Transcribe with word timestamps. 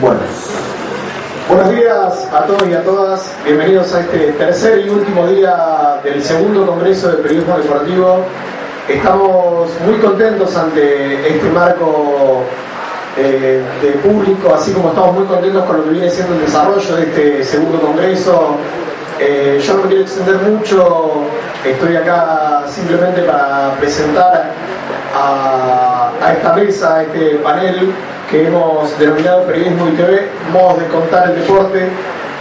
Bueno, 0.00 0.20
buenos 1.46 1.70
días 1.74 2.28
a 2.32 2.46
todos 2.46 2.66
y 2.66 2.72
a 2.72 2.82
todas. 2.82 3.36
Bienvenidos 3.44 3.92
a 3.94 4.00
este 4.00 4.32
tercer 4.32 4.86
y 4.86 4.88
último 4.88 5.26
día 5.26 6.00
del 6.02 6.24
segundo 6.24 6.64
Congreso 6.64 7.08
de 7.10 7.16
Periodismo 7.22 7.58
Deportivo. 7.58 8.24
Estamos 8.88 9.68
muy 9.84 9.98
contentos 9.98 10.56
ante 10.56 11.28
este 11.28 11.50
marco 11.50 12.44
eh, 13.18 13.62
de 13.82 13.88
público, 13.98 14.54
así 14.54 14.72
como 14.72 14.88
estamos 14.88 15.16
muy 15.16 15.26
contentos 15.26 15.64
con 15.66 15.76
lo 15.76 15.84
que 15.84 15.90
viene 15.90 16.08
siendo 16.08 16.34
el 16.34 16.40
desarrollo 16.46 16.96
de 16.96 17.02
este 17.02 17.44
segundo 17.44 17.78
Congreso. 17.78 18.56
Eh, 19.18 19.60
yo 19.62 19.74
no 19.74 19.82
me 19.82 19.88
quiero 19.88 20.02
extender 20.04 20.36
mucho, 20.36 21.24
estoy 21.62 21.96
acá 21.96 22.62
simplemente 22.66 23.20
para 23.24 23.74
presentar 23.78 24.50
a, 25.14 26.10
a 26.22 26.32
esta 26.32 26.54
mesa, 26.54 26.96
a 26.96 27.02
este 27.02 27.34
panel 27.42 27.92
que 28.30 28.46
hemos 28.46 28.96
denominado 28.98 29.44
Periodismo 29.44 29.88
y 29.88 29.92
TV, 29.92 30.28
modos 30.52 30.78
de 30.78 30.86
contar 30.86 31.30
el 31.30 31.40
deporte. 31.40 31.88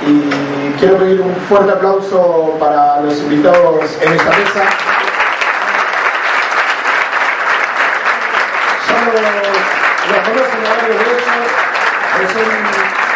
Y 0.05 0.79
quiero 0.79 0.97
pedir 0.97 1.19
un 1.19 1.35
fuerte 1.47 1.71
aplauso 1.71 2.55
para 2.59 3.01
los 3.01 3.17
invitados 3.19 3.97
en 4.01 4.13
esta 4.13 4.29
mesa. 4.29 4.63
Ya 8.87 9.05
los, 9.05 9.21
los 10.09 10.27
conocen 10.27 10.65
a 10.65 10.69
varios 10.69 10.87
de 10.87 11.03
ellos, 11.03 11.23
son 12.33 12.41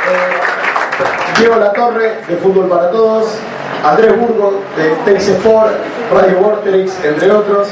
eh, 0.10 1.40
Diego 1.40 1.56
Latorre, 1.56 2.22
de 2.28 2.38
Fútbol 2.38 2.68
para 2.68 2.92
Todos, 2.92 3.38
Andrés 3.84 4.18
Burgo, 4.18 4.62
de 4.76 4.90
Tex 5.06 5.28
Sport, 5.28 5.74
Radio 6.12 6.40
Vorterix, 6.40 6.94
entre 7.04 7.32
otros, 7.32 7.70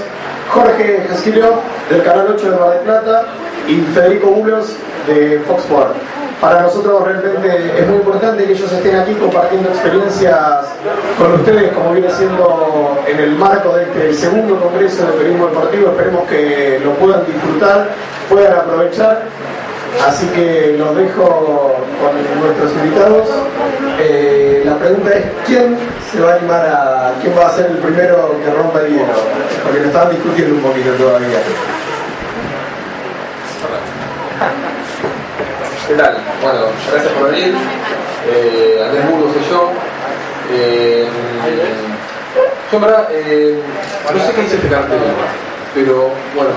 Jorge 0.53 1.05
Jaskilio, 1.09 1.61
del 1.89 2.03
Canal 2.03 2.27
8 2.35 2.51
de 2.51 2.57
Mar 2.57 2.69
del 2.71 2.79
Plata, 2.79 3.25
y 3.67 3.75
Federico 3.93 4.27
Bulos, 4.27 4.75
de 5.07 5.39
Fox 5.47 5.63
Sport. 5.63 5.95
Para 6.41 6.63
nosotros 6.63 7.03
realmente 7.03 7.79
es 7.79 7.87
muy 7.87 7.97
importante 7.97 8.45
que 8.45 8.53
ellos 8.53 8.71
estén 8.71 8.95
aquí 8.95 9.13
compartiendo 9.13 9.69
experiencias 9.69 10.65
con 11.17 11.33
ustedes, 11.33 11.71
como 11.71 11.91
viene 11.91 12.09
siendo 12.09 12.97
en 13.07 13.19
el 13.19 13.35
marco 13.35 13.75
de 13.75 13.83
este 13.83 14.13
segundo 14.13 14.59
Congreso 14.59 15.05
de 15.05 15.11
Periodismo 15.13 15.47
Deportivo. 15.47 15.91
Esperemos 15.91 16.27
que 16.27 16.81
lo 16.83 16.93
puedan 16.93 17.25
disfrutar, 17.27 17.89
puedan 18.27 18.53
aprovechar. 18.53 19.21
Así 20.07 20.25
que 20.27 20.75
los 20.77 20.95
dejo 20.95 21.75
con 21.99 22.41
nuestros 22.41 22.71
invitados. 22.73 23.27
Eh, 23.99 24.63
la 24.65 24.77
pregunta 24.77 25.11
es, 25.11 25.25
¿quién 25.45 25.77
se 26.11 26.19
va 26.19 26.33
a 26.33 26.35
animar 26.35 26.65
a... 26.65 27.13
quién 27.21 27.37
va 27.37 27.47
a 27.47 27.55
ser 27.55 27.67
el 27.67 27.77
primero 27.77 28.35
que 28.43 28.51
rompa 28.51 28.81
el 28.81 28.93
hielo? 28.93 29.13
Porque 29.63 29.79
lo 29.79 29.85
estaban 29.85 30.09
discutiendo 30.09 30.55
un 30.55 30.61
poquito 30.61 30.91
todavía. 30.93 31.39
¿Qué 35.87 35.93
tal? 35.95 36.17
Bueno, 36.41 36.59
gracias 36.91 37.13
por 37.13 37.31
venir. 37.31 37.53
Eh, 38.27 38.83
Andrés 38.85 39.11
Burgos 39.11 39.33
soy 39.33 39.43
yo. 39.49 39.71
Eh, 40.51 41.07
yo 42.71 42.77
en 42.77 42.83
verdad, 42.83 43.07
eh, 43.11 43.59
no 44.13 44.25
sé 44.25 44.33
qué 44.33 44.41
dice 44.41 44.55
este 44.55 44.69
cartel, 44.69 44.99
pero 45.73 46.09
bueno, 46.35 46.51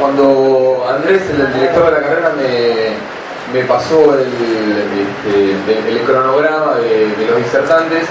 cuando 0.00 0.86
Andrés, 0.88 1.22
el 1.30 1.52
director 1.54 1.84
de 1.86 1.90
la 1.92 2.00
carrera, 2.00 2.32
me, 2.36 3.58
me 3.58 3.64
pasó 3.66 4.14
el, 4.14 4.26
este, 4.26 5.88
el, 5.90 6.00
cronograma 6.00 6.76
de, 6.76 7.26
los 7.28 7.38
disertantes, 7.38 8.08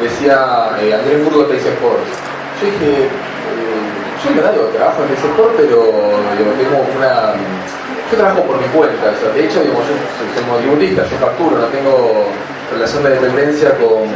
decía 0.00 0.70
eh, 0.80 0.94
Andrés 0.94 1.24
Burgos 1.24 1.48
Teis 1.48 1.66
Sports. 1.66 2.08
Yo 2.60 2.66
dije, 2.66 3.04
eh, 3.04 3.10
yo 4.24 4.30
en 4.30 4.36
verdad 4.36 4.54
trabajo 4.74 5.02
en 5.02 5.08
Teis 5.08 5.24
Sports, 5.24 5.54
pero 5.56 5.82
digo, 6.36 6.50
tengo 6.56 6.86
una 6.96 7.34
yo 8.10 8.16
trabajo 8.16 8.42
por 8.44 8.56
mi 8.56 8.66
cuenta, 8.68 9.12
de 9.34 9.44
hecho, 9.44 9.62
yo 9.62 9.74
soy 9.84 10.44
monotributista, 10.48 11.04
yo 11.04 11.18
facturo, 11.18 11.58
no 11.58 11.66
tengo 11.66 12.24
relación 12.72 13.04
de 13.04 13.10
dependencia 13.10 13.76
con, 13.76 14.08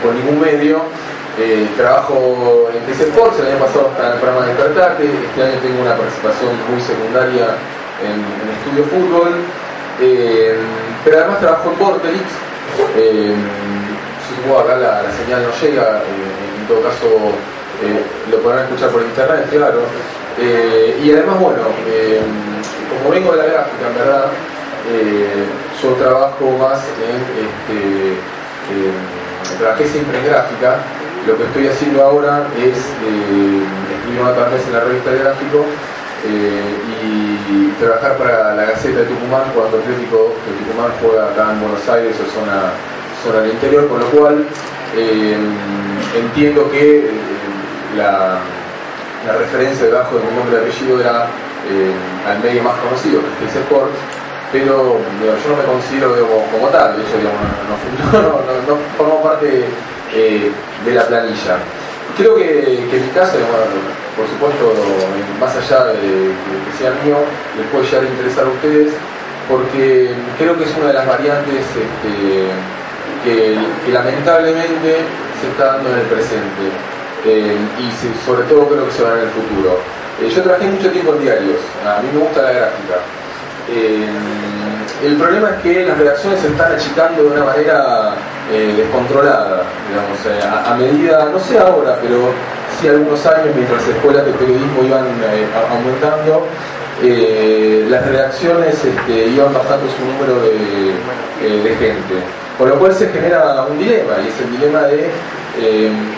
con 0.00 0.14
ningún 0.14 0.40
medio. 0.40 0.82
Trabajo 1.76 2.70
en 2.72 2.80
TC 2.86 3.08
Sports, 3.08 3.40
el 3.40 3.46
año 3.50 3.58
pasado 3.58 3.88
estaba 3.90 4.06
en 4.06 4.14
el 4.14 4.20
programa 4.20 4.46
de 4.46 4.54
Despertate, 4.54 5.04
este 5.04 5.42
año 5.42 5.58
tengo 5.60 5.82
una 5.82 5.96
participación 5.96 6.50
muy 6.70 6.80
secundaria 6.80 7.58
en, 7.98 8.22
en 8.22 8.46
Estudio 8.54 8.84
Fútbol, 8.86 9.42
eh, 10.00 10.54
pero 11.04 11.18
además 11.18 11.40
trabajo 11.40 11.72
en 11.72 11.78
Vorterix. 11.78 12.22
Eh, 12.96 13.34
supongo 14.28 14.60
acá 14.60 14.76
la, 14.76 15.02
la, 15.02 15.10
señal 15.10 15.42
no 15.42 15.50
llega, 15.60 15.98
eh, 15.98 16.60
en 16.60 16.66
todo 16.66 16.82
caso 16.82 17.06
eh, 17.82 18.02
lo 18.30 18.38
podrán 18.38 18.64
escuchar 18.64 18.90
por 18.90 19.02
internet, 19.02 19.46
claro. 19.50 19.80
Y 20.38 21.10
además, 21.12 21.38
bueno, 21.38 21.62
como 22.98 23.10
vengo 23.10 23.32
de 23.32 23.38
la 23.38 23.44
gráfica, 23.44 23.86
en 23.86 23.94
verdad, 23.94 24.26
yo 25.80 25.88
trabajo 25.94 26.50
más 26.58 26.80
en, 26.98 27.22
este, 27.46 28.18
trabajé 29.58 29.86
siempre 29.86 30.18
en 30.18 30.26
gráfica, 30.26 30.78
lo 31.26 31.36
que 31.36 31.44
estoy 31.44 31.68
haciendo 31.68 32.02
ahora 32.04 32.46
es 32.56 32.76
eh, 32.76 33.62
escribir 33.96 34.20
una 34.20 34.32
vez 34.32 34.66
en 34.66 34.72
la 34.72 34.80
revista 34.80 35.10
de 35.10 35.18
gráfico 35.18 35.64
y 36.26 37.68
trabajar 37.78 38.16
para 38.16 38.54
la 38.54 38.64
Gaceta 38.64 39.00
de 39.00 39.04
Tucumán 39.04 39.44
cuando 39.54 39.76
Atlético 39.76 40.32
de 40.48 40.64
Tucumán 40.64 40.90
juega 41.00 41.28
acá 41.28 41.52
en 41.52 41.60
Buenos 41.60 41.86
Aires 41.86 42.16
o 42.16 42.24
zona, 42.32 42.72
zona 43.22 43.40
del 43.40 43.52
interior, 43.52 43.88
con 43.88 44.00
lo 44.00 44.06
cual 44.06 44.46
entiendo 46.16 46.70
que 46.70 47.10
la, 47.96 48.38
referencia 49.38 49.86
debajo 49.86 50.16
de 50.16 50.24
mi 50.24 50.36
nombre 50.36 50.56
de 50.56 50.62
apellido 50.62 51.00
era 51.00 51.26
eh, 51.68 51.92
al 52.28 52.40
medio 52.40 52.62
más 52.62 52.76
conocido, 52.80 53.20
que 53.38 53.46
es 53.46 53.56
Sport, 53.56 53.90
pero 54.52 54.98
yo 55.00 55.46
no 55.48 55.56
me 55.56 55.64
considero 55.64 56.14
como 56.52 56.68
tal, 56.68 56.96
de 56.96 57.02
hecho 57.02 57.16
digamos, 57.18 58.68
no, 58.68 58.76
formo 58.96 59.22
parte 59.22 59.64
eh, 60.14 60.50
de 60.84 60.94
la 60.94 61.02
planilla. 61.02 61.58
Creo 62.16 62.36
que, 62.36 62.86
que 62.88 63.00
mi 63.00 63.08
caso, 63.08 63.36
por 64.16 64.28
supuesto, 64.28 64.72
más 65.40 65.56
allá 65.56 65.86
de, 65.86 65.98
que 65.98 66.78
sea 66.78 66.92
mío, 67.04 67.18
les 67.58 67.66
puede 67.66 67.84
llegar 67.84 68.04
a 68.04 68.06
interesar 68.06 68.44
a 68.44 68.48
ustedes, 68.48 68.92
porque 69.48 70.14
creo 70.38 70.56
que 70.56 70.64
es 70.64 70.76
una 70.76 70.88
de 70.88 70.94
las 70.94 71.06
variantes 71.06 71.66
este, 71.66 72.46
que, 73.24 73.58
lamentablemente 73.92 75.02
se 75.40 75.48
está 75.50 75.74
dando 75.74 75.90
en 75.90 75.98
el 75.98 76.06
presente 76.06 76.64
eh, 77.26 77.56
y 77.78 78.24
sobre 78.24 78.44
todo 78.44 78.68
creo 78.68 78.86
que 78.86 78.92
se 78.92 79.02
va 79.02 79.14
en 79.14 79.26
el 79.26 79.30
futuro. 79.30 79.80
Eh, 80.22 80.30
yo 80.30 80.42
trabajé 80.42 80.66
mucho 80.66 80.90
tiempo 80.90 81.14
en 81.14 81.22
diarios, 81.22 81.58
a 81.84 82.00
mí 82.02 82.08
me 82.14 82.20
gusta 82.20 82.42
la 82.42 82.52
gráfica. 82.52 83.02
El 85.02 85.16
problema 85.16 85.50
es 85.50 85.62
que 85.62 85.86
las 85.86 85.98
redacciones 85.98 86.40
se 86.40 86.48
están 86.48 86.72
achicando 86.72 87.24
de 87.24 87.28
una 87.30 87.44
manera 87.44 88.14
eh, 88.52 88.74
descontrolada, 88.76 89.62
digamos, 89.88 90.20
eh, 90.28 90.44
a, 90.44 90.74
medida, 90.74 91.30
no 91.32 91.38
sé 91.38 91.58
ahora, 91.58 91.96
pero 92.02 92.28
sí 92.78 92.86
algunos 92.88 93.24
años, 93.24 93.56
mientras 93.56 93.80
las 93.80 93.96
escuelas 93.96 94.26
de 94.26 94.32
periodismo 94.32 94.84
iban 94.84 95.06
eh, 95.32 95.48
aumentando, 95.72 96.46
las 97.88 98.06
redacciones 98.06 98.84
este, 98.84 99.26
iban 99.28 99.52
bajando 99.52 99.88
su 99.88 100.04
número 100.04 100.44
de, 100.44 101.74
gente. 101.76 102.14
Con 102.58 102.68
lo 102.68 102.78
cual 102.78 102.94
se 102.94 103.08
genera 103.08 103.64
un 103.64 103.78
dilema, 103.78 104.12
y 104.22 104.28
es 104.28 104.40
el 104.40 104.50
dilema 104.52 104.82
de 104.82 105.10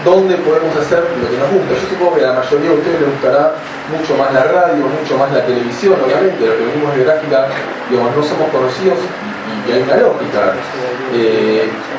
dónde 0.04 0.34
podemos 0.38 0.74
hacer 0.76 0.98
lo 0.98 1.30
que 1.30 1.38
nos 1.38 1.50
gusta. 1.50 1.74
Yo 1.78 1.88
supongo 1.90 2.16
que 2.16 2.24
a 2.24 2.34
la 2.34 2.40
mayoría 2.42 2.70
de 2.70 2.76
ustedes 2.76 3.00
les 3.00 3.10
gustará 3.10 3.54
mucho 3.90 4.16
más 4.18 4.34
la 4.34 4.44
radio, 4.44 4.82
mucho 4.82 5.16
más 5.16 5.32
la 5.32 5.46
televisión, 5.46 5.94
obviamente, 6.04 6.44
los 6.44 6.56
que 6.56 6.64
venimos 6.74 6.90
de 6.96 7.04
gráfica, 7.04 7.46
digamos, 7.88 8.16
no 8.16 8.22
somos 8.22 8.50
conocidos 8.50 8.98
y, 8.98 9.70
y 9.70 9.72
hay 9.72 9.82
una 9.82 9.96
lógica. 9.96 10.52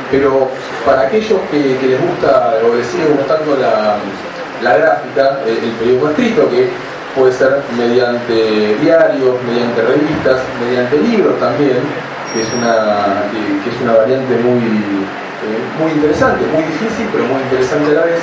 Eh, 0.07 0.11
pero 0.11 0.49
para 0.85 1.01
aquellos 1.01 1.39
que, 1.51 1.57
les 1.57 2.01
gusta 2.01 2.55
o 2.65 2.75
les 2.75 2.87
sigue 2.87 3.05
gustando 3.07 3.57
la, 3.57 3.97
la 4.63 4.77
gráfica, 4.77 5.39
el, 5.45 5.57
el 5.57 5.71
periodismo 5.71 6.09
escrito, 6.09 6.49
que 6.49 6.69
puede 7.15 7.33
ser 7.33 7.61
mediante 7.77 8.75
diarios, 8.81 9.35
mediante 9.43 9.81
revistas, 9.81 10.39
mediante 10.63 10.97
libros 10.97 11.39
también, 11.39 11.77
que 12.33 12.41
es 12.41 12.47
una, 12.57 13.23
que 13.63 13.69
es 13.69 13.81
una 13.81 13.93
variante 13.93 14.37
muy, 14.37 14.63
eh, 14.63 15.61
muy 15.79 15.91
interesante, 15.91 16.45
muy 16.53 16.63
difícil, 16.63 17.07
pero 17.11 17.25
muy 17.25 17.41
interesante 17.41 17.91
a 17.91 17.93
la 17.93 18.05
vez. 18.05 18.21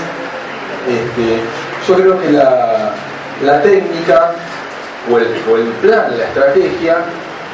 Este, 0.88 1.40
yo 1.88 1.94
creo 1.96 2.20
que 2.20 2.30
la, 2.30 2.92
la 3.44 3.62
técnica 3.62 4.32
o 5.10 5.18
el, 5.18 5.26
o 5.50 5.56
el, 5.56 5.68
plan, 5.82 6.16
la 6.16 6.24
estrategia, 6.24 6.96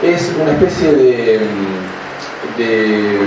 es 0.03 0.33
una 0.41 0.53
especie 0.53 0.93
de, 0.95 1.41
de 2.57 3.19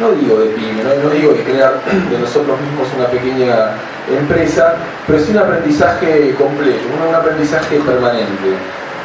no 0.00 0.12
digo 0.12 0.40
de 0.40 0.46
pyme, 0.56 0.82
no, 0.82 1.10
digo 1.10 1.32
de 1.32 1.44
crear 1.44 1.74
de 2.10 2.18
nosotros 2.18 2.58
mismos 2.60 2.88
una 2.96 3.06
pequeña 3.06 3.76
empresa, 4.08 4.74
pero 5.06 5.18
sí 5.20 5.30
un 5.30 5.38
aprendizaje 5.38 6.34
completo, 6.34 6.80
un, 6.96 7.14
aprendizaje 7.14 7.78
permanente. 7.80 8.56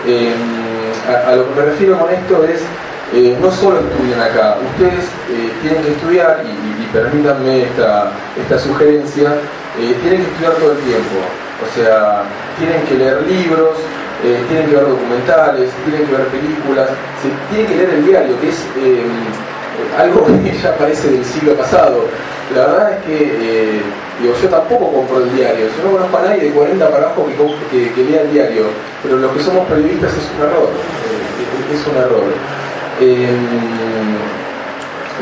Eh, 0.08 0.34
a, 1.28 1.36
lo 1.36 1.50
que 1.50 1.60
me 1.60 1.66
refiero 1.68 2.00
con 2.00 2.10
esto 2.10 2.46
es 2.46 2.62
eh, 3.14 3.38
no 3.42 3.52
solo 3.52 3.80
estudian 3.80 4.22
acá, 4.22 4.58
ustedes 4.74 5.06
eh, 5.30 5.52
tienen 5.62 5.84
que 5.84 5.92
estudiar, 5.92 6.44
y, 6.46 6.86
permítanme 6.96 7.64
esta, 7.64 8.12
esta 8.40 8.58
sugerencia, 8.58 9.36
tienen 9.76 10.22
que 10.22 10.32
estudiar 10.32 10.54
todo 10.54 10.72
el 10.72 10.78
tiempo. 10.78 11.20
O 11.60 11.68
sea, 11.76 12.24
tienen 12.58 12.82
que 12.84 12.96
leer 12.96 13.22
libros, 13.24 13.76
tienen 14.48 14.70
que 14.70 14.76
ver 14.76 14.88
documentales, 14.88 15.70
tienen 15.84 16.08
que 16.08 16.16
ver 16.16 16.28
películas, 16.28 16.88
se 17.22 17.54
tiene 17.54 17.68
que 17.68 17.76
leer 17.76 17.90
el 17.96 18.06
diario, 18.06 18.40
que 18.40 18.48
es 18.48 18.64
algo 19.98 20.26
que 20.26 20.58
ya 20.64 20.78
parece 20.78 21.12
del 21.12 21.26
siglo 21.26 21.54
pasado. 21.56 22.06
La 22.54 22.68
verdad 22.68 22.92
es 22.94 23.06
que 23.06 23.82
digo, 24.22 24.34
yo 24.42 24.50
tampoco 24.50 24.92
compro 24.92 25.24
el 25.24 25.36
diario, 25.36 25.66
yo 25.66 25.84
no 25.84 25.98
conozco 25.98 26.18
a 26.18 26.22
nadie 26.22 26.44
de 26.44 26.52
40 26.52 26.90
para 26.90 27.06
abajo 27.06 27.28
que, 27.72 27.92
que, 27.92 28.04
lea 28.04 28.22
el 28.22 28.32
diario, 28.32 28.66
pero 29.04 29.18
los 29.18 29.32
que 29.32 29.44
somos 29.44 29.68
periodistas 29.68 30.14
es 30.14 30.30
un 30.38 30.46
error, 30.46 30.70
es 31.74 31.88
un 31.88 31.96
error. 31.98 32.24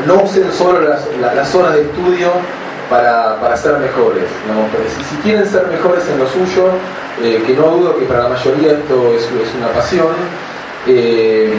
no 0.06 0.22
usen 0.22 0.52
solo 0.52 0.80
las, 0.80 1.54
horas 1.54 1.74
de 1.74 1.82
estudio 1.82 2.30
para, 2.90 3.56
ser 3.56 3.78
mejores. 3.78 4.24
Si, 5.08 5.16
quieren 5.16 5.46
ser 5.46 5.66
mejores 5.66 6.04
en 6.08 6.18
lo 6.18 6.28
suyo, 6.28 6.68
eh, 7.22 7.42
que 7.46 7.54
no 7.54 7.70
dudo 7.70 7.98
que 7.98 8.04
para 8.04 8.24
la 8.24 8.28
mayoría 8.30 8.72
esto 8.72 9.14
es, 9.14 9.28
una 9.56 9.68
pasión, 9.68 10.14
eh, 10.86 11.54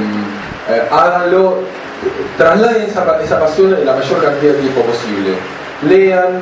eh, 0.70 0.84
háganlo, 0.92 1.60
trasladen 2.38 2.84
esa, 2.84 3.22
esa, 3.24 3.40
pasión 3.40 3.72
la 3.86 3.94
mayor 3.94 4.22
cantidad 4.24 4.54
de 4.54 4.60
tiempo 4.60 4.82
posible. 4.82 5.36
Lean, 5.88 6.42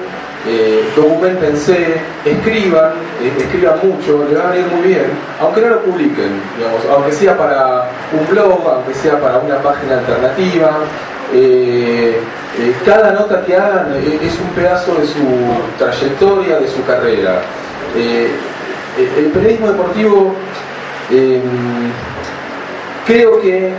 documentense, 0.95 1.95
escriban, 2.25 2.91
escriban 3.37 3.79
mucho, 3.81 4.25
le 4.29 4.35
van 4.35 4.51
a 4.51 4.57
ir 4.57 4.65
muy 4.67 4.87
bien, 4.87 5.05
aunque 5.39 5.61
no 5.61 5.69
lo 5.69 5.79
publiquen, 5.81 6.41
digamos, 6.57 6.81
aunque 6.91 7.11
sea 7.13 7.37
para 7.37 7.89
un 8.11 8.27
blog, 8.29 8.61
aunque 8.67 8.93
sea 8.93 9.19
para 9.19 9.39
una 9.39 9.57
página 9.61 9.99
alternativa. 9.99 10.71
Eh, 11.33 12.71
cada 12.85 13.11
nota 13.13 13.43
que 13.43 13.55
hagan 13.55 13.93
eh, 13.95 14.19
es 14.21 14.39
un 14.39 14.49
pedazo 14.49 14.93
de 14.95 15.07
su 15.07 15.23
trayectoria, 15.79 16.59
de 16.59 16.67
su 16.67 16.85
carrera. 16.85 17.41
Eh, 17.95 18.29
el 19.17 19.25
periodismo 19.31 19.69
deportivo 19.69 20.35
creo 23.07 23.41
que 23.41 23.73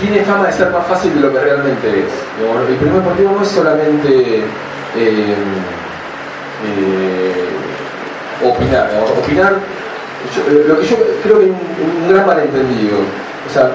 tiene 0.00 0.22
fama 0.22 0.46
de 0.46 0.52
ser 0.52 0.70
más 0.70 0.86
fácil 0.86 1.14
de 1.14 1.20
lo 1.20 1.32
que 1.32 1.40
realmente 1.40 1.88
es. 1.88 2.12
El 2.38 2.76
periodismo 2.76 2.98
deportivo 2.98 3.32
no 3.32 3.42
es 3.42 3.48
solamente 3.48 4.36
em, 4.96 5.44
opinar. 8.44 8.90
Opinar, 9.18 9.56
lo 10.66 10.78
que 10.78 10.86
yo 10.86 10.96
creo 11.22 11.38
que 11.38 11.44
hay 11.44 11.50
un, 11.50 12.12
gran 12.12 12.26
malentendido. 12.26 12.98
O 13.48 13.52
sea, 13.52 13.70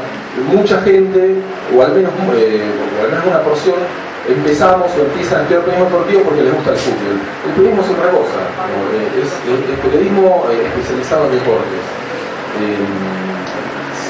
mucha 0.51 0.81
gente, 0.81 1.35
o 1.75 1.81
al 1.81 1.93
menos, 1.93 2.11
una 3.27 3.39
porción, 3.41 3.75
empezamos 4.27 4.91
o 4.97 5.01
empiezan 5.01 5.39
a 5.39 5.41
estudiar 5.41 5.63
periodismo 5.63 5.89
deportivo 5.89 6.21
porque 6.23 6.43
les 6.43 6.53
gusta 6.53 6.71
el 6.71 6.77
fútbol. 6.77 7.15
El 7.47 7.51
periodismo 7.53 7.83
es 7.83 7.89
otra 7.89 8.11
cosa, 8.11 8.39
es, 9.19 9.29
el 9.47 9.77
periodismo 9.79 10.47
eh, 10.51 10.67
especializado 10.67 11.25
en 11.25 11.31
deportes. 11.31 11.83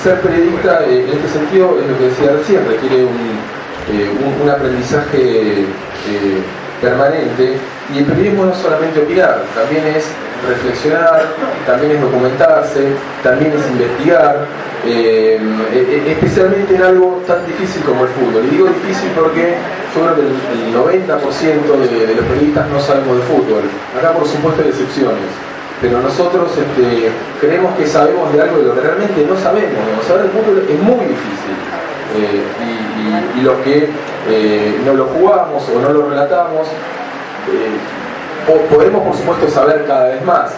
Eh, 0.04 0.10
ser 0.10 0.20
periodista 0.20 0.84
eh, 0.84 1.06
en 1.08 1.18
este 1.18 1.30
sentido 1.30 1.80
es 1.80 1.88
lo 1.88 1.98
que 1.98 2.06
decía 2.06 2.32
recién, 2.34 2.68
requiere 2.68 3.06
un, 3.06 4.44
un 4.44 4.50
aprendizaje 4.50 5.66
permanente 6.82 7.58
y 7.94 8.00
el 8.00 8.06
periodismo 8.06 8.46
no 8.46 8.52
es 8.52 8.58
solamente 8.58 9.00
opinar, 9.00 9.44
también 9.56 9.88
es 9.88 10.06
reflexionar, 10.48 11.24
también 11.66 11.94
es 11.94 12.02
documentarse, 12.02 12.94
también 13.24 13.54
es 13.54 13.66
investigar, 13.72 14.46
eh, 14.86 15.40
eh, 15.72 16.04
especialmente 16.12 16.76
en 16.76 16.84
algo 16.84 17.24
tan 17.26 17.46
difícil 17.48 17.82
como 17.84 18.04
el 18.04 18.10
fútbol. 18.10 18.44
Y 18.46 18.56
digo 18.56 18.68
difícil 18.68 19.10
porque 19.16 19.56
yo 19.96 20.02
creo 20.02 20.16
que 20.16 20.22
el, 20.22 20.76
90% 20.76 21.08
de, 21.90 22.16
los 22.16 22.26
periodistas 22.26 22.68
no 22.70 22.80
sabemos 22.80 23.18
de 23.18 23.24
fútbol. 23.24 23.64
Acá 23.98 24.12
por 24.12 24.28
supuesto 24.28 24.62
hay 24.62 24.70
excepciones. 24.70 25.53
Pero 25.84 26.00
nosotros 26.00 26.50
este, 26.58 27.12
creemos 27.42 27.76
que 27.76 27.86
sabemos 27.86 28.32
de 28.32 28.42
algo 28.42 28.58
de 28.60 28.64
lo 28.64 28.74
que 28.74 28.80
realmente 28.80 29.26
no 29.28 29.38
sabemos. 29.38 29.84
Saber 30.08 30.26
el 30.26 30.32
fútbol 30.32 30.66
es 30.68 30.80
muy 30.80 31.06
difícil. 31.06 31.56
Eh, 32.16 32.42
y, 33.38 33.42
los 33.42 33.58
que 33.58 33.90
no 34.86 34.94
lo 34.94 35.06
jugamos 35.08 35.68
o 35.68 35.82
no 35.82 35.90
lo 35.90 36.10
relatamos, 36.10 36.70
podemos 38.74 39.04
por 39.04 39.16
supuesto 39.18 39.50
saber 39.50 39.86
cada 39.86 40.06
vez 40.06 40.24
más 40.24 40.54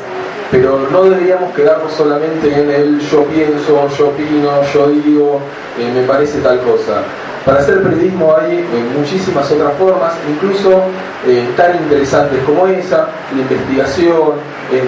pero 0.52 0.88
no 0.92 1.04
deberíamos 1.04 1.54
quedarnos 1.54 1.92
solamente 1.92 2.48
en 2.48 2.70
el 2.70 3.00
yo 3.00 3.24
pienso, 3.26 3.90
yo 3.98 4.08
opino, 4.08 4.64
yo 4.74 4.88
digo, 4.88 5.42
eh, 5.80 5.92
me 5.94 6.04
parece 6.04 6.40
tal 6.40 6.60
cosa. 6.60 7.02
Para 7.46 7.60
hacer 7.60 7.84
periodismo 7.84 8.36
hay 8.36 8.58
eh, 8.58 8.66
muchísimas 8.98 9.52
otras 9.52 9.74
formas, 9.76 10.14
incluso 10.28 10.82
eh, 11.28 11.48
tan 11.56 11.76
interesantes 11.76 12.44
como 12.44 12.66
esa, 12.66 13.08
la 13.36 13.42
investigación, 13.42 14.34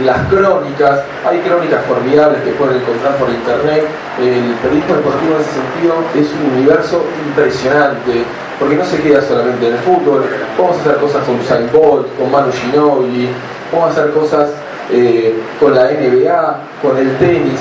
las 0.04 0.28
crónicas, 0.28 1.02
hay 1.24 1.38
crónicas 1.42 1.86
formidables 1.86 2.42
que 2.42 2.50
pueden 2.52 2.78
encontrar 2.78 3.16
por 3.18 3.30
internet. 3.30 3.86
El 4.20 4.56
periodismo 4.64 4.96
deportivo 4.96 5.36
en 5.36 5.42
ese 5.42 5.54
sentido 5.54 5.94
es 6.16 6.28
un 6.34 6.58
universo 6.58 7.06
impresionante, 7.28 8.24
porque 8.58 8.76
no 8.76 8.86
se 8.86 9.02
queda 9.04 9.22
solamente 9.22 9.68
en 9.68 9.74
el 9.74 9.80
fútbol, 9.80 10.26
vamos 10.58 10.78
a 10.78 10.82
hacer 10.82 10.96
cosas 10.98 11.24
con 11.26 11.40
Usain 11.40 11.70
Bolt, 11.72 12.08
con 12.18 12.32
Manu 12.32 12.52
Ginobili, 12.52 13.30
vamos 13.72 13.90
a 13.90 13.92
hacer 13.92 14.12
cosas 14.14 14.50
eh, 14.92 15.36
con 15.60 15.76
la 15.76 15.92
NBA, 15.92 16.60
con 16.82 16.98
el 16.98 17.16
tenis. 17.18 17.60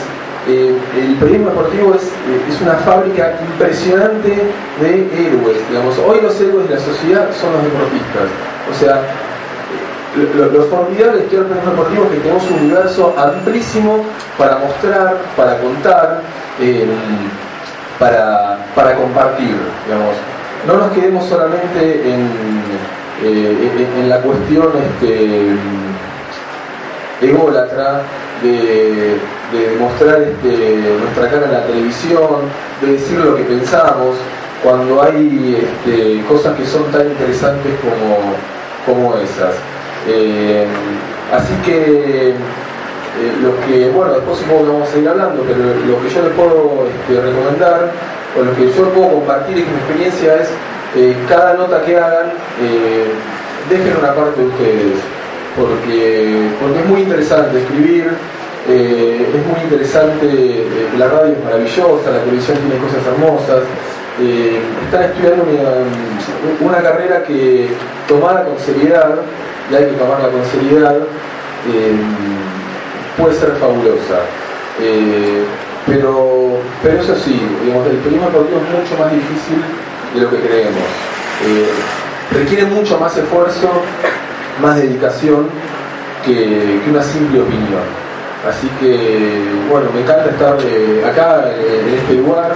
Eh, 0.48 0.78
el 0.96 1.14
periodismo 1.16 1.50
deportivo 1.50 1.94
es, 1.94 2.04
eh, 2.04 2.40
es, 2.48 2.60
una 2.60 2.74
fábrica 2.74 3.34
impresionante 3.50 4.30
de 4.80 5.26
héroes. 5.26 5.58
Digamos. 5.68 5.98
Hoy 5.98 6.20
los 6.22 6.40
héroes 6.40 6.68
de 6.68 6.74
la 6.76 6.80
sociedad 6.80 7.28
son 7.40 7.52
los 7.52 7.64
deportistas. 7.64 8.28
O 8.70 8.74
sea, 8.78 9.02
lo, 10.36 10.62
formidable 10.64 11.18
de 11.18 11.22
el 11.24 11.28
periodismo 11.28 11.70
deportivo 11.70 12.04
es 12.04 12.10
que 12.10 12.16
tenemos 12.18 12.50
un 12.50 12.58
universo 12.60 13.14
amplísimo 13.18 14.04
para 14.38 14.58
mostrar, 14.58 15.16
para 15.36 15.58
contar, 15.58 16.22
para, 17.98 18.58
para 18.74 18.94
compartir. 18.94 19.56
Digamos. 19.86 20.14
No 20.68 20.76
nos 20.78 20.92
quedemos 20.92 21.24
solamente 21.26 22.08
en, 22.08 22.28
en, 23.24 24.08
la 24.08 24.20
cuestión 24.20 24.68
este, 24.76 25.56
ególatra 27.20 28.02
de, 28.42 29.16
de 29.52 29.76
mostrar 29.78 30.20
este, 30.20 30.98
nuestra 31.00 31.30
cara 31.30 31.46
en 31.46 31.52
la 31.52 31.66
televisión, 31.66 32.48
de 32.80 32.92
decir 32.92 33.18
lo 33.18 33.36
que 33.36 33.42
pensamos, 33.44 34.16
cuando 34.62 35.02
hay 35.02 35.62
este, 35.62 36.24
cosas 36.24 36.56
que 36.56 36.66
son 36.66 36.84
tan 36.90 37.06
interesantes 37.06 37.72
como, 37.80 38.34
como 38.86 39.16
esas. 39.16 39.54
Eh, 40.08 40.66
así 41.32 41.54
que 41.64 42.30
eh, 42.30 42.34
que, 43.66 43.90
bueno, 43.90 44.14
después 44.14 44.38
supongo 44.38 44.64
que 44.64 44.70
vamos 44.72 44.92
a 44.92 44.98
ir 44.98 45.08
hablando, 45.08 45.42
pero 45.42 45.58
lo 45.58 46.02
que 46.02 46.14
yo 46.14 46.22
les 46.22 46.32
puedo 46.32 46.86
este, 46.86 47.20
recomendar, 47.20 47.90
o 48.38 48.42
lo 48.42 48.54
que 48.54 48.66
yo 48.66 48.88
puedo 48.90 49.10
compartir 49.12 49.58
en 49.58 49.64
mi 49.64 49.76
experiencia 49.78 50.36
es, 50.36 50.48
eh, 50.96 51.16
cada 51.28 51.54
nota 51.54 51.82
que 51.82 51.96
hagan, 51.96 52.32
dejen 53.70 53.96
una 53.98 54.14
parte 54.14 54.40
de 54.40 54.46
ustedes 54.46 55.16
porque, 55.56 56.50
porque 56.60 56.80
es 56.80 56.86
muy 56.86 57.00
interesante 57.00 57.58
escribir, 57.58 58.12
eh, 58.68 59.26
es 59.34 59.46
muy 59.46 59.60
interesante, 59.62 60.26
eh, 60.26 60.88
la 60.98 61.08
radio 61.08 61.32
es 61.34 61.44
maravillosa, 61.44 62.10
la 62.10 62.20
televisión 62.20 62.58
tiene 62.58 62.82
cosas 62.82 63.06
hermosas. 63.06 63.62
Eh, 64.20 64.60
están 64.84 65.04
estudiando 65.04 65.44
una, 66.60 66.78
carrera 66.78 67.22
que 67.24 67.68
tomada 68.08 68.44
con 68.44 68.58
seriedad, 68.58 69.16
y 69.70 69.74
hay 69.74 69.84
que 69.84 69.92
tomarla 69.92 70.28
con 70.28 70.44
seriedad, 70.46 70.96
puede 73.16 73.34
ser 73.34 73.50
fabulosa. 73.60 74.20
pero, 75.86 76.58
pero 76.82 77.00
eso 77.00 77.14
sí, 77.16 77.40
digamos, 77.64 77.86
el 77.86 77.96
periodismo 77.98 78.30
deportivo 78.30 78.60
es 78.60 78.80
mucho 78.80 79.02
más 79.02 79.12
difícil 79.12 79.62
de 80.14 80.20
lo 80.20 80.30
que 80.30 80.40
creemos. 80.40 80.88
requiere 82.32 82.64
mucho 82.66 82.98
más 82.98 83.16
esfuerzo 83.16 83.70
más 84.60 84.76
dedicación 84.76 85.48
que, 86.24 86.80
una 86.88 87.02
simple 87.02 87.40
opinión. 87.40 88.05
Así 88.48 88.68
que, 88.78 89.42
bueno, 89.70 89.90
me 89.92 90.02
encanta 90.02 90.30
estar 90.30 90.56
eh, 90.62 91.02
acá, 91.04 91.50
en 91.58 91.94
este 91.94 92.14
lugar, 92.14 92.52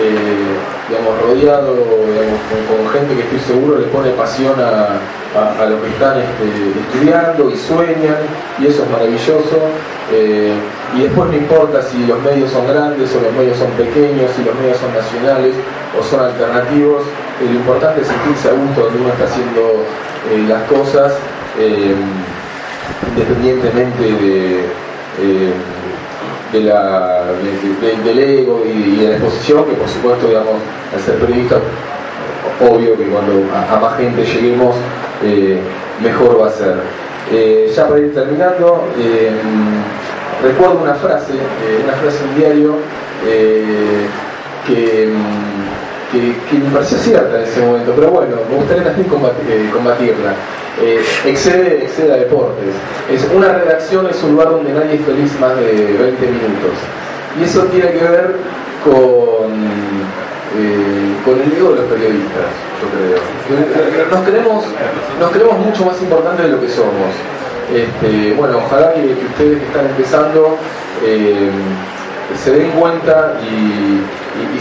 eh, 0.00 0.56
digamos, 0.88 1.20
rodeado 1.20 1.74
con, 1.74 2.92
gente 2.92 3.14
que 3.14 3.22
estoy 3.22 3.40
seguro 3.40 3.78
le 3.78 3.86
pone 3.88 4.10
pasión 4.10 4.54
a, 4.58 4.96
lo 5.68 5.82
que 5.82 5.88
están 5.88 6.16
este, 6.18 6.80
estudiando 6.80 7.50
y 7.50 7.56
sueñan, 7.56 8.16
y 8.58 8.66
eso 8.66 8.84
es 8.84 8.90
maravilloso. 8.90 9.68
Eh, 10.10 10.54
y 10.96 11.02
después 11.02 11.28
no 11.28 11.36
importa 11.36 11.82
si 11.82 12.06
los 12.06 12.18
medios 12.22 12.50
son 12.50 12.66
grandes 12.66 13.14
o 13.14 13.20
los 13.20 13.32
medios 13.34 13.58
son 13.58 13.70
pequeños, 13.72 14.30
si 14.34 14.42
los 14.42 14.54
medios 14.54 14.78
son 14.78 14.94
nacionales 14.94 15.54
o 15.98 16.02
son 16.02 16.20
alternativos, 16.20 17.02
lo 17.44 17.52
importante 17.52 18.00
es 18.00 18.06
sentirse 18.06 18.48
a 18.48 18.52
gusto 18.52 18.84
donde 18.84 19.00
uno 19.00 19.10
está 19.10 19.24
haciendo 19.24 19.84
eh, 20.32 20.46
las 20.48 20.62
cosas 20.64 21.12
eh, 21.58 21.94
independientemente 23.14 24.02
de, 24.02 24.87
eh, 25.20 25.52
de 26.52 26.60
la, 26.60 27.24
del 28.04 28.18
ego 28.18 28.64
y, 28.64 28.96
de 28.96 29.08
la 29.08 29.16
exposición, 29.16 29.64
que 29.66 29.72
por 29.72 29.88
supuesto, 29.88 30.28
digamos, 30.28 30.54
al 30.94 31.00
ser 31.00 31.16
periodista, 31.16 31.56
obvio 32.60 32.96
que 32.96 33.04
cuando 33.04 33.32
a, 33.54 33.78
más 33.78 33.96
gente 33.98 34.24
lleguemos, 34.24 34.74
mejor 36.02 36.40
va 36.40 36.48
a 36.48 36.50
ser. 36.50 36.76
ya 37.74 37.86
para 37.86 38.00
ir 38.00 38.14
terminando, 38.14 38.84
recuerdo 40.42 40.80
una 40.82 40.94
frase, 40.94 41.32
eh, 41.34 41.80
una 41.84 41.94
frase 41.94 42.18
en 42.24 42.36
diario 42.36 42.76
eh, 43.26 44.06
que, 44.66 45.08
que, 46.12 46.58
me 46.58 46.70
pareció 46.70 46.98
cierta 46.98 47.38
en 47.38 47.42
ese 47.44 47.60
momento, 47.60 47.92
pero 47.94 48.10
bueno, 48.10 48.36
me 48.48 48.56
gustaría 48.56 48.84
también 48.84 49.08
combatirla. 49.08 50.34
Excede, 51.26 51.84
excede 51.84 52.12
a 52.12 52.16
deportes. 52.16 52.74
Es, 53.12 53.26
una 53.34 53.52
redacción 53.52 54.06
es 54.06 54.22
un 54.22 54.32
lugar 54.32 54.50
donde 54.50 54.72
nadie 54.72 54.94
es 54.94 55.04
feliz 55.04 55.38
más 55.40 55.56
de 55.56 55.72
20 55.72 56.26
minutos. 56.26 56.76
Y 57.38 57.44
eso 57.44 57.62
tiene 57.64 57.92
que 57.92 58.04
ver 58.04 58.36
con, 58.84 59.50
con 61.24 61.40
el 61.40 61.52
ego 61.52 61.70
de 61.70 61.76
los 61.76 61.86
periodistas, 61.86 62.48
yo 62.80 62.88
creo. 62.94 64.10
Nos 64.10 64.28
creemos, 64.28 64.64
nos 65.20 65.30
creemos 65.30 65.58
mucho 65.58 65.84
más 65.84 66.00
importantes 66.00 66.46
de 66.46 66.52
lo 66.52 66.60
que 66.60 66.68
somos. 66.68 67.14
Este, 67.74 68.32
bueno, 68.34 68.58
ojalá 68.64 68.94
que, 68.94 69.12
ustedes 69.12 69.58
que 69.58 69.66
están 69.66 69.86
empezando 69.86 70.56
eh, 71.04 71.50
se 72.42 72.52
den 72.52 72.70
cuenta 72.70 73.38
y, 73.42 74.00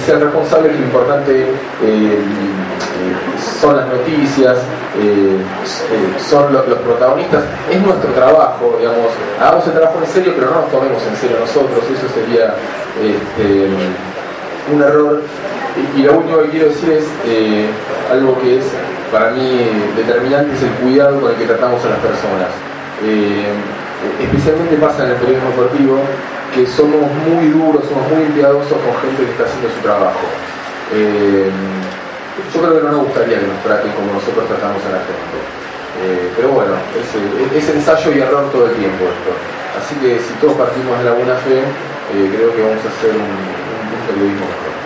sean 0.05 0.21
responsables 0.21 0.71
que 0.71 0.79
lo 0.79 0.85
importante 0.85 1.41
eh, 1.41 2.17
son 3.61 3.77
las 3.77 3.87
noticias, 3.87 4.57
eh, 4.99 5.37
son 6.29 6.53
los, 6.53 6.63
protagonistas, 6.63 7.43
es 7.71 7.81
nuestro 7.81 8.11
trabajo, 8.11 8.77
digamos, 8.79 9.11
hagamos 9.39 9.67
el 9.67 9.73
trabajo 9.73 9.99
en 10.03 10.07
serio, 10.11 10.33
pero 10.35 10.51
no 10.51 10.61
nos 10.61 10.71
tomemos 10.71 11.01
en 11.03 11.15
serio 11.15 11.37
nosotros, 11.39 11.83
eso 11.83 12.07
sería 12.13 12.55
este, 13.01 13.67
un 14.73 14.81
error. 14.81 15.21
Y, 15.95 16.01
lo 16.01 16.17
único 16.17 16.41
que 16.43 16.49
quiero 16.49 16.69
decir 16.69 16.89
es 16.91 17.05
algo 18.11 18.39
que 18.41 18.57
es 18.57 18.65
para 19.11 19.31
mí 19.31 19.69
determinante, 19.95 20.55
es 20.55 20.63
el 20.63 20.71
cuidado 20.81 21.21
con 21.21 21.31
el 21.31 21.37
que 21.37 21.45
tratamos 21.45 21.83
a 21.85 21.89
las 21.89 21.99
personas. 21.99 22.49
Eh, 23.03 23.53
especialmente 24.21 24.75
pasa 24.77 25.05
en 25.05 25.11
el 25.11 25.17
periodismo 25.17 25.49
deportivo, 25.51 25.99
que 26.53 26.65
somos 26.67 27.01
muy 27.27 27.49
duros, 27.49 27.83
somos 27.87 28.09
muy 28.11 28.23
impiadosos 28.23 28.71
con 28.71 28.93
gente 29.01 29.25
que 29.25 29.31
está 29.31 29.43
haciendo 29.43 29.69
su 29.69 29.81
trabajo. 29.81 30.25
Eh, 30.93 31.49
yo 32.53 32.61
creo 32.61 32.77
que 32.77 32.83
no 32.85 32.91
nos 32.91 33.03
gustaría 33.05 33.39
que 33.39 33.47
nos 33.47 33.63
traten 33.63 33.91
como 33.93 34.13
nosotros 34.13 34.47
tratamos 34.47 34.81
a 34.85 34.89
la 34.89 35.01
gente. 35.01 35.37
Eh, 36.03 36.29
pero 36.35 36.49
bueno, 36.49 36.73
es, 36.93 37.69
ensayo 37.69 38.11
y 38.13 38.19
error 38.19 38.51
todo 38.51 38.67
el 38.67 38.75
tiempo 38.75 39.05
esto. 39.05 39.33
Así 39.77 39.95
que 39.95 40.19
si 40.19 40.33
todos 40.39 40.53
partimos 40.53 40.97
de 40.99 41.05
la 41.05 41.13
buena 41.13 41.35
fe, 41.37 41.63
creo 42.13 42.53
que 42.55 42.61
vamos 42.61 42.85
a 42.85 42.89
hacer 42.89 43.11
un, 43.11 43.21
un 43.21 44.07
periodismo 44.07 44.45
mejor. 44.45 44.77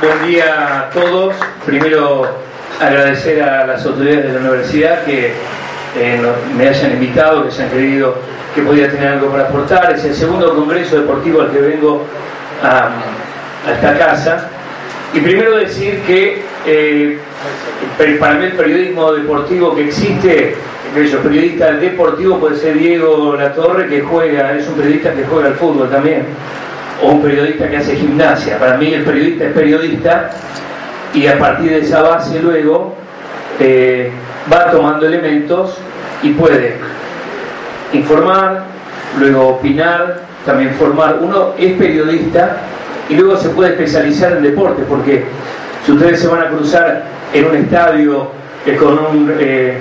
Buen 0.00 0.26
día 0.26 0.78
a 0.78 0.90
todos. 0.90 1.34
Primero 1.64 2.28
agradecer 2.80 3.42
a 3.42 3.66
las 3.66 3.84
autoridades 3.84 4.26
de 4.26 4.32
la 4.34 4.40
universidad 4.40 5.04
que 5.04 5.34
me 6.56 6.68
hayan 6.68 6.92
invitado, 6.92 7.44
que 7.44 7.50
se 7.50 7.62
han 7.62 7.70
querido 7.70 8.16
que 8.54 8.62
podía 8.62 8.90
tener 8.90 9.08
algo 9.08 9.30
para 9.30 9.44
aportar. 9.44 9.92
Es 9.92 10.04
el 10.04 10.14
segundo 10.14 10.54
congreso 10.54 10.96
deportivo 10.96 11.42
al 11.42 11.50
que 11.50 11.60
vengo 11.60 12.04
a, 12.62 12.90
esta 13.72 13.98
casa. 13.98 14.50
Y 15.14 15.20
primero 15.20 15.56
decir 15.56 16.00
que 16.06 16.42
eh, 16.66 17.18
para 18.18 18.34
mí 18.34 18.46
el 18.46 18.52
periodismo 18.52 19.12
deportivo 19.12 19.74
que 19.74 19.86
existe, 19.86 20.54
el 20.96 21.18
periodista 21.18 21.72
deportivo 21.72 22.38
puede 22.38 22.56
ser 22.56 22.78
Diego 22.78 23.36
Latorre, 23.36 23.88
que 23.88 24.00
juega, 24.00 24.54
es 24.54 24.66
un 24.68 24.74
periodista 24.74 25.12
que 25.12 25.24
juega 25.24 25.48
al 25.48 25.54
fútbol 25.54 25.90
también 25.90 26.26
o 27.02 27.10
un 27.10 27.22
periodista 27.22 27.68
que 27.68 27.76
hace 27.76 27.96
gimnasia. 27.96 28.58
Para 28.58 28.76
mí 28.76 28.92
el 28.92 29.04
periodista 29.04 29.44
es 29.44 29.52
periodista 29.52 30.30
y 31.14 31.26
a 31.26 31.38
partir 31.38 31.70
de 31.70 31.78
esa 31.80 32.02
base 32.02 32.40
luego 32.40 32.96
eh, 33.60 34.10
va 34.52 34.70
tomando 34.70 35.06
elementos 35.06 35.76
y 36.22 36.32
puede 36.32 36.76
informar, 37.92 38.64
luego 39.18 39.48
opinar, 39.48 40.22
también 40.44 40.74
formar. 40.74 41.18
Uno 41.20 41.54
es 41.58 41.72
periodista 41.74 42.56
y 43.08 43.14
luego 43.16 43.36
se 43.36 43.50
puede 43.50 43.70
especializar 43.70 44.32
en 44.32 44.42
deporte, 44.42 44.82
porque 44.88 45.24
si 45.84 45.92
ustedes 45.92 46.20
se 46.20 46.28
van 46.28 46.42
a 46.42 46.48
cruzar 46.48 47.04
en 47.32 47.44
un 47.46 47.56
estadio 47.56 48.28
eh, 48.66 48.76
con 48.76 48.98
un, 48.98 49.34
eh, 49.38 49.78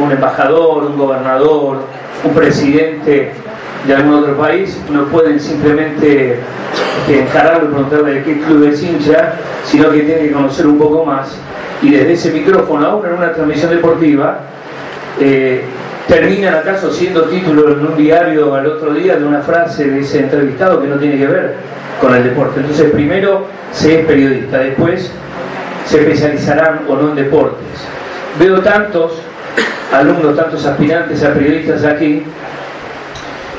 un 0.00 0.12
embajador, 0.12 0.84
un 0.84 0.98
gobernador, 0.98 1.78
un 2.24 2.34
presidente 2.34 3.32
de 3.86 3.94
algún 3.94 4.14
otro 4.14 4.36
país, 4.36 4.78
no 4.90 5.06
pueden 5.06 5.40
simplemente 5.40 6.38
este, 7.02 7.20
encararlo 7.20 7.64
y 7.64 7.72
preguntarle 7.72 8.14
de 8.14 8.22
qué 8.22 8.40
club 8.40 8.64
es 8.64 8.82
hincha, 8.82 9.34
sino 9.64 9.90
que 9.90 10.00
tienen 10.00 10.28
que 10.28 10.32
conocer 10.32 10.66
un 10.66 10.78
poco 10.78 11.04
más. 11.04 11.36
Y 11.82 11.90
desde 11.90 12.12
ese 12.12 12.30
micrófono, 12.30 12.86
aún 12.86 13.06
en 13.06 13.14
una 13.14 13.32
transmisión 13.32 13.70
deportiva, 13.70 14.38
eh, 15.20 15.62
terminan 16.06 16.54
acaso 16.54 16.92
siendo 16.92 17.24
título 17.24 17.72
en 17.72 17.86
un 17.86 17.96
diario 17.96 18.54
al 18.54 18.66
otro 18.66 18.94
día 18.94 19.16
de 19.16 19.24
una 19.24 19.40
frase 19.40 19.88
de 19.90 20.00
ese 20.00 20.20
entrevistado 20.20 20.80
que 20.80 20.88
no 20.88 20.96
tiene 20.96 21.18
que 21.18 21.26
ver 21.26 21.54
con 22.00 22.14
el 22.14 22.22
deporte. 22.22 22.60
Entonces, 22.60 22.90
primero 22.92 23.46
se 23.72 24.00
es 24.00 24.06
periodista, 24.06 24.58
después 24.58 25.10
se 25.86 26.00
especializarán 26.00 26.82
o 26.88 26.96
no 26.96 27.10
en 27.10 27.16
deportes. 27.16 27.66
Veo 28.38 28.60
tantos 28.60 29.12
alumnos, 29.92 30.36
tantos 30.36 30.64
aspirantes 30.64 31.22
a 31.24 31.34
periodistas 31.34 31.84
aquí, 31.84 32.22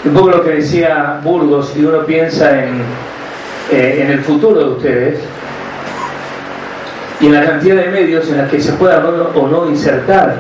un 0.05 0.13
poco 0.13 0.29
lo 0.29 0.43
que 0.43 0.51
decía 0.51 1.19
Burgos, 1.23 1.73
y 1.75 1.85
uno 1.85 2.05
piensa 2.05 2.63
en, 2.63 2.81
eh, 3.71 3.99
en 4.01 4.11
el 4.11 4.19
futuro 4.19 4.59
de 4.59 4.69
ustedes 4.75 5.19
y 7.19 7.27
en 7.27 7.33
la 7.33 7.45
cantidad 7.45 7.75
de 7.75 7.87
medios 7.89 8.29
en 8.29 8.37
las 8.37 8.49
que 8.49 8.59
se 8.59 8.73
pueda 8.73 9.05
o 9.35 9.47
no 9.47 9.69
insertar. 9.69 10.35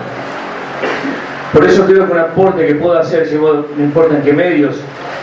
Por 1.53 1.65
eso 1.65 1.85
creo 1.85 2.07
que 2.07 2.11
un 2.13 2.19
aporte 2.19 2.65
que 2.65 2.75
puedo 2.75 2.97
hacer, 2.97 3.27
si 3.27 3.35
no 3.35 3.65
importa 3.77 4.15
en 4.15 4.23
qué 4.23 4.33
medios, 4.33 4.75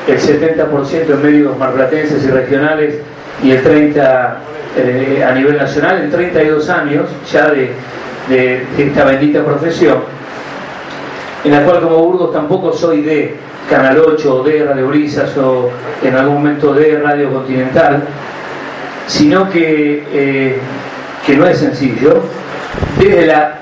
el 0.06 0.18
70% 0.18 1.10
en 1.10 1.22
medios 1.22 1.58
marplatenses 1.58 2.24
y 2.24 2.28
regionales 2.28 2.94
y 3.42 3.50
el 3.50 3.64
30% 3.64 4.34
eh, 4.76 5.24
a 5.28 5.32
nivel 5.32 5.56
nacional, 5.56 6.02
en 6.02 6.10
32 6.10 6.68
años 6.70 7.06
ya 7.30 7.50
de, 7.50 7.72
de 8.28 8.64
esta 8.78 9.04
bendita 9.04 9.44
profesión, 9.44 9.98
en 11.44 11.50
la 11.50 11.64
cual 11.64 11.80
como 11.80 11.96
Burgos 11.96 12.32
tampoco 12.32 12.72
soy 12.72 13.00
de 13.02 13.34
Canal 13.68 13.98
8 13.98 14.34
o 14.34 14.42
de 14.42 14.64
Radio 14.64 14.88
Brisas 14.88 15.36
o 15.36 15.70
en 16.02 16.14
algún 16.14 16.36
momento 16.36 16.72
de 16.74 16.98
Radio 16.98 17.32
Continental, 17.32 18.02
sino 19.06 19.48
que, 19.48 20.04
eh, 20.12 20.58
que 21.30 21.36
no 21.36 21.46
es 21.46 21.58
sencillo, 21.58 22.22
desde 22.98 23.26
la 23.26 23.58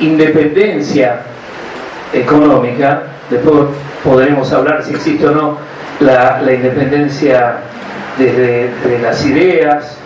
independencia 0.00 1.20
económica, 2.12 3.04
después 3.30 3.68
podremos 4.04 4.52
hablar 4.52 4.82
si 4.82 4.92
existe 4.92 5.26
o 5.26 5.30
no 5.30 5.56
la, 6.00 6.42
independencia 6.52 7.56
desde 8.18 8.98
las 9.00 9.24
ideas, 9.24 9.96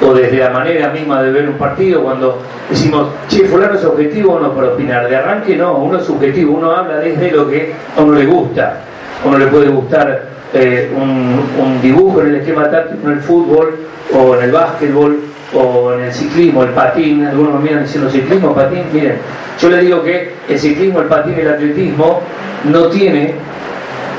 o 0.00 0.14
desde 0.14 0.38
la 0.38 0.50
manera 0.50 0.90
misma 0.90 1.20
de 1.20 1.32
ver 1.32 1.48
un 1.48 1.56
partido, 1.56 2.04
cuando 2.04 2.38
decimos, 2.70 3.08
che, 3.28 3.44
fulano 3.46 3.74
es 3.74 3.84
objetivo 3.84 4.34
o 4.34 4.40
no 4.40 4.54
para 4.54 4.68
opinar. 4.68 5.08
De 5.08 5.16
arranque 5.16 5.56
no, 5.56 5.78
uno 5.78 5.98
es 5.98 6.04
subjetivo, 6.04 6.54
uno 6.58 6.70
habla 6.70 6.98
desde 6.98 7.32
lo 7.32 7.50
que 7.50 7.74
a 7.96 8.00
uno 8.00 8.14
le 8.14 8.24
gusta. 8.24 8.76
A 9.22 9.28
uno 9.28 9.36
le 9.36 9.48
puede 9.48 9.68
gustar 9.68 10.26
eh, 10.54 10.90
un, 10.96 11.82
dibujo 11.82 12.20
en 12.20 12.28
el 12.28 12.36
esquema 12.36 12.70
táctico 12.70 13.08
en 13.08 13.14
el 13.14 13.20
fútbol, 13.20 13.74
o 14.16 14.36
en 14.36 14.44
el 14.44 14.52
básquetbol, 14.52 15.29
o 15.54 15.92
en 15.92 16.04
el 16.04 16.12
ciclismo, 16.12 16.62
el 16.62 16.70
patín. 16.70 17.26
Algunos 17.26 17.60
miran 17.60 17.82
diciendo 17.82 18.10
ciclismo, 18.10 18.54
patín. 18.54 18.84
Miren, 18.92 19.18
yo 19.60 19.68
le 19.70 19.78
digo 19.78 20.02
que 20.02 20.32
el 20.48 20.58
ciclismo, 20.58 21.00
el 21.00 21.08
patín 21.08 21.34
y 21.36 21.40
el 21.40 21.48
atletismo 21.48 22.20
no 22.64 22.88
tiene 22.88 23.34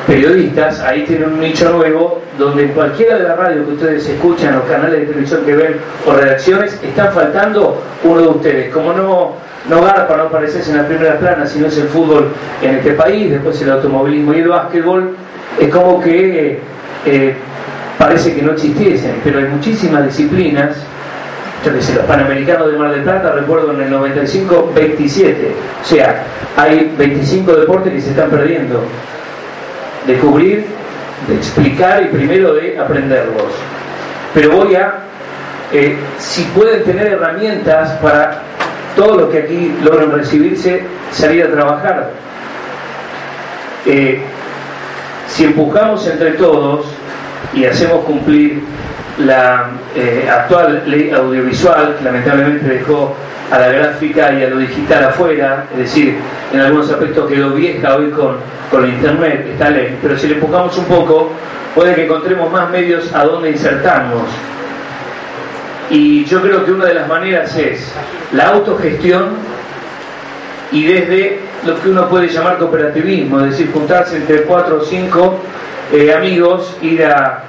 periodistas, 0.08 0.80
ahí 0.82 1.04
tienen 1.04 1.34
un 1.34 1.40
nicho 1.40 1.72
nuevo 1.72 2.22
donde 2.38 2.64
en 2.64 2.70
cualquiera 2.70 3.18
de 3.18 3.24
las 3.24 3.38
radios 3.38 3.68
que 3.68 3.74
ustedes 3.74 4.08
escuchan, 4.08 4.56
los 4.56 4.66
canales 4.66 5.00
de 5.02 5.06
televisión 5.06 5.46
que 5.46 5.56
ven 5.56 5.76
o 6.06 6.14
redacciones, 6.14 6.80
están 6.82 7.14
faltando 7.14 7.82
uno 8.04 8.22
de 8.22 8.28
ustedes. 8.28 8.74
Como 8.74 8.94
no, 8.94 9.34
no 9.70 9.82
garpa, 9.82 10.18
no 10.18 10.24
aparecerse 10.24 10.72
en 10.72 10.78
la 10.78 10.88
primera 10.88 11.18
plana, 11.20 11.46
sino 11.46 11.68
es 11.68 11.78
el 11.78 11.88
fútbol 11.88 12.30
en 12.62 12.76
este 12.76 12.94
país, 12.94 13.30
después 13.30 13.62
el 13.62 13.72
automovilismo 13.72 14.34
y 14.34 14.40
el 14.40 14.48
básquetbol, 14.50 15.16
es 15.60 15.70
como 15.70 16.02
que 16.02 16.60
eh, 17.06 17.36
parece 17.98 18.34
que 18.34 18.42
no 18.42 18.54
existiesen, 18.54 19.22
pero 19.24 19.40
hay 19.40 19.46
muchísimas 19.46 20.06
disciplinas 20.06 20.76
los 21.70 22.06
Panamericanos 22.08 22.72
de 22.72 22.78
Mar 22.78 22.92
del 22.92 23.04
Plata, 23.04 23.34
recuerdo 23.34 23.74
en 23.74 23.82
el 23.82 23.92
95, 23.92 24.72
27. 24.74 25.56
O 25.84 25.88
sea, 25.88 26.24
hay 26.58 26.94
25 26.98 27.56
deportes 27.56 27.94
que 27.94 28.02
se 28.02 28.10
están 28.12 28.30
perdiendo 28.30 28.84
de 30.08 30.18
cubrir, 30.18 30.66
de 31.28 31.36
explicar 31.36 32.02
y 32.04 32.06
primero 32.08 32.54
de 32.54 32.80
aprenderlos. 32.80 33.54
Pero 34.34 34.58
voy 34.58 34.76
a, 34.76 34.94
eh, 35.72 35.96
si 36.18 36.44
pueden 36.46 36.84
tener 36.84 37.08
herramientas 37.08 37.92
para 38.02 38.42
todos 38.96 39.18
los 39.18 39.30
que 39.30 39.40
aquí 39.40 39.76
logran 39.84 40.12
recibirse, 40.12 40.82
salir 41.12 41.46
a 41.46 41.52
trabajar. 41.52 42.10
Eh, 43.86 44.22
si 45.28 45.46
empujamos 45.46 46.08
entre 46.08 46.32
todos 46.32 46.86
y 47.54 47.66
hacemos 47.66 48.04
cumplir 48.06 48.64
la 49.20 49.70
eh, 49.96 50.30
actual 50.30 50.84
ley 50.86 51.12
audiovisual, 51.12 51.96
que 51.98 52.04
lamentablemente 52.04 52.68
dejó 52.68 53.16
a 53.52 53.60
la 53.60 53.68
gráfica 53.68 54.32
y 54.34 54.44
a 54.44 54.50
lo 54.50 54.58
digital 54.58 55.06
afuera, 55.06 55.66
es 55.74 55.80
decir, 55.80 56.16
en 56.54 56.60
algunos 56.62 56.90
aspectos 56.90 57.30
quedó 57.30 57.52
vieja 57.52 57.96
hoy 57.96 58.10
con, 58.12 58.38
con 58.70 58.88
Internet, 58.88 59.48
esta 59.52 59.70
ley, 59.70 59.98
pero 60.02 60.18
si 60.18 60.28
le 60.28 60.36
empujamos 60.36 60.78
un 60.78 60.86
poco, 60.86 61.32
puede 61.76 61.96
que 61.96 62.06
encontremos 62.06 62.52
más 62.52 62.70
medios 62.70 63.14
a 63.14 63.26
donde 63.26 63.52
insertarnos. 63.52 64.30
Y 65.90 66.24
yo 66.24 66.42
creo 66.42 66.64
que 66.66 66.72
una 66.72 66.86
de 66.86 66.94
las 66.94 67.08
maneras 67.08 67.56
es 67.58 67.92
la 68.32 68.48
autogestión 68.50 69.32
y 70.72 70.86
desde 70.86 71.40
lo 71.66 71.82
que 71.82 71.90
uno 71.90 72.08
puede 72.08 72.30
llamar 72.30 72.58
cooperativismo, 72.58 73.42
es 73.42 73.52
decir, 73.52 73.72
juntarse 73.74 74.16
entre 74.16 74.44
cuatro 74.44 74.78
o 74.78 74.86
cinco 74.86 75.40
eh, 75.92 76.14
amigos, 76.14 76.78
ir 76.82 77.06
a 77.06 77.44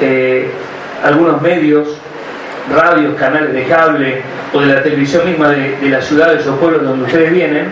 eh, 0.00 0.50
algunos 1.04 1.40
medios, 1.40 1.88
radios, 2.74 3.14
canales 3.16 3.52
de 3.52 3.64
cable 3.64 4.22
o 4.52 4.60
de 4.60 4.66
la 4.66 4.82
televisión 4.82 5.26
misma 5.26 5.50
de, 5.50 5.76
de 5.76 5.88
las 5.88 6.04
ciudades 6.04 6.46
o 6.46 6.56
pueblos 6.56 6.82
donde 6.82 7.04
ustedes 7.04 7.30
vienen 7.30 7.68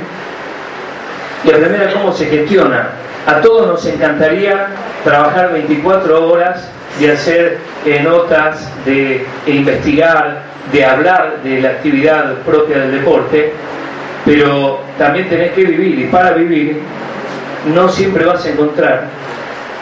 y 1.45 1.51
aprender 1.51 1.89
a 1.89 1.93
cómo 1.93 2.13
se 2.13 2.27
gestiona. 2.27 2.91
A 3.27 3.41
todos 3.41 3.67
nos 3.67 3.87
encantaría 3.87 4.67
trabajar 5.05 5.53
24 5.53 6.29
horas 6.29 6.69
de 6.99 7.13
hacer 7.13 7.59
eh, 7.87 8.01
notas, 8.03 8.69
de 8.85 9.25
investigar, 9.47 10.43
de 10.73 10.85
hablar 10.85 11.39
de 11.43 11.61
la 11.61 11.71
actividad 11.71 12.35
propia 12.47 12.79
del 12.79 12.93
deporte, 12.93 13.53
pero 14.25 14.81
también 14.99 15.29
tenés 15.29 15.53
que 15.53 15.65
vivir 15.65 15.99
y 16.01 16.05
para 16.05 16.33
vivir 16.33 16.81
no 17.75 17.89
siempre 17.89 18.25
vas 18.25 18.45
a 18.45 18.51
encontrar 18.51 19.05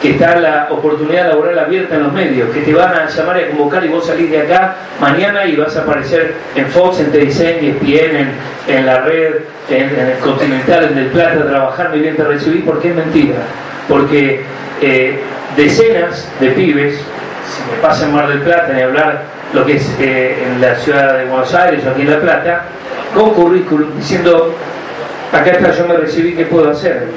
que 0.01 0.13
está 0.13 0.37
la 0.37 0.69
oportunidad 0.71 1.29
laboral 1.29 1.59
abierta 1.59 1.97
en 1.97 2.05
los 2.05 2.13
medios, 2.13 2.49
que 2.51 2.61
te 2.61 2.73
van 2.73 2.95
a 2.95 3.07
llamar 3.07 3.39
y 3.39 3.43
a 3.43 3.49
convocar 3.49 3.85
y 3.85 3.89
vos 3.89 4.07
salís 4.07 4.31
de 4.31 4.41
acá 4.41 4.77
mañana 4.99 5.45
y 5.45 5.57
vas 5.57 5.77
a 5.77 5.83
aparecer 5.83 6.35
en 6.55 6.67
Fox, 6.69 7.01
en 7.01 7.13
TDC, 7.13 7.41
en 7.41 7.65
ESPN, 7.65 8.29
en, 8.69 8.87
la 8.87 9.01
red, 9.03 9.35
en, 9.69 9.91
el 9.91 10.19
Continental, 10.21 10.89
en 10.93 10.99
El 10.99 11.07
Plata, 11.09 11.47
trabajar, 11.47 11.91
muy 11.91 12.01
bien 12.01 12.17
te 12.17 12.25
recibí, 12.25 12.61
porque 12.61 12.91
es 12.91 12.97
mentira. 12.97 13.37
Porque 13.89 14.41
eh, 14.81 15.21
decenas 15.57 16.27
de 16.41 16.49
pibes, 16.51 16.95
si 16.95 17.71
me 17.71 17.83
pasa 17.83 18.09
Mar 18.09 18.29
del 18.29 18.41
Plata, 18.41 18.73
ni 18.73 18.81
hablar 18.81 19.23
lo 19.53 19.67
que 19.67 19.77
es 19.77 19.97
eh, 20.01 20.47
en 20.47 20.63
la 20.63 20.77
ciudad 20.77 21.19
de 21.19 21.27
Buenos 21.27 21.53
Aires 21.55 21.85
o 21.87 21.91
aquí 21.91 22.03
en 22.03 22.11
La 22.11 22.21
Plata, 22.21 22.65
con 23.15 23.35
currículum 23.35 23.95
diciendo, 23.99 24.55
acá 25.31 25.51
está, 25.51 25.73
yo 25.73 25.87
me 25.87 25.97
recibí, 25.97 26.35
¿qué 26.35 26.47
puedo 26.47 26.71
hacer? 26.71 27.09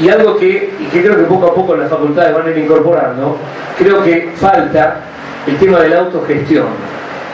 Y 0.00 0.08
algo 0.08 0.36
que, 0.38 0.72
y 0.80 0.84
que 0.86 1.02
creo 1.02 1.16
que 1.16 1.24
poco 1.24 1.46
a 1.46 1.54
poco 1.54 1.76
las 1.76 1.90
facultades 1.90 2.34
van 2.34 2.46
a 2.46 2.50
ir 2.50 2.58
incorporando, 2.58 3.36
creo 3.78 4.02
que 4.02 4.32
falta 4.34 4.96
el 5.46 5.56
tema 5.58 5.80
de 5.80 5.90
la 5.90 5.98
autogestión, 5.98 6.66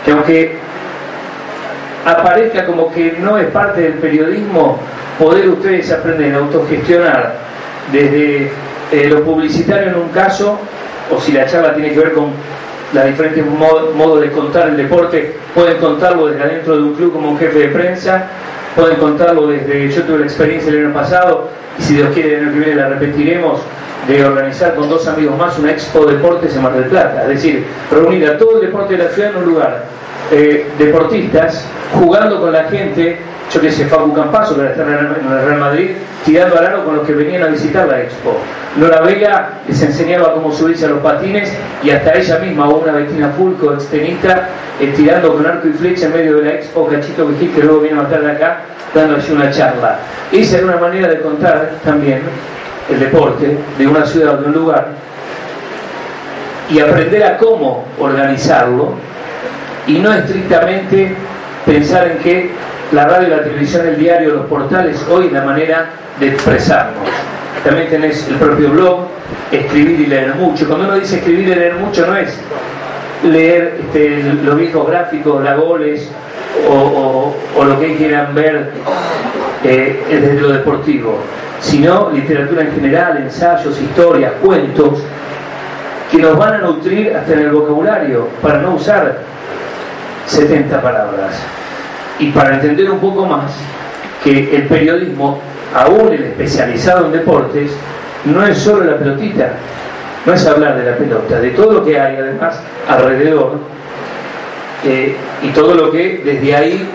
que 0.04 0.10
aunque 0.10 0.56
aparezca 2.04 2.66
como 2.66 2.92
que 2.92 3.16
no 3.20 3.38
es 3.38 3.46
parte 3.46 3.82
del 3.82 3.94
periodismo, 3.94 4.78
poder 5.18 5.48
ustedes 5.48 5.90
aprender 5.92 6.34
a 6.34 6.38
autogestionar 6.38 7.34
desde 7.92 8.50
eh, 8.92 9.08
lo 9.08 9.24
publicitario 9.24 9.90
en 9.90 9.96
un 9.96 10.08
caso, 10.08 10.58
o 11.10 11.20
si 11.20 11.32
la 11.32 11.46
charla 11.46 11.74
tiene 11.74 11.92
que 11.92 12.00
ver 12.00 12.12
con 12.12 12.32
los 12.92 13.04
diferentes 13.04 13.44
modos 13.44 13.94
modo 13.94 14.20
de 14.20 14.30
contar 14.30 14.68
el 14.68 14.76
deporte, 14.76 15.36
pueden 15.54 15.78
contarlo 15.78 16.26
desde 16.26 16.42
adentro 16.42 16.76
de 16.76 16.82
un 16.82 16.94
club 16.94 17.12
como 17.12 17.30
un 17.30 17.38
jefe 17.38 17.58
de 17.58 17.68
prensa, 17.68 18.26
pueden 18.76 18.98
contarlo 18.98 19.48
desde, 19.48 19.90
yo 19.90 20.02
tuve 20.02 20.18
la 20.20 20.26
experiencia 20.26 20.70
el 20.70 20.86
año 20.86 20.94
pasado, 20.94 21.48
y 21.78 21.82
si 21.82 21.94
Dios 21.94 22.10
quiere 22.14 22.38
el 22.38 22.48
año 22.48 22.76
la 22.76 22.88
repetiremos, 22.90 23.60
de 24.06 24.24
organizar 24.24 24.76
con 24.76 24.88
dos 24.88 25.08
amigos 25.08 25.36
más 25.36 25.58
una 25.58 25.72
expo 25.72 26.06
deportes 26.06 26.54
en 26.54 26.62
Mar 26.62 26.74
del 26.74 26.84
Plata, 26.84 27.22
es 27.22 27.28
decir, 27.28 27.64
reunir 27.90 28.28
a 28.28 28.38
todo 28.38 28.60
el 28.60 28.66
deporte 28.66 28.96
de 28.96 29.04
la 29.04 29.10
ciudad 29.10 29.30
en 29.30 29.36
un 29.38 29.44
lugar, 29.46 29.84
eh, 30.30 30.66
deportistas 30.78 31.66
jugando 31.92 32.40
con 32.40 32.52
la 32.52 32.64
gente, 32.64 33.18
yo 33.52 33.60
que 33.60 33.70
sé, 33.70 33.86
Facu 33.86 34.12
Campazo, 34.12 34.56
que 34.56 34.66
está 34.66 34.82
en 34.82 34.88
el 34.88 35.44
Real 35.46 35.60
Madrid, 35.60 35.90
tirando 36.24 36.58
al 36.58 36.66
aro 36.66 36.84
con 36.84 36.96
los 36.96 37.06
que 37.06 37.12
venían 37.12 37.42
a 37.44 37.46
visitar 37.46 37.86
la 37.86 38.02
expo. 38.02 38.36
Nora 38.76 39.00
Vega 39.00 39.60
les 39.66 39.80
enseñaba 39.82 40.34
cómo 40.34 40.52
subirse 40.52 40.86
a 40.86 40.88
los 40.88 40.98
patines 40.98 41.52
y 41.82 41.90
hasta 41.90 42.14
ella 42.14 42.38
misma, 42.38 42.68
o 42.68 42.78
una 42.78 42.92
Bettina 42.92 43.30
Fulco, 43.30 43.72
extenista, 43.74 44.48
eh, 44.80 44.92
tirando 44.96 45.34
con 45.34 45.46
arco 45.46 45.68
y 45.68 45.72
flecha 45.72 46.06
en 46.06 46.12
medio 46.12 46.36
de 46.36 46.42
la 46.42 46.50
expo, 46.54 46.86
Cachito 46.86 47.26
Vigil, 47.26 47.54
que 47.54 47.62
luego 47.62 47.80
vino 47.80 48.00
a 48.00 48.04
estar 48.04 48.22
de 48.22 48.32
acá, 48.32 48.60
dando 48.94 49.16
así 49.16 49.32
una 49.32 49.50
charla. 49.50 49.98
Esa 50.32 50.58
era 50.58 50.66
una 50.66 50.76
manera 50.76 51.08
de 51.08 51.20
contar 51.20 51.70
también 51.84 52.22
el 52.90 53.00
deporte 53.00 53.56
de 53.78 53.86
una 53.86 54.04
ciudad 54.04 54.34
o 54.34 54.42
de 54.42 54.46
un 54.46 54.52
lugar 54.52 54.88
y 56.70 56.80
aprender 56.80 57.22
a 57.22 57.36
cómo 57.36 57.84
organizarlo 57.98 58.94
y 59.86 59.98
no 59.98 60.12
estrictamente 60.12 61.14
pensar 61.64 62.08
en 62.08 62.18
que 62.18 62.50
la 62.92 63.06
radio, 63.06 63.28
la 63.28 63.42
televisión, 63.42 63.86
el 63.86 63.98
diario, 63.98 64.34
los 64.34 64.46
portales 64.46 65.04
hoy 65.10 65.30
la 65.30 65.42
manera 65.42 65.90
de 66.20 66.28
expresarnos. 66.28 67.08
También 67.64 67.88
tenés 67.88 68.28
el 68.28 68.36
propio 68.36 68.70
blog, 68.70 69.08
escribir 69.50 70.00
y 70.00 70.06
leer 70.06 70.34
mucho. 70.36 70.68
Cuando 70.68 70.86
uno 70.86 70.96
dice 70.96 71.16
escribir 71.16 71.48
y 71.48 71.54
leer 71.54 71.74
mucho 71.74 72.06
no 72.06 72.16
es 72.16 72.38
leer 73.24 73.80
este, 73.80 74.22
los 74.44 74.56
viejos 74.56 74.86
gráficos, 74.86 75.42
la 75.42 75.56
goles 75.56 76.08
o, 76.68 76.72
o, 76.72 77.36
o, 77.56 77.64
lo 77.64 77.80
que 77.80 77.96
quieran 77.96 78.34
ver 78.34 78.70
eh, 79.64 80.02
desde 80.08 80.40
lo 80.40 80.52
deportivo, 80.52 81.18
sino 81.60 82.10
literatura 82.10 82.62
en 82.62 82.72
general, 82.72 83.16
ensayos, 83.18 83.80
historias, 83.80 84.32
cuentos, 84.42 85.02
que 86.10 86.18
nos 86.18 86.36
van 86.38 86.54
a 86.54 86.58
nutrir 86.58 87.16
hasta 87.16 87.32
en 87.32 87.40
el 87.40 87.50
vocabulario, 87.50 88.28
para 88.40 88.60
no 88.60 88.74
usar 88.74 89.18
70 90.26 90.80
palabras. 90.80 91.42
Y 92.18 92.30
para 92.30 92.54
entender 92.54 92.90
un 92.90 92.98
poco 92.98 93.26
más 93.26 93.52
que 94.24 94.56
el 94.56 94.62
periodismo, 94.64 95.40
aún 95.74 96.12
el 96.12 96.24
especializado 96.24 97.06
en 97.06 97.12
deportes, 97.12 97.70
no 98.24 98.44
es 98.44 98.58
solo 98.58 98.84
la 98.84 98.96
pelotita, 98.96 99.52
no 100.24 100.32
es 100.32 100.46
hablar 100.46 100.76
de 100.76 100.90
la 100.90 100.96
pelota, 100.96 101.40
de 101.40 101.50
todo 101.50 101.72
lo 101.72 101.84
que 101.84 102.00
hay 102.00 102.16
además 102.16 102.60
alrededor 102.88 103.58
eh, 104.84 105.14
y 105.42 105.48
todo 105.50 105.74
lo 105.74 105.90
que 105.92 106.22
desde 106.24 106.54
ahí, 106.54 106.88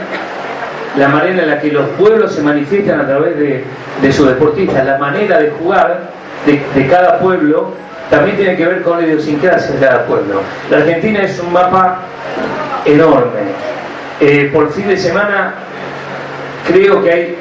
la 0.98 1.08
manera 1.08 1.44
en 1.44 1.50
la 1.50 1.62
que 1.62 1.72
los 1.72 1.88
pueblos 1.92 2.34
se 2.34 2.42
manifiestan 2.42 3.00
a 3.00 3.08
través 3.08 3.38
de, 3.38 3.64
de 4.02 4.12
sus 4.12 4.28
deportistas, 4.28 4.86
la 4.86 4.98
manera 4.98 5.40
de 5.40 5.52
jugar 5.52 6.10
de, 6.46 6.62
de 6.76 6.88
cada 6.88 7.20
pueblo 7.20 7.72
también 8.10 8.36
tiene 8.36 8.58
que 8.58 8.66
ver 8.66 8.82
con 8.82 9.00
la 9.00 9.08
idiosincrasia 9.08 9.72
de 9.76 9.80
cada 9.80 10.06
pueblo. 10.06 10.42
La 10.70 10.78
Argentina 10.78 11.22
es 11.22 11.40
un 11.40 11.54
mapa 11.54 12.00
enorme. 12.84 13.71
Eh, 14.24 14.52
por 14.54 14.72
fin 14.72 14.88
de 14.88 14.98
semana 14.98 15.56
creo 16.68 17.02
que 17.02 17.12
hay, 17.12 17.36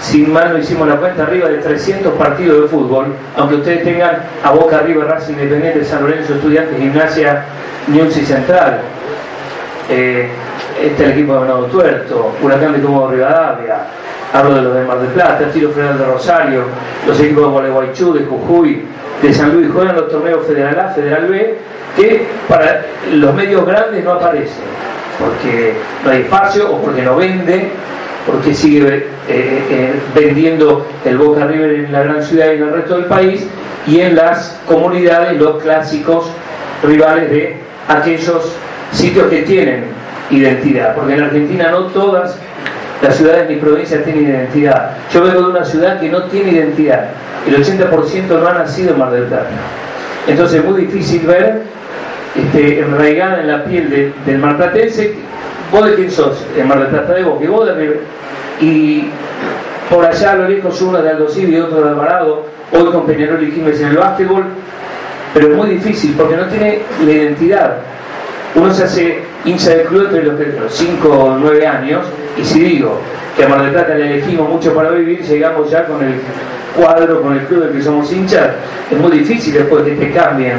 sin 0.00 0.32
mal 0.32 0.52
no 0.52 0.58
hicimos 0.58 0.88
la 0.88 0.96
cuenta, 0.96 1.22
arriba 1.22 1.48
de 1.48 1.58
300 1.58 2.12
partidos 2.14 2.62
de 2.62 2.68
fútbol, 2.68 3.14
aunque 3.36 3.54
ustedes 3.54 3.84
tengan 3.84 4.18
a 4.42 4.50
Boca 4.50 4.80
River, 4.80 5.06
Racing 5.06 5.34
Independiente, 5.34 5.84
San 5.84 6.02
Lorenzo, 6.02 6.34
Estudiantes, 6.34 6.76
Gimnasia, 6.76 7.44
News 7.86 8.16
y 8.16 8.26
Central. 8.26 8.80
Eh, 9.88 10.28
este 10.82 11.04
el 11.04 11.10
equipo 11.12 11.34
de 11.34 11.40
Venado 11.42 11.66
Tuerto, 11.66 12.32
Huracán 12.42 12.72
de 12.72 12.80
Como 12.80 13.08
Rivadavia, 13.08 13.76
hablo 14.32 14.56
de 14.56 14.62
los 14.62 14.74
de 14.74 14.82
Mar 14.82 14.98
del 14.98 15.10
Plata, 15.10 15.48
Tiro 15.52 15.70
Federal 15.70 15.98
de 15.98 16.04
Rosario, 16.04 16.64
los 17.06 17.20
equipos 17.20 17.44
de 17.44 17.50
Gualeguaychú, 17.50 18.12
de 18.12 18.24
Jujuy, 18.24 18.84
de 19.22 19.32
San 19.32 19.54
Luis. 19.54 19.70
Juegan 19.72 19.94
los 19.94 20.08
torneos 20.08 20.44
Federal 20.44 20.80
A, 20.80 20.88
Federal 20.88 21.28
B, 21.28 21.58
que 21.96 22.26
para 22.48 22.82
los 23.12 23.32
medios 23.34 23.64
grandes 23.64 24.02
no 24.02 24.14
aparecen, 24.14 24.64
porque 25.18 25.74
no 26.04 26.10
hay 26.10 26.22
espacio 26.22 26.72
o 26.72 26.82
porque 26.82 27.02
no 27.02 27.16
vende, 27.16 27.70
porque 28.26 28.54
sigue 28.54 28.88
eh, 28.88 29.06
eh, 29.28 29.92
vendiendo 30.14 30.86
el 31.04 31.18
Boca 31.18 31.46
River 31.46 31.84
en 31.84 31.92
la 31.92 32.02
gran 32.02 32.22
ciudad 32.22 32.46
y 32.46 32.56
en 32.56 32.62
el 32.62 32.72
resto 32.72 32.96
del 32.96 33.06
país, 33.06 33.46
y 33.86 34.00
en 34.00 34.16
las 34.16 34.60
comunidades 34.66 35.38
los 35.38 35.62
clásicos 35.62 36.26
rivales 36.82 37.30
de 37.30 37.56
aquellos 37.88 38.52
sitios 38.92 39.28
que 39.28 39.42
tienen 39.42 39.84
identidad, 40.30 40.94
porque 40.94 41.14
en 41.14 41.22
Argentina 41.22 41.70
no 41.70 41.86
todas 41.86 42.38
las 43.02 43.16
ciudades 43.16 43.50
ni 43.50 43.56
provincias 43.56 44.04
tienen 44.04 44.28
identidad. 44.28 44.92
Yo 45.12 45.22
vengo 45.22 45.42
de 45.42 45.48
una 45.50 45.64
ciudad 45.64 46.00
que 46.00 46.08
no 46.08 46.24
tiene 46.24 46.52
identidad, 46.52 47.10
el 47.46 47.62
80% 47.62 48.28
no 48.28 48.46
ha 48.46 48.54
nacido 48.54 48.94
en 48.94 48.98
Mar 48.98 49.10
del 49.10 49.24
Plata. 49.24 49.48
Entonces 50.26 50.60
es 50.60 50.64
muy 50.64 50.82
difícil 50.82 51.26
ver 51.26 51.62
este, 52.34 52.80
enraigada 52.80 53.40
en 53.40 53.48
la 53.48 53.64
piel 53.64 53.90
de, 53.90 54.12
del 54.26 54.38
marplatense, 54.38 55.14
vos 55.72 55.84
de 55.86 55.94
quién 55.94 56.10
sos, 56.10 56.44
en 56.56 56.66
Mar 56.66 56.80
del 56.80 56.88
Plata 56.88 57.14
de 57.14 57.22
vos, 57.22 57.40
que 57.40 57.48
vos 57.48 57.66
de 57.66 57.74
River. 57.74 58.00
Y 58.60 59.04
por 59.88 60.04
allá 60.04 60.32
a 60.32 60.36
lo 60.36 60.48
lejos 60.48 60.80
uno 60.82 61.00
de 61.00 61.10
Aldo 61.10 61.26
y 61.36 61.56
otro 61.56 61.82
de 61.82 61.90
Alvarado, 61.90 62.46
hoy 62.72 62.90
con 62.90 63.06
Peñarol 63.06 63.42
y 63.42 63.52
Jiménez 63.52 63.80
en 63.80 63.88
el 63.88 63.96
básquetbol, 63.98 64.44
pero 65.32 65.48
es 65.48 65.56
muy 65.56 65.70
difícil 65.70 66.14
porque 66.16 66.36
no 66.36 66.46
tiene 66.46 66.80
la 67.04 67.12
identidad. 67.12 67.76
Uno 68.54 68.72
se 68.72 68.84
hace 68.84 69.18
hincha 69.44 69.70
del 69.70 69.86
club 69.86 70.08
entre 70.12 70.58
los 70.58 70.72
5 70.72 71.08
o 71.08 71.36
9 71.38 71.66
años, 71.66 72.04
y 72.36 72.44
si 72.44 72.60
digo 72.60 72.98
que 73.36 73.44
a 73.44 73.48
Mar 73.48 73.62
del 73.62 73.72
Plata 73.72 73.94
le 73.94 74.14
elegimos 74.14 74.48
mucho 74.48 74.74
para 74.74 74.90
vivir, 74.90 75.22
llegamos 75.22 75.70
ya 75.70 75.84
con 75.86 76.02
el 76.04 76.14
cuadro, 76.76 77.22
con 77.22 77.34
el 77.34 77.46
club 77.46 77.64
del 77.64 77.72
que 77.72 77.82
somos 77.82 78.12
hinchas, 78.12 78.50
es 78.90 78.98
muy 78.98 79.10
difícil 79.18 79.54
después 79.54 79.84
que 79.84 79.92
te 79.92 80.12
cambien 80.12 80.58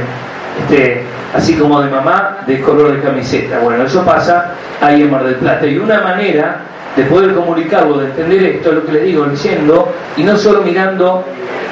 este, 0.62 1.04
así 1.34 1.56
como 1.56 1.82
de 1.82 1.90
mamá, 1.90 2.40
de 2.48 2.62
color 2.62 2.94
de 2.94 3.02
camiseta. 3.02 3.60
Bueno, 3.60 3.84
eso 3.84 4.04
pasa 4.04 4.54
ahí 4.82 5.02
en 5.02 5.12
Mar 5.12 5.24
del 5.24 5.36
Plata. 5.36 5.66
Y 5.66 5.78
una 5.78 6.02
manera 6.02 6.62
de 6.96 7.04
poder 7.04 7.34
comunicarlo, 7.34 7.98
de 7.98 8.06
entender 8.08 8.44
esto, 8.44 8.70
es 8.70 8.76
lo 8.76 8.86
que 8.86 8.92
les 8.94 9.04
digo, 9.04 9.26
leyendo 9.26 9.94
y 10.16 10.24
no 10.24 10.38
solo 10.38 10.62
mirando 10.62 11.24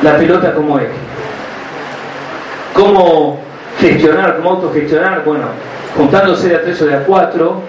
la 0.01 0.17
pelota 0.17 0.53
como 0.53 0.79
es. 0.79 0.87
¿Cómo 2.73 3.39
gestionar, 3.79 4.37
cómo 4.37 4.51
autogestionar? 4.51 5.23
Bueno, 5.23 5.45
juntándose 5.95 6.49
de 6.49 6.55
a 6.55 6.61
tres 6.61 6.81
o 6.81 6.85
de 6.85 6.95
a 6.95 7.03
cuatro, 7.03 7.61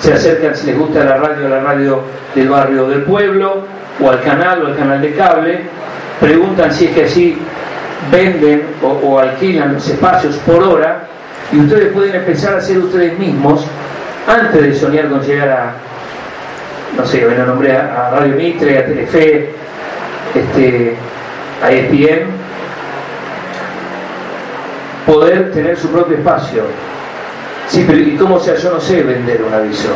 se 0.00 0.12
acercan 0.12 0.56
si 0.56 0.66
les 0.66 0.78
gusta 0.78 1.04
la 1.04 1.16
radio, 1.16 1.46
a 1.46 1.50
la 1.50 1.60
radio 1.60 2.02
del 2.34 2.48
barrio 2.48 2.88
del 2.88 3.02
pueblo, 3.02 3.62
o 4.00 4.10
al 4.10 4.20
canal 4.22 4.62
o 4.62 4.66
al 4.68 4.76
canal 4.76 5.00
de 5.00 5.14
cable, 5.14 5.60
preguntan 6.20 6.72
si 6.72 6.86
es 6.86 6.90
que 6.92 7.02
allí 7.02 7.38
venden 8.10 8.62
o, 8.82 9.18
alquilan 9.18 9.74
los 9.74 9.88
espacios 9.88 10.36
por 10.38 10.62
hora 10.62 11.06
y 11.52 11.60
ustedes 11.60 11.92
pueden 11.92 12.14
empezar 12.14 12.54
a 12.54 12.58
hacer 12.58 12.78
ustedes 12.78 13.18
mismos 13.18 13.64
antes 14.26 14.62
de 14.62 14.74
soñar 14.74 15.08
con 15.08 15.22
llegar 15.22 15.48
a, 15.48 15.72
no 16.96 17.06
sé, 17.06 17.24
bueno, 17.24 17.46
nombré 17.46 17.76
a, 17.76 18.10
Radio 18.10 18.34
Mitre, 18.34 18.78
a 18.78 18.86
Telefe, 18.86 19.50
este, 20.34 20.96
a 21.62 21.72
ESPN, 21.72 22.26
poder 25.06 25.52
tener 25.52 25.76
su 25.76 25.88
propio 25.90 26.18
espacio. 26.18 26.64
Sí, 27.68 27.84
pero 27.86 27.98
¿y 27.98 28.14
cómo 28.16 28.38
sea? 28.38 28.54
Yo 28.56 28.72
no 28.72 28.80
sé 28.80 29.02
vender 29.02 29.42
un 29.42 29.52
aviso. 29.52 29.88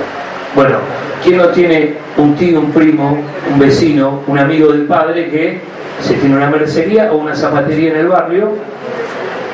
Bueno, 0.54 0.78
¿quién 1.22 1.38
no 1.38 1.48
tiene 1.48 1.94
un 2.16 2.34
tío, 2.36 2.60
un 2.60 2.70
primo, 2.72 3.18
un 3.50 3.58
vecino, 3.58 4.20
un 4.26 4.38
amigo 4.38 4.72
del 4.72 4.86
padre 4.86 5.30
que 5.30 5.60
se 6.02 6.14
tiene 6.14 6.36
una 6.36 6.50
mercería 6.50 7.12
o 7.12 7.16
una 7.16 7.34
zapatería 7.34 7.90
en 7.90 7.96
el 7.96 8.08
barrio? 8.08 8.50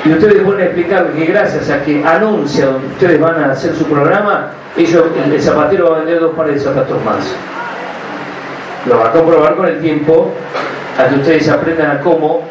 Y 0.05 0.13
ustedes 0.13 0.43
pueden 0.43 0.63
explicar 0.63 1.07
que 1.13 1.25
gracias 1.27 1.71
a 1.71 1.83
que 1.83 2.05
anuncia 2.05 2.67
donde 2.67 2.87
ustedes 2.89 3.21
van 3.21 3.43
a 3.43 3.53
hacer 3.53 3.75
su 3.75 3.85
programa, 3.85 4.51
ellos, 4.77 5.05
el, 5.25 5.43
zapatero 5.43 5.91
va 5.91 5.97
a 5.97 5.99
vender 6.01 6.21
dos 6.21 6.35
pares 6.35 6.55
de 6.55 6.61
zapatos 6.61 7.05
más. 7.05 7.35
Lo 8.87 8.99
va 8.99 9.09
a 9.09 9.13
comprobar 9.13 9.57
con 9.57 9.67
el 9.67 9.81
tiempo 9.81 10.33
a 10.99 11.09
que 11.09 11.17
ustedes 11.17 11.49
aprendan 11.49 11.99
a 11.99 12.01
cómo 12.01 12.45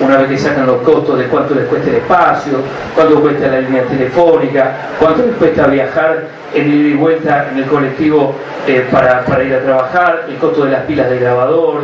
una 0.00 0.18
vez 0.18 0.28
que 0.28 0.38
sacan 0.38 0.66
los 0.66 0.82
costos 0.82 1.18
de 1.18 1.26
cuánto 1.26 1.54
les 1.54 1.66
cuesta 1.66 1.90
el 1.90 1.96
espacio, 1.96 2.58
cuánto 2.94 3.20
cuesta 3.20 3.46
la 3.48 3.60
línea 3.60 3.82
telefónica, 3.84 4.72
cuánto 4.98 5.26
les 5.26 5.36
cuesta 5.36 5.66
viajar 5.66 6.24
en 6.52 6.72
ida 6.72 6.88
y 6.88 6.94
vuelta 6.94 7.48
en 7.50 7.58
el 7.58 7.66
colectivo 7.66 8.34
eh, 8.66 8.86
para, 8.90 9.24
para, 9.24 9.44
ir 9.44 9.54
a 9.54 9.60
trabajar, 9.60 10.24
el 10.28 10.36
costo 10.36 10.64
de 10.64 10.72
las 10.72 10.82
pilas 10.82 11.10
de 11.10 11.18
grabador. 11.18 11.82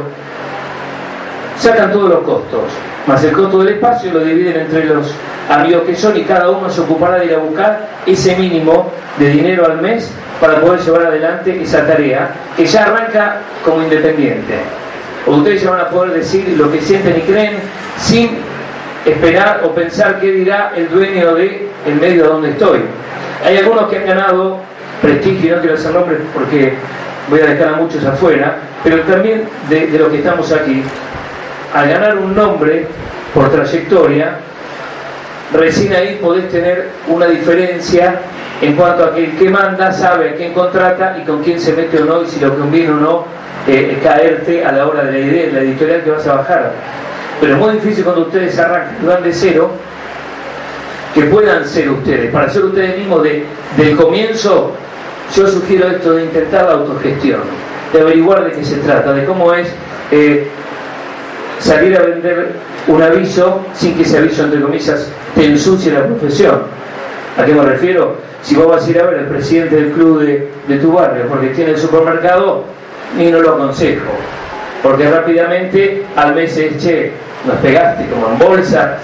Sacan 1.61 1.93
todos 1.93 2.09
los 2.09 2.21
costos, 2.21 2.63
más 3.07 3.23
el 3.23 3.33
costo 3.33 3.59
del 3.59 3.75
espacio 3.75 4.11
lo 4.15 4.21
dividen 4.21 4.61
entre 4.63 4.83
los 4.87 5.15
amigos 5.51 5.83
que 5.83 5.95
son 5.95 6.17
y 6.17 6.23
cada 6.23 6.49
uno 6.49 6.71
se 6.71 6.81
ocupará 6.81 7.19
de 7.19 7.27
ir 7.27 7.35
a 7.35 7.39
buscar 7.39 7.87
ese 8.07 8.35
mínimo 8.37 8.91
de 9.19 9.29
dinero 9.29 9.67
al 9.67 9.79
mes 9.83 10.11
para 10.41 10.59
poder 10.59 10.81
llevar 10.81 11.03
adelante 11.09 11.61
esa 11.61 11.87
tarea 11.87 12.31
que 12.57 12.65
ya 12.65 12.85
arranca 12.85 13.41
como 13.63 13.83
independiente. 13.83 14.55
Ustedes 15.27 15.61
ya 15.63 15.73
van 15.73 15.81
a 15.81 15.91
poder 15.91 16.15
decir 16.15 16.49
lo 16.57 16.73
que 16.73 16.81
sienten 16.81 17.19
y 17.19 17.21
creen 17.31 17.59
sin 17.99 18.39
esperar 19.05 19.61
o 19.63 19.75
pensar 19.75 20.19
qué 20.19 20.33
dirá 20.33 20.73
el 20.75 20.89
dueño 20.89 21.35
de 21.35 21.69
el 21.87 21.95
medio 21.97 22.27
donde 22.27 22.53
estoy. 22.53 22.81
Hay 23.45 23.59
algunos 23.59 23.91
que 23.91 23.99
han 23.99 24.07
ganado 24.07 24.61
prestigio, 25.03 25.57
no 25.57 25.61
quiero 25.61 25.77
hacer 25.77 25.93
nombres 25.93 26.21
porque 26.33 26.73
voy 27.29 27.41
a 27.41 27.47
dejar 27.49 27.75
a 27.75 27.77
muchos 27.77 28.03
afuera, 28.03 28.57
pero 28.83 29.03
también 29.03 29.45
de 29.69 29.99
los 29.99 30.09
que 30.09 30.19
estamos 30.19 30.51
aquí, 30.53 30.83
al 31.75 31.89
ganar 31.89 32.19
un 32.19 32.35
nombre 32.35 32.87
por 33.35 33.51
trayectoria, 33.51 34.39
recién 35.53 35.93
ahí 35.93 36.19
podés 36.21 36.49
tener 36.49 36.91
una 37.09 37.27
diferencia 37.27 38.21
en 38.61 38.75
cuanto 38.75 39.05
a 39.05 39.15
que 39.15 39.25
el 39.25 39.37
que 39.37 39.49
manda 39.49 39.93
sabe 39.93 40.31
a 40.31 40.35
quién 40.35 40.53
contrata 40.53 41.17
y 41.21 41.25
con 41.25 41.43
quién 41.43 41.61
se 41.61 41.73
mete 41.73 42.03
o 42.03 42.05
no 42.05 42.23
y 42.23 42.27
si 42.27 42.41
lo 42.41 42.57
conviene 42.59 42.91
o 42.91 42.97
no 42.97 43.25
eh, 43.67 43.99
caerte 44.03 44.65
a 44.65 44.73
la 44.73 44.87
hora 44.87 45.05
de 45.05 45.13
la 45.13 45.19
idea, 45.19 45.53
la 45.53 45.61
editorial 45.61 46.03
que 46.03 46.11
vas 46.11 46.27
a 46.27 46.35
bajar. 46.37 46.73
Pero 47.41 47.55
es 47.55 47.59
muy 47.59 47.73
difícil 47.75 48.05
cuando 48.05 48.23
ustedes 48.23 48.59
arrancan, 48.59 49.07
van 49.07 49.23
de 49.23 49.33
cero, 49.33 49.71
que 51.15 51.23
puedan 51.25 51.65
ser 51.67 51.91
ustedes. 51.91 52.31
Para 52.31 52.51
ser 52.51 52.65
ustedes 52.65 52.99
mismos 52.99 53.23
de, 53.23 53.45
del 53.77 53.97
comienzo, 53.97 54.75
yo 55.35 55.47
sugiero 55.47 55.89
esto 55.89 56.15
de 56.15 56.25
intentar 56.25 56.67
la 56.67 56.73
autogestión, 56.73 57.41
de 57.93 58.01
averiguar 58.01 58.45
de 58.45 58.53
qué 58.53 58.65
se 58.65 58.77
trata, 58.77 59.13
de 59.13 59.25
cómo 59.25 59.53
es 59.55 59.69
eh, 60.11 60.49
salir 61.61 61.97
a 61.97 62.03
vender 62.03 62.49
un 62.89 63.03
aviso 63.03 63.61
sin 63.75 63.95
que 63.95 64.03
ese 64.03 64.19
aviso, 64.19 64.45
entre 64.45 64.61
comillas, 64.61 65.09
te 65.35 65.45
ensucie 65.45 65.93
la 65.93 66.05
profesión. 66.07 66.63
¿A 67.39 67.45
qué 67.45 67.55
me 67.55 67.63
refiero? 67.63 68.17
Si 68.43 68.57
vos 68.57 68.69
vas 68.69 68.87
a 68.87 68.91
ir 68.91 69.01
a 69.01 69.05
ver 69.05 69.19
al 69.21 69.27
presidente 69.27 69.77
del 69.77 69.93
club 69.93 70.21
de, 70.21 70.51
de 70.67 70.79
tu 70.79 70.93
barrio 70.93 71.27
porque 71.29 71.49
tiene 71.49 71.73
el 71.73 71.79
supermercado, 71.79 72.65
ni 73.17 73.31
no 73.31 73.41
lo 73.41 73.55
aconsejo, 73.55 74.11
porque 74.83 75.09
rápidamente 75.11 76.05
al 76.17 76.35
mes 76.35 76.57
es, 76.57 76.79
che, 76.79 77.13
nos 77.47 77.57
pegaste 77.59 78.07
como 78.07 78.29
en 78.29 78.39
bolsa, 78.39 78.97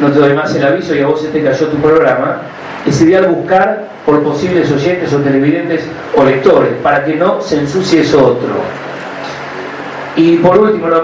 no 0.00 0.10
te 0.10 0.18
doy 0.18 0.34
más 0.34 0.54
el 0.54 0.64
aviso 0.64 0.94
y 0.94 1.00
a 1.00 1.06
vos 1.06 1.20
se 1.20 1.28
te 1.28 1.42
cayó 1.42 1.66
tu 1.68 1.76
programa, 1.76 2.42
y 2.84 2.90
sería 2.90 3.20
buscar 3.22 3.88
por 4.04 4.22
posibles 4.22 4.70
oyentes 4.70 5.12
o 5.12 5.18
televidentes 5.18 5.84
o 6.16 6.24
lectores, 6.24 6.72
para 6.82 7.04
que 7.04 7.14
no 7.14 7.40
se 7.40 7.60
ensucie 7.60 8.00
eso 8.00 8.26
otro. 8.26 8.81
Y 10.16 10.36
por 10.36 10.58
último, 10.58 10.88
no 10.88 11.02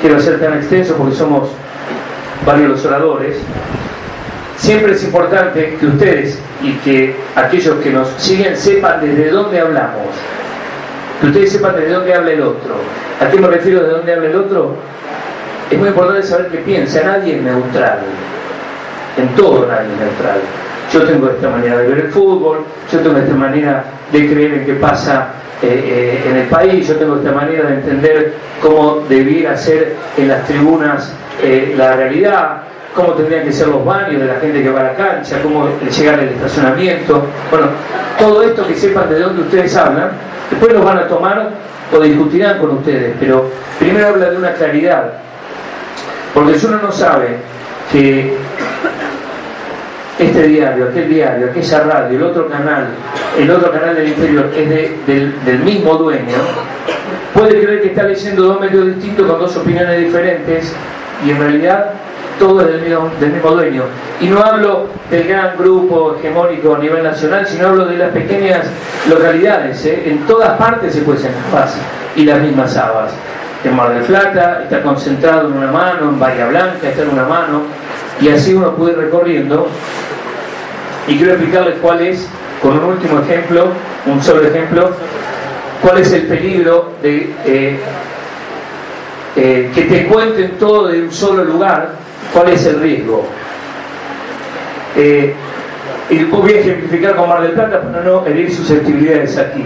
quiero 0.00 0.20
ser 0.20 0.40
tan 0.40 0.54
extenso 0.54 0.94
porque 0.96 1.14
somos 1.14 1.50
varios 2.44 2.70
los 2.70 2.84
oradores, 2.84 3.36
siempre 4.56 4.92
es 4.92 5.04
importante 5.04 5.76
que 5.78 5.86
ustedes 5.86 6.40
y 6.62 6.72
que 6.78 7.14
aquellos 7.36 7.76
que 7.76 7.90
nos 7.90 8.08
siguen 8.16 8.56
sepan 8.56 9.00
desde 9.00 9.30
dónde 9.30 9.60
hablamos 9.60 10.06
que 11.20 11.26
ustedes 11.26 11.52
sepan 11.52 11.76
de 11.76 11.88
dónde 11.88 12.14
habla 12.14 12.30
el 12.30 12.42
otro. 12.42 12.76
¿A 13.20 13.28
qué 13.28 13.38
me 13.38 13.48
refiero 13.48 13.82
de 13.82 13.90
dónde 13.90 14.14
habla 14.14 14.28
el 14.28 14.36
otro? 14.36 14.76
Es 15.70 15.78
muy 15.78 15.88
importante 15.88 16.22
saber 16.22 16.48
qué 16.48 16.58
piensa. 16.58 17.02
Nadie 17.02 17.36
es 17.36 17.42
neutral. 17.42 17.98
En 19.16 19.28
todo 19.34 19.66
nadie 19.66 19.92
es 19.92 20.00
neutral. 20.00 20.40
Yo 20.92 21.02
tengo 21.02 21.28
esta 21.28 21.48
manera 21.48 21.78
de 21.78 21.88
ver 21.88 21.98
el 21.98 22.08
fútbol, 22.10 22.64
yo 22.90 23.00
tengo 23.00 23.18
esta 23.18 23.34
manera 23.34 23.84
de 24.10 24.30
creer 24.30 24.54
en 24.54 24.64
qué 24.64 24.74
pasa 24.74 25.28
eh, 25.60 25.66
eh, 25.68 26.30
en 26.30 26.36
el 26.36 26.46
país, 26.46 26.88
yo 26.88 26.96
tengo 26.96 27.16
esta 27.16 27.32
manera 27.32 27.68
de 27.68 27.74
entender 27.74 28.34
cómo 28.62 29.04
debiera 29.08 29.56
ser 29.56 29.96
en 30.16 30.28
las 30.28 30.46
tribunas 30.46 31.12
eh, 31.42 31.74
la 31.76 31.96
realidad, 31.96 32.62
cómo 32.94 33.12
tendrían 33.12 33.44
que 33.44 33.52
ser 33.52 33.68
los 33.68 33.84
baños 33.84 34.20
de 34.20 34.26
la 34.26 34.40
gente 34.40 34.62
que 34.62 34.70
va 34.70 34.80
a 34.80 34.84
la 34.84 34.94
cancha, 34.94 35.40
cómo 35.42 35.68
llegar 35.80 36.20
al 36.20 36.28
estacionamiento. 36.28 37.24
Bueno, 37.50 37.68
todo 38.18 38.42
esto 38.42 38.66
que 38.66 38.74
sepan 38.74 39.08
de 39.08 39.20
dónde 39.20 39.42
ustedes 39.42 39.76
hablan, 39.76 40.10
Después 40.50 40.72
los 40.72 40.84
van 40.84 40.98
a 40.98 41.08
tomar 41.08 41.50
o 41.92 42.00
discutirán 42.00 42.58
con 42.58 42.70
ustedes, 42.70 43.14
pero 43.20 43.50
primero 43.78 44.08
habla 44.08 44.30
de 44.30 44.36
una 44.36 44.52
claridad. 44.52 45.12
Porque 46.34 46.58
si 46.58 46.66
uno 46.66 46.78
no 46.82 46.92
sabe 46.92 47.36
que 47.92 48.34
este 50.18 50.42
diario, 50.48 50.86
aquel 50.86 51.08
diario, 51.08 51.46
aquella 51.50 51.80
radio, 51.80 52.18
el 52.18 52.22
otro 52.22 52.48
canal, 52.48 52.88
el 53.38 53.50
otro 53.50 53.70
canal 53.72 53.94
del 53.94 54.08
interior 54.08 54.50
es 54.56 55.06
del, 55.06 55.44
del 55.44 55.58
mismo 55.60 55.94
dueño, 55.94 56.36
puede 57.34 57.62
creer 57.62 57.82
que 57.82 57.88
está 57.88 58.04
leyendo 58.04 58.42
dos 58.42 58.60
medios 58.60 58.86
distintos 58.86 59.26
con 59.26 59.38
dos 59.38 59.56
opiniones 59.56 59.98
diferentes 59.98 60.72
y 61.24 61.30
en 61.30 61.38
realidad 61.38 61.92
todo 62.38 62.60
es 62.60 62.68
del 62.68 62.82
mismo, 62.82 63.10
del 63.20 63.32
mismo 63.32 63.50
dueño. 63.50 63.82
Y 64.20 64.26
no 64.26 64.40
hablo 64.40 64.86
del 65.10 65.26
gran 65.26 65.56
grupo 65.56 66.16
hegemónico 66.16 66.76
a 66.76 66.78
nivel 66.78 67.02
nacional, 67.02 67.46
sino 67.46 67.68
hablo 67.68 67.86
de 67.86 67.98
las 67.98 68.10
pequeñas 68.10 68.66
localidades. 69.08 69.84
¿eh? 69.86 70.04
En 70.06 70.26
todas 70.26 70.56
partes 70.58 70.94
se 70.94 71.02
puede 71.02 71.20
la 71.22 71.60
paz 71.60 71.76
y 72.16 72.24
las 72.24 72.40
mismas 72.40 72.76
habas. 72.76 73.12
En 73.64 73.74
Mar 73.74 73.92
del 73.92 74.04
Plata 74.04 74.60
está 74.62 74.82
concentrado 74.82 75.48
en 75.48 75.56
una 75.56 75.72
mano, 75.72 76.10
en 76.10 76.20
Bahía 76.20 76.46
Blanca 76.46 76.88
está 76.88 77.02
en 77.02 77.10
una 77.10 77.24
mano, 77.24 77.62
y 78.20 78.28
así 78.28 78.54
uno 78.54 78.72
puede 78.74 78.92
ir 78.92 78.98
recorriendo. 78.98 79.68
Y 81.08 81.16
quiero 81.16 81.32
explicarles 81.32 81.74
cuál 81.82 82.00
es, 82.02 82.28
con 82.62 82.78
un 82.78 82.84
último 82.84 83.20
ejemplo, 83.20 83.68
un 84.06 84.22
solo 84.22 84.42
ejemplo, 84.46 84.90
cuál 85.82 85.98
es 85.98 86.12
el 86.12 86.22
peligro 86.22 86.94
de 87.02 87.30
eh, 87.46 87.78
eh, 89.36 89.70
que 89.74 89.82
te 89.82 90.06
cuenten 90.06 90.52
todo 90.58 90.88
de 90.88 91.02
un 91.02 91.12
solo 91.12 91.44
lugar 91.44 92.08
¿Cuál 92.32 92.50
es 92.50 92.66
el 92.66 92.80
riesgo? 92.80 93.26
Eh, 94.96 95.34
y 96.10 96.24
voy 96.24 96.52
a 96.52 96.60
ejemplificar 96.60 97.16
con 97.16 97.28
Mar 97.28 97.42
del 97.42 97.52
Plata 97.52 97.80
para 97.80 98.02
no 98.02 98.26
herir 98.26 98.54
susceptibilidades 98.54 99.36
aquí. 99.38 99.64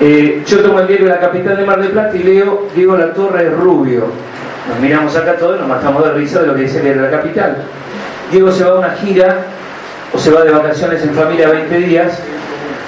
Eh, 0.00 0.42
yo 0.46 0.60
tomo 0.60 0.80
el 0.80 0.86
diario 0.86 1.08
La 1.08 1.20
Capital 1.20 1.56
de 1.56 1.64
Mar 1.64 1.80
del 1.80 1.90
Plata 1.90 2.16
y 2.16 2.22
leo 2.22 2.68
Diego 2.74 2.96
La 2.96 3.12
Torre 3.12 3.50
Rubio. 3.50 4.06
Nos 4.68 4.80
miramos 4.80 5.14
acá 5.16 5.36
todos, 5.36 5.58
nos 5.58 5.68
matamos 5.68 6.04
de 6.04 6.12
risa 6.12 6.40
de 6.40 6.46
lo 6.48 6.54
que 6.54 6.62
dice 6.62 6.78
el 6.78 6.84
diario 6.84 7.02
La 7.02 7.10
Capital. 7.10 7.56
Diego 8.30 8.50
se 8.50 8.64
va 8.64 8.70
a 8.70 8.78
una 8.78 8.90
gira 8.90 9.38
o 10.12 10.18
se 10.18 10.30
va 10.30 10.42
de 10.42 10.50
vacaciones 10.50 11.02
en 11.02 11.14
familia 11.14 11.50
20 11.50 11.78
días. 11.78 12.18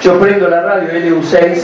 Yo 0.01 0.19
prendo 0.19 0.47
la 0.47 0.61
radio 0.61 0.89
LU6, 0.89 1.63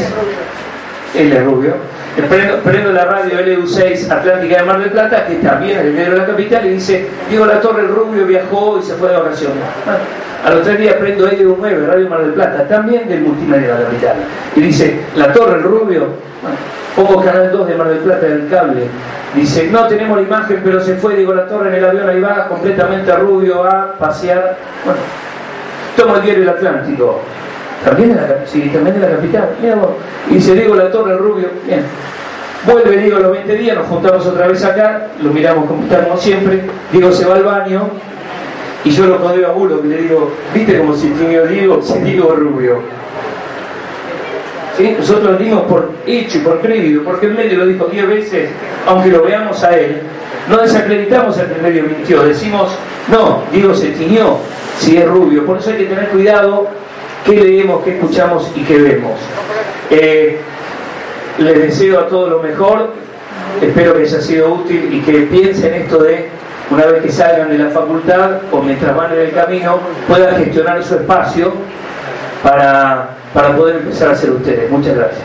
él 1.15 1.33
es 1.33 1.43
rubio, 1.43 1.75
Prendo, 2.15 2.91
la 2.91 3.05
radio 3.05 3.39
LU6 3.39 4.11
Atlántica 4.11 4.57
de 4.57 4.63
Mar 4.63 4.79
del 4.79 4.91
Plata, 4.91 5.25
que 5.25 5.35
también 5.35 5.79
es 5.79 5.85
el 5.85 5.93
medio 5.93 6.11
de 6.11 6.17
la 6.17 6.25
capital, 6.25 6.65
y 6.65 6.69
dice, 6.71 7.07
Diego 7.29 7.45
La 7.45 7.61
Torre, 7.61 7.83
el 7.83 7.87
rubio 7.87 8.25
viajó 8.25 8.79
y 8.79 8.83
se 8.83 8.95
fue 8.95 9.09
de 9.09 9.17
vacaciones. 9.17 9.63
a 10.43 10.49
los 10.49 10.63
tres 10.63 10.77
días 10.77 10.95
prendo 10.95 11.29
LU9, 11.29 11.87
Radio 11.87 12.09
Mar 12.09 12.21
del 12.21 12.33
Plata, 12.33 12.67
también 12.67 13.07
del 13.07 13.21
multimedia 13.21 13.75
de 13.75 13.83
la 13.83 13.89
capital. 13.89 14.15
Y 14.55 14.61
dice, 14.61 14.99
La 15.15 15.31
Torre, 15.31 15.59
el 15.59 15.63
rubio, 15.63 16.07
pongo 16.95 17.23
Canal 17.23 17.49
2 17.49 17.67
de 17.67 17.75
Mar 17.75 17.87
del 17.87 17.99
Plata 17.99 18.25
del 18.25 18.49
cable. 18.49 18.87
Dice, 19.33 19.69
no 19.71 19.87
tenemos 19.87 20.17
la 20.17 20.23
imagen, 20.23 20.59
pero 20.63 20.81
se 20.81 20.95
fue 20.95 21.15
Diego 21.15 21.33
La 21.33 21.47
Torre 21.47 21.69
en 21.69 21.75
el 21.75 21.85
avión, 21.85 22.09
ahí 22.09 22.19
va, 22.19 22.47
completamente 22.49 23.15
rubio, 23.15 23.63
a 23.63 23.93
pasear. 23.93 24.57
Bueno, 24.83 24.99
toma 25.95 26.17
el 26.17 26.23
diario 26.23 26.43
El 26.43 26.49
Atlántico. 26.49 27.21
También 27.83 28.09
de 28.09 28.15
la, 28.15 28.45
sí, 28.45 28.69
también 28.73 28.99
de 28.99 29.07
la 29.07 29.15
capital. 29.15 29.49
Y 30.29 30.33
dice 30.35 30.53
Diego 30.53 30.75
La 30.75 30.91
Torre, 30.91 31.17
rubio. 31.17 31.47
Bien. 31.65 31.83
Vuelve 32.65 32.97
Diego 32.97 33.17
los 33.17 33.31
20 33.31 33.55
días, 33.55 33.75
nos 33.75 33.87
juntamos 33.87 34.23
otra 34.27 34.47
vez 34.47 34.63
acá, 34.63 35.07
lo 35.23 35.31
miramos 35.31 35.65
como 35.65 35.83
estamos 35.83 36.21
siempre. 36.21 36.61
Diego 36.91 37.11
se 37.11 37.25
va 37.25 37.35
al 37.35 37.43
baño 37.43 37.89
y 38.83 38.91
yo 38.91 39.07
lo 39.07 39.19
codeo 39.19 39.47
a 39.47 39.51
Bulo, 39.51 39.81
que 39.81 39.87
le 39.87 39.97
digo, 40.03 40.31
¿viste 40.53 40.77
cómo 40.77 40.95
se 40.95 41.07
tiñó 41.09 41.45
Diego? 41.47 41.81
Se 41.81 41.99
Diego 42.01 42.35
rubio. 42.35 42.79
¿Sí? 44.77 44.95
Nosotros 44.97 45.39
dimos 45.39 45.63
por 45.63 45.91
hecho 46.05 46.37
y 46.37 46.41
por 46.41 46.61
crédito, 46.61 47.03
porque 47.03 47.25
el 47.25 47.33
medio 47.33 47.57
lo 47.59 47.65
dijo 47.65 47.85
10 47.85 48.07
veces, 48.07 48.49
aunque 48.85 49.09
lo 49.09 49.23
veamos 49.23 49.63
a 49.63 49.75
él. 49.75 50.01
No 50.47 50.57
desacreditamos 50.57 51.37
el 51.39 51.47
que 51.47 51.53
el 51.55 51.61
medio 51.61 51.83
mintió, 51.83 52.23
decimos, 52.23 52.71
no, 53.11 53.41
Diego 53.51 53.73
se 53.73 53.89
tiñó 53.89 54.37
si 54.77 54.97
es 54.97 55.07
rubio. 55.07 55.45
Por 55.45 55.57
eso 55.57 55.71
hay 55.71 55.77
que 55.77 55.85
tener 55.85 56.09
cuidado 56.09 56.67
qué 57.25 57.33
leemos, 57.33 57.83
qué 57.83 57.95
escuchamos 57.95 58.51
y 58.55 58.63
qué 58.63 58.77
vemos. 58.77 59.19
Eh, 59.89 60.39
les 61.37 61.57
deseo 61.59 61.99
a 61.99 62.07
todos 62.07 62.29
lo 62.29 62.39
mejor, 62.39 62.93
espero 63.61 63.95
que 63.95 64.03
haya 64.03 64.21
sido 64.21 64.53
útil 64.53 64.89
y 64.93 65.01
que 65.01 65.21
piensen 65.23 65.73
esto 65.73 66.03
de, 66.03 66.29
una 66.69 66.85
vez 66.85 67.03
que 67.03 67.11
salgan 67.11 67.49
de 67.49 67.57
la 67.57 67.69
facultad 67.69 68.41
o 68.51 68.61
mientras 68.61 68.95
van 68.95 69.13
en 69.13 69.19
el 69.19 69.31
camino, 69.31 69.79
puedan 70.07 70.35
gestionar 70.37 70.83
su 70.83 70.95
espacio 70.95 71.53
para, 72.43 73.09
para 73.33 73.55
poder 73.55 73.77
empezar 73.77 74.09
a 74.09 74.15
ser 74.15 74.31
ustedes. 74.31 74.69
Muchas 74.69 74.95
gracias. 74.95 75.23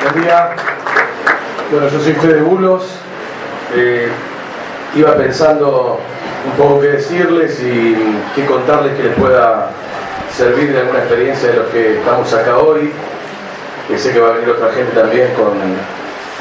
Buen 0.00 0.24
día. 0.24 0.77
Bueno, 1.70 1.86
yo 1.90 2.00
soy 2.00 2.14
Fede 2.14 2.40
Bulos. 2.40 2.82
Eh, 3.76 4.08
iba 4.96 5.14
pensando 5.16 6.00
un 6.46 6.52
poco 6.52 6.80
qué 6.80 6.86
decirles 6.92 7.60
y 7.60 7.94
qué 8.34 8.46
contarles 8.46 8.96
que 8.96 9.02
les 9.02 9.14
pueda 9.16 9.68
servir 10.34 10.72
de 10.72 10.80
alguna 10.80 11.00
experiencia 11.00 11.50
de 11.50 11.56
los 11.56 11.66
que 11.66 11.98
estamos 11.98 12.32
acá 12.32 12.56
hoy. 12.56 12.90
Que 13.86 13.98
sé 13.98 14.14
que 14.14 14.18
va 14.18 14.28
a 14.28 14.32
venir 14.32 14.48
otra 14.48 14.72
gente 14.72 14.98
también 14.98 15.28
con, 15.34 15.58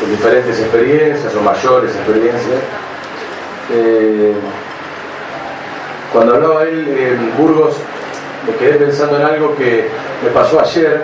diferentes 0.10 0.62
experiencias 0.62 1.36
o 1.36 1.42
mayores 1.42 1.94
experiencias. 1.94 2.62
Eh, 3.74 4.34
cuando 6.14 6.36
hablaba 6.36 6.64
él 6.64 6.88
en 6.88 7.38
Burgos, 7.38 7.76
me 8.48 8.56
quedé 8.56 8.76
pensando 8.76 9.18
en 9.18 9.26
algo 9.26 9.58
que 9.58 9.90
me 10.24 10.30
pasó 10.30 10.62
ayer, 10.62 11.02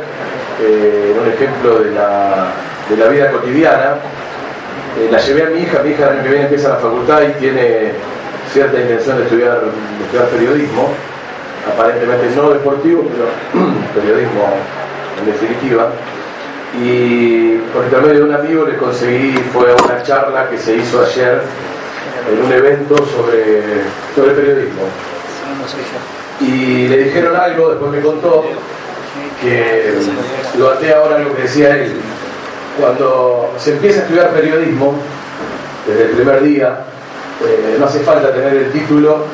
eh, 0.62 1.12
en 1.14 1.20
un 1.20 1.28
ejemplo 1.28 1.80
de 1.80 1.92
la 1.92 2.54
de 2.90 2.98
la 2.98 3.08
vida 3.08 3.32
cotidiana. 3.32 3.96
Eh, 5.00 5.10
la 5.12 5.20
llevé 5.20 5.44
a 5.44 5.50
mi 5.50 5.62
hija, 5.62 5.82
mi 5.84 5.92
hija 5.92 6.22
que 6.22 6.30
viene 6.30 6.44
empieza 6.44 6.70
la 6.70 6.76
facultad 6.76 7.22
y 7.24 7.40
tiene 7.40 7.92
cierta 8.52 8.80
intención 8.80 9.18
de 9.18 9.24
estudiar, 9.24 9.62
estudiar 10.04 10.28
periodismo, 10.30 10.90
aparentemente 11.74 12.36
no 12.36 12.52
deportivo, 12.52 13.10
pero 13.12 13.66
periodismo 13.96 14.54
en 15.20 15.26
definitiva. 15.26 15.90
Y 16.82 17.58
por 17.74 17.84
intermedio 17.84 18.16
de 18.16 18.24
un 18.24 18.34
amigo 18.34 18.66
le 18.66 18.78
conseguí, 18.78 19.34
fue 19.54 19.74
una 19.74 20.02
charla 20.04 20.50
que 20.50 20.58
se 20.58 20.76
hizo 20.76 21.04
ayer 21.04 21.42
en 22.32 22.46
un 22.46 22.52
evento 22.52 22.96
sobre, 22.98 23.62
sobre 24.16 24.34
periodismo. 24.34 24.84
Y 26.42 26.88
le 26.88 26.98
dijeron 27.06 27.36
algo, 27.36 27.70
después 27.70 27.92
me 27.92 28.02
contó, 28.02 28.46
que 29.42 29.94
lo 30.58 30.70
até 30.72 30.94
ahora 30.94 31.20
lo 31.20 31.36
que 31.36 31.44
decía 31.44 31.76
él, 31.76 31.92
cuando 32.80 33.54
se 33.58 33.74
empieza 33.74 34.00
a 34.00 34.04
estudiar 34.04 34.30
periodismo, 34.32 34.94
desde 35.88 36.04
el 36.06 36.10
primer 36.12 36.42
día, 36.44 36.80
eh, 37.46 37.76
no 37.80 37.86
hace 37.86 38.00
falta 38.00 38.32
tener 38.32 38.54
el 38.54 38.72
título 38.72 39.26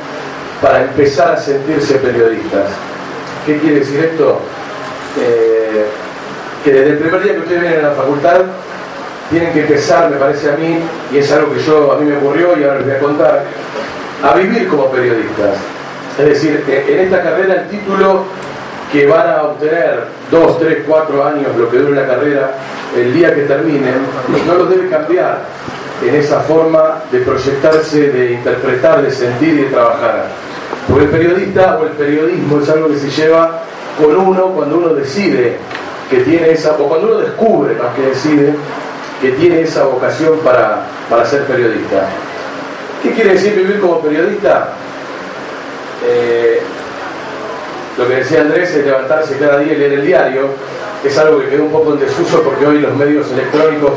para 0.61 0.81
empezar 0.83 1.33
a 1.33 1.37
sentirse 1.37 1.95
periodistas. 1.95 2.69
¿Qué 3.45 3.57
quiere 3.57 3.79
decir 3.79 3.99
esto? 4.03 4.39
Eh, 5.19 5.85
que 6.63 6.71
desde 6.71 6.89
el 6.91 6.97
primer 6.97 7.23
día 7.23 7.33
que 7.33 7.39
ustedes 7.39 7.61
vienen 7.61 7.85
a 7.85 7.89
la 7.89 7.95
facultad, 7.95 8.41
tienen 9.29 9.53
que 9.53 9.61
empezar, 9.61 10.09
me 10.09 10.17
parece 10.17 10.51
a 10.51 10.55
mí, 10.55 10.79
y 11.11 11.17
es 11.17 11.31
algo 11.31 11.53
que 11.53 11.61
yo 11.61 11.93
a 11.93 11.97
mí 11.97 12.05
me 12.05 12.17
ocurrió 12.17 12.57
y 12.59 12.63
ahora 12.63 12.79
les 12.79 12.85
voy 12.87 12.95
a 12.95 12.99
contar, 12.99 13.43
a 14.23 14.33
vivir 14.33 14.67
como 14.67 14.91
periodistas. 14.91 15.55
Es 16.17 16.25
decir, 16.25 16.65
en 16.67 16.99
esta 16.99 17.21
carrera 17.21 17.61
el 17.61 17.69
título 17.69 18.25
que 18.91 19.05
van 19.05 19.29
a 19.29 19.43
obtener 19.43 20.05
dos, 20.31 20.59
tres, 20.59 20.79
cuatro 20.87 21.23
años, 21.23 21.55
lo 21.57 21.69
que 21.69 21.77
dure 21.77 22.01
la 22.01 22.07
carrera, 22.07 22.51
el 22.95 23.13
día 23.13 23.33
que 23.33 23.43
terminen, 23.43 23.95
no 24.47 24.53
lo 24.55 24.65
debe 24.65 24.89
cambiar 24.89 25.39
en 26.03 26.15
esa 26.15 26.39
forma 26.41 27.03
de 27.11 27.19
proyectarse, 27.19 28.09
de 28.09 28.31
interpretar, 28.33 29.01
de 29.01 29.11
sentir 29.11 29.49
y 29.49 29.63
de 29.63 29.69
trabajar. 29.69 30.25
Porque 30.87 31.05
el 31.05 31.09
periodista 31.11 31.77
o 31.79 31.83
el 31.83 31.91
periodismo 31.91 32.59
es 32.61 32.69
algo 32.69 32.87
que 32.89 32.97
se 32.97 33.09
lleva 33.09 33.61
con 33.99 34.15
uno 34.15 34.45
cuando 34.47 34.77
uno 34.77 34.93
decide 34.93 35.57
que 36.09 36.21
tiene 36.21 36.51
esa, 36.51 36.73
o 36.73 36.87
cuando 36.87 37.07
uno 37.07 37.17
descubre 37.17 37.75
más 37.75 37.93
que 37.95 38.01
decide, 38.01 38.55
que 39.21 39.31
tiene 39.31 39.61
esa 39.61 39.83
vocación 39.83 40.39
para, 40.39 40.83
para 41.09 41.25
ser 41.25 41.43
periodista. 41.43 42.07
¿Qué 43.03 43.11
quiere 43.11 43.33
decir 43.33 43.53
vivir 43.55 43.79
como 43.79 44.01
periodista? 44.01 44.69
Eh, 46.07 46.61
lo 47.99 48.07
que 48.07 48.15
decía 48.15 48.41
Andrés 48.41 48.73
es 48.73 48.85
levantarse 48.85 49.37
cada 49.37 49.59
día 49.59 49.73
y 49.73 49.75
leer 49.75 49.93
el 49.93 50.05
diario, 50.05 50.47
es 51.03 51.17
algo 51.17 51.39
que 51.39 51.49
quedó 51.49 51.63
un 51.65 51.71
poco 51.71 51.93
en 51.93 51.99
desuso 51.99 52.41
porque 52.41 52.65
hoy 52.65 52.79
los 52.79 52.95
medios 52.95 53.29
electrónicos 53.33 53.91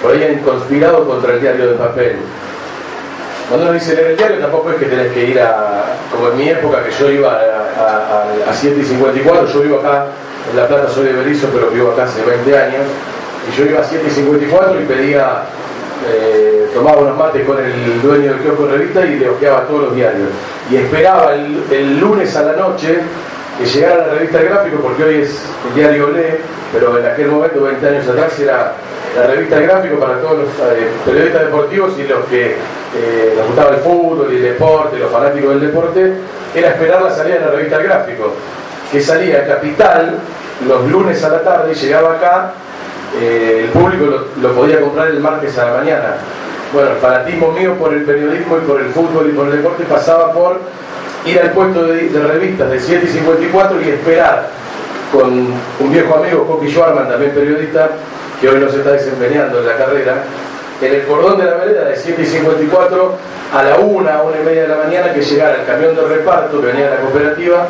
por 0.00 0.12
ahí 0.12 0.22
han 0.22 0.38
conspirado 0.38 1.04
contra 1.04 1.34
el 1.34 1.40
diario 1.40 1.72
de 1.72 1.74
papel. 1.74 2.16
Cuando 3.48 3.66
uno 3.66 3.74
dice 3.74 3.96
leer 3.96 4.12
el 4.12 4.16
diario 4.16 4.38
tampoco 4.38 4.70
es 4.70 4.76
que 4.76 4.86
tenés 4.86 5.12
que 5.12 5.24
ir 5.24 5.40
a, 5.40 5.96
como 6.12 6.28
en 6.28 6.36
mi 6.38 6.48
época 6.48 6.84
que 6.84 6.92
yo 6.92 7.10
iba 7.10 7.32
a, 7.32 8.52
7 8.54 8.80
y 8.80 8.84
54, 8.84 9.48
yo 9.48 9.60
vivo 9.62 9.80
acá, 9.80 10.06
en 10.50 10.56
La 10.56 10.68
Plata 10.68 10.88
soy 10.88 11.06
de 11.06 11.14
Berizo, 11.14 11.48
pero 11.52 11.70
vivo 11.70 11.90
acá 11.90 12.04
hace 12.04 12.22
20 12.22 12.56
años, 12.56 12.82
y 13.50 13.58
yo 13.58 13.64
iba 13.66 13.80
a 13.80 13.84
7 13.84 14.04
y 14.06 14.10
54 14.10 14.80
y 14.80 14.84
pedía, 14.84 15.42
eh, 16.08 16.68
tomaba 16.74 17.02
unos 17.02 17.16
mates 17.16 17.46
con 17.46 17.58
el 17.58 18.02
dueño 18.02 18.32
del 18.32 18.40
kiosco 18.40 18.66
de 18.66 18.78
revista 18.78 19.04
y 19.06 19.18
le 19.18 19.28
ojeaba 19.28 19.62
todos 19.66 19.82
los 19.84 19.94
diarios. 19.94 20.28
Y 20.70 20.76
esperaba 20.76 21.34
el 21.34 22.00
lunes 22.00 22.34
a 22.36 22.42
la 22.42 22.52
noche 22.52 23.00
que 23.58 23.66
llegara 23.66 24.06
la 24.06 24.14
revista 24.14 24.42
gráfico, 24.42 24.78
porque 24.82 25.04
hoy 25.04 25.14
es 25.22 25.40
el 25.68 25.74
diario 25.74 26.06
Olé, 26.06 26.38
pero 26.72 26.98
en 26.98 27.06
aquel 27.06 27.28
momento, 27.28 27.62
20 27.62 27.88
años 27.88 28.08
atrás, 28.08 28.38
era 28.38 28.72
la 29.16 29.26
revista 29.28 29.60
gráfico 29.60 29.98
para 29.98 30.20
todos 30.20 30.38
los 30.38 30.48
eh, 30.48 30.88
periodistas 31.04 31.42
deportivos 31.42 31.92
y 31.98 32.02
los 32.02 32.24
que 32.26 32.56
eh, 32.96 33.38
gustaba 33.46 33.70
el 33.70 33.80
fútbol 33.80 34.32
y 34.32 34.36
el 34.36 34.42
deporte, 34.42 34.98
los 34.98 35.10
fanáticos 35.10 35.50
del 35.50 35.60
deporte, 35.60 36.14
era 36.54 36.68
esperar 36.68 37.02
la 37.02 37.10
salida 37.10 37.36
de 37.36 37.40
la 37.42 37.50
revista 37.52 37.78
gráfico, 37.78 38.32
que 38.90 39.00
salía 39.00 39.42
a 39.42 39.46
Capital 39.46 40.18
los 40.66 40.90
lunes 40.90 41.22
a 41.22 41.28
la 41.28 41.42
tarde 41.42 41.72
y 41.72 41.74
llegaba 41.74 42.14
acá, 42.14 42.52
eh, 43.20 43.62
el 43.64 43.70
público 43.70 44.26
lo, 44.40 44.52
podía 44.52 44.80
comprar 44.80 45.08
el 45.08 45.20
martes 45.20 45.56
a 45.58 45.66
la 45.66 45.78
mañana. 45.78 46.16
Bueno, 46.72 46.90
el 46.90 46.96
fanatismo 46.96 47.52
mío 47.52 47.74
por 47.74 47.92
el 47.92 48.02
periodismo 48.02 48.58
y 48.58 48.60
por 48.62 48.80
el 48.80 48.88
fútbol 48.88 49.28
y 49.30 49.32
por 49.32 49.46
el 49.46 49.56
deporte 49.56 49.84
pasaba 49.84 50.32
por 50.32 50.58
ir 51.24 51.40
al 51.40 51.50
puesto 51.52 51.84
de, 51.86 52.08
revistas 52.08 52.70
de 52.70 52.80
7 52.80 53.06
y 53.06 53.08
54 53.08 53.80
y 53.82 53.88
esperar 53.90 54.48
con 55.12 55.30
un 55.32 55.92
viejo 55.92 56.16
amigo, 56.16 56.46
Coqui 56.46 56.68
Schwarman, 56.70 57.08
también 57.08 57.30
periodista, 57.32 57.90
que 58.40 58.48
hoy 58.48 58.58
nos 58.58 58.74
está 58.74 58.92
desempeñando 58.92 59.60
en 59.60 59.66
la 59.66 59.76
carrera, 59.76 60.24
en 60.82 60.92
el 60.92 61.06
cordón 61.06 61.38
de 61.38 61.44
la 61.44 61.56
vereda 61.56 61.84
de 61.84 61.96
7 61.96 62.20
y 62.20 62.26
54 62.26 63.16
a 63.54 63.62
la 63.62 63.76
1, 63.78 64.00
una 64.00 64.12
y 64.40 64.44
media 64.44 64.62
de 64.62 64.68
la 64.68 64.76
mañana 64.76 65.12
que 65.12 65.22
llegara 65.22 65.60
el 65.60 65.66
camión 65.66 65.94
de 65.94 66.02
reparto 66.02 66.60
que 66.60 66.66
venía 66.66 66.90
de 66.90 66.96
la 66.96 67.00
cooperativa, 67.02 67.66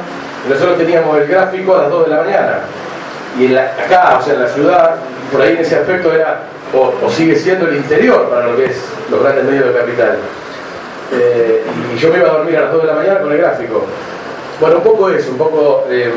nosotros 0.48 0.78
teníamos 0.78 1.18
el 1.18 1.26
gráfico 1.26 1.76
a 1.76 1.82
las 1.82 1.90
2 1.90 2.04
de 2.04 2.10
la 2.10 2.22
mañana. 2.22 2.58
Y 3.38 3.46
en 3.46 3.54
la, 3.54 3.62
acá, 3.62 4.18
o 4.20 4.24
sea, 4.24 4.34
en 4.34 4.40
la 4.40 4.48
ciudad, 4.48 4.96
por 5.34 5.42
ahí 5.42 5.54
en 5.54 5.62
ese 5.62 5.74
aspecto 5.74 6.14
era, 6.14 6.42
o, 6.72 6.94
o 7.04 7.10
sigue 7.10 7.34
siendo 7.34 7.66
el 7.66 7.74
interior 7.74 8.30
para 8.30 8.46
lo 8.46 8.56
que 8.56 8.66
es 8.66 8.80
los 9.10 9.20
grandes 9.20 9.44
medios 9.44 9.66
de 9.66 9.80
capital. 9.80 10.18
Eh, 11.12 11.60
y 11.92 11.98
yo 11.98 12.10
me 12.10 12.18
iba 12.18 12.28
a 12.28 12.32
dormir 12.34 12.56
a 12.56 12.60
las 12.62 12.72
2 12.72 12.82
de 12.82 12.86
la 12.86 12.94
mañana 12.94 13.20
con 13.20 13.32
el 13.32 13.38
gráfico. 13.38 13.84
Bueno, 14.60 14.76
un 14.76 14.84
poco 14.84 15.10
eso, 15.10 15.32
un 15.32 15.38
poco 15.38 15.88
em, 15.90 16.12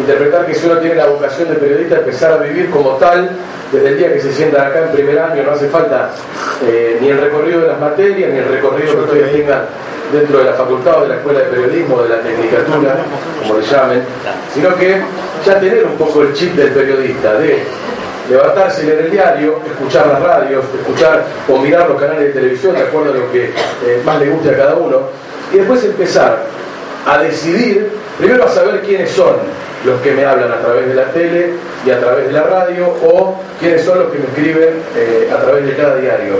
interpretar 0.00 0.46
que 0.46 0.54
si 0.56 0.66
uno 0.66 0.78
tiene 0.78 0.96
la 0.96 1.06
vocación 1.06 1.48
de 1.48 1.54
periodista, 1.54 1.98
empezar 1.98 2.32
a 2.32 2.38
vivir 2.38 2.68
como 2.70 2.90
tal, 2.96 3.30
desde 3.70 3.88
el 3.88 3.98
día 3.98 4.12
que 4.12 4.20
se 4.20 4.32
sientan 4.32 4.66
acá 4.66 4.80
en 4.86 4.88
primer 4.90 5.16
año, 5.16 5.44
no 5.44 5.52
hace 5.52 5.68
falta 5.68 6.10
eh, 6.66 6.98
ni 7.00 7.10
el 7.10 7.20
recorrido 7.20 7.60
de 7.60 7.68
las 7.68 7.78
materias, 7.78 8.32
ni 8.32 8.38
el 8.38 8.48
recorrido 8.48 8.94
que 8.94 9.00
ustedes 9.00 9.32
tengan 9.32 9.62
dentro 10.12 10.38
de 10.38 10.44
la 10.44 10.54
facultad 10.54 10.98
o 10.98 11.02
de 11.02 11.08
la 11.10 11.16
escuela 11.16 11.38
de 11.38 11.44
periodismo, 11.46 12.02
de 12.02 12.08
la 12.08 12.20
tecnicatura, 12.20 12.96
como 13.42 13.60
le 13.60 13.64
llamen, 13.64 14.02
sino 14.52 14.74
que 14.74 15.00
ya 15.44 15.60
tener 15.60 15.84
un 15.86 15.96
poco 15.96 16.22
el 16.22 16.32
chip 16.32 16.54
del 16.56 16.70
periodista, 16.70 17.34
de 17.34 17.62
levantarse, 18.28 18.84
leer 18.84 19.06
el 19.06 19.10
diario, 19.10 19.60
escuchar 19.66 20.06
las 20.06 20.22
radios, 20.22 20.64
escuchar 20.78 21.24
o 21.48 21.58
mirar 21.58 21.88
los 21.88 22.00
canales 22.00 22.24
de 22.24 22.40
televisión 22.40 22.74
de 22.74 22.82
acuerdo 22.82 23.12
a 23.12 23.16
lo 23.16 23.32
que 23.32 23.44
eh, 23.44 24.02
más 24.04 24.18
le 24.18 24.30
guste 24.30 24.50
a 24.50 24.56
cada 24.56 24.74
uno, 24.74 25.02
y 25.52 25.58
después 25.58 25.84
empezar 25.84 26.44
a 27.06 27.18
decidir, 27.18 27.90
primero 28.18 28.44
a 28.44 28.48
saber 28.48 28.82
quiénes 28.82 29.10
son 29.10 29.36
los 29.84 30.00
que 30.00 30.12
me 30.12 30.24
hablan 30.24 30.50
a 30.50 30.58
través 30.58 30.88
de 30.88 30.94
la 30.94 31.04
tele 31.12 31.52
y 31.84 31.90
a 31.90 32.00
través 32.00 32.26
de 32.26 32.32
la 32.32 32.42
radio, 32.42 32.88
o 33.04 33.40
quiénes 33.60 33.84
son 33.84 34.00
los 34.00 34.12
que 34.12 34.18
me 34.18 34.24
escriben 34.24 34.82
eh, 34.96 35.30
a 35.32 35.40
través 35.40 35.64
de 35.64 35.76
cada 35.76 35.96
diario. 35.96 36.34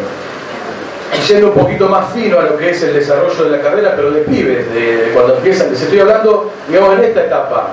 Y 1.17 1.21
yendo 1.29 1.49
un 1.49 1.55
poquito 1.55 1.89
más 1.89 2.13
fino 2.13 2.41
a 2.41 2.43
lo 2.43 2.57
que 2.57 2.71
es 2.71 2.83
el 2.83 2.95
desarrollo 2.95 3.45
de 3.45 3.51
la 3.57 3.63
carrera, 3.63 3.93
pero 3.95 4.11
de 4.11 4.23
pibes, 4.23 4.73
de, 4.75 5.13
cuando 5.15 5.37
empiezan, 5.37 5.71
les 5.71 5.81
estoy 5.81 6.01
hablando, 6.01 6.51
digamos, 6.69 6.99
en 6.99 7.05
esta 7.05 7.25
etapa, 7.25 7.69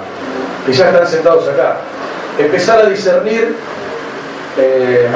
que 0.65 0.71
ya 0.71 0.89
están 0.89 1.07
sentados 1.07 1.47
acá, 1.47 1.77
empezar 2.37 2.79
a 2.79 2.85
discernir 2.85 3.55
eh, 4.57 5.07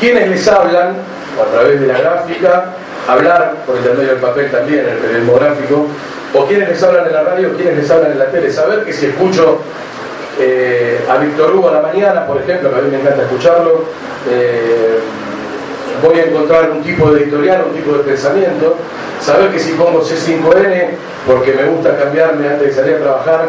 quiénes 0.00 0.28
les 0.28 0.48
hablan, 0.48 0.96
a 1.40 1.50
través 1.52 1.80
de 1.80 1.86
la 1.86 1.98
gráfica, 1.98 2.64
hablar 3.08 3.54
por 3.66 3.76
intermedio 3.76 4.10
del 4.10 4.20
papel 4.20 4.50
también, 4.50 4.80
el 4.80 4.98
periodismo 4.98 5.34
gráfico, 5.34 5.86
o 6.34 6.46
quiénes 6.46 6.68
les 6.70 6.82
hablan 6.82 7.06
en 7.06 7.12
la 7.12 7.22
radio, 7.22 7.56
quiénes 7.56 7.76
les 7.76 7.90
hablan 7.90 8.12
en 8.12 8.18
la 8.18 8.26
tele, 8.26 8.50
saber 8.50 8.84
que 8.84 8.92
si 8.92 9.06
escucho 9.06 9.60
eh, 10.38 11.04
a 11.08 11.18
Víctor 11.18 11.54
Hugo 11.54 11.68
a 11.68 11.74
la 11.74 11.82
mañana, 11.82 12.26
por 12.26 12.40
ejemplo, 12.40 12.70
que 12.70 12.78
a 12.78 12.82
mí 12.82 12.90
me 12.90 13.00
encanta 13.00 13.22
escucharlo, 13.22 13.84
eh, 14.30 14.98
voy 16.02 16.18
a 16.18 16.24
encontrar 16.24 16.70
un 16.70 16.82
tipo 16.82 17.10
de 17.10 17.22
editorial, 17.22 17.64
un 17.68 17.74
tipo 17.74 17.96
de 17.96 18.02
pensamiento, 18.04 18.76
saber 19.20 19.50
que 19.50 19.58
si 19.58 19.72
pongo 19.72 20.02
C5N, 20.02 20.90
porque 21.26 21.52
me 21.52 21.64
gusta 21.64 21.96
cambiarme 21.96 22.48
antes 22.48 22.68
de 22.68 22.72
salir 22.72 22.96
a 22.96 22.98
trabajar, 22.98 23.48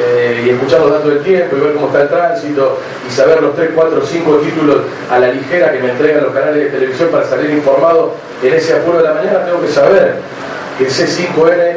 eh, 0.00 0.42
y 0.44 0.50
escuchar 0.50 0.80
los 0.80 0.90
datos 0.90 1.08
del 1.08 1.22
tiempo 1.22 1.56
y 1.56 1.60
ver 1.60 1.74
cómo 1.74 1.86
está 1.86 2.02
el 2.02 2.08
tránsito 2.08 2.78
y 3.06 3.12
saber 3.12 3.40
los 3.40 3.54
3, 3.54 3.70
4, 3.74 4.02
5 4.04 4.36
títulos 4.38 4.76
a 5.10 5.18
la 5.18 5.28
ligera 5.28 5.72
que 5.72 5.78
me 5.78 5.90
entregan 5.90 6.24
los 6.24 6.32
canales 6.32 6.64
de 6.64 6.70
televisión 6.70 7.10
para 7.10 7.24
salir 7.24 7.50
informado 7.50 8.14
en 8.42 8.52
ese 8.54 8.74
apuro 8.74 8.98
de 8.98 9.04
la 9.04 9.14
mañana, 9.14 9.44
tengo 9.44 9.60
que 9.60 9.68
saber 9.68 10.16
que 10.78 10.84
el 10.84 10.90
C5N 10.90 11.76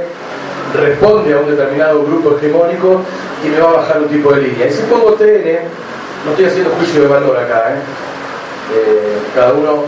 responde 0.74 1.34
a 1.34 1.40
un 1.40 1.50
determinado 1.50 2.04
grupo 2.04 2.38
hegemónico 2.38 3.02
y 3.46 3.50
me 3.50 3.60
va 3.60 3.70
a 3.70 3.74
bajar 3.74 4.00
un 4.00 4.08
tipo 4.08 4.34
de 4.34 4.42
línea. 4.42 4.68
Y 4.68 4.72
si 4.72 4.82
pongo 4.84 5.14
TN, 5.14 5.60
no 6.26 6.32
estoy 6.32 6.46
haciendo 6.46 6.72
juicio 6.72 7.02
de 7.02 7.08
valor 7.08 7.38
acá, 7.38 7.74
¿eh? 7.74 7.80
Eh, 8.76 9.18
cada 9.34 9.54
uno 9.54 9.84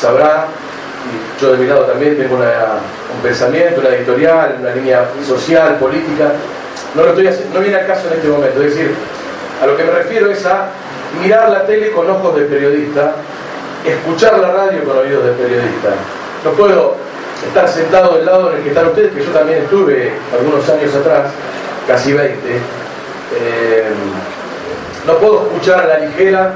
sabrá, 0.00 0.46
y 1.04 1.40
yo 1.40 1.52
de 1.52 1.58
mi 1.58 1.66
lado 1.66 1.84
también 1.84 2.16
tengo 2.16 2.34
un 2.36 3.22
pensamiento, 3.22 3.80
una 3.80 3.90
editorial, 3.90 4.56
una 4.60 4.74
línea 4.74 5.04
social, 5.24 5.76
política, 5.76 6.32
no, 6.94 7.02
lo 7.02 7.08
estoy 7.10 7.26
haciendo, 7.26 7.54
no 7.54 7.60
viene 7.60 7.76
al 7.76 7.86
caso 7.86 8.08
en 8.08 8.14
este 8.14 8.28
momento. 8.28 8.62
Es 8.62 8.74
decir, 8.74 8.94
a 9.62 9.66
lo 9.66 9.76
que 9.76 9.84
me 9.84 9.90
refiero 9.90 10.30
es 10.30 10.44
a 10.46 10.68
mirar 11.20 11.50
la 11.50 11.66
tele 11.66 11.92
con 11.92 12.08
ojos 12.10 12.36
de 12.36 12.42
periodista, 12.42 13.14
escuchar 13.84 14.38
la 14.38 14.52
radio 14.52 14.84
con 14.84 14.98
oídos 14.98 15.24
de 15.24 15.32
periodista. 15.32 15.90
No 16.44 16.50
puedo 16.52 16.96
estar 17.46 17.68
sentado 17.68 18.16
del 18.16 18.26
lado 18.26 18.50
en 18.50 18.56
el 18.58 18.62
que 18.62 18.68
están 18.70 18.86
ustedes, 18.86 19.12
que 19.12 19.24
yo 19.24 19.30
también 19.30 19.62
estuve 19.62 20.12
algunos 20.32 20.68
años 20.68 20.94
atrás, 20.94 21.30
casi 21.86 22.12
20. 22.12 22.38
Eh, 23.36 23.84
no 25.06 25.14
puedo 25.18 25.42
escuchar 25.46 25.80
a 25.80 25.86
la 25.86 25.98
ligera 25.98 26.54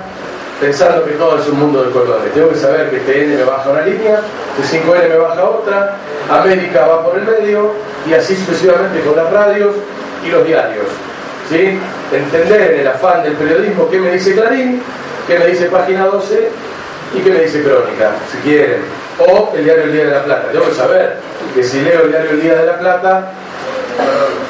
pensando 0.60 1.04
que 1.04 1.12
todo 1.12 1.38
es 1.38 1.48
un 1.48 1.58
mundo 1.60 1.82
de 1.82 1.90
colores. 1.90 2.32
Tengo 2.32 2.48
que 2.48 2.56
saber 2.56 2.90
que 2.90 2.98
TN 2.98 3.36
me 3.36 3.44
baja 3.44 3.70
una 3.70 3.82
línea, 3.82 4.20
que 4.56 4.62
5N 4.62 5.08
me 5.08 5.16
baja 5.16 5.44
otra, 5.44 5.96
América 6.30 6.86
va 6.86 7.04
por 7.04 7.18
el 7.18 7.24
medio, 7.24 7.72
y 8.08 8.14
así 8.14 8.34
sucesivamente 8.36 9.00
con 9.02 9.16
las 9.16 9.30
radios, 9.30 9.74
y 10.24 10.30
los 10.30 10.46
diarios. 10.46 10.86
¿sí? 11.48 11.78
Entender 12.12 12.72
en 12.72 12.80
el 12.80 12.88
afán 12.88 13.22
del 13.22 13.34
periodismo 13.34 13.88
qué 13.90 13.98
me 13.98 14.12
dice 14.12 14.34
Clarín, 14.34 14.82
qué 15.26 15.38
me 15.38 15.46
dice 15.46 15.66
Página 15.66 16.06
12 16.06 16.48
y 17.14 17.20
qué 17.20 17.30
me 17.30 17.40
dice 17.40 17.62
Crónica, 17.62 18.12
si 18.30 18.38
quieren. 18.38 18.80
O 19.18 19.52
el 19.56 19.64
diario 19.64 19.84
El 19.84 19.92
Día 19.92 20.04
de 20.04 20.10
la 20.12 20.24
Plata. 20.24 20.48
Tengo 20.52 20.68
que 20.68 20.74
saber 20.74 21.16
que 21.54 21.62
si 21.62 21.80
leo 21.80 22.02
el 22.02 22.10
diario 22.10 22.30
El 22.30 22.42
Día 22.42 22.54
de 22.54 22.66
la 22.66 22.78
Plata, 22.78 23.32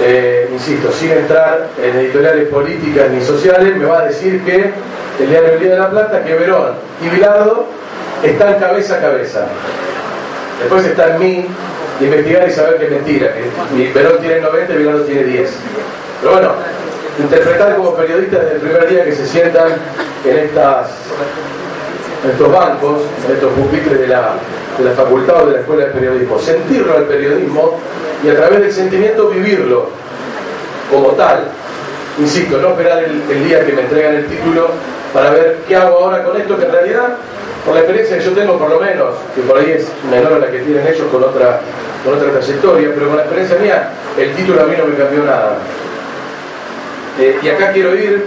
eh, 0.00 0.48
insisto, 0.52 0.92
sin 0.92 1.10
entrar 1.12 1.68
en 1.82 1.96
editoriales 1.96 2.48
políticas 2.48 3.10
ni 3.10 3.24
sociales, 3.24 3.76
me 3.76 3.86
va 3.86 4.00
a 4.00 4.04
decir 4.04 4.44
que 4.44 4.72
el 5.20 5.30
diario 5.30 5.54
El 5.54 5.60
Día 5.60 5.70
de 5.70 5.78
la 5.78 5.90
Plata, 5.90 6.22
que 6.22 6.34
Verón 6.34 6.72
y 7.02 7.08
Bilardo 7.08 7.66
están 8.22 8.58
cabeza 8.58 8.96
a 8.96 9.00
cabeza. 9.00 9.46
Después 10.60 10.86
está 10.86 11.14
en 11.14 11.20
mí 11.20 11.46
investigar 12.00 12.48
y 12.48 12.52
saber 12.52 12.78
que 12.78 12.86
es 12.86 12.90
mentira, 12.90 13.34
que 13.34 13.90
Perón 13.92 14.18
tiene 14.20 14.40
90 14.40 14.72
y 14.72 14.76
Bilardo 14.76 15.02
tiene 15.02 15.24
10. 15.24 15.50
Pero 16.20 16.32
bueno, 16.32 16.52
interpretar 17.18 17.76
como 17.76 17.94
periodistas 17.94 18.40
desde 18.40 18.54
el 18.54 18.60
primer 18.60 18.88
día 18.88 19.04
que 19.04 19.14
se 19.14 19.26
sientan 19.26 19.72
en, 20.24 20.36
estos 20.36 20.86
bancos, 22.52 23.02
en 23.26 23.34
estos 23.34 23.52
pupitres 23.52 24.00
de 24.00 24.08
la, 24.08 24.34
de 24.78 24.84
la 24.84 24.92
facultad 24.92 25.42
o 25.42 25.46
de 25.46 25.52
la 25.52 25.60
escuela 25.60 25.84
de 25.86 25.92
periodismo, 25.92 26.38
sentirlo 26.38 26.96
al 26.96 27.04
periodismo 27.04 27.78
y 28.24 28.28
a 28.28 28.36
través 28.36 28.60
del 28.60 28.72
sentimiento 28.72 29.28
vivirlo 29.28 29.90
como 30.90 31.08
tal. 31.10 31.44
Insisto, 32.18 32.58
no 32.58 32.70
esperar 32.70 33.04
el 33.04 33.44
día 33.44 33.64
que 33.64 33.72
me 33.72 33.82
entregan 33.82 34.16
el 34.16 34.26
título 34.26 34.70
para 35.12 35.30
ver 35.30 35.58
qué 35.66 35.76
hago 35.76 35.98
ahora 35.98 36.24
con 36.24 36.36
esto, 36.36 36.58
que 36.58 36.64
en 36.64 36.72
realidad 36.72 37.16
por 37.64 37.74
la 37.74 37.80
experiencia 37.80 38.18
que 38.18 38.24
yo 38.24 38.32
tengo 38.32 38.58
por 38.58 38.70
lo 38.70 38.80
menos, 38.80 39.14
que 39.34 39.42
por 39.42 39.58
ahí 39.58 39.72
es 39.72 39.88
menor 40.10 40.34
a 40.34 40.38
la 40.38 40.50
que 40.50 40.60
tienen 40.60 40.86
ellos 40.86 41.06
con 41.10 41.22
otra, 41.22 41.60
con 42.04 42.14
otra 42.14 42.30
trayectoria, 42.32 42.90
pero 42.94 43.08
con 43.08 43.16
la 43.16 43.22
experiencia 43.22 43.58
mía, 43.58 43.90
el 44.18 44.34
título 44.34 44.62
a 44.62 44.66
mí 44.66 44.74
no 44.76 44.86
me 44.86 44.96
cambió 44.96 45.24
nada. 45.24 45.58
Eh, 47.20 47.38
y 47.42 47.48
acá 47.48 47.72
quiero 47.72 47.94
ir, 47.94 48.24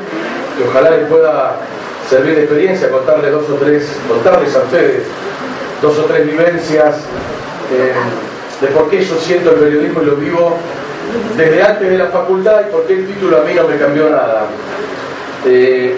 que 0.58 0.68
ojalá 0.68 0.92
les 0.92 1.08
pueda 1.08 1.56
servir 2.10 2.36
de 2.36 2.42
experiencia, 2.42 2.90
contarles 2.92 3.32
dos 3.32 3.50
o 3.50 3.56
tres, 3.56 3.90
contarles 4.08 4.56
a 4.56 4.60
ustedes 4.60 5.04
dos 5.82 5.98
o 5.98 6.04
tres 6.04 6.26
vivencias 6.26 6.96
eh, 7.74 7.94
de 8.62 8.68
por 8.68 8.90
qué 8.90 9.04
yo 9.04 9.16
siento 9.16 9.52
el 9.52 9.56
periodismo 9.56 10.02
y 10.02 10.06
lo 10.06 10.16
vivo 10.16 10.58
desde 11.36 11.64
antes 11.64 11.90
de 11.90 11.98
la 11.98 12.08
facultad 12.08 12.62
y 12.68 12.72
por 12.72 12.86
qué 12.86 12.94
el 12.94 13.08
título 13.08 13.42
a 13.42 13.42
mí 13.42 13.54
no 13.54 13.68
me 13.68 13.78
cambió 13.78 14.10
nada. 14.10 14.46
Eh, 15.46 15.96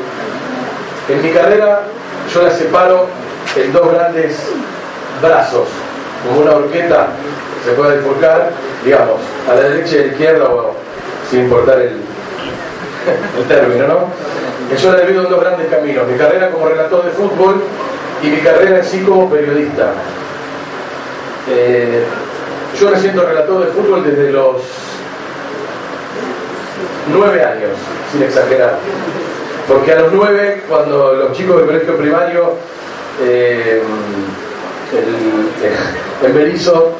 en 1.09 1.21
mi 1.21 1.29
carrera 1.31 1.83
yo 2.31 2.43
la 2.43 2.51
separo 2.51 3.07
en 3.55 3.73
dos 3.73 3.91
grandes 3.91 4.49
brazos, 5.21 5.67
como 6.27 6.41
una 6.41 6.51
horqueta 6.51 7.07
se 7.65 7.71
puede 7.71 7.95
enfocar, 7.95 8.51
digamos, 8.83 9.21
a 9.49 9.55
la 9.55 9.61
derecha 9.61 9.95
y 9.95 9.99
a 9.99 10.01
la 10.01 10.07
izquierda, 10.07 10.45
o 10.45 10.75
sin 11.29 11.41
importar 11.41 11.79
el, 11.79 11.89
el 13.39 13.47
término, 13.47 13.87
¿no? 13.87 14.07
Yo 14.77 14.91
la 14.91 14.99
divido 15.01 15.23
en 15.23 15.29
dos 15.29 15.39
grandes 15.39 15.67
caminos, 15.67 16.07
mi 16.07 16.17
carrera 16.17 16.51
como 16.51 16.67
relator 16.67 17.05
de 17.05 17.11
fútbol 17.11 17.63
y 18.21 18.27
mi 18.27 18.37
carrera 18.37 18.79
en 18.79 18.83
sí 18.83 19.01
como 19.01 19.29
periodista. 19.29 19.91
Eh, 21.49 22.03
yo 22.79 22.89
me 22.89 22.97
relator 22.97 23.65
de 23.65 23.71
fútbol 23.71 24.03
desde 24.03 24.31
los 24.31 24.55
nueve 27.13 27.43
años, 27.43 27.71
sin 28.11 28.23
exagerar. 28.23 28.77
Porque 29.67 29.91
a 29.93 29.99
los 30.01 30.11
nueve, 30.11 30.63
cuando 30.67 31.13
los 31.13 31.37
chicos 31.37 31.57
del 31.57 31.65
colegio 31.65 31.97
primario 31.97 32.53
eh, 33.21 33.81
el, 36.23 36.33
Berizo, 36.33 36.91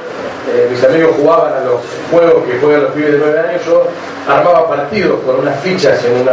eh, 0.52 0.68
mis 0.70 0.84
amigos 0.84 1.16
jugaban 1.18 1.54
a 1.54 1.60
los 1.66 1.82
juegos 2.12 2.44
que 2.46 2.60
juegan 2.60 2.84
los 2.84 2.92
pibes 2.92 3.14
de 3.14 3.18
9 3.20 3.40
años, 3.40 3.62
yo 3.66 3.88
armaba 4.28 4.68
partidos 4.68 5.20
con 5.22 5.40
unas 5.40 5.60
fichas 5.62 6.04
en 6.06 6.28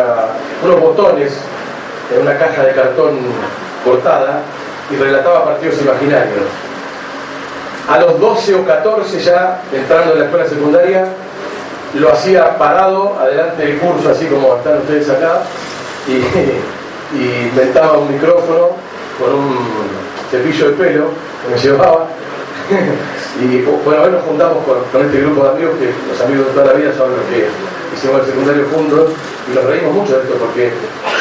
unos 0.64 0.80
botones 0.80 1.32
en 2.14 2.22
una 2.22 2.36
caja 2.36 2.64
de 2.64 2.72
cartón 2.72 3.18
cortada 3.84 4.42
y 4.90 4.96
relataba 4.96 5.44
partidos 5.44 5.80
imaginarios. 5.80 6.44
A 7.88 7.98
los 7.98 8.20
12 8.20 8.54
o 8.56 8.66
14 8.66 9.20
ya, 9.20 9.62
entrando 9.72 10.12
en 10.12 10.18
la 10.20 10.24
escuela 10.26 10.48
secundaria, 10.48 11.06
lo 11.94 12.12
hacía 12.12 12.56
parado, 12.56 13.16
adelante 13.20 13.64
del 13.64 13.78
curso, 13.78 14.10
así 14.10 14.26
como 14.26 14.56
están 14.56 14.78
ustedes 14.78 15.08
acá, 15.10 15.42
y, 16.08 17.48
inventaba 17.50 17.98
un 17.98 18.12
micrófono 18.12 18.70
con 19.18 19.34
un 19.34 19.56
cepillo 20.30 20.70
de 20.70 20.76
pelo 20.76 21.06
que 21.42 21.54
me 21.54 21.60
llevaba. 21.60 22.06
y 23.40 23.62
bueno, 23.84 24.02
hoy 24.02 24.12
nos 24.12 24.24
juntamos 24.24 24.58
con, 24.64 25.04
este 25.04 25.20
grupo 25.20 25.44
de 25.44 25.50
amigos 25.50 25.74
que 25.78 25.92
los 26.08 26.20
amigos 26.20 26.46
de 26.46 26.52
toda 26.52 26.66
la 26.66 26.72
vida 26.74 26.92
son 26.96 27.10
los 27.10 27.20
que 27.26 27.48
hicimos 27.94 28.20
el 28.20 28.26
secundario 28.26 28.64
juntos 28.72 29.10
y 29.50 29.54
nos 29.54 29.64
reímos 29.64 29.92
mucho 29.92 30.16
de 30.16 30.22
esto 30.22 30.34
porque 30.38 30.70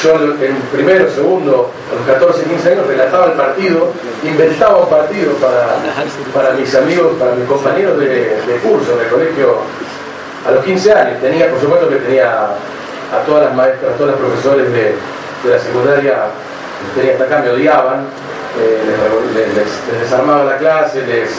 yo 0.04 0.16
en 0.46 0.56
primero, 0.72 1.10
segundo, 1.10 1.72
a 1.92 1.96
los 1.96 2.18
14, 2.20 2.44
15 2.44 2.72
años 2.72 2.88
relataba 2.88 3.26
el 3.28 3.34
partido, 3.34 3.92
inventaba 4.24 4.78
un 4.84 4.90
partido 4.90 5.34
para, 5.34 5.78
para 6.34 6.54
mis 6.54 6.74
amigos, 6.76 7.14
para 7.20 7.34
mis 7.36 7.48
compañeros 7.48 7.98
de, 8.00 8.60
curso, 8.64 8.96
de 8.96 9.08
colegio, 9.08 9.58
a 10.48 10.52
los 10.52 10.64
15 10.64 10.94
años. 10.94 11.22
Tenía, 11.22 11.50
por 11.50 11.60
supuesto 11.60 11.90
que 11.90 11.96
tenía 11.98 12.50
a 13.14 13.26
todas 13.26 13.46
las 13.46 13.56
maestras, 13.56 13.94
a 13.94 13.98
todos 13.98 14.12
los 14.12 14.20
profesores 14.20 14.72
de, 14.72 14.96
de 15.44 15.50
la 15.50 15.60
secundaria 15.60 16.16
tenía 16.96 17.14
hasta 17.14 17.24
acá, 17.26 17.40
me 17.40 17.50
odiaban, 17.50 18.06
eh, 18.60 18.80
les, 19.56 20.02
desarmaba 20.02 20.44
la 20.46 20.58
clase, 20.58 21.06
les, 21.06 21.30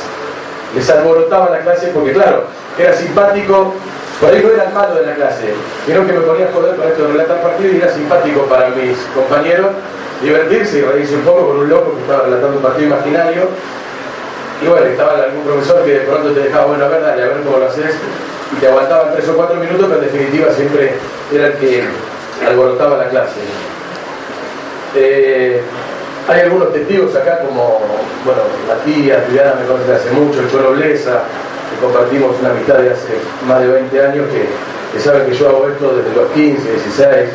les 0.74 0.90
alborotaba 0.90 1.50
la 1.50 1.60
clase 1.60 1.88
porque 1.88 2.12
claro, 2.12 2.44
era 2.78 2.92
simpático, 2.92 3.74
por 4.20 4.30
ahí 4.30 4.42
no 4.42 4.50
era 4.50 4.64
el 4.64 4.74
malo 4.74 4.94
de 4.96 5.06
la 5.06 5.14
clase, 5.14 5.54
sino 5.86 6.06
que 6.06 6.12
me 6.12 6.20
ponía 6.20 6.46
a 6.46 6.52
joder 6.52 6.76
con 6.76 6.88
esto 6.88 7.02
de 7.02 7.12
relatar 7.12 7.42
partidos 7.42 7.74
y 7.74 7.76
era 7.78 7.92
simpático 7.92 8.42
para 8.42 8.68
mis 8.70 8.96
compañeros 9.14 9.70
divertirse 10.22 10.78
y 10.78 10.82
reírse 10.82 11.14
un 11.14 11.22
poco 11.22 11.48
con 11.48 11.56
un 11.60 11.68
loco 11.68 11.94
que 11.94 12.02
estaba 12.02 12.24
relatando 12.24 12.56
un 12.56 12.62
partido 12.62 12.88
imaginario. 12.88 13.48
Y 14.62 14.66
bueno, 14.68 14.86
estaba 14.86 15.14
algún 15.14 15.42
profesor 15.44 15.82
que 15.84 15.92
de 15.92 16.00
pronto 16.00 16.32
te 16.32 16.40
dejaba, 16.40 16.66
bueno, 16.66 16.84
a 16.84 16.88
ver, 16.88 17.00
dale, 17.00 17.22
a 17.22 17.26
ver 17.28 17.40
cómo 17.42 17.56
lo 17.56 17.66
haces, 17.66 17.94
y 18.52 18.60
te 18.60 18.68
aguantaban 18.68 19.12
tres 19.14 19.28
o 19.28 19.34
cuatro 19.34 19.56
minutos, 19.56 19.86
pero 19.88 20.02
en 20.02 20.12
definitiva 20.12 20.52
siempre 20.52 20.92
era 21.32 21.46
el 21.48 21.52
que 21.54 21.84
alborotaba 22.46 22.96
la 22.96 23.08
clase. 23.08 23.40
Eh, 24.94 25.60
hay 26.28 26.40
algunos 26.42 26.72
testigos 26.72 27.14
acá 27.14 27.40
como, 27.40 27.80
bueno, 28.24 28.42
Matías, 28.68 29.26
Triana 29.26 29.54
me 29.54 29.66
conoce 29.66 29.92
hace 29.92 30.10
mucho, 30.10 30.40
el 30.40 30.50
Cholo 30.50 30.72
Blesa, 30.72 31.22
que 31.70 31.84
compartimos 31.84 32.36
una 32.40 32.50
amistad 32.50 32.78
de 32.78 32.90
hace 32.90 33.14
más 33.46 33.60
de 33.60 33.68
20 33.68 34.06
años, 34.06 34.26
que, 34.92 35.00
saben 35.00 35.26
que 35.26 35.34
yo 35.34 35.48
hago 35.48 35.68
esto 35.68 35.94
desde 35.94 36.14
los 36.14 36.30
15, 36.32 36.72
16. 36.72 37.30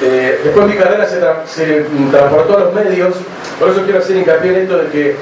Eh, 0.00 0.40
después 0.44 0.66
mi 0.66 0.74
carrera 0.74 1.06
se, 1.06 1.18
transportó 2.10 2.56
a 2.56 2.60
los 2.60 2.74
medios, 2.74 3.14
por 3.58 3.70
eso 3.70 3.82
quiero 3.82 3.98
hacer 3.98 4.16
hincapié 4.16 4.50
en 4.50 4.62
esto 4.62 4.78
de 4.78 4.88
que 4.90 5.16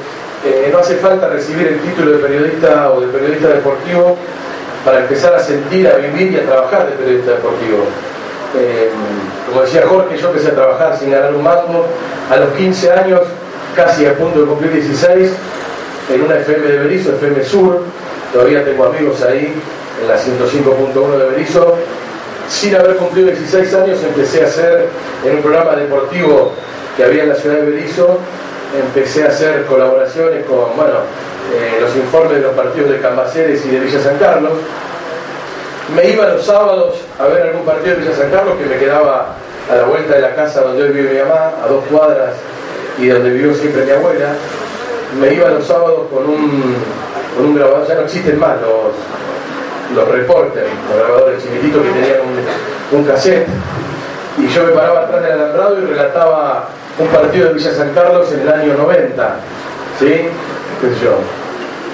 no 0.73 0.79
hace 0.79 0.97
falta 0.97 1.29
recibir 1.29 1.67
el 1.67 1.81
título 1.81 2.13
de 2.13 2.19
periodista 2.19 2.93
o 2.93 3.01
de 3.01 3.09
periodista 3.09 3.49
deportivo 3.49 4.17
para 4.85 5.01
empezar 5.01 5.35
a 5.35 5.41
sentir, 5.41 5.89
a 5.89 5.97
vivir 5.97 6.33
y 6.33 6.37
a 6.37 6.45
trabajar 6.45 6.87
de 6.87 6.93
periodista 6.93 7.33
deportivo. 7.33 7.85
Eh, 8.59 8.91
como 9.49 9.63
decía 9.63 9.85
Jorge, 9.87 10.17
yo 10.17 10.29
empecé 10.29 10.49
a 10.49 10.55
trabajar 10.55 10.97
sin 10.99 11.11
ganar 11.11 11.35
un 11.35 11.43
mango 11.43 11.87
a 12.31 12.37
los 12.37 12.51
15 12.51 12.93
años, 12.93 13.21
casi 13.75 14.07
a 14.07 14.15
punto 14.15 14.41
de 14.41 14.47
cumplir 14.47 14.73
16, 14.73 15.33
en 16.15 16.23
una 16.23 16.37
FM 16.37 16.69
de 16.69 16.79
Berizo, 16.79 17.11
FM 17.15 17.45
Sur, 17.45 17.83
todavía 18.33 18.65
tengo 18.65 18.85
amigos 18.87 19.23
ahí, 19.23 19.53
en 20.01 20.09
la 20.09 20.17
105.1 20.17 21.19
de 21.19 21.27
Berizo. 21.31 21.77
Sin 22.49 22.77
haber 22.77 22.97
cumplido 22.97 23.29
16 23.29 23.75
años 23.75 23.99
empecé 24.05 24.45
a 24.45 24.47
hacer 24.47 24.89
en 25.25 25.37
un 25.37 25.43
programa 25.43 25.75
deportivo 25.75 26.53
que 26.97 27.05
había 27.05 27.25
en 27.25 27.31
la 27.31 27.35
ciudad 27.35 27.57
de 27.57 27.71
Berizo, 27.73 28.19
empecé 28.75 29.25
a 29.25 29.29
hacer 29.29 29.65
colaboraciones 29.67 30.45
con, 30.47 30.77
bueno, 30.77 30.99
eh, 31.55 31.79
los 31.81 31.95
informes 31.97 32.39
de 32.39 32.43
los 32.43 32.55
partidos 32.55 32.91
de 32.91 33.01
Cambaceres 33.01 33.65
y 33.65 33.71
de 33.71 33.81
Villa 33.81 34.01
San 34.01 34.19
Carlos, 34.19 34.53
me 35.95 36.09
iba 36.11 36.27
los 36.27 36.45
sábados 36.45 36.97
a 37.19 37.27
ver 37.27 37.43
algún 37.43 37.65
partido 37.65 37.95
de 37.97 38.03
Villa 38.03 38.17
San 38.17 38.31
Carlos 38.31 38.57
que 38.59 38.67
me 38.67 38.79
quedaba 38.79 39.37
a 39.71 39.75
la 39.75 39.85
vuelta 39.85 40.15
de 40.15 40.21
la 40.21 40.35
casa 40.35 40.63
donde 40.63 40.85
hoy 40.85 40.91
vive 40.91 41.13
mi 41.13 41.19
mamá, 41.21 41.53
a 41.63 41.69
dos 41.69 41.85
cuadras 41.91 42.35
y 42.99 43.09
donde 43.09 43.31
vivió 43.31 43.55
siempre 43.55 43.85
mi 43.85 43.93
abuela. 43.93 44.35
Me 45.21 45.33
iba 45.35 45.49
los 45.51 45.65
sábados 45.65 46.09
con 46.13 46.27
un, 46.27 46.75
con 47.37 47.47
un 47.47 47.55
grabador, 47.55 47.87
ya 47.87 47.95
no 47.95 48.03
existen 48.03 48.39
más 48.39 48.57
los, 48.61 49.97
los 49.97 50.09
reporters, 50.09 50.67
los 50.89 50.99
grabadores 50.99 51.43
chiquititos 51.43 51.83
que 51.83 51.91
tenían 51.91 52.21
un, 52.21 52.99
un 52.99 53.05
cassette. 53.05 53.47
Y 54.39 54.49
yo 54.49 54.65
me 54.65 54.73
paraba 54.73 55.03
atrás 55.03 55.23
del 55.23 55.33
alambrado 55.33 55.79
y 55.81 55.87
relataba 55.87 56.69
un 56.99 57.09
partido 57.09 57.49
de 57.49 57.55
Villa 57.55 57.73
San 57.73 57.93
Carlos 57.93 58.33
en 58.33 58.41
el 58.41 58.49
año 58.49 58.75
90. 58.75 59.37
¿Sí? 59.99 60.07
¿Qué 60.81 61.05
yo? 61.05 61.19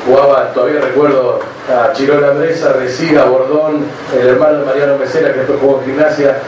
jugaba, 0.07 0.53
todavía 0.53 0.81
recuerdo 0.81 1.39
a 1.71 1.93
Chirón 1.93 2.25
Andresa, 2.25 2.73
Resiga, 2.73 3.25
Bordón, 3.25 3.85
el 4.19 4.29
hermano 4.29 4.61
de 4.61 4.65
Mariano 4.65 4.99
Mesera 4.99 5.33
que 5.33 5.41
después 5.41 5.61
jugó 5.61 5.81
en 5.81 5.87
gimnasia, 5.87 6.39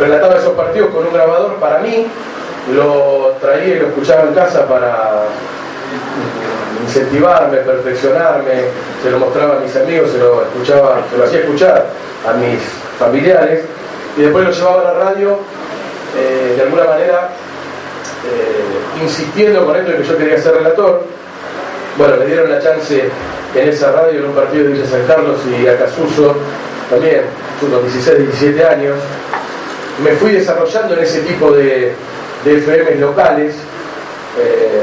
relataba 0.00 0.36
esos 0.36 0.54
partidos 0.54 0.90
con 0.90 1.06
un 1.06 1.12
grabador 1.12 1.56
para 1.56 1.78
mí, 1.78 2.06
lo 2.74 3.36
traía 3.40 3.76
y 3.76 3.78
lo 3.80 3.88
escuchaba 3.88 4.22
en 4.22 4.34
casa 4.34 4.66
para 4.66 5.24
incentivarme, 6.84 7.58
perfeccionarme, 7.58 8.52
se 9.02 9.10
lo 9.10 9.18
mostraba 9.18 9.56
a 9.56 9.60
mis 9.60 9.76
amigos, 9.76 10.10
se 10.10 10.18
lo 10.18 10.42
escuchaba, 10.42 11.02
se 11.10 11.18
lo 11.18 11.24
hacía 11.24 11.40
escuchar 11.40 11.86
a 12.28 12.32
mis 12.34 12.60
familiares 12.98 13.64
y 14.16 14.22
después 14.22 14.44
lo 14.44 14.50
llevaba 14.50 14.80
a 14.80 14.84
la 14.84 15.04
radio 15.04 15.38
eh, 16.16 16.54
de 16.56 16.62
alguna 16.62 16.84
manera 16.84 17.28
eh, 18.26 19.02
insistiendo 19.02 19.64
con 19.66 19.76
esto 19.76 19.90
de 19.92 19.98
que 19.98 20.04
yo 20.04 20.16
quería 20.16 20.38
ser 20.38 20.54
relator 20.54 21.04
bueno, 21.98 22.16
me 22.16 22.24
dieron 22.24 22.50
la 22.50 22.58
chance 22.58 23.02
en 23.54 23.68
esa 23.68 23.92
radio 23.92 24.20
en 24.20 24.26
un 24.26 24.34
partido 24.34 24.64
de 24.64 24.72
Villa 24.72 24.86
San 24.86 25.06
Carlos 25.06 25.40
y 25.46 25.66
a 25.66 25.78
Casuso 25.78 26.34
también, 26.88 27.22
unos 27.60 27.82
16, 27.82 28.18
17 28.18 28.64
años. 28.64 28.96
Me 30.02 30.12
fui 30.12 30.32
desarrollando 30.32 30.94
en 30.94 31.02
ese 31.02 31.20
tipo 31.20 31.52
de, 31.52 31.92
de 32.44 32.58
FM 32.58 32.94
locales, 32.94 33.56
eh, 34.38 34.82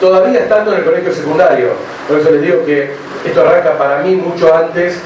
todavía 0.00 0.40
estando 0.40 0.72
en 0.72 0.78
el 0.78 0.84
colegio 0.84 1.12
secundario. 1.12 1.70
Por 2.08 2.20
eso 2.20 2.30
les 2.30 2.42
digo 2.42 2.64
que 2.64 2.92
esto 3.26 3.40
arranca 3.40 3.76
para 3.76 3.98
mí 4.02 4.14
mucho 4.14 4.54
antes 4.54 4.98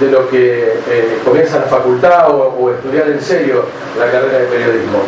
de 0.00 0.10
lo 0.10 0.30
que 0.30 0.78
eh, 0.88 1.18
comienza 1.26 1.58
la 1.58 1.66
facultad 1.66 2.30
o, 2.30 2.56
o, 2.58 2.70
estudiar 2.70 3.08
en 3.08 3.20
serio 3.20 3.66
la 3.98 4.10
carrera 4.10 4.38
de 4.38 4.46
periodismo. 4.46 5.02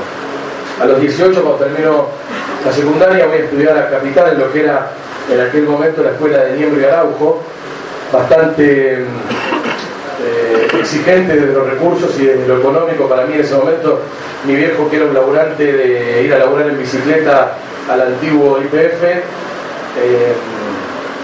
A 0.81 0.85
los 0.85 1.01
18, 1.01 1.43
cuando 1.43 1.65
termino 1.65 2.07
la 2.65 2.73
secundaria, 2.73 3.27
voy 3.27 3.39
a 3.39 3.41
estudiar 3.41 3.79
a 3.79 3.89
Capital 3.89 4.33
en 4.33 4.39
lo 4.39 4.53
que 4.53 4.65
era 4.65 4.91
en 5.33 5.41
aquel 5.41 5.65
momento 5.65 6.03
la 6.03 6.11
escuela 6.11 6.39
de 6.45 6.57
Niembro 6.57 6.81
y 6.81 6.85
Araujo, 6.85 7.43
bastante 8.13 8.99
eh, 8.99 10.69
exigente 10.79 11.35
desde 11.35 11.53
los 11.53 11.69
recursos 11.69 12.19
y 12.19 12.27
desde 12.27 12.47
lo 12.47 12.59
económico 12.59 13.09
para 13.09 13.25
mí 13.25 13.35
en 13.35 13.41
ese 13.41 13.55
momento. 13.55 14.01
Mi 14.45 14.55
viejo, 14.55 14.89
que 14.89 14.97
era 14.97 15.07
un 15.07 15.15
laburante 15.15 15.73
de 15.73 16.23
ir 16.23 16.35
a 16.35 16.39
laburar 16.39 16.69
en 16.69 16.79
bicicleta 16.79 17.55
al 17.91 18.01
antiguo 18.01 18.59
IPF, 18.61 19.03
eh, 19.03 20.35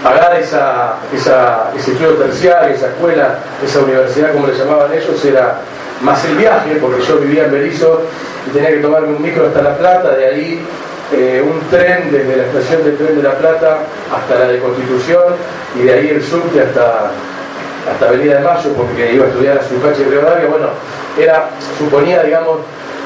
pagar 0.03 0.35
esa, 0.39 0.95
ese 1.13 1.91
estudio 1.91 2.15
terciario, 2.15 2.75
esa 2.75 2.87
escuela, 2.87 3.37
esa 3.63 3.79
universidad, 3.79 4.33
como 4.33 4.47
le 4.47 4.57
llamaban 4.57 4.91
ellos, 4.91 5.23
era 5.23 5.61
más 6.03 6.23
el 6.25 6.35
viaje, 6.35 6.75
porque 6.81 7.01
yo 7.01 7.17
vivía 7.17 7.45
en 7.45 7.51
Berizo 7.51 8.01
y 8.47 8.51
tenía 8.51 8.69
que 8.69 8.77
tomarme 8.77 9.15
un 9.15 9.21
micro 9.21 9.47
hasta 9.47 9.61
La 9.61 9.77
Plata, 9.77 10.11
de 10.11 10.25
ahí 10.25 10.61
eh, 11.13 11.43
un 11.43 11.59
tren 11.69 12.11
desde 12.11 12.37
la 12.37 12.43
estación 12.43 12.83
de 12.83 12.91
tren 12.91 13.17
de 13.17 13.23
La 13.23 13.37
Plata 13.37 13.79
hasta 14.13 14.39
la 14.39 14.47
de 14.47 14.59
Constitución 14.59 15.35
y 15.79 15.83
de 15.83 15.93
ahí 15.93 16.09
el 16.09 16.23
subte 16.23 16.61
hasta, 16.61 17.11
hasta 17.91 18.07
Avenida 18.07 18.35
de 18.35 18.43
Mayo 18.43 18.73
porque 18.75 19.13
iba 19.13 19.25
a 19.25 19.27
estudiar 19.29 19.57
a 19.57 19.63
Sufache 19.63 20.01
y 20.01 20.05
Rivadavia. 20.05 20.47
Bueno, 20.47 20.67
era, 21.19 21.49
suponía, 21.77 22.23
digamos, 22.23 22.59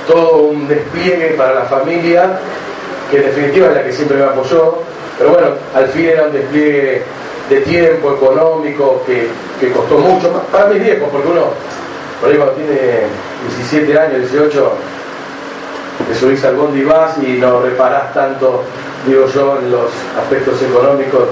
todo 0.08 0.38
un 0.44 0.68
despliegue 0.68 1.36
para 1.38 1.54
la 1.56 1.64
familia, 1.64 2.40
que 3.12 3.18
en 3.18 3.24
definitiva 3.24 3.68
es 3.68 3.74
la 3.76 3.84
que 3.84 3.92
siempre 3.92 4.18
me 4.18 4.24
apoyó, 4.24 4.80
pero 5.18 5.32
bueno, 5.32 5.48
al 5.76 5.88
fin 5.88 6.06
era 6.06 6.24
un 6.24 6.34
despliegue 6.34 7.04
de 7.50 7.62
tiempo 7.62 8.14
económico 8.14 9.04
que, 9.06 9.28
que 9.60 9.72
costó 9.72 9.98
mucho, 9.98 10.32
para 10.52 10.68
mis 10.68 10.84
viejos, 10.84 11.10
porque 11.12 11.28
uno, 11.28 11.48
por 12.20 12.30
ahí 12.30 12.38
cuando 12.38 12.56
tiene 12.56 13.08
17 13.58 14.00
años, 14.00 14.32
18, 14.32 14.72
te 16.08 16.16
subís 16.16 16.44
al 16.46 16.56
bondi 16.56 16.80
y 16.80 16.84
vas 16.84 17.18
y 17.20 17.34
no 17.34 17.62
reparás 17.62 18.14
tanto, 18.14 18.64
digo 19.06 19.28
yo, 19.28 19.58
en 19.60 19.72
los 19.72 19.92
aspectos 20.20 20.62
económicos 20.62 21.24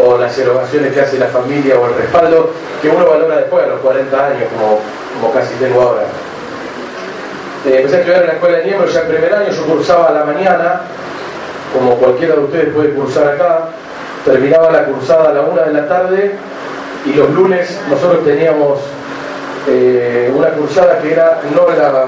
o 0.00 0.18
las 0.18 0.36
erogaciones 0.38 0.92
que 0.92 1.00
hace 1.00 1.18
la 1.18 1.26
familia 1.26 1.78
o 1.78 1.86
el 1.86 1.94
respaldo 1.94 2.50
que 2.80 2.88
uno 2.88 3.06
valora 3.06 3.36
después 3.38 3.64
a 3.64 3.68
los 3.68 3.80
40 3.80 4.26
años, 4.26 4.44
como, 4.54 4.80
como 5.20 5.34
casi 5.34 5.54
tengo 5.54 5.82
ahora. 5.82 6.02
Eh, 7.66 7.78
empecé 7.78 7.96
a 7.96 7.98
estudiar 8.00 8.20
en 8.22 8.26
la 8.28 8.32
escuela 8.34 8.58
de 8.58 8.64
Niembro 8.64 8.88
ya 8.88 9.00
en 9.00 9.08
primer 9.08 9.34
año, 9.34 9.50
yo 9.50 9.66
cursaba 9.66 10.08
a 10.08 10.12
la 10.12 10.24
mañana, 10.24 10.80
como 11.72 11.96
cualquiera 11.96 12.34
de 12.36 12.40
ustedes 12.40 12.72
puede 12.72 12.94
cursar 12.94 13.28
acá, 13.28 13.68
terminaba 14.24 14.70
la 14.70 14.84
cursada 14.84 15.30
a 15.30 15.32
la 15.32 15.40
una 15.40 15.62
de 15.62 15.72
la 15.72 15.88
tarde 15.88 16.36
y 17.04 17.12
los 17.14 17.30
lunes 17.30 17.80
nosotros 17.90 18.24
teníamos 18.24 18.78
eh, 19.68 20.32
una 20.34 20.48
cursada 20.50 20.98
que 21.00 21.12
era 21.12 21.40
no 21.54 21.68
la 21.68 22.06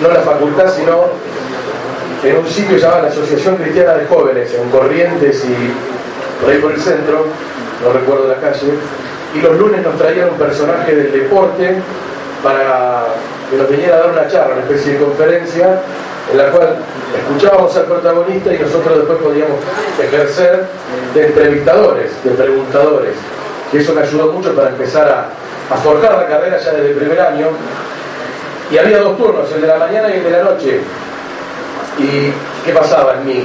no 0.00 0.08
la 0.08 0.20
facultad, 0.20 0.72
sino 0.74 1.06
en 2.22 2.36
un 2.36 2.46
sitio 2.46 2.76
llamado 2.76 3.02
la 3.02 3.08
Asociación 3.08 3.56
Cristiana 3.56 3.94
de 3.94 4.06
Jóvenes, 4.06 4.52
en 4.54 4.68
Corrientes 4.70 5.44
y 5.44 6.42
por 6.42 6.52
ahí 6.52 6.58
por 6.58 6.72
el 6.72 6.80
centro, 6.80 7.26
no 7.82 7.92
recuerdo 7.92 8.28
la 8.28 8.36
calle, 8.36 8.74
y 9.34 9.40
los 9.40 9.58
lunes 9.58 9.82
nos 9.82 9.96
traían 9.96 10.30
un 10.30 10.36
personaje 10.36 10.94
del 10.94 11.12
deporte 11.12 11.76
para 12.42 13.04
que 13.50 13.56
nos 13.56 13.70
viniera 13.70 13.96
a 13.96 14.00
dar 14.00 14.10
una 14.10 14.28
charla, 14.28 14.54
una 14.54 14.62
especie 14.62 14.94
de 14.94 15.04
conferencia, 15.04 15.80
en 16.30 16.38
la 16.38 16.50
cual 16.50 16.76
escuchábamos 17.16 17.76
al 17.76 17.84
protagonista 17.84 18.52
y 18.52 18.58
nosotros 18.58 18.98
después 18.98 19.18
podíamos 19.18 19.58
ejercer 20.02 20.64
de 21.14 21.26
entrevistadores, 21.26 22.10
de 22.24 22.30
preguntadores. 22.30 23.14
Y 23.72 23.78
eso 23.78 23.94
me 23.94 24.02
ayudó 24.02 24.32
mucho 24.32 24.54
para 24.54 24.70
empezar 24.70 25.08
a, 25.08 25.28
a 25.70 25.76
forjar 25.76 26.12
la 26.18 26.26
carrera 26.26 26.58
ya 26.58 26.72
desde 26.72 26.90
el 26.90 26.96
primer 26.96 27.20
año 27.20 27.48
y 28.70 28.78
había 28.78 28.98
dos 28.98 29.16
turnos, 29.16 29.50
el 29.52 29.60
de 29.60 29.66
la 29.66 29.78
mañana 29.78 30.08
y 30.08 30.18
el 30.18 30.24
de 30.24 30.30
la 30.30 30.42
noche. 30.42 30.80
¿Y 31.98 32.32
qué 32.64 32.72
pasaba 32.72 33.14
en 33.14 33.26
mí? 33.26 33.44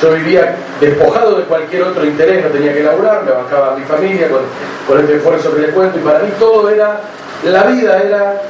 Yo 0.00 0.12
vivía 0.12 0.56
despojado 0.80 1.36
de 1.36 1.44
cualquier 1.44 1.82
otro 1.82 2.04
interés, 2.04 2.44
no 2.44 2.50
tenía 2.50 2.72
que 2.72 2.82
laburar, 2.82 3.22
me 3.24 3.32
bancaba 3.32 3.72
a 3.72 3.76
mi 3.76 3.84
familia 3.84 4.28
con, 4.30 4.40
con 4.88 5.00
este 5.00 5.16
esfuerzo 5.16 5.54
que 5.54 5.60
les 5.62 5.74
cuento, 5.74 5.98
y 5.98 6.02
para 6.02 6.20
mí 6.20 6.30
todo 6.38 6.70
era, 6.70 7.00
la 7.44 7.64
vida 7.64 8.02
era 8.02 8.40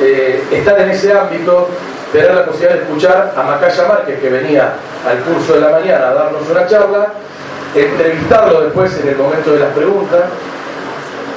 eh, 0.00 0.42
estar 0.50 0.78
en 0.80 0.90
ese 0.90 1.12
ámbito, 1.12 1.68
tener 2.12 2.34
la 2.34 2.44
posibilidad 2.44 2.74
de 2.74 2.82
escuchar 2.82 3.32
a 3.36 3.42
Macaya 3.42 3.88
Márquez, 3.88 4.20
que 4.20 4.28
venía 4.28 4.74
al 5.08 5.18
curso 5.20 5.54
de 5.54 5.60
la 5.60 5.70
mañana 5.70 6.08
a 6.08 6.14
darnos 6.14 6.42
una 6.50 6.66
charla, 6.66 7.06
entrevistarlo 7.74 8.60
después 8.62 8.92
en 9.00 9.08
el 9.08 9.16
momento 9.16 9.52
de 9.52 9.60
las 9.60 9.70
preguntas. 9.70 10.20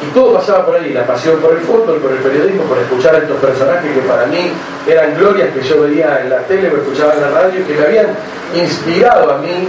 Y 0.02 0.14
todo 0.14 0.34
pasaba 0.34 0.66
por 0.66 0.76
ahí, 0.76 0.93
la 0.93 1.06
pasión 1.06 1.38
por 1.39 1.54
el 1.54 1.60
fútbol, 1.60 1.98
por 2.00 2.12
el 2.12 2.18
periodismo, 2.20 2.64
por 2.64 2.78
escuchar 2.78 3.16
a 3.16 3.20
estos 3.20 3.38
personajes 3.38 3.91
que 3.93 4.02
para 4.02 4.26
mí 4.28 4.52
eran 4.88 5.16
glorias 5.18 5.50
que 5.54 5.62
yo 5.62 5.82
veía 5.82 6.22
en 6.22 6.30
la 6.30 6.39
tele 6.39 6.70
o 6.70 6.78
escuchaba 6.78 7.14
en 7.14 7.22
la 7.22 7.30
radio 7.30 7.62
y 7.62 7.64
que 7.64 7.74
me 7.74 7.86
habían 7.86 8.08
inspirado 8.54 9.32
a 9.32 9.38
mí, 9.38 9.68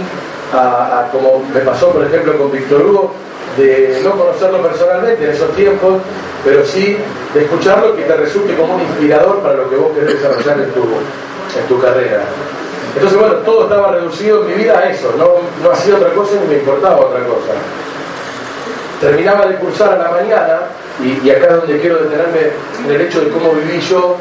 a, 0.53 1.07
como 1.11 1.43
me 1.53 1.61
pasó 1.61 1.91
por 1.91 2.05
ejemplo 2.05 2.37
con 2.37 2.51
Víctor 2.51 2.81
Hugo, 2.81 3.13
de 3.57 4.01
no 4.03 4.11
conocerlo 4.11 4.61
personalmente 4.61 5.25
en 5.25 5.31
esos 5.31 5.51
tiempos, 5.55 6.01
pero 6.43 6.63
sí 6.65 6.97
de 7.33 7.43
escucharlo 7.43 7.95
que 7.95 8.03
te 8.03 8.15
resulte 8.15 8.55
como 8.55 8.75
un 8.75 8.81
inspirador 8.81 9.39
para 9.39 9.55
lo 9.55 9.69
que 9.69 9.75
vos 9.75 9.91
querés 9.93 10.21
desarrollar 10.21 10.59
en 10.59 10.71
tu, 10.71 10.81
en 10.81 11.67
tu 11.67 11.81
carrera. 11.81 12.21
Entonces, 12.93 13.19
bueno, 13.19 13.35
todo 13.37 13.63
estaba 13.63 13.91
reducido 13.91 14.41
en 14.41 14.47
mi 14.47 14.63
vida 14.63 14.79
a 14.79 14.89
eso, 14.89 15.13
no, 15.17 15.35
no 15.63 15.71
hacía 15.71 15.95
otra 15.95 16.09
cosa 16.13 16.33
ni 16.41 16.47
me 16.47 16.59
importaba 16.59 16.97
otra 16.97 17.19
cosa. 17.25 17.53
Terminaba 18.99 19.45
de 19.45 19.55
cursar 19.55 19.93
a 19.93 19.97
la 19.97 20.11
mañana, 20.11 20.59
y, 21.03 21.29
acá 21.29 21.47
es 21.47 21.55
donde 21.57 21.79
quiero 21.79 21.97
detenerme 21.97 22.51
en 22.85 22.91
el 22.91 23.01
hecho 23.01 23.21
de 23.21 23.29
cómo 23.29 23.51
viví 23.51 23.79
yo 23.81 24.17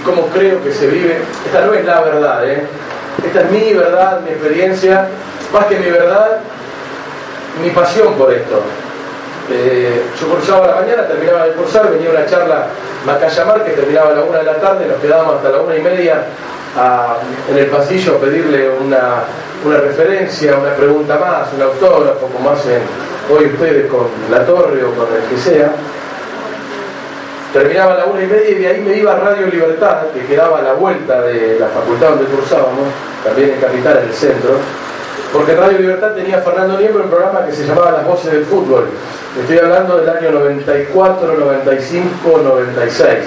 y 0.00 0.04
cómo 0.04 0.26
creo 0.28 0.62
que 0.64 0.72
se 0.72 0.88
vive. 0.88 1.18
Esta 1.46 1.64
no 1.64 1.72
es 1.72 1.84
la 1.84 2.00
verdad, 2.00 2.44
¿eh? 2.48 2.66
Esta 3.24 3.40
es 3.42 3.50
mi 3.50 3.72
verdad, 3.72 4.20
mi 4.22 4.30
experiencia, 4.30 5.08
más 5.52 5.66
que 5.66 5.78
mi 5.78 5.90
verdad, 5.90 6.38
mi 7.62 7.70
pasión 7.70 8.14
por 8.14 8.32
esto. 8.32 8.62
Eh, 9.50 10.02
yo 10.20 10.28
cursaba 10.28 10.64
a 10.64 10.68
la 10.68 10.80
mañana, 10.80 11.06
terminaba 11.06 11.46
de 11.46 11.52
cursar, 11.52 11.88
venía 11.90 12.10
una 12.10 12.26
charla 12.26 12.66
Macaya 13.06 13.64
que 13.64 13.70
terminaba 13.70 14.10
a 14.10 14.14
la 14.14 14.22
una 14.22 14.38
de 14.38 14.44
la 14.44 14.56
tarde, 14.56 14.86
nos 14.86 15.00
quedábamos 15.00 15.36
hasta 15.36 15.50
la 15.50 15.60
una 15.60 15.76
y 15.76 15.80
media 15.80 16.24
en 17.50 17.58
el 17.58 17.66
pasillo 17.66 18.16
a 18.16 18.20
pedirle 18.20 18.68
una, 18.68 19.24
una 19.64 19.78
referencia, 19.78 20.58
una 20.58 20.74
pregunta 20.74 21.18
más, 21.18 21.52
un 21.54 21.62
autógrafo, 21.62 22.26
como 22.26 22.50
hacen 22.50 22.80
hoy 23.30 23.46
ustedes 23.46 23.90
con 23.90 24.06
la 24.30 24.44
torre 24.44 24.84
o 24.84 24.92
con 24.94 25.06
el 25.14 25.22
que 25.28 25.38
sea. 25.38 25.72
Terminaba 27.52 27.94
a 27.94 27.96
la 27.98 28.04
una 28.06 28.22
y 28.22 28.26
media 28.26 28.50
y 28.50 28.54
de 28.54 28.68
ahí 28.68 28.80
me 28.82 28.96
iba 28.98 29.12
a 29.12 29.16
Radio 29.16 29.46
Libertad, 29.46 30.08
que 30.12 30.26
quedaba 30.26 30.58
a 30.58 30.62
la 30.62 30.72
vuelta 30.74 31.22
de 31.22 31.58
la 31.58 31.68
facultad 31.68 32.10
donde 32.10 32.26
cursábamos, 32.26 32.88
también 33.24 33.50
en 33.54 33.60
Capital, 33.60 33.98
en 33.98 34.08
el 34.08 34.14
centro, 34.14 34.50
porque 35.32 35.54
Radio 35.54 35.78
Libertad 35.78 36.12
tenía 36.12 36.38
Fernando 36.40 36.78
Niembro 36.78 37.04
un 37.04 37.10
programa 37.10 37.46
que 37.46 37.52
se 37.52 37.66
llamaba 37.66 37.92
Las 37.92 38.06
Voces 38.06 38.32
del 38.32 38.44
Fútbol. 38.44 38.88
Estoy 39.40 39.58
hablando 39.58 39.98
del 39.98 40.08
año 40.08 40.30
94, 40.32 41.34
95, 41.38 42.40
96. 42.44 43.18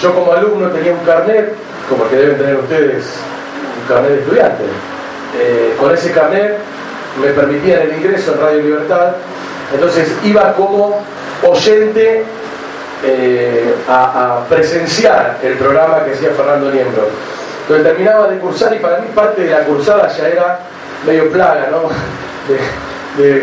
Yo 0.00 0.14
como 0.14 0.32
alumno 0.32 0.68
tenía 0.68 0.92
un 0.92 1.04
carnet, 1.04 1.54
como 1.88 2.08
que 2.08 2.16
deben 2.16 2.38
tener 2.38 2.56
ustedes, 2.56 3.04
un 3.80 3.88
carnet 3.88 4.12
de 4.12 4.18
estudiante. 4.20 4.64
Eh, 5.38 5.74
con 5.78 5.92
ese 5.94 6.12
carnet 6.12 6.58
me 7.20 7.28
permitían 7.28 7.82
el 7.82 7.94
ingreso 7.94 8.34
en 8.34 8.40
Radio 8.40 8.62
Libertad, 8.62 9.12
entonces 9.72 10.12
iba 10.24 10.52
como 10.54 11.02
oyente 11.42 12.24
eh, 13.04 13.74
a, 13.88 14.44
presenciar 14.48 15.38
el 15.42 15.54
programa 15.54 16.04
que 16.04 16.12
hacía 16.12 16.30
Fernando 16.30 16.70
Niembro. 16.70 17.08
Entonces 17.62 17.86
terminaba 17.86 18.28
de 18.28 18.38
cursar 18.38 18.74
y 18.74 18.78
para 18.78 18.98
mí 18.98 19.06
parte 19.14 19.42
de 19.42 19.50
la 19.50 19.64
cursada 19.64 20.08
ya 20.08 20.28
era 20.28 20.60
medio 21.06 21.30
plaga, 21.30 21.68
¿no? 21.70 21.88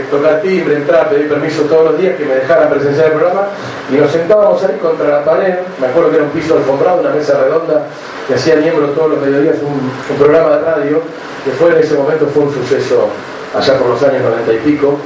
tocar 0.10 0.42
timbre, 0.42 0.76
entrar, 0.78 1.10
pedir 1.10 1.30
permiso 1.30 1.62
todos 1.64 1.92
los 1.92 2.02
días 2.02 2.16
que 2.18 2.26
me 2.26 2.36
dejaran 2.36 2.70
presenciar 2.70 3.08
el 3.08 3.14
programa 3.14 3.48
y 3.92 3.98
nos 3.98 4.12
sentábamos 4.12 4.64
ahí 4.64 4.78
contra 4.82 5.08
la 5.08 5.24
pared, 5.24 5.56
me 5.80 5.88
acuerdo 5.88 6.10
que 6.10 6.16
era 6.16 6.26
un 6.26 6.32
piso 6.32 6.58
alfombrado, 6.58 7.02
una 7.02 7.12
mesa 7.12 7.40
redonda 7.40 7.86
que 8.28 8.34
hacía 8.36 8.56
Niembro 8.56 8.88
todos 8.90 9.12
los 9.12 9.22
mediodías 9.22 9.58
un, 9.62 10.18
programa 10.18 10.58
de 10.58 10.62
radio 10.62 11.02
que 11.46 11.52
fue 11.52 11.72
en 11.72 11.78
ese 11.78 11.96
momento 11.96 12.28
fue 12.28 12.44
un 12.44 12.54
suceso 12.54 13.10
allá 13.56 13.78
por 13.78 13.90
los 13.90 14.04
años 14.04 14.22
noventa 14.24 14.54
y 14.54 14.58
pico. 14.58 14.98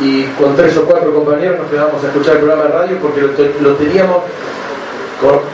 Y 0.00 0.24
con 0.40 0.56
tres 0.56 0.76
o 0.78 0.84
cuatro 0.84 1.14
compañeros 1.14 1.58
nos 1.60 1.70
quedamos 1.70 2.02
a 2.02 2.06
escuchar 2.06 2.34
el 2.36 2.38
programa 2.40 2.64
de 2.64 2.70
radio 2.70 2.98
porque 3.00 3.20
lo, 3.20 3.74
teníamos, 3.74 4.18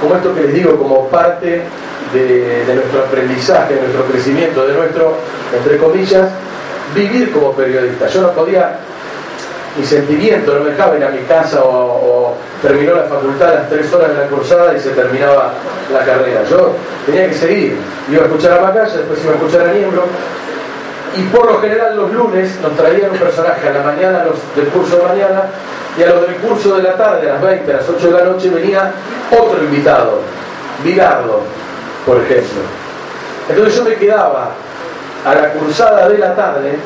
como 0.00 0.14
esto 0.14 0.34
que 0.34 0.42
les 0.42 0.54
digo, 0.54 0.78
como 0.78 1.08
parte 1.08 1.62
de, 2.12 2.74
nuestro 2.74 3.00
aprendizaje, 3.00 3.74
de 3.74 3.80
nuestro 3.80 4.04
crecimiento, 4.04 4.66
de 4.66 4.74
nuestro, 4.74 5.14
entre 5.56 5.76
comillas, 5.78 6.28
vivir 6.94 7.32
como 7.32 7.52
periodista. 7.52 8.06
Yo 8.08 8.22
no 8.22 8.32
podía, 8.32 8.78
mi 9.76 9.84
sentimiento 9.84 10.54
no 10.54 10.64
me 10.64 10.70
dejaba 10.70 10.96
ir 10.96 11.04
a 11.04 11.10
mi 11.10 11.20
casa 11.22 11.60
o, 11.62 12.34
terminó 12.62 12.94
la 12.94 13.04
facultad 13.04 13.50
a 13.50 13.54
las 13.54 13.68
tres 13.68 13.92
horas 13.92 14.08
de 14.08 14.18
la 14.18 14.26
cursada 14.26 14.76
y 14.76 14.80
se 14.80 14.90
terminaba 14.90 15.52
la 15.92 16.00
carrera. 16.00 16.42
Yo 16.50 16.72
tenía 17.06 17.28
que 17.28 17.34
seguir, 17.34 17.76
iba 18.10 18.22
a 18.22 18.26
escuchar 18.26 18.58
a 18.58 18.62
Macaya, 18.62 18.96
después 18.96 19.22
iba 19.22 19.32
a 19.32 19.36
escuchar 19.36 19.68
a 19.68 19.72
Niembro, 19.72 20.04
y 21.16 21.22
por 21.34 21.46
lo 21.46 21.60
general 21.60 21.96
los 21.96 22.12
lunes 22.12 22.58
nos 22.60 22.76
traían 22.76 23.12
un 23.12 23.18
personaje 23.18 23.68
a 23.68 23.72
la 23.72 23.82
mañana, 23.82 24.24
los 24.24 24.36
del 24.56 24.66
curso 24.72 24.96
de 24.96 25.02
mañana, 25.04 25.42
y 25.96 26.02
a 26.02 26.06
los 26.08 26.26
del 26.26 26.36
curso 26.36 26.76
de 26.76 26.82
la 26.82 26.96
tarde, 26.96 27.30
a 27.30 27.34
las 27.34 27.42
20, 27.42 27.72
a 27.72 27.76
las 27.76 27.88
8 27.88 28.06
de 28.06 28.12
la 28.12 28.24
noche, 28.24 28.50
venía 28.50 28.92
otro 29.30 29.62
invitado, 29.62 30.20
Vigardo, 30.84 31.42
por 32.06 32.18
ejemplo. 32.18 32.60
Entonces 33.48 33.74
yo 33.76 33.84
me 33.84 33.94
quedaba 33.94 34.50
a 35.24 35.34
la 35.34 35.52
cursada 35.52 36.08
de 36.08 36.18
la 36.18 36.34
tarde, 36.34 36.78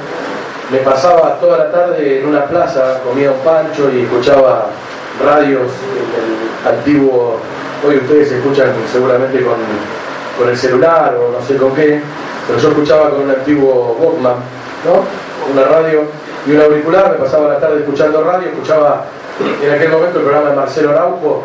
me 0.71 0.79
pasaba 0.79 1.39
toda 1.39 1.59
la 1.59 1.71
tarde 1.71 2.21
en 2.21 2.27
una 2.27 2.45
plaza, 2.47 3.01
comía 3.05 3.31
un 3.31 3.39
pancho 3.41 3.91
y 3.93 4.03
escuchaba 4.03 4.67
radios, 5.23 5.71
el 6.65 6.75
antiguo, 6.75 7.39
hoy 7.87 7.97
ustedes 7.99 8.33
escuchan 8.33 8.73
seguramente 8.91 9.43
con, 9.43 9.57
con 10.39 10.49
el 10.49 10.57
celular 10.57 11.15
o 11.17 11.33
no 11.39 11.47
sé 11.47 11.57
con 11.57 11.75
qué, 11.75 12.01
pero 12.47 12.59
yo 12.59 12.69
escuchaba 12.69 13.11
con 13.11 13.23
un 13.23 13.31
antiguo 13.31 13.97
Walkman, 14.01 14.37
¿no? 14.85 15.53
Una 15.53 15.65
radio 15.69 16.05
y 16.47 16.53
un 16.53 16.61
auricular, 16.61 17.13
me 17.13 17.17
pasaba 17.19 17.49
la 17.49 17.59
tarde 17.59 17.81
escuchando 17.81 18.25
radio, 18.25 18.49
escuchaba 18.49 19.05
en 19.63 19.71
aquel 19.71 19.91
momento 19.91 20.19
el 20.19 20.25
programa 20.25 20.51
de 20.51 20.57
Marcelo 20.57 20.91
Araujo 20.91 21.45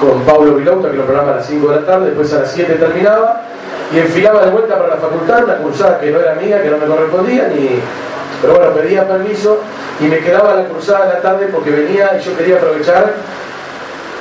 con 0.00 0.20
Pablo 0.22 0.54
Vilauta, 0.54 0.90
que 0.90 0.96
lo 0.96 1.04
programa 1.04 1.32
a 1.32 1.36
las 1.36 1.46
5 1.46 1.68
de 1.68 1.80
la 1.80 1.86
tarde, 1.86 2.06
después 2.06 2.32
a 2.34 2.40
las 2.40 2.52
7 2.52 2.74
terminaba 2.74 3.42
y 3.92 3.98
enfilaba 3.98 4.44
de 4.44 4.50
vuelta 4.50 4.76
para 4.76 4.88
la 4.88 4.96
facultad, 4.96 5.44
una 5.44 5.56
cursada 5.58 6.00
que 6.00 6.10
no 6.10 6.20
era 6.20 6.34
mía, 6.34 6.62
que 6.62 6.70
no 6.70 6.78
me 6.78 6.86
correspondía, 6.86 7.48
ni... 7.48 7.80
pero 8.42 8.54
bueno, 8.56 8.72
pedía 8.72 9.06
permiso 9.06 9.60
y 10.00 10.04
me 10.04 10.18
quedaba 10.18 10.54
la 10.54 10.64
cursada 10.64 11.06
de 11.06 11.14
la 11.14 11.20
tarde 11.20 11.48
porque 11.52 11.70
venía 11.70 12.18
y 12.18 12.24
yo 12.24 12.36
quería 12.36 12.56
aprovechar 12.56 13.14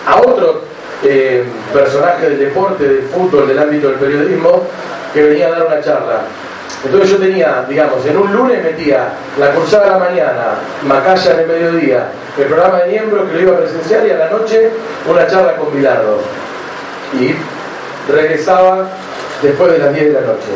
a 0.07 0.17
otro 0.17 0.61
eh, 1.03 1.43
personaje 1.73 2.29
del 2.29 2.39
deporte, 2.39 2.87
del 2.87 3.03
fútbol, 3.03 3.47
del 3.47 3.59
ámbito 3.59 3.89
del 3.89 3.97
periodismo, 3.97 4.63
que 5.13 5.23
venía 5.23 5.47
a 5.47 5.51
dar 5.51 5.67
una 5.67 5.81
charla. 5.81 6.21
Entonces 6.83 7.09
yo 7.09 7.17
tenía, 7.17 7.65
digamos, 7.67 8.05
en 8.05 8.17
un 8.17 8.31
lunes 8.31 8.63
metía 8.63 9.09
la 9.39 9.51
cursada 9.51 9.85
de 9.85 9.91
la 9.91 9.97
mañana, 9.97 10.43
Macaya 10.83 11.33
en 11.33 11.39
el 11.39 11.47
mediodía, 11.47 12.07
el 12.37 12.45
programa 12.45 12.79
de 12.81 12.91
miembros 12.91 13.27
que 13.27 13.35
lo 13.35 13.41
iba 13.41 13.51
a 13.53 13.57
presenciar 13.57 14.05
y 14.05 14.11
a 14.11 14.17
la 14.17 14.29
noche 14.29 14.69
una 15.09 15.25
charla 15.25 15.55
con 15.55 15.73
Bilardo. 15.73 16.19
Y 17.19 17.33
regresaba 18.11 18.87
después 19.41 19.71
de 19.71 19.77
las 19.79 19.93
10 19.93 20.05
de 20.05 20.13
la 20.13 20.21
noche. 20.21 20.47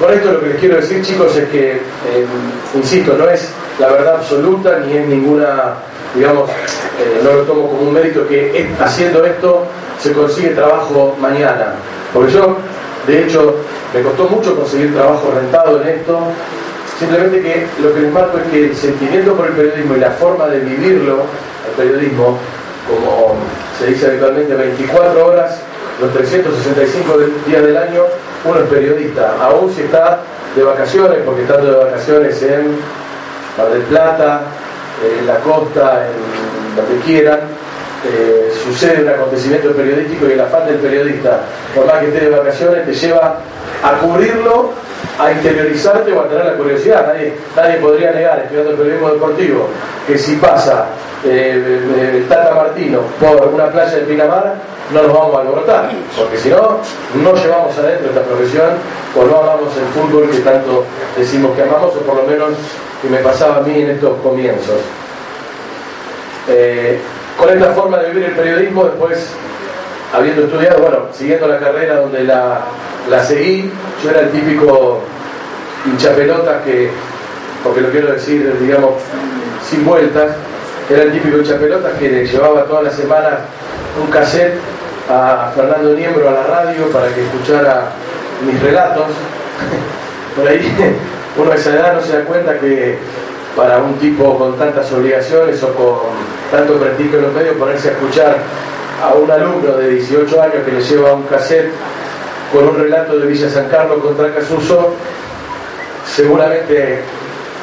Con 0.00 0.12
esto 0.12 0.32
lo 0.32 0.40
que 0.40 0.46
les 0.48 0.56
quiero 0.58 0.76
decir, 0.76 1.02
chicos, 1.02 1.36
es 1.36 1.48
que, 1.48 1.72
eh, 1.72 2.26
insisto, 2.74 3.14
no 3.18 3.28
es 3.28 3.48
la 3.78 3.88
verdad 3.88 4.16
absoluta 4.16 4.78
ni 4.86 4.96
es 4.96 5.06
ninguna, 5.06 5.74
digamos, 6.14 6.48
eh, 6.50 7.20
no 7.22 7.32
lo 7.32 7.42
tomo 7.42 7.68
como 7.68 7.82
un 7.82 7.92
mérito 7.92 8.26
que 8.28 8.68
haciendo 8.80 9.24
esto 9.24 9.66
se 10.00 10.12
consigue 10.12 10.50
trabajo 10.50 11.16
mañana. 11.20 11.74
Porque 12.12 12.32
yo 12.32 12.56
de 13.08 13.24
hecho, 13.24 13.54
me 13.94 14.02
costó 14.02 14.28
mucho 14.28 14.54
conseguir 14.54 14.94
trabajo 14.94 15.32
rentado 15.34 15.80
en 15.80 15.88
esto. 15.88 16.20
Simplemente 16.98 17.40
que 17.40 17.66
lo 17.82 17.94
que 17.94 18.00
les 18.00 18.12
marco 18.12 18.36
es 18.36 18.44
que 18.50 18.66
el 18.66 18.76
sentimiento 18.76 19.34
por 19.34 19.46
el 19.46 19.54
periodismo 19.54 19.96
y 19.96 20.00
la 20.00 20.10
forma 20.10 20.46
de 20.48 20.60
vivirlo, 20.60 21.22
el 21.66 21.74
periodismo, 21.74 22.36
como 22.86 23.36
se 23.78 23.86
dice 23.86 24.08
habitualmente, 24.08 24.54
24 24.54 25.26
horas, 25.26 25.62
los 26.00 26.12
365 26.12 27.18
días 27.46 27.62
del 27.62 27.76
año, 27.76 28.02
uno 28.44 28.60
es 28.60 28.68
periodista, 28.68 29.34
aún 29.40 29.72
si 29.72 29.82
está 29.82 30.20
de 30.54 30.62
vacaciones, 30.62 31.18
porque 31.24 31.42
está 31.42 31.56
de 31.58 31.70
vacaciones 31.70 32.42
en 32.42 32.78
Mar 33.56 33.68
del 33.70 33.82
Plata, 33.82 34.42
en 35.02 35.26
la 35.26 35.36
costa, 35.36 36.06
en 36.06 36.76
donde 36.76 37.04
quieran, 37.04 37.40
eh, 38.06 38.52
sucede 38.64 39.02
un 39.02 39.08
acontecimiento 39.08 39.72
periodístico 39.72 40.28
y 40.28 40.32
el 40.32 40.40
afán 40.40 40.66
del 40.66 40.76
periodista, 40.76 41.40
por 41.74 41.86
más 41.86 41.98
que 41.98 42.08
esté 42.08 42.20
de 42.20 42.30
vacaciones, 42.30 42.86
te 42.86 42.92
lleva 42.92 43.40
a 43.82 43.92
cubrirlo, 43.98 44.72
a 45.18 45.32
interiorizarte 45.32 46.12
o 46.12 46.20
a 46.20 46.28
tener 46.28 46.44
la 46.44 46.54
curiosidad. 46.54 47.14
Nadie, 47.56 47.76
podría 47.78 48.12
negar, 48.12 48.40
estudiando 48.40 48.70
el 48.70 48.76
periodismo 48.76 49.10
deportivo, 49.10 49.68
que 50.06 50.16
si 50.16 50.36
pasa 50.36 50.86
eh, 51.24 51.80
el 52.14 52.28
Tata 52.28 52.54
Martino 52.54 53.00
por 53.20 53.48
una 53.48 53.70
playa 53.70 53.96
de 53.96 54.02
Pinamar, 54.02 54.54
no 54.92 55.02
nos 55.02 55.12
vamos 55.12 55.36
a 55.36 55.40
alborotar, 55.40 55.90
porque 56.16 56.38
si 56.38 56.48
no, 56.48 56.78
no 57.22 57.34
llevamos 57.34 57.76
adentro 57.76 58.08
esta 58.08 58.22
profesión 58.22 58.70
o 59.14 59.24
no 59.24 59.38
amamos 59.38 59.76
el 59.76 59.84
fútbol 60.00 60.30
que 60.30 60.38
tanto 60.38 60.84
decimos 61.16 61.54
que 61.54 61.62
amamos, 61.62 61.94
o 61.94 62.00
por 62.00 62.16
lo 62.16 62.22
menos 62.22 62.50
que 63.02 63.08
me 63.08 63.18
pasaba 63.18 63.58
a 63.58 63.60
mí 63.60 63.82
en 63.82 63.90
estos 63.90 64.18
comienzos. 64.22 64.80
Eh, 66.48 66.98
con 67.38 67.50
esta 67.50 67.72
forma 67.72 67.98
de 67.98 68.08
vivir 68.10 68.30
el 68.30 68.34
periodismo, 68.34 68.84
después, 68.84 69.28
habiendo 70.12 70.44
estudiado, 70.44 70.80
bueno, 70.80 70.98
siguiendo 71.12 71.48
la 71.48 71.58
carrera 71.58 71.96
donde 71.96 72.24
la, 72.24 72.64
seguí, 73.24 73.70
yo 74.02 74.10
era 74.10 74.20
el 74.20 74.30
típico 74.30 75.00
hinchapelotas 75.86 76.62
que, 76.64 76.90
porque 77.62 77.80
lo 77.80 77.90
quiero 77.90 78.12
decir, 78.12 78.56
digamos, 78.60 78.94
sin 79.68 79.84
vueltas, 79.84 80.32
era 80.90 81.02
el 81.02 81.12
típico 81.12 81.38
hinchapelotas 81.38 81.92
que 81.98 82.08
le 82.08 82.26
llevaba 82.26 82.64
toda 82.64 82.82
la 82.82 82.90
semana 82.90 83.40
un 84.02 84.10
cassette 84.10 84.54
a 85.10 85.50
Fernando 85.54 85.94
Niembro 85.94 86.28
a 86.28 86.32
la 86.32 86.42
radio 86.44 86.86
para 86.90 87.08
que 87.08 87.22
escuchara 87.22 87.88
mis 88.46 88.60
relatos. 88.62 89.06
Por 90.36 90.46
ahí 90.46 90.60
uno 91.36 91.52
a 91.52 91.54
esa 91.54 91.70
edad 91.70 91.94
no 91.94 92.02
se 92.02 92.18
da 92.18 92.24
cuenta 92.24 92.58
que 92.58 92.98
para 93.56 93.78
un 93.78 93.94
tipo 93.94 94.38
con 94.38 94.56
tantas 94.56 94.90
obligaciones 94.92 95.60
o 95.64 95.74
con 95.74 95.98
tanto 96.50 96.78
prestigio 96.78 97.18
en 97.18 97.24
los 97.24 97.34
medios 97.34 97.56
ponerse 97.56 97.88
a 97.88 97.92
escuchar 97.92 98.36
a 99.02 99.14
un 99.14 99.30
alumno 99.30 99.76
de 99.76 99.90
18 99.90 100.42
años 100.42 100.64
que 100.64 100.72
le 100.72 100.80
lleva 100.80 101.12
un 101.14 101.22
cassette 101.24 101.70
con 102.52 102.66
un 102.68 102.78
relato 102.78 103.18
de 103.18 103.26
Villa 103.26 103.48
San 103.48 103.68
Carlos 103.68 104.02
contra 104.02 104.32
Casuso, 104.34 104.94
seguramente 106.06 107.00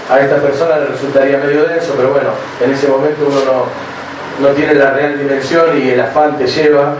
a 0.09 0.19
esta 0.19 0.37
persona 0.37 0.77
le 0.77 0.85
resultaría 0.87 1.37
medio 1.37 1.65
denso, 1.65 1.93
pero 1.97 2.11
bueno, 2.11 2.29
en 2.63 2.71
ese 2.71 2.87
momento 2.87 3.25
uno 3.27 3.39
no, 3.45 4.47
no 4.47 4.53
tiene 4.55 4.75
la 4.75 4.91
real 4.91 5.17
dimensión 5.17 5.81
y 5.81 5.89
el 5.89 6.01
afán 6.01 6.37
te 6.37 6.45
lleva. 6.47 6.93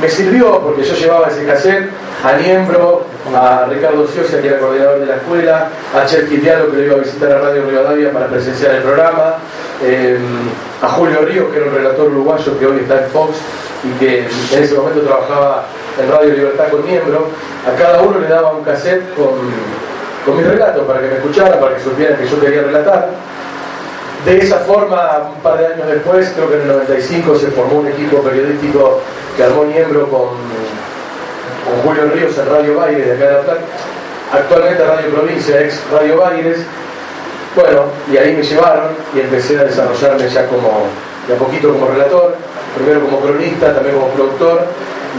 Me 0.00 0.08
sirvió 0.08 0.60
porque 0.60 0.82
yo 0.82 0.94
llevaba 0.94 1.28
ese 1.28 1.46
cassette 1.46 1.90
a 2.24 2.32
Niembro, 2.34 3.06
a 3.34 3.66
Ricardo 3.68 4.06
Ciosia, 4.06 4.40
que 4.40 4.48
era 4.48 4.58
coordinador 4.58 5.00
de 5.00 5.06
la 5.06 5.16
escuela, 5.16 5.68
a 5.94 6.06
Diallo, 6.06 6.70
que 6.70 6.76
lo 6.76 6.82
iba 6.82 6.94
a 6.96 6.98
visitar 6.98 7.32
a 7.32 7.38
Radio 7.38 7.66
Rivadavia 7.66 8.12
para 8.12 8.26
presenciar 8.26 8.74
el 8.76 8.82
programa, 8.82 9.36
eh, 9.82 10.18
a 10.82 10.88
Julio 10.88 11.20
Ríos, 11.22 11.48
que 11.50 11.58
era 11.58 11.66
un 11.66 11.74
relator 11.74 12.08
uruguayo 12.08 12.58
que 12.58 12.66
hoy 12.66 12.80
está 12.80 13.04
en 13.04 13.10
Fox 13.10 13.38
y 13.84 13.98
que 13.98 14.26
en 14.52 14.62
ese 14.62 14.74
momento 14.74 15.00
trabajaba 15.00 15.64
en 16.00 16.10
Radio 16.10 16.34
Libertad 16.34 16.68
con 16.70 16.84
Niembro. 16.84 17.28
A 17.66 17.76
cada 17.78 18.02
uno 18.02 18.18
le 18.18 18.26
daba 18.26 18.52
un 18.52 18.64
cassette 18.64 19.14
con, 19.14 19.30
con 20.26 20.36
mis 20.36 20.46
relatos 20.46 20.84
para 20.84 21.00
que 21.00 21.06
me 21.06 21.14
escucharan, 21.14 21.60
para 21.60 21.76
que 21.76 21.82
supieran 21.82 22.18
que 22.18 22.26
yo 22.26 22.40
quería 22.40 22.62
relatar. 22.62 23.10
De 24.24 24.38
esa 24.38 24.58
forma, 24.58 25.30
un 25.34 25.40
par 25.40 25.58
de 25.58 25.66
años 25.66 25.86
después, 25.86 26.32
creo 26.34 26.48
que 26.48 26.56
en 26.56 26.62
el 26.62 26.68
95 26.68 27.36
se 27.36 27.46
formó 27.48 27.78
un 27.78 27.86
equipo 27.86 28.18
periodístico 28.18 29.00
que 29.36 29.44
armó 29.44 29.64
Niembro 29.64 30.08
con, 30.08 30.30
con 31.64 31.82
Julio 31.84 32.10
Ríos 32.12 32.36
en 32.38 32.48
Radio 32.48 32.76
Baires 32.76 33.06
de 33.06 33.12
acá 33.12 33.52
de 33.52 33.58
actualmente 34.32 34.84
Radio 34.84 35.10
Provincia, 35.10 35.60
ex 35.60 35.80
Radio 35.92 36.18
Baires. 36.18 36.58
Bueno, 37.54 37.84
y 38.10 38.16
ahí 38.16 38.34
me 38.34 38.42
llevaron 38.42 38.92
y 39.14 39.20
empecé 39.20 39.58
a 39.58 39.64
desarrollarme 39.64 40.26
ya 40.28 40.46
como, 40.48 40.86
de 41.28 41.34
a 41.34 41.36
poquito 41.36 41.70
como 41.72 41.86
relator, 41.88 42.34
primero 42.74 43.04
como 43.04 43.20
cronista, 43.20 43.74
también 43.74 43.96
como 43.96 44.08
productor, 44.08 44.66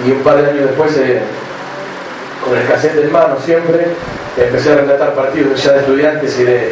y 0.05 0.11
un 0.11 0.19
par 0.19 0.41
de 0.41 0.49
años 0.49 0.65
después, 0.65 0.97
eh, 0.97 1.21
con 2.43 2.57
el 2.57 2.67
cassette 2.67 3.03
en 3.03 3.11
mano 3.11 3.37
siempre, 3.45 3.85
empecé 4.35 4.73
a 4.73 4.77
relatar 4.77 5.13
partidos 5.13 5.63
ya 5.63 5.73
de 5.73 5.79
estudiantes 5.81 6.39
y 6.39 6.43
de, 6.43 6.71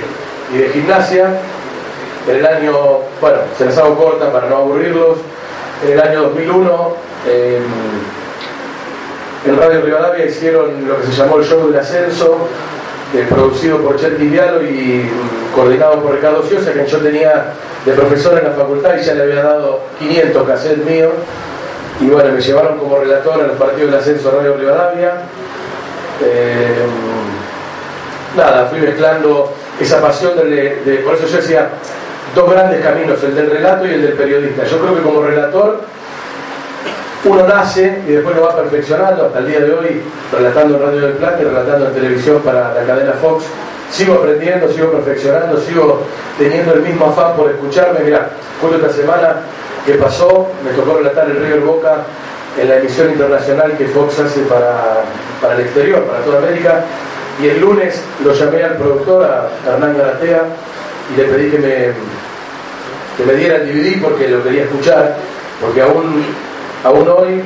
y 0.51 0.57
de 0.57 0.69
gimnasia. 0.69 1.29
En 2.27 2.35
el 2.35 2.45
año, 2.45 2.73
bueno, 3.19 3.37
se 3.57 3.65
las 3.65 3.77
hago 3.77 3.95
corta 3.95 4.31
para 4.31 4.47
no 4.47 4.57
aburrirlos, 4.57 5.17
en 5.85 5.91
el 5.93 6.01
año 6.01 6.21
2001, 6.23 6.95
eh, 7.27 7.59
en 9.45 9.57
Radio 9.57 9.81
Rivadavia 9.81 10.25
hicieron 10.25 10.87
lo 10.87 10.99
que 10.99 11.07
se 11.07 11.13
llamó 11.13 11.37
el 11.37 11.45
show 11.45 11.67
del 11.67 11.79
ascenso, 11.79 12.47
eh, 13.13 13.25
producido 13.29 13.77
por 13.79 13.99
Cherky 13.99 14.27
Diallo 14.27 14.61
y 14.61 15.03
mm, 15.03 15.55
coordinado 15.55 16.01
por 16.01 16.15
Ricardo 16.15 16.43
Ciosa, 16.43 16.71
que 16.71 16.85
yo 16.85 16.97
tenía 16.99 17.53
de 17.85 17.91
profesor 17.93 18.37
en 18.37 18.45
la 18.45 18.51
facultad 18.51 18.95
y 18.97 19.03
ya 19.03 19.13
le 19.13 19.23
había 19.23 19.43
dado 19.43 19.81
500 19.99 20.47
cassettes 20.47 20.85
míos. 20.85 21.11
Y 21.99 22.07
bueno, 22.09 22.31
me 22.31 22.41
llevaron 22.41 22.79
como 22.79 22.97
relator 22.97 23.41
a 23.41 23.47
los 23.47 23.57
partidos 23.57 23.91
del 23.91 23.99
ascenso 23.99 24.29
a 24.29 24.31
Radio 24.33 24.55
Rivadavia. 24.55 25.13
Eh, 26.23 26.85
nada, 28.37 28.67
fui 28.67 28.79
mezclando 28.79 29.53
esa 29.79 30.01
pasión 30.01 30.35
de, 30.37 31.01
por 31.03 31.15
eso 31.15 31.27
yo 31.27 31.37
decía, 31.37 31.69
dos 32.33 32.49
grandes 32.49 32.81
caminos, 32.81 33.21
el 33.23 33.35
del 33.35 33.51
relato 33.51 33.85
y 33.87 33.93
el 33.93 34.01
del 34.03 34.13
periodista. 34.13 34.63
Yo 34.63 34.79
creo 34.79 34.95
que 34.95 35.01
como 35.01 35.21
relator 35.21 35.81
uno 37.23 37.47
nace 37.47 38.01
y 38.07 38.11
después 38.11 38.35
lo 38.35 38.43
va 38.43 38.55
perfeccionando 38.55 39.25
hasta 39.25 39.39
el 39.39 39.47
día 39.47 39.59
de 39.59 39.73
hoy, 39.73 40.01
relatando 40.31 40.77
en 40.77 40.81
Radio 40.81 41.01
del 41.01 41.13
Plata 41.13 41.37
relatando 41.37 41.87
en 41.87 41.93
televisión 41.93 42.41
para 42.41 42.73
la 42.73 42.83
cadena 42.83 43.13
Fox. 43.13 43.45
Sigo 43.91 44.15
aprendiendo, 44.15 44.71
sigo 44.71 44.91
perfeccionando, 44.91 45.59
sigo 45.59 46.01
teniendo 46.37 46.73
el 46.73 46.81
mismo 46.81 47.05
afán 47.05 47.35
por 47.35 47.51
escucharme. 47.51 47.99
Mira, 48.03 48.29
justo 48.59 48.77
esta 48.77 48.89
semana 48.89 49.35
que 49.85 49.93
pasó, 49.95 50.47
me 50.63 50.71
tocó 50.71 50.97
relatar 50.97 51.29
el 51.29 51.37
River 51.37 51.59
Boca 51.59 51.97
en 52.59 52.69
la 52.69 52.77
emisión 52.77 53.11
internacional 53.11 53.77
que 53.77 53.85
Fox 53.87 54.19
hace 54.19 54.41
para, 54.41 55.03
para 55.41 55.55
el 55.55 55.61
exterior, 55.61 56.03
para 56.05 56.19
toda 56.19 56.39
América. 56.39 56.83
Y 57.41 57.47
el 57.47 57.59
lunes 57.59 58.01
lo 58.23 58.33
llamé 58.33 58.63
al 58.63 58.77
productor, 58.77 59.23
a 59.23 59.49
Hernán 59.69 59.97
Garatea, 59.97 60.43
y 61.13 61.17
le 61.17 61.23
pedí 61.25 61.51
que 61.51 61.57
me, 61.59 61.87
que 63.17 63.25
me 63.25 63.33
diera 63.33 63.57
el 63.57 63.67
DVD 63.67 64.01
porque 64.01 64.27
lo 64.27 64.43
quería 64.43 64.63
escuchar, 64.63 65.15
porque 65.59 65.81
aún 65.81 66.23
aún 66.83 67.07
hoy, 67.07 67.41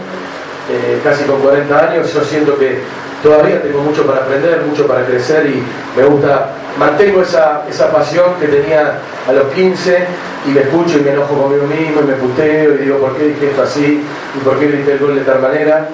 eh, 0.70 1.00
casi 1.04 1.24
con 1.26 1.40
40 1.42 1.90
años, 1.90 2.14
yo 2.14 2.24
siento 2.24 2.58
que 2.58 2.80
todavía 3.22 3.62
tengo 3.62 3.82
mucho 3.82 4.06
para 4.06 4.20
aprender, 4.20 4.62
mucho 4.68 4.88
para 4.88 5.06
crecer 5.06 5.48
y 5.48 5.64
me 6.00 6.06
gusta, 6.06 6.50
mantengo 6.78 7.22
esa, 7.22 7.64
esa 7.70 7.92
pasión 7.92 8.36
que 8.40 8.48
tenía 8.48 9.00
a 9.28 9.34
los 9.34 9.46
15 9.54 10.06
y 10.48 10.50
me 10.50 10.62
escucho 10.62 11.00
y 11.00 11.02
me 11.02 11.12
enojo 11.12 11.36
conmigo 11.36 11.66
mismo 11.66 12.02
y 12.02 12.06
me 12.06 12.14
puteo 12.14 12.76
y 12.76 12.78
digo 12.78 12.98
por 13.00 13.18
qué 13.18 13.26
dije 13.26 13.48
esto 13.50 13.64
así 13.64 14.04
y 14.36 14.40
por 14.44 14.60
qué 14.60 14.68
grité 14.68 14.94
el 14.94 15.00
gol 15.00 15.16
de 15.16 15.22
tal 15.22 15.42
manera. 15.42 15.90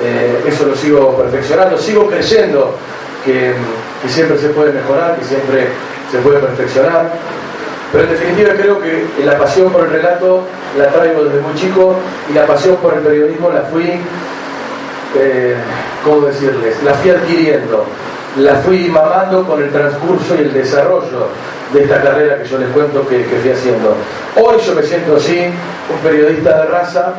Eh, 0.00 0.44
eso 0.46 0.66
lo 0.66 0.76
sigo 0.76 1.16
perfeccionando, 1.16 1.76
sigo 1.76 2.08
creyendo 2.08 2.76
que, 3.24 3.52
que 4.02 4.08
siempre 4.08 4.38
se 4.38 4.50
puede 4.50 4.72
mejorar, 4.72 5.16
que 5.18 5.24
siempre 5.24 5.68
se 6.10 6.18
puede 6.18 6.38
perfeccionar. 6.38 7.10
Pero 7.92 8.04
en 8.04 8.10
definitiva 8.10 8.52
creo 8.54 8.80
que 8.80 9.24
la 9.24 9.36
pasión 9.36 9.72
por 9.72 9.84
el 9.84 9.90
relato 9.90 10.44
la 10.78 10.88
traigo 10.88 11.24
desde 11.24 11.40
muy 11.40 11.54
chico 11.54 11.96
y 12.30 12.34
la 12.34 12.46
pasión 12.46 12.76
por 12.76 12.94
el 12.94 13.00
periodismo 13.00 13.50
la 13.50 13.62
fui, 13.62 14.00
eh, 15.16 15.56
¿cómo 16.04 16.26
decirles? 16.26 16.80
La 16.84 16.94
fui 16.94 17.10
adquiriendo, 17.10 17.84
la 18.38 18.56
fui 18.56 18.88
mamando 18.88 19.44
con 19.44 19.60
el 19.60 19.70
transcurso 19.70 20.36
y 20.36 20.42
el 20.42 20.52
desarrollo 20.52 21.28
de 21.72 21.82
esta 21.82 22.00
carrera 22.00 22.40
que 22.40 22.48
yo 22.48 22.58
les 22.58 22.68
cuento 22.70 23.06
que, 23.08 23.24
que 23.24 23.36
fui 23.36 23.50
haciendo. 23.50 23.94
Hoy 24.36 24.56
yo 24.64 24.74
me 24.74 24.82
siento 24.84 25.16
así, 25.16 25.46
un 25.92 25.98
periodista 26.08 26.58
de 26.60 26.66
raza, 26.66 27.14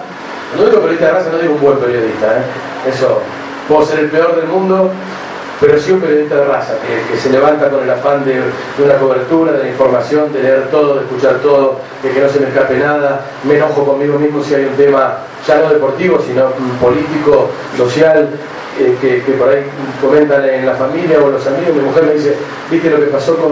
no 0.57 0.65
digo 0.65 0.77
periodista 0.77 1.07
de 1.07 1.11
raza, 1.11 1.29
no 1.31 1.37
digo 1.37 1.53
un 1.55 1.61
buen 1.61 1.77
periodista, 1.79 2.27
¿eh? 2.27 2.89
eso, 2.89 3.19
puedo 3.67 3.85
ser 3.85 3.99
el 3.99 4.09
peor 4.09 4.35
del 4.35 4.47
mundo, 4.47 4.89
pero 5.61 5.79
sí 5.79 5.91
un 5.91 6.01
periodista 6.01 6.37
de 6.37 6.45
raza, 6.45 6.73
que, 6.81 7.17
se 7.17 7.29
levanta 7.29 7.69
con 7.69 7.83
el 7.83 7.89
afán 7.91 8.25
de, 8.25 8.41
una 8.83 8.95
cobertura, 8.95 9.51
de 9.51 9.59
la 9.59 9.69
información, 9.69 10.33
de 10.33 10.41
leer 10.41 10.67
todo, 10.71 10.95
de 10.95 11.01
escuchar 11.01 11.35
todo, 11.35 11.79
de 12.01 12.09
que 12.09 12.19
no 12.19 12.27
se 12.27 12.39
me 12.39 12.47
escape 12.47 12.79
nada, 12.79 13.21
me 13.43 13.57
enojo 13.57 13.85
conmigo 13.85 14.17
mismo 14.17 14.43
si 14.43 14.55
hay 14.55 14.65
un 14.65 14.75
tema 14.75 15.19
ya 15.47 15.59
no 15.59 15.69
deportivo, 15.69 16.19
sino 16.25 16.49
político, 16.81 17.51
social, 17.77 18.27
eh, 18.79 18.97
que, 18.99 19.21
que, 19.21 19.31
por 19.33 19.49
ahí 19.49 19.63
comentan 20.01 20.43
en 20.49 20.65
la 20.65 20.73
familia 20.73 21.19
o 21.23 21.29
los 21.29 21.45
amigos, 21.45 21.75
mi 21.75 21.81
mujer 21.81 22.05
me 22.05 22.13
dice, 22.13 22.35
viste 22.71 22.89
lo 22.89 22.97
que 22.97 23.05
pasó 23.05 23.35
con, 23.35 23.51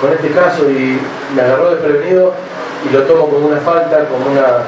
con 0.00 0.12
este 0.12 0.30
caso 0.30 0.62
y 0.70 0.98
me 1.36 1.42
agarró 1.42 1.72
desprevenido 1.72 2.32
y 2.88 2.94
lo 2.94 3.02
tomo 3.02 3.28
como 3.28 3.48
una 3.48 3.58
falta, 3.58 4.08
como 4.08 4.30
una 4.30 4.64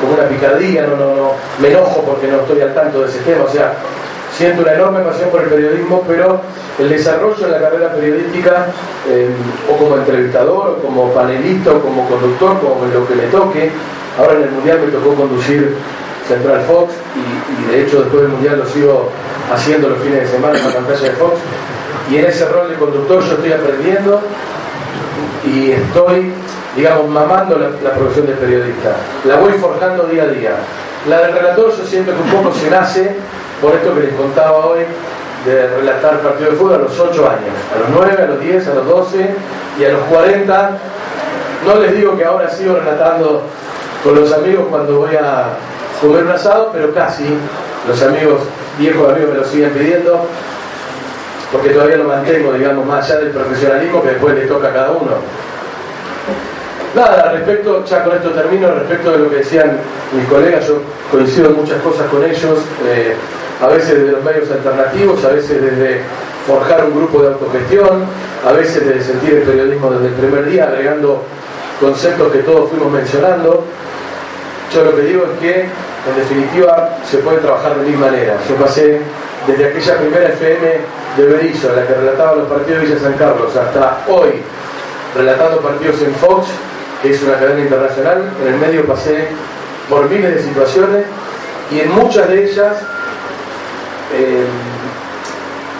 como 0.00 0.12
una 0.14 0.28
picardía, 0.28 0.86
no, 0.86 0.96
no, 0.96 1.16
no, 1.16 1.32
me 1.58 1.68
enojo 1.68 2.02
porque 2.02 2.28
no 2.28 2.40
estoy 2.40 2.60
al 2.60 2.74
tanto 2.74 3.00
de 3.00 3.08
ese 3.08 3.20
tema, 3.20 3.44
o 3.44 3.48
sea, 3.48 3.72
siento 4.36 4.62
una 4.62 4.72
enorme 4.72 5.00
pasión 5.00 5.30
por 5.30 5.42
el 5.42 5.48
periodismo, 5.48 6.02
pero 6.06 6.40
el 6.78 6.88
desarrollo 6.88 7.44
en 7.44 7.52
la 7.52 7.60
carrera 7.60 7.92
periodística, 7.92 8.66
eh, 9.08 9.30
o 9.70 9.76
como 9.76 9.96
entrevistador, 9.96 10.78
o 10.78 10.82
como 10.82 11.12
panelista, 11.12 11.72
o 11.72 11.80
como 11.80 12.08
conductor, 12.08 12.60
como 12.60 12.86
lo 12.86 13.06
que 13.06 13.14
me 13.14 13.24
toque, 13.24 13.70
ahora 14.18 14.34
en 14.34 14.42
el 14.44 14.50
Mundial 14.50 14.80
me 14.84 14.92
tocó 14.92 15.14
conducir 15.14 15.76
Central 16.26 16.62
Fox, 16.62 16.94
y, 17.14 17.72
y 17.72 17.76
de 17.76 17.82
hecho 17.82 18.00
después 18.00 18.22
del 18.22 18.32
Mundial 18.32 18.58
lo 18.58 18.66
sigo 18.66 19.10
haciendo 19.52 19.90
los 19.90 19.98
fines 19.98 20.20
de 20.20 20.26
semana 20.28 20.58
en 20.58 20.66
la 20.66 20.74
pantalla 20.74 21.02
de 21.02 21.10
Fox, 21.10 21.34
y 22.10 22.16
en 22.16 22.24
ese 22.26 22.46
rol 22.46 22.70
de 22.70 22.76
conductor 22.76 23.22
yo 23.22 23.32
estoy 23.34 23.52
aprendiendo 23.52 24.20
y 25.44 25.72
estoy, 25.72 26.32
digamos, 26.76 27.08
mamando 27.08 27.58
la, 27.58 27.70
la 27.82 27.94
profesión 27.96 28.26
de 28.26 28.32
periodista. 28.34 28.96
La 29.24 29.36
voy 29.36 29.52
forjando 29.52 30.04
día 30.04 30.22
a 30.22 30.26
día. 30.26 30.52
La 31.08 31.20
del 31.20 31.32
relator 31.32 31.76
yo 31.76 31.84
siento 31.84 32.12
que 32.12 32.22
un 32.22 32.42
poco 32.42 32.54
se 32.54 32.70
nace 32.70 33.16
por 33.62 33.74
esto 33.74 33.94
que 33.94 34.00
les 34.00 34.14
contaba 34.14 34.66
hoy 34.66 34.80
de 35.46 35.68
relatar 35.68 36.18
partido 36.20 36.50
de 36.50 36.56
fútbol 36.56 36.74
a 36.74 36.78
los 36.78 36.98
8 36.98 37.30
años, 37.30 37.54
a 37.74 37.78
los 37.78 37.88
9, 37.90 38.22
a 38.22 38.26
los 38.26 38.40
10, 38.40 38.68
a 38.68 38.74
los 38.74 38.86
12 38.86 39.34
y 39.78 39.84
a 39.84 39.88
los 39.90 40.00
40. 40.02 40.70
No 41.66 41.76
les 41.76 41.96
digo 41.96 42.16
que 42.16 42.24
ahora 42.24 42.50
sigo 42.50 42.74
relatando 42.74 43.42
con 44.02 44.16
los 44.16 44.32
amigos 44.32 44.66
cuando 44.68 44.98
voy 44.98 45.14
a 45.14 45.50
comer 46.00 46.24
un 46.24 46.30
asado, 46.32 46.70
pero 46.72 46.92
casi 46.92 47.24
los 47.86 48.02
amigos, 48.02 48.40
viejos 48.78 49.08
amigos 49.08 49.30
me 49.32 49.38
lo 49.38 49.44
siguen 49.44 49.70
pidiendo, 49.70 50.26
porque 51.52 51.70
todavía 51.70 51.98
lo 51.98 52.04
mantengo, 52.04 52.52
digamos, 52.52 52.84
más 52.84 53.08
allá 53.08 53.20
del 53.20 53.30
profesionalismo 53.30 54.02
que 54.02 54.08
después 54.08 54.34
le 54.34 54.46
toca 54.46 54.68
a 54.68 54.72
cada 54.72 54.90
uno. 54.90 55.12
Nada, 56.94 57.32
respecto, 57.32 57.84
ya 57.86 58.04
con 58.04 58.14
esto 58.14 58.30
termino, 58.30 58.68
respecto 58.70 59.12
de 59.12 59.18
lo 59.18 59.30
que 59.30 59.36
decían 59.36 59.78
mis 60.12 60.26
colegas, 60.28 60.68
yo 60.68 60.74
coincido 61.10 61.48
en 61.48 61.56
muchas 61.56 61.80
cosas 61.80 62.06
con 62.08 62.22
ellos, 62.22 62.58
eh, 62.86 63.14
a 63.62 63.66
veces 63.68 63.98
desde 63.98 64.12
los 64.12 64.22
medios 64.22 64.50
alternativos, 64.50 65.24
a 65.24 65.28
veces 65.28 65.62
desde 65.62 66.02
forjar 66.46 66.84
un 66.84 66.94
grupo 66.94 67.22
de 67.22 67.28
autogestión, 67.28 68.04
a 68.46 68.52
veces 68.52 68.86
de 68.86 69.02
sentir 69.02 69.34
el 69.34 69.42
periodismo 69.42 69.90
desde 69.90 70.08
el 70.08 70.14
primer 70.14 70.44
día, 70.50 70.64
agregando 70.64 71.22
conceptos 71.80 72.30
que 72.30 72.38
todos 72.40 72.68
fuimos 72.68 72.92
mencionando. 72.92 73.64
Yo 74.74 74.84
lo 74.84 74.96
que 74.96 75.02
digo 75.02 75.24
es 75.32 75.40
que, 75.40 75.60
en 75.62 76.16
definitiva, 76.16 76.98
se 77.08 77.18
puede 77.18 77.38
trabajar 77.38 77.76
de 77.76 77.88
mil 77.88 77.98
maneras. 77.98 78.36
Yo 78.48 78.56
pasé 78.56 79.00
desde 79.46 79.66
aquella 79.66 79.96
primera 79.98 80.28
FM 80.28 80.66
de 81.16 81.26
Berizo, 81.26 81.70
en 81.70 81.76
la 81.76 81.86
que 81.86 81.94
relataba 81.94 82.36
los 82.36 82.48
partidos 82.48 82.82
de 82.82 82.86
Villa 82.86 83.00
San 83.00 83.14
Carlos, 83.14 83.56
hasta 83.56 83.98
hoy, 84.08 84.42
relatando 85.16 85.60
partidos 85.60 86.02
en 86.02 86.14
Fox, 86.14 86.48
que 87.02 87.10
es 87.10 87.22
una 87.22 87.34
cadena 87.34 87.60
internacional. 87.60 88.30
En 88.40 88.54
el 88.54 88.60
medio 88.60 88.86
pasé 88.86 89.28
por 89.90 90.08
miles 90.08 90.36
de 90.36 90.42
situaciones 90.42 91.04
y 91.70 91.80
en 91.80 91.92
muchas 91.92 92.28
de 92.28 92.44
ellas, 92.44 92.76
eh, 94.14 94.44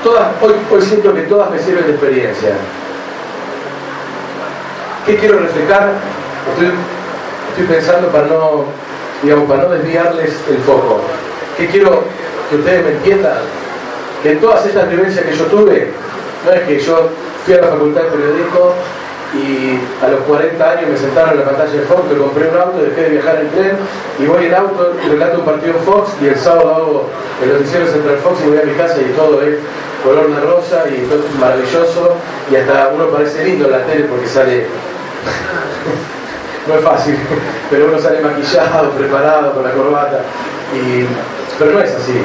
todas, 0.03 0.29
hoy, 0.43 0.83
siento 0.83 1.15
que 1.15 1.23
todas 1.23 1.51
me 1.51 1.59
sirven 1.59 1.87
de 1.87 1.93
experiencia. 1.93 2.51
¿Qué 5.07 5.17
quiero 5.17 5.39
reflejar? 5.39 5.93
Estoy, 6.53 6.73
estoy 7.51 7.77
pensando 7.77 8.09
para 8.09 8.27
no, 8.27 8.65
digamos, 9.23 9.49
para 9.49 9.65
no 9.65 9.71
desviarles 9.71 10.35
el 10.51 10.59
foco. 10.59 11.01
¿Qué 11.57 11.67
quiero 11.67 12.05
que 12.51 12.57
ustedes 12.57 12.85
me 12.85 12.93
entiendan? 12.93 13.39
Que 14.23 14.33
en 14.33 14.41
todas 14.41 14.65
estas 14.67 14.89
vivencias 14.89 15.25
que 15.25 15.37
yo 15.37 15.45
tuve, 15.47 15.93
no 16.45 16.53
es 16.53 16.61
que 16.63 16.81
yo 16.81 17.11
fui 17.45 17.55
a 17.55 17.61
la 17.61 17.69
facultad 17.69 18.03
de 18.03 18.11
periodismo 18.11 18.75
y 19.35 19.79
a 20.05 20.09
los 20.09 20.21
40 20.21 20.71
años 20.71 20.91
me 20.91 20.97
sentaron 20.97 21.33
en 21.33 21.39
la 21.39 21.45
pantalla 21.45 21.73
de 21.73 21.87
Fox, 21.87 22.05
me 22.11 22.19
compré 22.19 22.49
un 22.49 22.57
auto, 22.57 22.83
dejé 22.83 23.03
de 23.03 23.11
viajar 23.11 23.41
en 23.41 23.49
tren 23.51 23.77
y 24.19 24.27
voy 24.27 24.47
en 24.47 24.55
auto 24.55 24.95
relato 25.09 25.39
un 25.39 25.45
partido 25.45 25.79
en 25.79 25.85
Fox 25.85 26.11
y 26.21 26.27
el 26.27 26.37
sábado 26.37 26.75
hago 26.75 27.09
el 27.43 27.53
noticiero 27.55 27.87
Central 27.87 28.19
Fox 28.19 28.41
y 28.45 28.49
voy 28.51 28.59
a 28.59 28.65
mi 28.65 28.75
casa 28.75 29.01
y 29.01 29.05
todo 29.17 29.41
es 29.43 29.59
color 30.05 30.35
de 30.35 30.41
rosa 30.41 30.85
y 30.89 30.99
todo 31.07 31.25
es 31.25 31.35
maravilloso 31.41 32.17
y 32.51 32.57
hasta 32.57 32.91
uno 32.95 33.07
parece 33.09 33.45
lindo 33.45 33.67
en 33.67 33.73
la 33.73 33.85
tele 33.85 34.05
porque 34.05 34.27
sale 34.27 34.67
no 36.69 36.75
es 36.75 36.85
fácil, 36.85 37.17
pero 37.71 37.87
uno 37.87 37.99
sale 37.99 38.21
maquillado, 38.21 38.91
preparado 38.91 39.55
con 39.55 39.65
la 39.65 39.71
corbata 39.71 40.21
y 40.75 41.07
pero 41.59 41.73
no 41.73 41.81
es 41.81 41.95
así. 41.95 42.21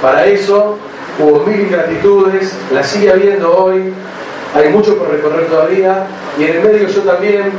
Para 0.00 0.24
eso 0.26 0.78
hubo 1.18 1.44
mil 1.44 1.60
ingratitudes, 1.60 2.54
la 2.72 2.82
sigue 2.82 3.10
habiendo 3.10 3.56
hoy, 3.56 3.92
hay 4.54 4.68
mucho 4.70 4.96
por 4.96 5.10
recorrer 5.10 5.46
todavía. 5.46 6.06
Y 6.38 6.44
en 6.44 6.56
el 6.56 6.62
medio 6.62 6.88
yo 6.88 7.00
también 7.02 7.52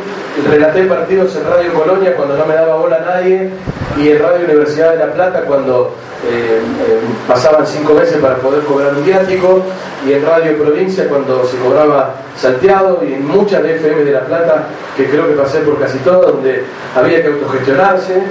relaté 0.49 0.83
partidos 0.83 1.35
en 1.35 1.43
Radio 1.45 1.73
Colonia 1.73 2.15
cuando 2.15 2.37
no 2.37 2.45
me 2.45 2.53
daba 2.53 2.77
bola 2.77 2.97
a 2.97 3.15
nadie. 3.15 3.49
Y 3.97 4.09
en 4.09 4.19
Radio 4.19 4.45
Universidad 4.45 4.91
de 4.91 4.97
La 4.97 5.13
Plata 5.13 5.41
cuando 5.41 5.95
eh, 6.27 6.59
eh, 6.59 6.99
pasaban 7.27 7.65
cinco 7.65 7.93
meses 7.93 8.17
para 8.17 8.35
poder 8.35 8.63
cobrar 8.63 8.93
un 8.95 9.05
viático. 9.05 9.63
Y 10.07 10.13
en 10.13 10.25
Radio 10.25 10.57
Provincia 10.57 11.07
cuando 11.07 11.45
se 11.45 11.57
cobraba 11.57 12.15
salteado 12.37 13.03
y 13.03 13.13
en 13.13 13.27
muchas 13.27 13.61
de 13.63 13.75
FM 13.75 14.03
de 14.03 14.11
La 14.11 14.21
Plata 14.21 14.67
que 14.95 15.05
creo 15.05 15.27
que 15.27 15.33
pasé 15.33 15.59
por 15.59 15.79
casi 15.79 15.97
todas 15.99 16.31
donde 16.31 16.63
había 16.95 17.21
que 17.21 17.27
autogestionarse. 17.27 18.21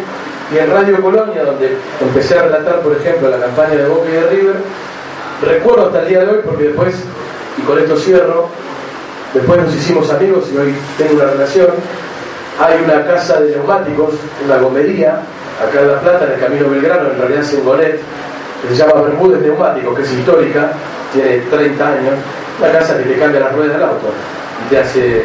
Y 0.53 0.59
en 0.59 0.71
Radio 0.71 1.01
Colonia 1.01 1.45
donde 1.45 1.77
empecé 2.01 2.39
a 2.39 2.43
relatar 2.43 2.81
por 2.81 2.97
ejemplo 2.97 3.29
la 3.29 3.39
campaña 3.39 3.77
de 3.77 3.87
Boca 3.87 4.09
y 4.09 4.13
de 4.13 4.27
River. 4.29 4.55
Recuerdo 5.43 5.87
hasta 5.87 6.03
el 6.03 6.09
día 6.09 6.21
de 6.25 6.31
hoy 6.31 6.41
porque 6.45 6.65
después 6.65 7.05
y 7.59 7.63
con 7.63 7.79
esto 7.79 7.97
cierro, 7.97 8.49
después 9.35 9.61
nos 9.61 9.75
hicimos 9.75 10.11
amigos 10.11 10.45
y 10.53 10.57
hoy 10.57 10.75
tengo 10.97 11.15
una 11.15 11.27
relación. 11.27 11.69
Hay 12.61 12.83
una 12.85 13.05
casa 13.07 13.41
de 13.41 13.51
neumáticos, 13.53 14.15
una 14.45 14.59
gomería, 14.59 15.21
acá 15.63 15.81
en 15.81 15.89
La 15.89 16.01
Plata, 16.01 16.27
en 16.27 16.33
el 16.33 16.41
Camino 16.41 16.71
Belgrano, 16.71 17.11
en 17.11 17.19
realidad 17.19 17.43
es 17.43 17.55
en 17.55 17.65
Gonet, 17.65 18.01
que 18.63 18.69
se 18.69 18.77
llama 18.77 19.03
Bermúdez 19.03 19.41
Neumáticos, 19.41 19.97
que 19.97 20.03
es 20.03 20.13
histórica, 20.13 20.73
tiene 21.13 21.39
30 21.51 21.87
años, 21.89 22.15
una 22.59 22.73
casa 22.73 22.99
que 22.99 23.05
te 23.05 23.19
cambia 23.19 23.41
las 23.41 23.55
ruedas 23.55 23.75
del 23.75 23.83
auto 23.83 24.09
y 24.67 24.71
te 24.71 24.79
hace 24.79 25.25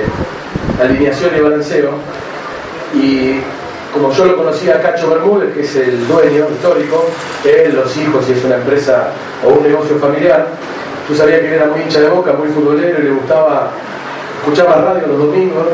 alineación 0.81 1.31
y 1.35 1.39
balanceo. 1.39 1.91
Y 2.93 3.39
como 3.93 4.11
yo 4.11 4.25
lo 4.25 4.37
conocía 4.37 4.75
a 4.75 4.81
Cacho 4.81 5.09
Bermúdez, 5.09 5.53
que 5.53 5.61
es 5.61 5.75
el 5.75 6.07
dueño 6.07 6.47
histórico, 6.51 7.05
él, 7.43 7.75
los 7.75 7.95
hijos, 7.97 8.27
y 8.29 8.33
es 8.33 8.43
una 8.43 8.55
empresa 8.55 9.09
o 9.45 9.49
un 9.49 9.63
negocio 9.63 9.97
familiar, 9.97 10.47
yo 11.09 11.15
sabía 11.15 11.41
que 11.41 11.53
era 11.53 11.65
muy 11.65 11.81
hincha 11.81 11.99
de 11.99 12.09
boca, 12.09 12.33
muy 12.33 12.47
futbolero 12.49 12.99
y 12.99 13.03
le 13.03 13.11
gustaba, 13.11 13.71
escuchaba 14.39 14.81
radio 14.81 15.07
los 15.07 15.17
domingos. 15.17 15.67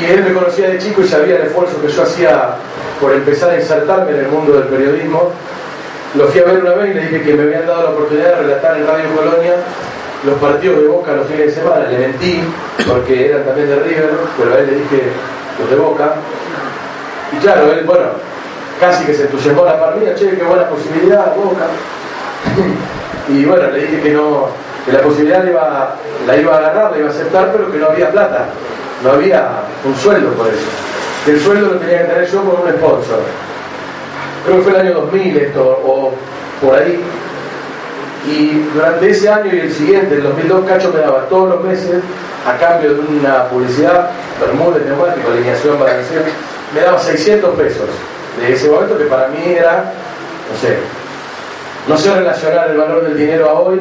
Y 0.00 0.04
él 0.04 0.24
me 0.24 0.32
conocía 0.32 0.70
de 0.70 0.78
chico 0.78 1.02
y 1.02 1.08
sabía 1.08 1.36
el 1.36 1.42
esfuerzo 1.42 1.80
que 1.82 1.88
yo 1.88 2.02
hacía 2.02 2.54
por 3.00 3.12
empezar 3.12 3.50
a 3.50 3.56
insertarme 3.56 4.12
en 4.12 4.20
el 4.20 4.28
mundo 4.28 4.52
del 4.54 4.64
periodismo. 4.64 5.30
Lo 6.14 6.26
fui 6.28 6.40
a 6.40 6.44
ver 6.44 6.60
una 6.60 6.72
vez 6.72 6.90
y 6.90 6.94
le 6.94 7.00
dije 7.02 7.22
que 7.22 7.34
me 7.34 7.42
habían 7.42 7.66
dado 7.66 7.82
la 7.82 7.90
oportunidad 7.90 8.28
de 8.28 8.36
relatar 8.36 8.76
en 8.78 8.86
Radio 8.86 9.04
Colonia 9.14 9.54
los 10.24 10.38
partidos 10.38 10.80
de 10.80 10.88
Boca 10.88 11.12
los 11.12 11.26
fines 11.26 11.46
de 11.54 11.62
semana. 11.62 11.86
Le 11.88 11.98
mentí, 11.98 12.40
porque 12.88 13.28
eran 13.28 13.44
también 13.44 13.68
de 13.68 13.76
River, 13.76 14.10
pero 14.38 14.54
a 14.54 14.58
él 14.58 14.66
le 14.66 14.74
dije 14.76 15.02
los 15.60 15.70
de 15.70 15.76
Boca. 15.76 16.14
Y 17.32 17.36
claro, 17.36 17.70
él, 17.72 17.84
bueno, 17.84 18.06
casi 18.80 19.04
que 19.04 19.14
se 19.14 19.22
entusiasmó 19.24 19.64
la 19.64 19.78
parrilla, 19.78 20.14
che, 20.14 20.30
qué 20.30 20.42
buena 20.42 20.66
posibilidad, 20.68 21.36
Boca. 21.36 21.66
Y 23.28 23.44
bueno, 23.44 23.70
le 23.70 23.80
dije 23.80 24.00
que 24.00 24.12
no, 24.12 24.48
que 24.84 24.92
la 24.92 25.00
posibilidad 25.00 25.44
la 25.44 25.50
iba, 25.50 26.54
a 26.54 26.58
agarrar, 26.58 26.92
la 26.92 26.98
iba 26.98 27.08
a 27.08 27.10
aceptar, 27.10 27.52
pero 27.52 27.70
que 27.70 27.78
no 27.78 27.86
había 27.88 28.10
plata, 28.10 28.46
no 29.04 29.12
había 29.12 29.48
un 29.84 29.94
sueldo 29.96 30.30
por 30.32 30.48
eso. 30.48 30.66
El 31.26 31.40
sueldo 31.40 31.74
lo 31.74 31.80
tenía 31.80 31.98
que 32.02 32.04
tener 32.04 32.30
yo 32.30 32.42
con 32.42 32.62
un 32.62 32.72
sponsor. 32.78 33.20
Creo 34.44 34.56
que 34.56 34.62
fue 34.62 34.72
el 34.72 34.86
año 34.86 34.94
2000 35.00 35.36
esto, 35.36 35.80
o 35.84 36.12
por 36.60 36.74
ahí. 36.74 37.00
Y 38.26 38.68
durante 38.74 39.10
ese 39.10 39.28
año 39.28 39.54
y 39.54 39.60
el 39.60 39.72
siguiente, 39.72 40.14
el 40.14 40.22
2002, 40.22 40.66
Cacho 40.66 40.92
me 40.92 41.00
daba 41.00 41.26
todos 41.28 41.50
los 41.50 41.64
meses, 41.64 42.02
a 42.46 42.56
cambio 42.58 42.94
de 42.94 43.00
una 43.00 43.44
publicidad, 43.48 44.10
Bermúdez 44.40 44.84
neumático, 44.86 45.30
alineación, 45.30 45.78
balanceo, 45.78 46.22
me 46.74 46.80
daba 46.80 46.98
600 46.98 47.54
pesos 47.56 47.88
de 48.38 48.52
ese 48.52 48.68
momento 48.68 48.96
que 48.96 49.04
para 49.04 49.28
mí 49.28 49.52
era, 49.52 49.92
no 50.50 50.58
sé, 50.60 50.78
no 51.90 51.98
sé 51.98 52.14
relacionar 52.14 52.70
el 52.70 52.76
valor 52.76 53.02
del 53.02 53.18
dinero 53.18 53.50
a 53.50 53.54
hoy, 53.54 53.80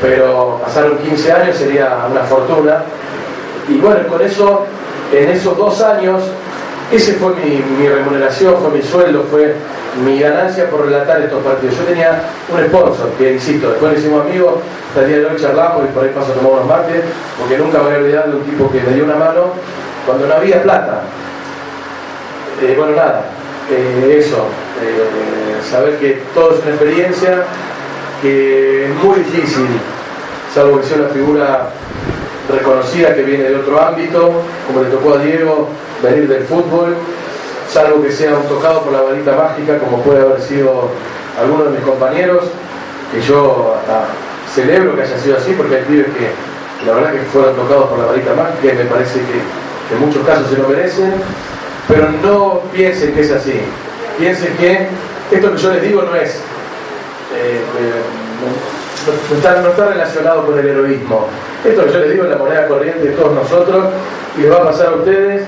pero 0.00 0.60
pasaron 0.64 0.96
15 0.98 1.32
años, 1.32 1.56
sería 1.56 2.06
una 2.08 2.20
fortuna. 2.20 2.84
Y 3.68 3.78
bueno, 3.78 4.06
con 4.06 4.22
eso, 4.22 4.64
en 5.12 5.30
esos 5.30 5.58
dos 5.58 5.82
años, 5.82 6.22
ese 6.92 7.14
fue 7.14 7.32
mi, 7.34 7.88
remuneración, 7.88 8.54
fue 8.58 8.78
mi 8.78 8.82
sueldo, 8.82 9.24
fue 9.28 9.56
mi 10.04 10.20
ganancia 10.20 10.70
por 10.70 10.86
relatar 10.86 11.20
estos 11.20 11.42
partidos. 11.42 11.76
Yo 11.76 11.82
tenía 11.82 12.22
un 12.48 12.64
sponsor, 12.64 13.10
que 13.18 13.32
insisto, 13.32 13.70
después 13.70 13.94
le 13.94 13.98
hicimos 13.98 14.24
amigos, 14.24 14.54
hasta 14.90 15.00
el 15.00 15.08
día 15.08 15.18
de 15.18 15.26
hoy 15.26 15.36
charlamos 15.36 15.82
y 15.84 15.92
por 15.92 16.04
ahí 16.04 16.10
paso 16.10 16.30
tomamos 16.30 16.60
unos 16.60 16.68
mates, 16.68 17.02
porque 17.40 17.58
nunca 17.58 17.80
voy 17.80 17.92
a 17.92 17.96
olvidar 17.96 18.30
de 18.30 18.36
un 18.36 18.44
tipo 18.44 18.70
que 18.70 18.80
me 18.82 18.92
dio 18.92 19.02
una 19.02 19.16
mano 19.16 19.46
cuando 20.06 20.28
no 20.28 20.34
había 20.34 20.62
plata. 20.62 21.00
Eh, 22.62 22.74
bueno, 22.78 22.94
nada, 22.94 23.24
eh, 23.68 24.16
eso, 24.16 24.46
eh, 24.82 25.60
saber 25.70 25.96
que 25.98 26.22
todo 26.34 26.52
es 26.52 26.62
una 26.62 26.70
experiencia, 26.70 27.44
que 28.22 28.86
es 28.86 28.94
muy 29.02 29.18
difícil, 29.20 29.66
salvo 30.54 30.80
que 30.80 30.86
sea 30.86 30.98
una 30.98 31.08
figura 31.08 31.70
reconocida 32.48 33.14
que 33.14 33.22
viene 33.22 33.44
de 33.44 33.56
otro 33.56 33.80
ámbito, 33.80 34.42
como 34.66 34.82
le 34.82 34.90
tocó 34.90 35.14
a 35.14 35.18
Diego 35.18 35.68
venir 36.02 36.28
del 36.28 36.44
fútbol, 36.44 36.94
salvo 37.68 38.02
que 38.02 38.12
sea 38.12 38.36
un 38.36 38.46
tocado 38.48 38.82
por 38.82 38.92
la 38.92 39.02
varita 39.02 39.32
mágica, 39.36 39.78
como 39.78 40.02
puede 40.02 40.22
haber 40.22 40.40
sido 40.40 40.90
alguno 41.40 41.64
de 41.64 41.70
mis 41.70 41.80
compañeros, 41.80 42.44
que 43.12 43.20
yo 43.20 43.76
hasta 43.78 44.06
celebro 44.54 44.94
que 44.94 45.02
haya 45.02 45.18
sido 45.18 45.36
así, 45.36 45.52
porque 45.56 45.76
hay 45.76 45.82
pibes 45.82 46.06
que 46.06 46.86
la 46.86 46.94
verdad 46.94 47.12
que 47.12 47.20
fueron 47.32 47.56
tocados 47.56 47.88
por 47.88 47.98
la 47.98 48.06
varita 48.06 48.34
mágica 48.34 48.74
y 48.74 48.76
me 48.76 48.84
parece 48.84 49.20
que 49.20 49.94
en 49.94 50.00
muchos 50.00 50.26
casos 50.26 50.48
se 50.50 50.58
lo 50.58 50.68
merecen, 50.68 51.14
pero 51.88 52.10
no 52.22 52.60
piensen 52.72 53.14
que 53.14 53.20
es 53.20 53.30
así. 53.30 53.60
Piensen 54.18 54.56
que 54.56 54.88
esto 55.30 55.52
que 55.52 55.58
yo 55.58 55.72
les 55.72 55.82
digo 55.82 56.02
no 56.02 56.14
es. 56.14 56.30
Eh, 57.34 57.60
eh, 57.60 57.60
no, 59.30 59.36
está, 59.36 59.86
relacionado 59.86 60.46
con 60.46 60.58
el 60.58 60.66
heroísmo. 60.66 61.26
Esto 61.64 61.84
que 61.84 61.92
yo 61.92 61.98
les 61.98 62.10
digo 62.12 62.24
es 62.24 62.30
la 62.30 62.36
moneda 62.36 62.66
corriente 62.66 63.08
de 63.08 63.14
todos 63.14 63.34
nosotros 63.34 63.86
y 64.38 64.42
les 64.42 64.50
va 64.50 64.56
a 64.56 64.64
pasar 64.64 64.88
a 64.88 64.96
ustedes, 64.96 65.42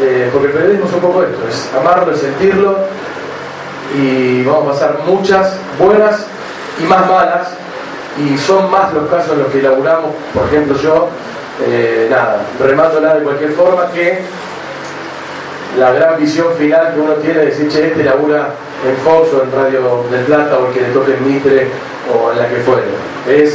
eh, 0.00 0.30
porque 0.32 0.48
el 0.48 0.52
periodismo 0.54 0.86
es 0.86 0.92
un 0.94 1.00
poco 1.00 1.22
esto: 1.24 1.48
es 1.48 1.70
amarlo, 1.78 2.12
es 2.12 2.20
sentirlo 2.20 2.78
y 3.94 4.42
vamos 4.44 4.68
a 4.68 4.72
pasar 4.72 4.98
muchas 5.06 5.56
buenas 5.78 6.26
y 6.80 6.84
más 6.84 7.06
malas 7.06 7.48
y 8.18 8.38
son 8.38 8.70
más 8.70 8.94
los 8.94 9.08
casos 9.10 9.32
en 9.32 9.40
los 9.40 9.48
que 9.48 9.58
elaboramos, 9.58 10.10
por 10.32 10.46
ejemplo 10.46 10.76
yo, 10.78 11.08
nada, 12.10 12.40
remándola 12.58 13.14
de 13.14 13.22
cualquier 13.22 13.52
forma 13.52 13.90
que 13.92 14.20
la 15.78 15.92
gran 15.92 16.18
visión 16.18 16.54
final 16.58 16.94
que 16.94 17.00
uno 17.00 17.14
tiene 17.14 17.40
de 17.40 17.46
decir, 17.46 17.68
che, 17.68 17.88
este 17.88 18.04
labura 18.04 18.54
en 18.86 18.96
Fox 18.98 19.28
o 19.34 19.42
en 19.42 19.52
Radio 19.52 20.04
del 20.10 20.24
Plata 20.24 20.58
o 20.58 20.68
el 20.68 20.72
que 20.72 20.80
le 20.80 20.88
toque 20.88 21.14
en 21.14 21.26
Mitre 21.26 21.68
o 22.12 22.32
en 22.32 22.38
la 22.38 22.48
que 22.48 22.56
fuere. 22.56 22.86
Es, 23.28 23.54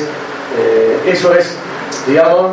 eh, 0.58 1.00
eso 1.08 1.34
es, 1.34 1.56
digamos, 2.08 2.52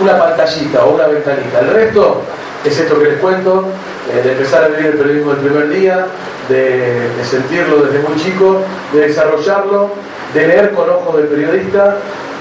una 0.00 0.18
pantallita 0.18 0.84
o 0.84 0.94
una 0.94 1.06
ventanita. 1.06 1.60
El 1.60 1.70
resto 1.70 2.22
es 2.64 2.78
esto 2.78 2.98
que 2.98 3.04
les 3.06 3.18
cuento, 3.18 3.64
eh, 4.12 4.22
de 4.22 4.32
empezar 4.32 4.64
a 4.64 4.68
vivir 4.68 4.86
el 4.86 4.98
periodismo 4.98 5.32
del 5.32 5.40
primer 5.40 5.68
día, 5.70 6.06
de, 6.48 7.08
sentirlo 7.24 7.82
desde 7.82 8.06
muy 8.06 8.16
chico, 8.18 8.62
de 8.92 9.00
desarrollarlo 9.00 9.90
de 10.34 10.46
leer 10.46 10.72
con 10.72 10.90
ojos 10.90 11.16
de 11.16 11.22
periodista 11.24 11.96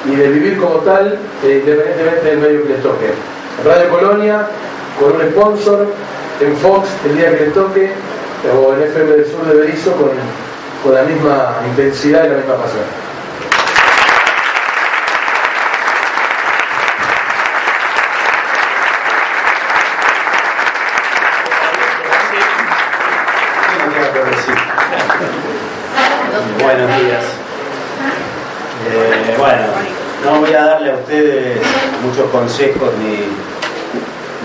y 0.05 0.15
de 0.15 0.27
vivir 0.27 0.57
como 0.57 0.75
tal, 0.79 1.17
eh, 1.43 1.61
independientemente 1.63 2.25
del 2.25 2.39
medio 2.39 2.63
que 2.63 2.69
les 2.69 2.83
toque. 2.83 3.13
Radio 3.65 3.89
Colonia, 3.89 4.47
con 4.99 5.15
un 5.15 5.21
sponsor, 5.31 5.87
en 6.39 6.55
Fox 6.57 6.89
el 7.05 7.17
día 7.17 7.35
que 7.35 7.45
les 7.45 7.53
toque, 7.53 7.91
o 8.53 8.73
en 8.73 8.83
FM 8.83 9.11
del 9.11 9.25
Sur 9.25 9.45
de 9.45 9.55
Berizo 9.55 9.93
con, 9.93 10.11
con 10.83 10.93
la 10.93 11.03
misma 11.03 11.57
intensidad 11.67 12.25
y 12.25 12.29
la 12.29 12.35
misma 12.35 12.57
pasión. 12.57 12.83
Buenos 26.61 27.01
días. 27.01 27.23
Eh, 28.89 29.35
bueno, 29.37 29.63
no 30.23 30.39
voy 30.41 30.53
a 30.53 30.65
darle 30.65 30.91
a 30.91 30.95
ustedes 30.95 31.59
muchos 32.03 32.29
consejos 32.29 32.91
ni, 32.99 33.27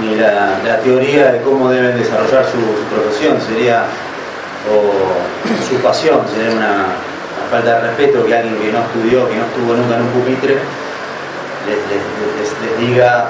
ni 0.02 0.16
la, 0.16 0.78
teoría 0.82 1.32
de 1.32 1.40
cómo 1.42 1.70
deben 1.70 1.96
desarrollar 1.96 2.44
su, 2.44 2.58
su 2.58 2.84
profesión, 2.94 3.38
sería 3.40 3.84
o 4.70 4.92
su 5.68 5.76
pasión, 5.82 6.20
sería 6.34 6.56
una, 6.56 6.86
falta 7.50 7.74
de 7.74 7.80
respeto 7.88 8.24
que 8.24 8.34
alguien 8.34 8.56
que 8.56 8.72
no 8.72 8.80
estudió, 8.80 9.28
que 9.28 9.36
no 9.36 9.44
estuvo 9.44 9.74
nunca 9.74 9.96
en 9.96 10.02
un 10.02 10.08
pupitre, 10.08 10.54
les, 11.66 11.76
les- 11.90 12.78
les- 12.80 12.88
diga, 12.88 13.26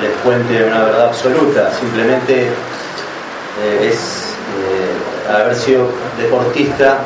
les 0.00 0.10
cuente 0.24 0.64
una 0.64 0.84
verdad 0.84 1.06
absoluta. 1.08 1.70
Simplemente 1.78 2.44
eh, 2.46 3.88
es 3.90 4.34
eh, 4.56 5.32
haber 5.32 5.54
sido 5.54 5.88
deportista 6.18 6.96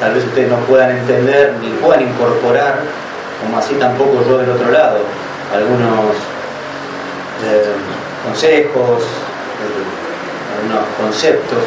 tal 0.00 0.14
vez 0.14 0.24
ustedes 0.24 0.48
no 0.50 0.56
puedan 0.66 0.90
entender 0.90 1.54
ni 1.60 1.68
puedan 1.78 2.02
incorporar, 2.02 2.80
como 3.40 3.58
así 3.58 3.74
tampoco 3.74 4.24
yo 4.28 4.38
del 4.38 4.50
otro 4.50 4.70
lado, 4.70 4.98
algunos 5.54 6.16
eh, 7.42 7.64
consejos, 8.24 9.02
eh, 9.02 10.56
algunos 10.56 10.84
conceptos 11.00 11.58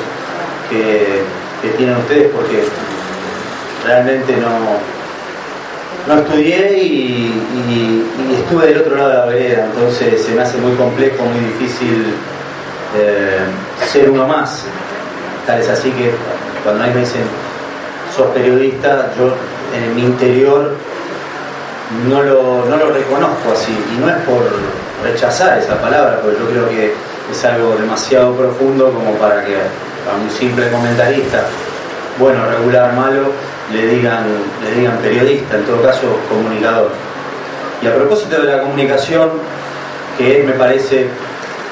que, 0.70 1.24
tienen 1.76 1.98
ustedes 1.98 2.32
porque 2.32 2.64
realmente 3.86 4.38
no, 4.38 4.78
no 6.08 6.22
estudié 6.22 6.78
y, 6.78 8.04
estuve 8.40 8.68
del 8.68 8.78
otro 8.78 8.96
lado 8.96 9.10
de 9.10 9.16
la 9.16 9.26
vereda, 9.26 9.66
entonces 9.66 10.24
se 10.24 10.32
me 10.32 10.42
hace 10.42 10.58
muy 10.60 10.74
complejo, 10.76 11.24
muy 11.26 11.40
difícil 11.40 12.14
eh, 12.96 13.40
ser 13.92 14.10
uno 14.10 14.26
más. 14.26 14.64
Tal 15.46 15.60
es 15.60 15.68
así 15.68 15.92
que 15.92 16.12
cuando 16.64 16.84
ahí 16.84 16.94
me 16.94 17.02
dicen 17.02 17.24
sos 18.16 18.28
periodista, 18.28 19.12
yo 19.18 19.34
en 19.76 19.96
mi 19.96 20.04
interior 20.04 20.74
no 22.10 22.24
lo, 22.24 22.66
no 22.66 22.78
lo 22.78 22.92
reconozco 22.92 23.52
así. 23.54 23.78
Y 23.96 24.00
no 24.00 24.10
es 24.10 24.16
por 24.24 24.44
rechazar 25.04 25.58
esa 25.60 25.80
palabra, 25.80 26.20
porque 26.22 26.38
yo 26.40 26.50
creo 26.50 26.70
que 26.70 26.94
es 27.32 27.46
algo 27.46 27.76
demasiado 27.76 28.34
profundo 28.34 28.92
como 28.92 29.14
para 29.16 29.44
que 29.46 29.56
a 29.56 30.16
un 30.22 30.30
simple 30.30 30.70
comentarista, 30.70 31.44
bueno, 32.18 32.46
regular, 32.46 32.94
malo, 32.94 33.32
le 33.72 33.88
digan, 33.88 34.26
le 34.64 34.80
digan 34.80 34.98
periodista, 34.98 35.58
en 35.58 35.66
todo 35.66 35.82
caso 35.82 36.20
comunicador. 36.30 36.92
Y 37.82 37.88
a 37.88 37.96
propósito 37.96 38.42
de 38.42 38.56
la 38.56 38.62
comunicación, 38.62 39.30
que 40.18 40.44
me 40.44 40.54
parece, 40.54 41.08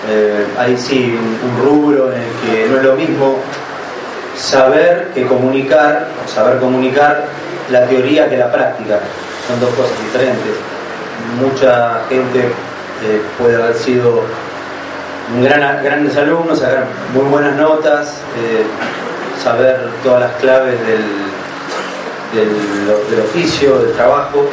eh, 0.10 0.46
ahí 0.60 0.78
sí, 0.78 1.18
un, 1.18 1.50
un 1.50 1.66
rubro 1.66 2.12
en 2.12 2.22
el 2.22 2.30
que 2.44 2.70
no 2.70 2.78
es 2.78 2.84
lo 2.84 2.96
mismo 2.96 3.40
saber 4.38 5.12
que 5.16 5.26
comunicar, 5.26 6.10
o 6.24 6.30
saber 6.30 6.60
comunicar 6.60 7.26
la 7.72 7.88
teoría 7.88 8.30
que 8.30 8.38
la 8.38 8.52
práctica. 8.52 9.00
Son 9.48 9.60
dos 9.60 9.70
cosas 9.70 9.98
diferentes. 10.04 10.54
Mucha 11.40 12.02
gente 12.10 12.52
puede 13.38 13.56
haber 13.56 13.76
sido 13.76 14.24
grandes 15.42 16.16
alumnos, 16.18 16.60
sacar 16.60 16.86
muy 17.14 17.26
buenas 17.26 17.56
notas, 17.56 18.22
eh, 18.38 18.64
saber 19.44 19.90
todas 20.04 20.22
las 20.22 20.32
claves 20.42 20.80
del, 20.82 21.04
del, 22.34 23.10
del 23.10 23.22
oficio, 23.22 23.80
del 23.80 23.94
trabajo, 23.94 24.48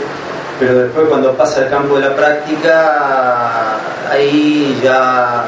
pero 0.59 0.79
después 0.79 1.09
cuando 1.09 1.35
pasa 1.35 1.63
al 1.63 1.71
campo 1.71 1.97
de 1.97 2.09
la 2.09 2.17
práctica, 2.17 3.79
ahí 4.11 4.79
ya 4.83 5.45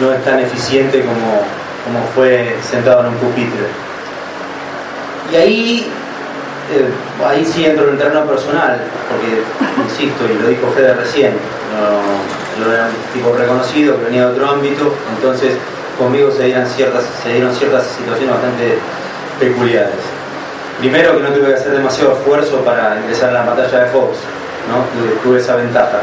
no 0.00 0.12
es 0.12 0.24
tan 0.24 0.38
eficiente 0.40 1.00
como, 1.00 1.42
como 1.84 2.06
fue 2.14 2.56
sentado 2.62 3.00
en 3.00 3.06
un 3.08 3.14
pupitre. 3.14 3.66
Y 5.32 5.36
ahí, 5.36 5.92
eh, 6.70 6.88
ahí 7.26 7.44
sí 7.44 7.64
entro 7.64 7.84
en 7.84 7.92
el 7.92 7.98
terreno 7.98 8.26
personal, 8.26 8.78
porque, 9.08 9.42
insisto, 9.84 10.24
y 10.26 10.42
lo 10.42 10.48
dijo 10.48 10.70
Fede 10.72 10.94
recién, 10.94 11.32
no, 12.60 12.72
era 12.72 12.86
un 12.86 13.12
tipo 13.12 13.34
reconocido, 13.34 13.96
que 13.98 14.04
venía 14.04 14.26
de 14.26 14.32
otro 14.32 14.50
ámbito, 14.50 14.92
entonces 15.16 15.54
conmigo 15.96 16.30
se 16.30 16.44
dieron 16.44 16.66
ciertas, 16.66 17.04
se 17.22 17.32
dieron 17.32 17.54
ciertas 17.54 17.86
situaciones 17.86 18.30
bastante 18.30 18.78
peculiares. 19.38 19.94
Primero 20.78 21.16
que 21.16 21.22
no 21.22 21.28
tuve 21.30 21.48
que 21.48 21.54
hacer 21.54 21.72
demasiado 21.72 22.12
esfuerzo 22.12 22.58
para 22.58 22.98
ingresar 23.00 23.30
a 23.30 23.32
la 23.32 23.46
pantalla 23.46 23.84
de 23.84 23.90
Fox, 23.90 24.18
¿no? 24.68 24.84
tuve 25.22 25.38
esa 25.38 25.56
ventaja. 25.56 25.98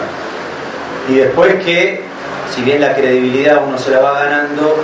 Y 1.09 1.16
después 1.16 1.63
que, 1.63 2.03
si 2.53 2.61
bien 2.63 2.82
la 2.82 2.93
credibilidad 2.95 3.61
uno 3.66 3.78
se 3.78 3.91
la 3.91 3.99
va 3.99 4.24
ganando, 4.24 4.78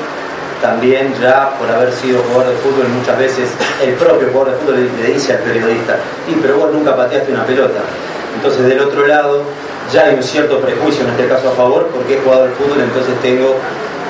también 0.62 1.14
ya 1.22 1.52
por 1.58 1.70
haber 1.70 1.92
sido 1.92 2.22
jugador 2.24 2.54
de 2.54 2.58
fútbol 2.60 2.88
muchas 2.90 3.18
veces 3.18 3.50
el 3.84 3.94
propio 3.94 4.30
jugador 4.32 4.54
de 4.54 4.60
fútbol 4.60 4.90
le, 5.02 5.14
dice 5.14 5.34
al 5.34 5.40
periodista, 5.40 5.98
y 6.28 6.36
pero 6.36 6.58
vos 6.58 6.72
nunca 6.72 6.96
pateaste 6.96 7.32
una 7.32 7.46
pelota. 7.46 7.80
Entonces 8.36 8.66
del 8.66 8.80
otro 8.80 9.06
lado 9.08 9.44
ya 9.92 10.06
hay 10.06 10.16
un 10.16 10.24
cierto 10.24 10.60
prejuicio, 10.60 11.04
en 11.04 11.12
este 11.12 11.28
caso 11.28 11.50
a 11.50 11.52
favor, 11.52 11.88
porque 11.94 12.18
he 12.18 12.22
jugado 12.22 12.44
al 12.44 12.52
fútbol, 12.52 12.80
entonces 12.80 13.14
tengo 13.22 13.56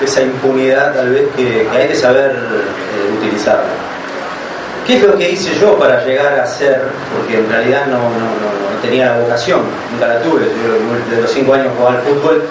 esa 0.03 0.21
impunidad 0.21 0.93
tal 0.93 1.09
vez 1.09 1.27
que, 1.35 1.67
hay 1.71 1.87
que 1.87 1.95
saber 1.95 2.31
eh, 2.31 3.17
utilizarla. 3.17 3.69
¿Qué 4.85 4.97
es 4.97 5.03
lo 5.03 5.15
que 5.15 5.31
hice 5.31 5.57
yo 5.59 5.77
para 5.77 6.03
llegar 6.03 6.39
a 6.39 6.45
ser? 6.45 6.81
Porque 7.15 7.37
en 7.37 7.49
realidad 7.49 7.85
no, 7.85 7.97
no, 7.97 8.09
no, 8.09 8.49
no 8.73 8.81
tenía 8.81 9.11
la 9.11 9.19
vocación, 9.19 9.61
nunca 9.91 10.07
la 10.07 10.21
tuve. 10.21 10.41
Yo 10.41 11.07
desde 11.07 11.21
los 11.21 11.31
cinco 11.31 11.53
años 11.53 11.67
jugaba 11.77 11.97
al 11.97 12.01
fútbol 12.01 12.43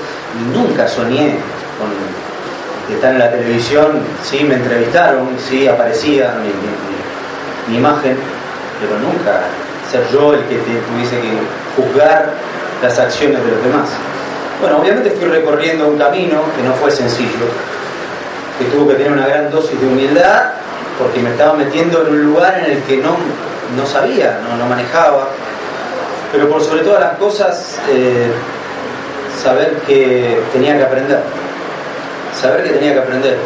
nunca 0.54 0.86
soñé 0.86 1.34
con 1.78 2.19
que 2.88 2.94
estar 2.94 3.12
en 3.12 3.18
la 3.18 3.30
televisión. 3.30 4.00
Sí, 4.22 4.44
me 4.44 4.54
entrevistaron, 4.56 5.28
sí, 5.48 5.66
aparecía 5.68 6.34
mi 7.68 7.76
imagen, 7.76 8.16
pero 8.80 8.98
nunca 8.98 9.40
ser 9.90 10.02
yo 10.12 10.34
el 10.34 10.40
que 10.44 10.56
te- 10.56 10.80
tuviese 10.90 11.20
que 11.20 11.32
juzgar 11.76 12.30
las 12.82 12.98
acciones 12.98 13.44
de 13.44 13.50
los 13.52 13.62
demás. 13.62 13.88
Bueno, 14.60 14.78
obviamente 14.78 15.10
fui 15.10 15.26
recorriendo 15.28 15.88
un 15.88 15.98
camino 15.98 16.42
que 16.56 16.62
no 16.62 16.74
fue 16.74 16.90
sencillo, 16.90 17.46
que 18.58 18.64
tuvo 18.66 18.88
que 18.88 18.94
tener 18.94 19.12
una 19.12 19.26
gran 19.26 19.50
dosis 19.50 19.80
de 19.80 19.86
humildad 19.86 20.50
porque 20.98 21.20
me 21.20 21.30
estaba 21.30 21.54
metiendo 21.54 22.02
en 22.06 22.12
un 22.12 22.22
lugar 22.24 22.58
en 22.64 22.72
el 22.72 22.82
que 22.82 22.98
no, 22.98 23.16
no 23.76 23.86
sabía, 23.86 24.38
no, 24.48 24.56
no 24.56 24.66
manejaba. 24.68 25.28
Pero 26.32 26.48
por 26.48 26.62
sobre 26.62 26.82
todas 26.82 27.00
las 27.00 27.12
cosas, 27.14 27.78
eh, 27.88 28.30
saber 29.42 29.78
que 29.86 30.38
tenía 30.52 30.76
que 30.76 30.84
aprender. 30.84 31.20
Saber 32.40 32.64
que 32.64 32.70
tenía 32.70 32.94
que 32.94 33.00
aprender. 33.00 33.36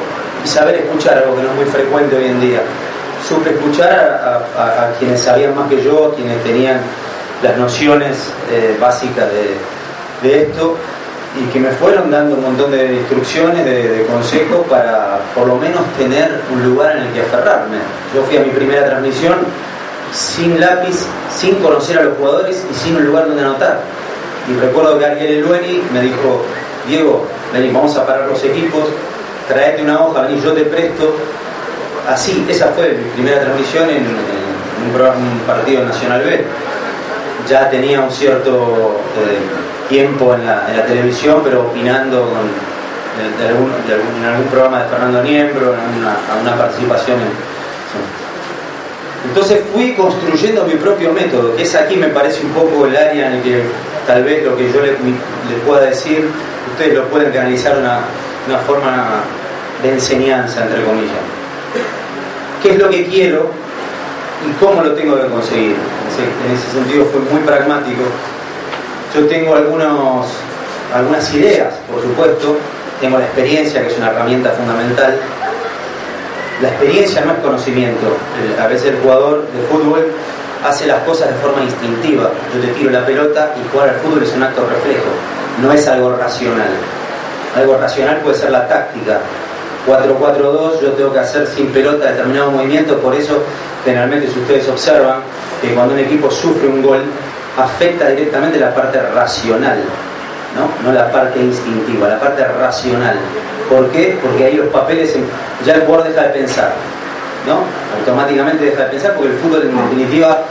Y 0.45 0.49
saber 0.49 0.77
escuchar, 0.77 1.19
algo 1.19 1.37
que 1.37 1.43
no 1.43 1.51
es 1.51 1.57
muy 1.57 1.65
frecuente 1.65 2.17
hoy 2.17 2.27
en 2.27 2.41
día. 2.41 2.61
Supe 3.29 3.51
escuchar 3.51 3.91
a, 4.57 4.93
quienes 4.99 5.21
sabían 5.21 5.55
más 5.57 5.69
que 5.69 5.83
yo, 5.83 6.13
a 6.13 6.15
quienes 6.15 6.43
tenían 6.45 6.81
las 7.43 7.57
nociones 7.57 8.17
eh, 8.51 8.77
básicas 8.81 9.27
de, 9.33 10.29
de 10.29 10.43
esto 10.43 10.77
y 11.37 11.53
que 11.53 11.59
me 11.59 11.71
fueron 11.71 12.11
dando 12.11 12.37
un 12.37 12.43
montón 12.43 12.71
de 12.71 12.95
instrucciones, 12.95 13.65
de, 13.65 13.89
de 13.89 14.07
consejos 14.07 14.65
para 14.69 15.19
por 15.35 15.49
lo 15.49 15.57
menos 15.57 15.83
tener 15.99 16.41
un 16.53 16.65
lugar 16.65 16.97
en 16.97 17.05
el 17.05 17.13
que 17.13 17.23
aferrarme. 17.23 17.79
Yo 18.15 18.23
fui 18.23 18.37
a 18.37 18.41
mi 18.41 18.51
primera 18.51 18.87
transmisión 18.87 19.39
sin 20.13 20.61
lápiz, 20.61 21.05
sin 21.35 21.57
conocer 21.57 21.99
a 21.99 22.03
los 22.05 22.17
jugadores 22.19 22.65
y 22.71 22.75
sin 22.75 22.97
un 22.97 23.07
lugar 23.07 23.27
donde 23.27 23.43
anotar. 23.43 23.81
Y 24.49 24.61
recuerdo 24.61 24.99
que 24.99 25.07
Ariel 25.07 25.39
Elueni 25.39 25.83
me 25.93 26.03
dijo, 26.03 26.43
Diego, 26.87 27.27
vení, 27.55 27.73
vamos 27.73 27.97
a 27.97 28.05
parar 28.05 28.27
los 28.29 28.43
equipos, 28.45 28.85
traete 29.49 29.83
una 29.83 30.01
hoja, 30.01 30.23
vení, 30.23 30.41
yo 30.43 30.53
te 30.53 30.65
presto. 30.65 31.15
Así, 32.09 32.45
esa 32.49 32.69
fue 32.69 32.91
mi 32.91 33.11
primera 33.13 33.41
transmisión 33.41 33.89
en, 33.89 34.05
un, 34.05 35.41
partido 35.47 35.85
Nacional 35.85 36.23
B. 36.23 36.45
Ya 37.49 37.71
tenía 37.71 38.01
un 38.01 38.11
cierto 38.11 39.01
eh, 39.17 39.89
tiempo 39.89 40.35
en 40.35 40.47
la, 40.47 40.67
televisión, 40.87 41.41
pero 41.43 41.63
opinando 41.63 42.29
de, 43.39 43.49
algún, 43.49 43.73
en 44.19 44.25
algún 44.25 44.47
programa 44.49 44.83
de 44.83 44.89
Fernando 44.89 45.23
Niembro, 45.23 45.75
en 45.75 46.05
alguna 46.31 46.57
participación 46.57 47.19
en, 47.21 47.55
entonces 49.25 49.63
fui 49.73 49.95
construyendo 49.95 50.65
mi 50.65 50.75
propio 50.75 51.13
método, 51.13 51.57
que 51.57 51.63
es 51.63 51.75
aquí 51.75 51.97
me 51.97 52.09
parece 52.09 52.45
un 52.45 52.53
poco 52.53 52.87
el 52.87 52.95
área 52.95 53.29
en 53.29 53.35
el 53.35 53.43
que 53.43 53.63
tal 54.07 54.23
vez 54.23 54.45
lo 54.45 54.57
que 54.57 54.71
yo 54.71 54.81
les, 54.83 54.93
les 54.93 55.61
pueda 55.67 55.87
decir, 55.87 56.29
ustedes 56.75 56.95
lo 56.95 57.05
pueden 57.09 57.33
canalizar 57.33 57.79
una, 57.79 58.01
una 58.47 58.59
forma 58.59 59.22
de 59.83 59.93
enseñanza, 59.93 60.64
entre 60.64 60.83
comillas. 60.85 61.25
¿Qué 62.62 62.72
es 62.72 62.79
lo 62.79 62.91
que 62.91 63.07
quiero? 63.07 63.64
y 64.47 64.53
cómo 64.64 64.83
lo 64.83 64.93
tengo 64.93 65.16
que 65.16 65.27
conseguir. 65.29 65.75
En 65.75 66.55
ese 66.55 66.70
sentido 66.72 67.05
fue 67.07 67.20
muy 67.20 67.41
pragmático. 67.41 68.03
Yo 69.14 69.27
tengo 69.27 69.55
algunos, 69.55 70.27
algunas 70.93 71.33
ideas, 71.35 71.75
por 71.91 72.03
supuesto, 72.03 72.57
tengo 73.01 73.18
la 73.18 73.25
experiencia, 73.25 73.81
que 73.83 73.89
es 73.89 73.99
una 73.99 74.11
herramienta 74.11 74.51
fundamental. 74.51 75.16
La 76.62 76.68
experiencia 76.68 77.25
no 77.25 77.33
es 77.33 77.39
conocimiento. 77.39 78.16
A 78.61 78.66
veces 78.66 78.93
el 78.93 79.01
jugador 79.01 79.47
de 79.53 79.62
fútbol 79.70 80.07
hace 80.64 80.87
las 80.87 81.03
cosas 81.05 81.29
de 81.29 81.35
forma 81.35 81.62
instintiva. 81.62 82.31
Yo 82.55 82.61
te 82.61 82.68
tiro 82.68 82.91
la 82.91 83.05
pelota 83.05 83.55
y 83.57 83.72
jugar 83.72 83.91
al 83.91 83.97
fútbol 83.97 84.22
es 84.22 84.33
un 84.35 84.43
acto 84.43 84.66
reflejo, 84.66 85.11
no 85.63 85.73
es 85.73 85.87
algo 85.89 86.17
racional. 86.17 86.71
Algo 87.57 87.77
racional 87.79 88.19
puede 88.19 88.37
ser 88.37 88.51
la 88.51 88.67
táctica. 88.67 89.21
4-4-2, 89.87 90.81
yo 90.81 90.93
tengo 90.93 91.13
que 91.13 91.19
hacer 91.19 91.47
sin 91.47 91.69
pelota 91.69 92.07
determinado 92.07 92.51
movimiento, 92.51 92.99
por 92.99 93.15
eso 93.15 93.43
generalmente 93.85 94.29
si 94.29 94.41
ustedes 94.41 94.69
observan 94.69 95.21
que 95.61 95.75
cuando 95.75 95.95
un 95.95 96.01
equipo 96.01 96.31
sufre 96.31 96.67
un 96.69 96.83
gol, 96.83 97.03
afecta 97.57 98.09
directamente 98.09 98.59
la 98.59 98.75
parte 98.75 99.01
racional, 99.01 99.79
¿no? 100.57 100.89
no 100.89 100.95
la 100.95 101.11
parte 101.13 101.39
instintiva, 101.39 102.09
la 102.09 102.19
parte 102.19 102.45
racional. 102.45 103.17
¿Por 103.69 103.89
qué? 103.91 104.19
Porque 104.23 104.45
ahí 104.45 104.57
los 104.57 104.69
papeles, 104.69 105.15
ya 105.65 105.75
el 105.75 105.83
jugador 105.83 106.09
deja 106.09 106.23
de 106.23 106.29
pensar, 106.31 106.73
¿no? 107.47 107.61
Automáticamente 107.99 108.65
deja 108.65 108.85
de 108.85 108.91
pensar 108.91 109.13
porque 109.15 109.33
el 109.33 109.39
fútbol 109.39 109.63
en 109.63 109.77
definitiva, 109.77 110.43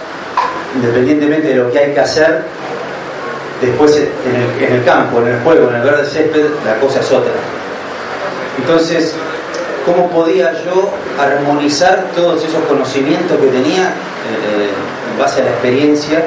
independientemente 0.76 1.50
de 1.50 1.56
lo 1.56 1.72
que 1.72 1.80
hay 1.80 1.94
que 1.94 2.00
hacer, 2.00 2.44
después 3.66 3.96
en 3.98 4.74
el, 4.74 4.84
campo, 4.84 5.20
en 5.22 5.28
el 5.30 5.40
juego, 5.42 5.70
en 5.70 5.76
el 5.76 5.82
verde 5.82 6.06
césped, 6.06 6.46
la 6.66 6.80
cosa 6.80 7.00
es 7.00 7.12
otra. 7.12 7.32
Entonces, 8.58 9.16
¿cómo 9.86 10.10
podía 10.10 10.54
yo 10.64 10.90
armonizar 11.20 12.06
todos 12.16 12.44
esos 12.44 12.64
conocimientos 12.66 13.38
que 13.40 13.48
tenía 13.48 13.90
eh, 13.90 14.70
en 15.12 15.20
base 15.20 15.42
a 15.42 15.46
la 15.46 15.52
experiencia 15.52 16.24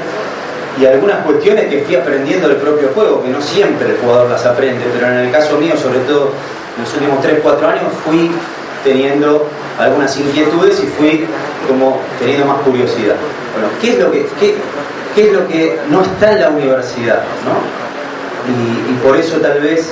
y 0.80 0.84
algunas 0.84 1.24
cuestiones 1.24 1.66
que 1.68 1.80
fui 1.80 1.97
aprendiendo 1.97 2.49
del 2.49 2.59
propio 2.59 2.91
juego, 2.95 3.22
que 3.22 3.30
no 3.30 3.41
siempre 3.41 3.91
el 3.91 3.97
jugador 3.99 4.30
las 4.30 4.45
aprende, 4.45 4.84
pero 4.93 5.11
en 5.11 5.26
el 5.26 5.32
caso 5.32 5.57
mío, 5.57 5.74
sobre 5.76 6.01
todo 6.01 6.32
en 6.76 6.82
los 6.82 6.93
últimos 6.93 7.24
3-4 7.24 7.66
años, 7.66 7.93
fui 8.05 8.30
teniendo 8.84 9.49
algunas 9.78 10.16
inquietudes 10.18 10.78
y 10.80 10.87
fui 10.87 11.26
como 11.66 11.99
teniendo 12.18 12.47
más 12.47 12.59
curiosidad. 12.59 13.16
Bueno, 13.53 13.68
¿qué 13.80 13.93
es 13.93 13.99
lo 13.99 14.11
que, 14.12 14.26
qué, 14.39 14.55
es 15.25 15.33
lo 15.33 15.47
que 15.49 15.79
no 15.91 16.03
está 16.03 16.33
en 16.33 16.41
la 16.41 16.51
universidad? 16.51 17.23
Y, 18.49 19.07
por 19.07 19.17
eso 19.17 19.39
tal 19.39 19.61
vez 19.61 19.91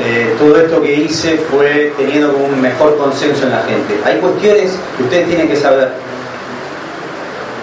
eh, 0.00 0.34
todo 0.38 0.56
esto 0.56 0.80
que 0.80 0.94
hice 0.94 1.38
fue 1.50 1.92
teniendo 1.96 2.34
un 2.34 2.60
mejor 2.60 2.96
consenso 2.96 3.44
en 3.44 3.50
la 3.50 3.62
gente. 3.62 4.00
Hay 4.04 4.18
cuestiones 4.18 4.72
que 4.96 5.02
ustedes 5.02 5.28
tienen 5.28 5.48
que 5.48 5.56
saber 5.56 5.92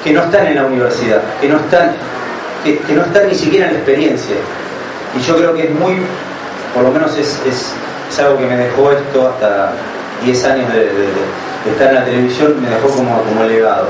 que 0.03 0.11
no 0.11 0.23
están 0.23 0.47
en 0.47 0.55
la 0.55 0.65
universidad, 0.65 1.21
que 1.41 1.47
no 1.47 1.57
están, 1.57 1.95
que, 2.63 2.79
no 2.93 3.01
están 3.01 3.27
ni 3.27 3.35
siquiera 3.35 3.67
en 3.67 3.73
la 3.73 3.79
experiencia. 3.79 4.35
Y 5.17 5.21
yo 5.21 5.37
creo 5.37 5.53
que 5.53 5.63
es 5.63 5.71
muy, 5.71 5.95
por 6.73 6.83
lo 6.83 6.91
menos 6.91 7.17
es, 7.17 7.39
es, 7.45 7.73
es 8.09 8.19
algo 8.19 8.37
que 8.37 8.45
me 8.45 8.55
dejó 8.55 8.91
esto 8.91 9.29
hasta 9.29 9.73
10 10.23 10.45
años 10.45 10.73
de, 10.73 10.89
estar 11.69 11.89
en 11.89 11.95
la 11.95 12.05
televisión 12.05 12.61
me 12.61 12.69
dejó 12.69 12.89
como, 12.89 13.21
como 13.23 13.43
legado. 13.43 13.87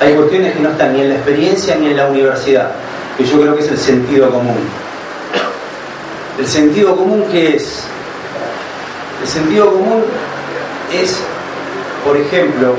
Hay 0.00 0.14
cuestiones 0.14 0.54
que 0.54 0.60
no 0.60 0.70
están 0.70 0.92
ni 0.94 1.00
en 1.00 1.08
la 1.08 1.14
experiencia 1.16 1.74
ni 1.76 1.88
en 1.88 1.96
la 1.96 2.06
universidad, 2.06 2.70
que 3.16 3.24
yo 3.24 3.40
creo 3.40 3.56
que 3.56 3.62
es 3.62 3.70
el 3.70 3.78
sentido 3.78 4.30
común. 4.30 4.58
¿El 6.38 6.46
sentido 6.46 6.96
común 6.96 7.24
qué 7.32 7.56
es? 7.56 7.82
El 9.22 9.28
sentido 9.28 9.72
común 9.72 10.04
es, 10.92 11.16
por 12.04 12.16
ejemplo, 12.16 12.76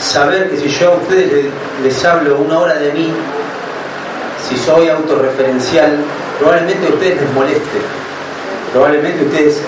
saber 0.00 0.50
que 0.50 0.56
si 0.56 0.68
yo 0.68 0.92
a 0.92 0.96
ustedes 0.96 1.46
les 1.84 2.04
hablo 2.04 2.38
una 2.38 2.60
hora 2.60 2.74
de 2.74 2.92
mí, 2.92 3.12
si 4.48 4.56
soy 4.56 4.88
autorreferencial, 4.88 5.98
probablemente 6.38 6.86
a 6.86 6.90
ustedes 6.90 7.20
les 7.20 7.32
moleste. 7.34 7.78
Probablemente 8.72 9.20
a 9.20 9.24
ustedes 9.24 9.60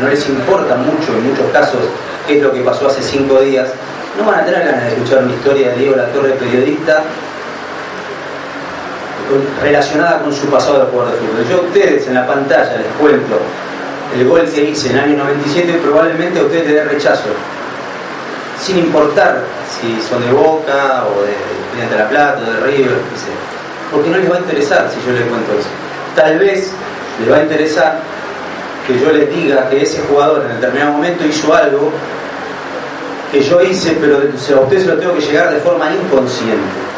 no 0.00 0.08
les 0.08 0.28
importa 0.28 0.76
mucho 0.76 1.12
en 1.16 1.30
muchos 1.30 1.50
casos 1.52 1.80
qué 2.28 2.36
es 2.36 2.42
lo 2.42 2.52
que 2.52 2.60
pasó 2.60 2.86
hace 2.86 3.02
cinco 3.02 3.40
días, 3.40 3.68
no 4.18 4.24
van 4.24 4.40
a 4.40 4.44
tener 4.44 4.66
ganas 4.66 4.84
de 4.84 4.88
escuchar 4.90 5.22
una 5.22 5.32
historia 5.32 5.70
de 5.70 5.76
Diego 5.76 5.96
La 5.96 6.06
Torre, 6.06 6.30
periodista, 6.30 7.04
relacionada 9.62 10.20
con 10.20 10.32
su 10.32 10.46
pasado 10.46 10.80
de 10.80 10.90
jugador 10.90 11.12
de 11.14 11.18
fútbol. 11.18 11.48
Yo 11.48 11.58
a 11.58 11.60
ustedes 11.60 12.06
en 12.08 12.14
la 12.14 12.26
pantalla 12.26 12.76
les 12.76 12.92
cuento 12.98 13.38
el 14.14 14.26
gol 14.26 14.42
que 14.44 14.70
hice 14.70 14.90
en 14.90 14.96
el 14.96 15.04
año 15.04 15.18
97, 15.18 15.80
probablemente 15.82 16.40
a 16.40 16.42
ustedes 16.42 16.66
les 16.66 16.74
dé 16.74 16.84
rechazo, 16.84 17.28
sin 18.60 18.78
importar 18.78 19.44
si 19.80 20.00
son 20.08 20.24
de 20.24 20.32
Boca 20.32 21.04
o 21.06 21.22
de 21.22 21.32
Estudiante 21.32 21.94
de 21.94 22.02
la 22.02 22.08
Plata 22.08 22.42
o 22.42 22.50
de 22.50 22.60
River, 22.60 22.96
porque 23.92 24.08
no 24.08 24.16
les 24.18 24.30
va 24.30 24.36
a 24.36 24.40
interesar 24.40 24.90
si 24.90 25.06
yo 25.06 25.12
les 25.12 25.28
cuento 25.28 25.52
eso. 25.52 25.68
Tal 26.16 26.38
vez 26.38 26.72
les 27.20 27.30
va 27.30 27.36
a 27.36 27.42
interesar 27.42 28.00
que 28.86 28.98
yo 28.98 29.12
les 29.12 29.30
diga 29.30 29.68
que 29.68 29.82
ese 29.82 30.00
jugador 30.08 30.46
en 30.46 30.60
determinado 30.60 30.92
momento 30.92 31.24
hizo 31.26 31.54
algo 31.54 31.92
que 33.32 33.42
yo 33.42 33.60
hice, 33.62 33.96
pero 34.00 34.16
a 34.16 34.60
usted 34.60 34.78
se 34.78 34.86
lo 34.86 34.98
tengo 34.98 35.14
que 35.14 35.20
llegar 35.20 35.52
de 35.52 35.60
forma 35.60 35.90
inconsciente. 35.92 36.88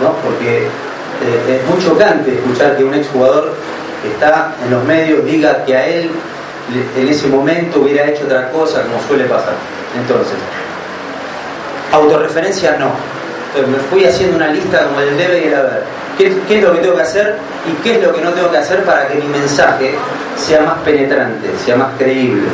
¿no? 0.00 0.12
Porque 0.22 0.66
eh, 0.66 1.60
es 1.60 1.68
muy 1.68 1.82
chocante 1.84 2.34
escuchar 2.34 2.76
que 2.76 2.84
un 2.84 2.94
exjugador 2.94 3.54
que 4.02 4.08
está 4.10 4.54
en 4.64 4.70
los 4.70 4.84
medios 4.84 5.24
diga 5.24 5.64
que 5.64 5.76
a 5.76 5.86
él 5.86 6.10
en 6.96 7.08
ese 7.08 7.26
momento 7.28 7.80
hubiera 7.80 8.08
hecho 8.08 8.24
otra 8.24 8.50
cosa, 8.50 8.82
como 8.82 9.02
suele 9.08 9.24
pasar. 9.24 9.54
Entonces, 9.96 10.36
autorreferencia 11.92 12.76
no. 12.78 12.90
Entonces 13.48 13.70
me 13.70 13.88
fui 13.88 14.04
haciendo 14.04 14.36
una 14.36 14.48
lista 14.48 14.84
como 14.84 15.00
el 15.00 15.16
debe 15.16 15.44
y 15.44 15.48
el 15.48 15.54
haber. 15.54 15.82
¿Qué, 16.16 16.36
¿Qué 16.46 16.58
es 16.58 16.64
lo 16.64 16.72
que 16.74 16.80
tengo 16.80 16.96
que 16.96 17.02
hacer 17.02 17.36
y 17.66 17.82
qué 17.82 17.96
es 17.96 18.02
lo 18.02 18.12
que 18.12 18.20
no 18.20 18.30
tengo 18.32 18.50
que 18.50 18.58
hacer 18.58 18.82
para 18.84 19.08
que 19.08 19.14
mi 19.14 19.26
mensaje 19.28 19.94
sea 20.36 20.62
más 20.62 20.78
penetrante, 20.80 21.48
sea 21.64 21.76
más 21.76 21.88
creíble? 21.96 22.48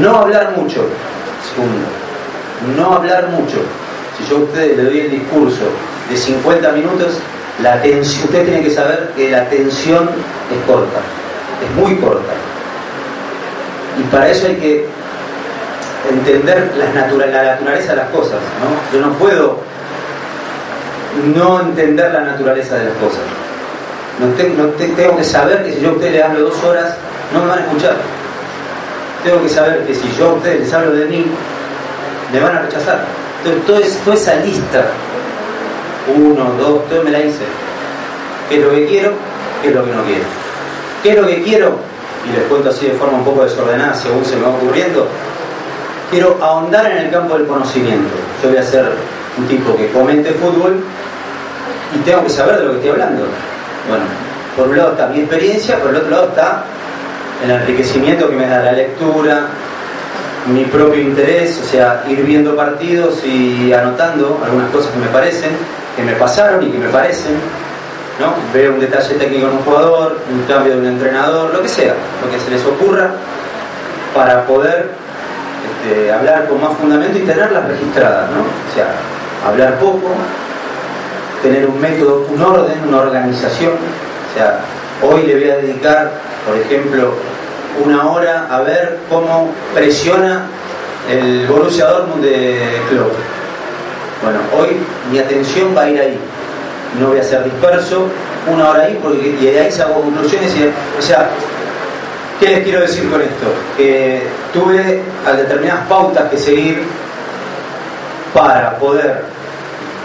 No 0.00 0.16
hablar 0.16 0.54
mucho, 0.56 0.86
segundo. 1.50 1.86
No 2.76 2.94
hablar 2.94 3.28
mucho. 3.28 3.58
Si 4.16 4.28
yo 4.28 4.38
a 4.38 4.40
ustedes 4.40 4.76
le 4.76 4.84
doy 4.84 5.00
el 5.00 5.10
discurso 5.10 5.64
de 6.10 6.16
50 6.16 6.72
minutos, 6.72 7.18
la 7.62 7.74
atención, 7.74 8.24
usted 8.24 8.44
tiene 8.44 8.62
que 8.62 8.70
saber 8.70 9.12
que 9.16 9.30
la 9.30 9.42
atención 9.42 10.08
es 10.50 10.66
corta, 10.66 11.00
es 11.62 11.82
muy 11.82 11.96
corta. 11.96 12.32
Y 13.98 14.02
para 14.04 14.30
eso 14.30 14.46
hay 14.46 14.56
que 14.56 14.86
entender 16.10 16.72
la, 16.76 17.00
naturaleza 17.00 17.92
de 17.92 17.96
las 17.96 18.10
cosas. 18.10 18.38
¿no? 18.60 18.98
Yo 18.98 19.06
no 19.06 19.12
puedo 19.14 19.58
no 21.34 21.60
entender 21.60 22.12
la 22.12 22.20
naturaleza 22.20 22.76
de 22.76 22.86
las 22.86 22.94
cosas. 22.94 23.20
No, 24.18 24.28
tengo 24.76 25.16
que 25.16 25.24
saber 25.24 25.64
que 25.64 25.72
si 25.72 25.80
yo 25.80 25.90
a 25.90 25.92
ustedes 25.92 26.12
les 26.12 26.24
hablo 26.24 26.40
dos 26.40 26.64
horas, 26.64 26.94
no 27.32 27.40
me 27.40 27.48
van 27.48 27.58
a 27.58 27.62
escuchar. 27.62 27.96
Tengo 29.24 29.42
que 29.42 29.48
saber 29.48 29.86
que 29.86 29.94
si 29.94 30.10
yo 30.18 30.30
a 30.30 30.32
ustedes 30.34 30.60
les 30.60 30.72
hablo 30.72 30.92
de 30.92 31.06
mí, 31.06 31.24
me 32.32 32.40
van 32.40 32.56
a 32.56 32.62
rechazar. 32.62 33.04
Entonces, 33.44 33.98
toda 34.04 34.16
esa 34.16 34.34
lista, 34.36 34.84
uno, 36.16 36.52
dos, 36.58 36.88
todo 36.88 37.02
me 37.02 37.10
la 37.10 37.20
hice. 37.20 37.44
¿Qué 38.48 38.58
es 38.58 38.64
lo 38.64 38.70
que 38.70 38.86
quiero? 38.86 39.12
¿Qué 39.62 39.68
es 39.68 39.74
lo 39.74 39.84
que 39.84 39.92
no 39.92 40.02
quiero? 40.04 40.24
¿Qué 41.02 41.10
es 41.10 41.16
lo 41.16 41.26
que 41.26 41.42
quiero? 41.42 41.76
Y 42.28 42.36
les 42.36 42.44
cuento 42.48 42.70
así 42.70 42.86
de 42.86 42.92
forma 42.92 43.18
un 43.18 43.24
poco 43.24 43.44
desordenada, 43.44 43.94
según 43.94 44.24
se 44.24 44.36
me 44.36 44.42
va 44.42 44.50
ocurriendo. 44.50 45.06
Quiero 46.10 46.38
ahondar 46.40 46.90
en 46.90 46.98
el 46.98 47.10
campo 47.10 47.36
del 47.36 47.46
conocimiento. 47.46 48.14
Yo 48.42 48.50
voy 48.50 48.58
a 48.58 48.62
ser 48.62 48.86
un 49.38 49.46
tipo 49.46 49.76
que 49.76 49.90
comente 49.90 50.30
fútbol 50.32 50.82
y 51.94 51.98
tengo 52.04 52.22
que 52.24 52.30
saber 52.30 52.58
de 52.58 52.64
lo 52.64 52.70
que 52.70 52.76
estoy 52.76 52.90
hablando. 52.90 53.24
Bueno, 53.88 54.04
por 54.56 54.68
un 54.68 54.76
lado 54.76 54.92
está 54.92 55.06
mi 55.08 55.20
experiencia, 55.20 55.78
por 55.80 55.90
el 55.90 55.96
otro 55.96 56.10
lado 56.10 56.28
está 56.28 56.64
el 57.44 57.50
enriquecimiento 57.50 58.28
que 58.28 58.36
me 58.36 58.46
da 58.46 58.62
la 58.62 58.72
lectura, 58.72 59.48
mi 60.46 60.64
propio 60.64 61.00
interés, 61.00 61.60
o 61.62 61.64
sea, 61.64 62.04
ir 62.08 62.22
viendo 62.22 62.56
partidos 62.56 63.24
y 63.24 63.72
anotando 63.72 64.40
algunas 64.44 64.70
cosas 64.70 64.92
que 64.92 64.98
me 64.98 65.06
parecen, 65.06 65.50
que 65.96 66.02
me 66.02 66.12
pasaron 66.14 66.62
y 66.62 66.70
que 66.70 66.78
me 66.78 66.88
parecen, 66.88 67.34
¿no? 68.18 68.34
Ver 68.52 68.70
un 68.70 68.80
detalle 68.80 69.14
técnico 69.14 69.46
en 69.46 69.52
un 69.52 69.62
jugador, 69.62 70.18
un 70.30 70.42
cambio 70.44 70.74
de 70.74 70.80
un 70.80 70.86
entrenador, 70.86 71.52
lo 71.52 71.62
que 71.62 71.68
sea, 71.68 71.94
lo 72.24 72.30
que 72.30 72.38
se 72.40 72.50
les 72.50 72.64
ocurra, 72.64 73.10
para 74.14 74.44
poder 74.46 74.90
este, 75.82 76.12
hablar 76.12 76.48
con 76.48 76.60
más 76.60 76.76
fundamento 76.76 77.18
y 77.18 77.22
tenerlas 77.22 77.66
registradas, 77.66 78.30
¿no? 78.30 78.40
O 78.40 78.74
sea, 78.74 78.88
hablar 79.46 79.78
poco, 79.78 80.10
tener 81.42 81.66
un 81.66 81.80
método, 81.80 82.26
un 82.30 82.40
orden, 82.40 82.88
una 82.88 82.98
organización. 82.98 83.72
O 83.72 84.38
sea, 84.38 84.60
hoy 85.02 85.22
le 85.26 85.34
voy 85.34 85.50
a 85.50 85.56
dedicar, 85.56 86.10
por 86.46 86.56
ejemplo, 86.56 87.14
una 87.84 88.10
hora 88.10 88.46
a 88.50 88.60
ver 88.60 88.98
cómo 89.08 89.50
presiona 89.74 90.46
el 91.10 91.46
Borussia 91.46 91.86
Dortmund 91.86 92.24
de 92.24 92.58
Club. 92.88 93.12
Bueno, 94.22 94.38
hoy 94.56 94.76
mi 95.10 95.18
atención 95.18 95.74
va 95.76 95.82
a 95.82 95.90
ir 95.90 96.00
ahí. 96.00 96.18
No 97.00 97.08
voy 97.08 97.18
a 97.18 97.22
ser 97.22 97.44
disperso, 97.44 98.06
una 98.52 98.70
hora 98.70 98.84
ahí, 98.84 98.98
porque 99.02 99.36
y 99.40 99.46
de 99.46 99.60
ahí 99.60 99.72
saco 99.72 100.02
conclusiones. 100.02 100.54
Y, 100.56 100.70
o 100.98 101.02
sea, 101.02 101.30
¿qué 102.38 102.48
les 102.48 102.64
quiero 102.64 102.80
decir 102.80 103.10
con 103.10 103.20
esto? 103.20 103.46
Que 103.76 104.22
tuve 104.52 105.02
a 105.26 105.32
determinadas 105.32 105.86
pautas 105.86 106.28
que 106.30 106.36
seguir 106.36 106.82
para 108.34 108.76
poder 108.78 109.24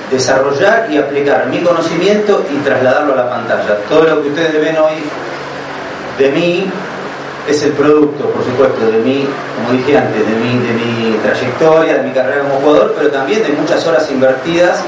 desarrollar 0.10 0.88
y 0.90 0.98
aplicar 0.98 1.48
mi 1.48 1.62
conocimiento 1.62 2.46
y 2.50 2.58
trasladarlo 2.60 3.14
a 3.14 3.18
la 3.18 3.30
pantalla. 3.30 3.78
Todo 3.90 4.04
lo 4.04 4.24
que 4.24 4.30
ustedes 4.30 4.54
ven 4.62 4.78
hoy 4.78 5.04
de 6.18 6.32
mí 6.32 6.66
es 7.48 7.64
el 7.64 7.72
producto, 7.72 8.26
por 8.26 8.44
supuesto, 8.44 8.92
de 8.92 9.00
mí, 9.00 9.26
como 9.56 9.78
dije 9.78 9.98
antes, 9.98 10.20
de 10.28 10.36
mi, 10.36 10.58
de 10.60 10.74
mi 10.74 11.18
trayectoria, 11.24 11.96
de 11.96 12.04
mi 12.04 12.12
carrera 12.12 12.42
como 12.42 12.56
jugador, 12.60 12.94
pero 12.98 13.10
también 13.10 13.44
de 13.44 13.50
muchas 13.50 13.86
horas 13.88 14.10
invertidas 14.12 14.80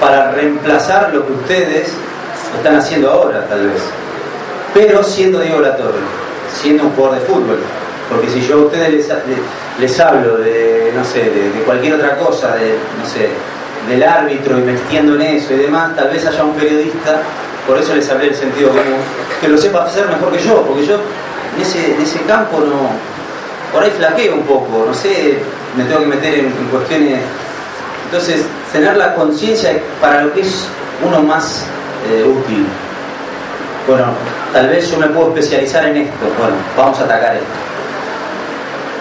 para 0.00 0.30
reemplazar 0.32 1.12
lo 1.12 1.26
que 1.26 1.32
ustedes 1.32 1.92
están 2.56 2.76
haciendo 2.76 3.10
ahora, 3.10 3.46
tal 3.48 3.68
vez. 3.68 3.82
Pero 4.72 5.02
siendo 5.02 5.40
Diego 5.40 5.60
Latorre, 5.60 5.98
siendo 6.60 6.84
un 6.84 6.90
jugador 6.92 7.20
de 7.20 7.26
fútbol. 7.26 7.58
Porque 8.08 8.28
si 8.28 8.40
yo 8.46 8.54
a 8.54 8.58
ustedes 8.64 9.10
les, 9.78 10.00
hablo 10.00 10.38
de, 10.38 10.92
no 10.96 11.04
sé, 11.04 11.18
de, 11.18 11.62
cualquier 11.66 11.94
otra 11.94 12.16
cosa, 12.16 12.54
de, 12.54 12.74
no 12.98 13.06
sé, 13.06 13.28
del 13.88 14.02
árbitro 14.02 14.58
y 14.58 14.62
metiendo 14.62 15.14
en 15.16 15.22
eso 15.22 15.52
y 15.52 15.58
demás, 15.58 15.94
tal 15.94 16.08
vez 16.08 16.24
haya 16.26 16.42
un 16.42 16.54
periodista, 16.54 17.20
por 17.68 17.76
eso 17.76 17.94
les 17.94 18.08
hablé 18.08 18.26
del 18.26 18.34
sentido 18.34 18.70
común, 18.70 19.00
que 19.42 19.46
lo 19.46 19.58
sepa 19.58 19.84
hacer 19.84 20.08
mejor 20.08 20.32
que 20.32 20.42
yo, 20.42 20.62
porque 20.62 20.86
yo 20.86 20.94
en 20.94 21.62
ese, 21.62 21.94
en 21.94 22.00
ese 22.00 22.18
campo 22.22 22.60
no, 22.60 22.88
por 23.72 23.82
ahí 23.82 23.90
flaqueo 23.90 24.36
un 24.36 24.42
poco, 24.44 24.86
no 24.86 24.94
sé, 24.94 25.38
me 25.76 25.84
tengo 25.84 26.00
que 26.00 26.06
meter 26.06 26.38
en, 26.38 26.52
cuestiones. 26.72 27.20
Entonces, 28.06 28.46
tener 28.72 28.96
la 28.96 29.14
conciencia 29.14 29.78
para 30.00 30.24
lo 30.24 30.32
que 30.32 30.40
es 30.40 30.64
uno 31.06 31.20
más 31.22 31.66
eh, 32.10 32.24
útil. 32.24 32.66
Bueno, 33.86 34.06
tal 34.54 34.68
vez 34.68 34.90
yo 34.90 34.98
me 34.98 35.08
puedo 35.08 35.28
especializar 35.28 35.84
en 35.84 35.98
esto, 35.98 36.24
bueno, 36.38 36.56
vamos 36.74 36.98
a 37.00 37.04
atacar 37.04 37.34
esto. 37.34 37.46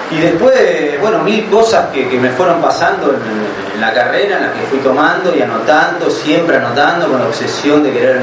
Y 0.09 0.21
después, 0.21 1.01
bueno, 1.01 1.19
mil 1.19 1.45
cosas 1.49 1.87
que, 1.91 2.05
me 2.05 2.29
fueron 2.29 2.61
pasando 2.61 3.13
en, 3.13 3.81
la 3.81 3.93
carrera, 3.93 4.37
en 4.37 4.43
la 4.43 4.53
que 4.53 4.61
fui 4.61 4.79
tomando 4.79 5.35
y 5.35 5.41
anotando, 5.41 6.09
siempre 6.09 6.57
anotando, 6.57 7.07
con 7.09 7.19
la 7.19 7.27
obsesión 7.27 7.83
de 7.83 7.91
querer 7.91 8.21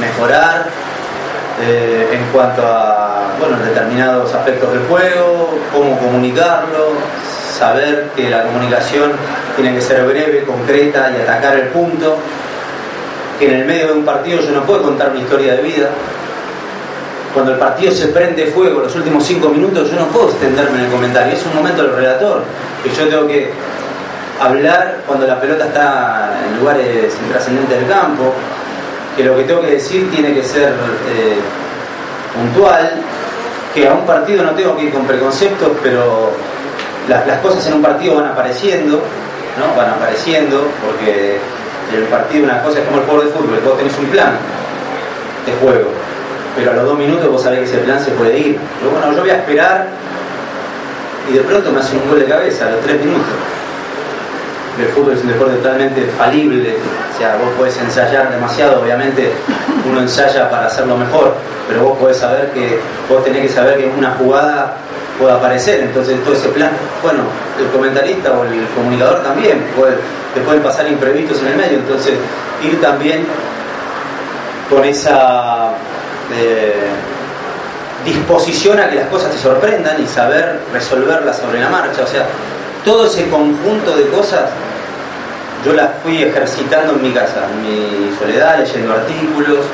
mejorar 0.00 0.66
eh, 1.60 2.08
en 2.12 2.24
cuanto 2.32 2.66
a 2.66 3.06
bueno, 3.38 3.56
determinados 3.58 4.32
aspectos 4.34 4.72
del 4.72 4.82
juego, 4.86 5.50
cómo 5.72 5.98
comunicarlo, 5.98 6.92
saber 7.56 8.10
que 8.16 8.30
la 8.30 8.44
comunicación 8.44 9.12
tiene 9.56 9.74
que 9.74 9.80
ser 9.80 10.04
breve, 10.04 10.44
concreta 10.44 11.12
y 11.16 11.20
atacar 11.20 11.56
el 11.56 11.68
punto, 11.68 12.16
que 13.38 13.48
en 13.48 13.60
el 13.60 13.66
medio 13.66 13.88
de 13.88 13.92
un 13.92 14.04
partido 14.04 14.40
yo 14.40 14.52
no 14.52 14.62
puedo 14.64 14.82
contar 14.82 15.12
mi 15.12 15.20
historia 15.20 15.54
de 15.54 15.62
vida, 15.62 15.90
cuando 17.36 17.52
el 17.52 17.58
partido 17.58 17.92
se 17.92 18.06
prende 18.06 18.46
fuego, 18.46 18.80
los 18.80 18.96
últimos 18.96 19.22
cinco 19.22 19.50
minutos, 19.50 19.90
yo 19.90 19.96
no 20.00 20.06
puedo 20.06 20.30
extenderme 20.30 20.78
en 20.78 20.84
el 20.86 20.90
comentario. 20.90 21.34
Es 21.34 21.44
un 21.44 21.54
momento 21.54 21.82
del 21.82 21.92
relator, 21.92 22.42
que 22.82 22.88
yo 22.88 23.06
tengo 23.10 23.26
que 23.26 23.50
hablar 24.40 25.02
cuando 25.06 25.26
la 25.26 25.38
pelota 25.38 25.66
está 25.66 26.30
en 26.48 26.58
lugares 26.58 27.14
intrascendentes 27.26 27.78
del 27.78 27.90
campo, 27.90 28.32
que 29.14 29.24
lo 29.24 29.36
que 29.36 29.42
tengo 29.42 29.60
que 29.60 29.72
decir 29.72 30.10
tiene 30.10 30.32
que 30.32 30.42
ser 30.42 30.70
eh, 30.70 31.36
puntual, 32.34 32.92
que 33.74 33.86
a 33.86 33.92
un 33.92 34.06
partido 34.06 34.42
no 34.42 34.52
tengo 34.52 34.74
que 34.74 34.84
ir 34.84 34.92
con 34.94 35.06
preconceptos, 35.06 35.72
pero 35.82 36.30
las, 37.06 37.38
cosas 37.40 37.66
en 37.66 37.74
un 37.74 37.82
partido 37.82 38.14
van 38.14 38.28
apareciendo, 38.28 39.02
¿no? 39.58 39.76
Van 39.76 39.90
apareciendo, 39.90 40.68
porque 40.82 41.38
en 41.92 41.98
el 41.98 42.04
partido 42.04 42.44
una 42.44 42.62
cosa 42.62 42.78
es 42.78 42.86
como 42.86 42.96
el 42.96 43.04
juego 43.04 43.24
de 43.24 43.28
fútbol, 43.28 43.60
vos 43.62 43.76
tenés 43.76 43.98
un 43.98 44.06
plan 44.06 44.38
de 45.44 45.52
juego 45.56 46.05
pero 46.56 46.70
a 46.70 46.74
los 46.74 46.86
dos 46.86 46.98
minutos 46.98 47.30
vos 47.30 47.42
sabés 47.42 47.60
que 47.60 47.64
ese 47.66 47.78
plan 47.78 48.02
se 48.02 48.10
puede 48.12 48.38
ir. 48.38 48.58
Pero 48.80 48.92
bueno, 48.92 49.12
yo 49.12 49.20
voy 49.20 49.30
a 49.30 49.36
esperar 49.36 49.86
y 51.28 51.34
de 51.34 51.40
pronto 51.40 51.70
me 51.70 51.80
hace 51.80 51.96
un 51.96 52.08
gol 52.08 52.18
de 52.18 52.26
cabeza 52.26 52.66
a 52.66 52.70
los 52.70 52.80
tres 52.80 52.98
minutos. 53.04 53.34
El 54.78 54.88
fútbol 54.88 55.14
es 55.14 55.22
un 55.22 55.28
deporte 55.28 55.56
totalmente 55.56 56.02
falible, 56.18 56.76
o 57.14 57.18
sea, 57.18 57.36
vos 57.36 57.48
podés 57.56 57.78
ensayar 57.78 58.30
demasiado, 58.30 58.82
obviamente 58.82 59.32
uno 59.90 60.02
ensaya 60.02 60.50
para 60.50 60.66
hacerlo 60.66 60.98
mejor, 60.98 61.34
pero 61.66 61.84
vos 61.84 61.98
podés 61.98 62.18
saber 62.18 62.50
que, 62.50 62.78
vos 63.08 63.24
tenés 63.24 63.42
que 63.42 63.48
saber 63.48 63.78
que 63.78 63.90
una 63.96 64.10
jugada 64.18 64.76
puede 65.18 65.32
aparecer, 65.32 65.80
entonces 65.80 66.22
todo 66.22 66.34
ese 66.34 66.48
plan, 66.48 66.72
bueno, 67.02 67.20
el 67.58 67.68
comentarista 67.68 68.32
o 68.32 68.44
el 68.44 68.66
comunicador 68.74 69.22
también, 69.22 69.64
puede, 69.74 69.96
te 70.34 70.42
pueden 70.42 70.62
pasar 70.62 70.86
imprevistos 70.86 71.40
en 71.40 71.48
el 71.48 71.56
medio, 71.56 71.78
entonces 71.78 72.12
ir 72.62 72.78
también 72.78 73.24
con 74.68 74.84
esa 74.84 75.70
disposición 78.04 78.78
a 78.78 78.88
que 78.88 78.96
las 78.96 79.08
cosas 79.08 79.32
te 79.32 79.38
sorprendan 79.38 80.02
y 80.02 80.06
saber 80.06 80.60
resolverlas 80.72 81.38
sobre 81.38 81.60
la 81.60 81.68
marcha. 81.68 82.02
O 82.02 82.06
sea, 82.06 82.26
todo 82.84 83.06
ese 83.06 83.28
conjunto 83.28 83.96
de 83.96 84.08
cosas 84.08 84.50
yo 85.64 85.72
las 85.72 85.90
fui 86.02 86.22
ejercitando 86.22 86.94
en 86.94 87.02
mi 87.02 87.10
casa, 87.10 87.40
en 87.50 87.62
mi 87.62 88.16
soledad, 88.16 88.58
leyendo 88.58 88.92
artículos, 88.92 89.66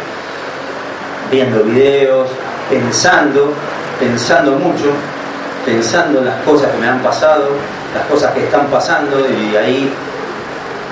viendo 1.30 1.62
videos, 1.64 2.30
pensando, 2.70 3.52
pensando 4.00 4.52
mucho, 4.52 4.92
pensando 5.66 6.20
en 6.20 6.26
las 6.26 6.40
cosas 6.44 6.70
que 6.70 6.78
me 6.78 6.88
han 6.88 7.00
pasado, 7.00 7.50
las 7.94 8.06
cosas 8.06 8.32
que 8.32 8.44
están 8.44 8.68
pasando 8.68 9.20
y 9.28 9.54
ahí, 9.54 9.92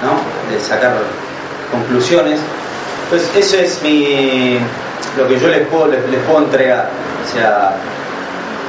¿no? 0.02 0.52
De 0.52 0.60
sacar 0.60 0.92
conclusiones. 1.70 2.40
Pues 3.08 3.28
eso 3.34 3.56
es 3.56 3.82
mi, 3.82 4.58
lo 5.16 5.28
que 5.28 5.38
yo 5.38 5.48
les 5.48 5.66
puedo, 5.68 5.86
les, 5.86 6.00
puedo 6.26 6.44
entregar. 6.44 6.88
O 7.24 7.32
sea, 7.32 7.74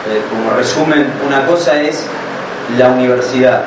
eh, 0.09 0.21
como 0.29 0.55
resumen, 0.57 1.07
una 1.27 1.45
cosa 1.45 1.82
es 1.82 2.05
la 2.77 2.89
universidad, 2.89 3.63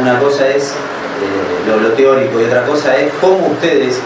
una 0.00 0.18
cosa 0.18 0.48
es 0.48 0.72
eh, 0.72 1.80
lo, 1.80 1.88
teórico 1.92 2.40
y 2.40 2.44
otra 2.44 2.64
cosa 2.64 2.96
es 2.96 3.12
cómo 3.20 3.46
ustedes, 3.48 3.98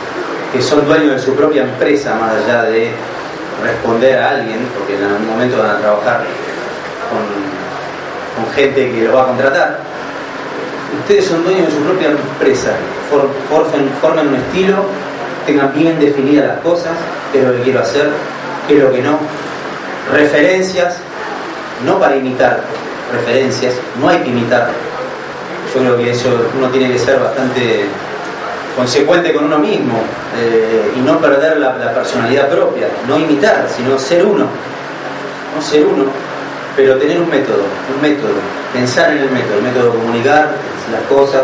que 0.52 0.62
son 0.62 0.86
dueños 0.86 1.12
de 1.12 1.18
su 1.18 1.34
propia 1.34 1.62
empresa, 1.62 2.14
más 2.14 2.32
allá 2.34 2.64
de 2.64 2.90
responder 3.62 4.18
a 4.18 4.30
alguien, 4.30 4.58
porque 4.78 4.96
en 4.96 5.04
algún 5.04 5.28
momento 5.28 5.58
van 5.58 5.76
a 5.76 5.78
trabajar 5.78 6.24
con, 7.10 8.44
con 8.44 8.54
gente 8.54 8.90
que 8.92 9.04
lo 9.04 9.14
va 9.14 9.22
a 9.22 9.26
contratar, 9.26 9.78
ustedes 11.00 11.26
son 11.26 11.44
dueños 11.44 11.66
de 11.66 11.72
su 11.72 11.80
propia 11.82 12.10
empresa, 12.10 12.70
formen, 13.48 13.90
formen 14.00 14.28
un 14.28 14.34
estilo, 14.36 14.84
tengan 15.50 15.72
bien 15.74 15.98
definidas 15.98 16.46
las 16.46 16.58
cosas, 16.60 16.92
qué 17.32 17.40
es 17.40 17.44
lo 17.44 17.52
que 17.56 17.62
quiero 17.62 17.80
hacer, 17.80 18.08
qué 18.68 18.76
es 18.76 18.82
lo 18.84 18.92
que 18.92 19.02
no. 19.02 19.18
Referencias, 20.12 20.98
no 21.84 21.98
para 21.98 22.16
imitar, 22.16 22.60
referencias, 23.12 23.74
no 24.00 24.08
hay 24.08 24.18
que 24.18 24.28
imitar. 24.30 24.70
Yo 25.74 25.80
creo 25.80 25.96
que 25.96 26.10
eso 26.10 26.28
uno 26.56 26.68
tiene 26.68 26.92
que 26.92 26.98
ser 26.98 27.18
bastante 27.18 27.84
consecuente 28.76 29.32
con 29.32 29.44
uno 29.44 29.58
mismo 29.58 29.98
eh, 30.38 30.92
y 30.96 31.00
no 31.00 31.18
perder 31.18 31.58
la, 31.58 31.74
personalidad 31.94 32.48
propia, 32.48 32.86
no 33.08 33.18
imitar, 33.18 33.66
sino 33.76 33.98
ser 33.98 34.24
uno, 34.24 34.44
no 34.44 35.62
ser 35.62 35.84
uno, 35.84 36.04
pero 36.76 36.96
tener 36.96 37.20
un 37.20 37.28
método, 37.28 37.64
un 37.94 38.00
método, 38.00 38.34
pensar 38.72 39.10
en 39.10 39.18
el 39.18 39.30
método, 39.30 39.58
el 39.58 39.62
método 39.64 39.92
de 39.92 39.98
comunicar 39.98 40.48
las 40.92 41.02
cosas, 41.08 41.42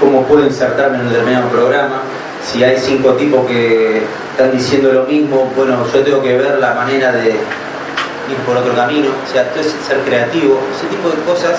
cómo 0.00 0.24
puedo 0.24 0.44
insertarme 0.44 0.98
en 0.98 1.02
un 1.06 1.10
determinado 1.10 1.48
programa, 1.50 2.02
si 2.44 2.62
hay 2.62 2.78
cinco 2.78 3.12
tipos 3.14 3.46
que 3.46 4.02
están 4.32 4.52
diciendo 4.52 4.92
lo 4.92 5.04
mismo, 5.04 5.50
bueno, 5.56 5.84
yo 5.92 6.00
tengo 6.00 6.22
que 6.22 6.36
ver 6.36 6.58
la 6.58 6.74
manera 6.74 7.12
de 7.12 7.30
ir 7.30 8.36
por 8.46 8.56
otro 8.56 8.74
camino, 8.74 9.08
o 9.10 9.32
sea, 9.32 9.42
entonces 9.42 9.74
ser 9.86 9.98
creativo, 10.00 10.60
ese 10.76 10.86
tipo 10.86 11.08
de 11.08 11.16
cosas 11.22 11.58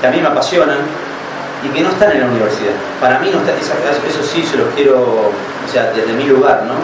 que 0.00 0.06
a 0.06 0.10
mí 0.10 0.20
me 0.20 0.28
apasionan 0.28 0.78
y 1.64 1.68
que 1.68 1.80
no 1.80 1.90
están 1.90 2.12
en 2.12 2.20
la 2.20 2.26
universidad. 2.26 2.72
Para 3.00 3.18
mí 3.20 3.30
no 3.32 3.38
está, 3.38 3.52
eso 3.54 4.22
sí 4.22 4.42
se 4.42 4.56
los 4.56 4.68
quiero, 4.74 5.00
o 5.00 5.72
sea, 5.72 5.92
desde 5.92 6.12
mi 6.12 6.24
lugar, 6.24 6.64
¿no? 6.66 6.74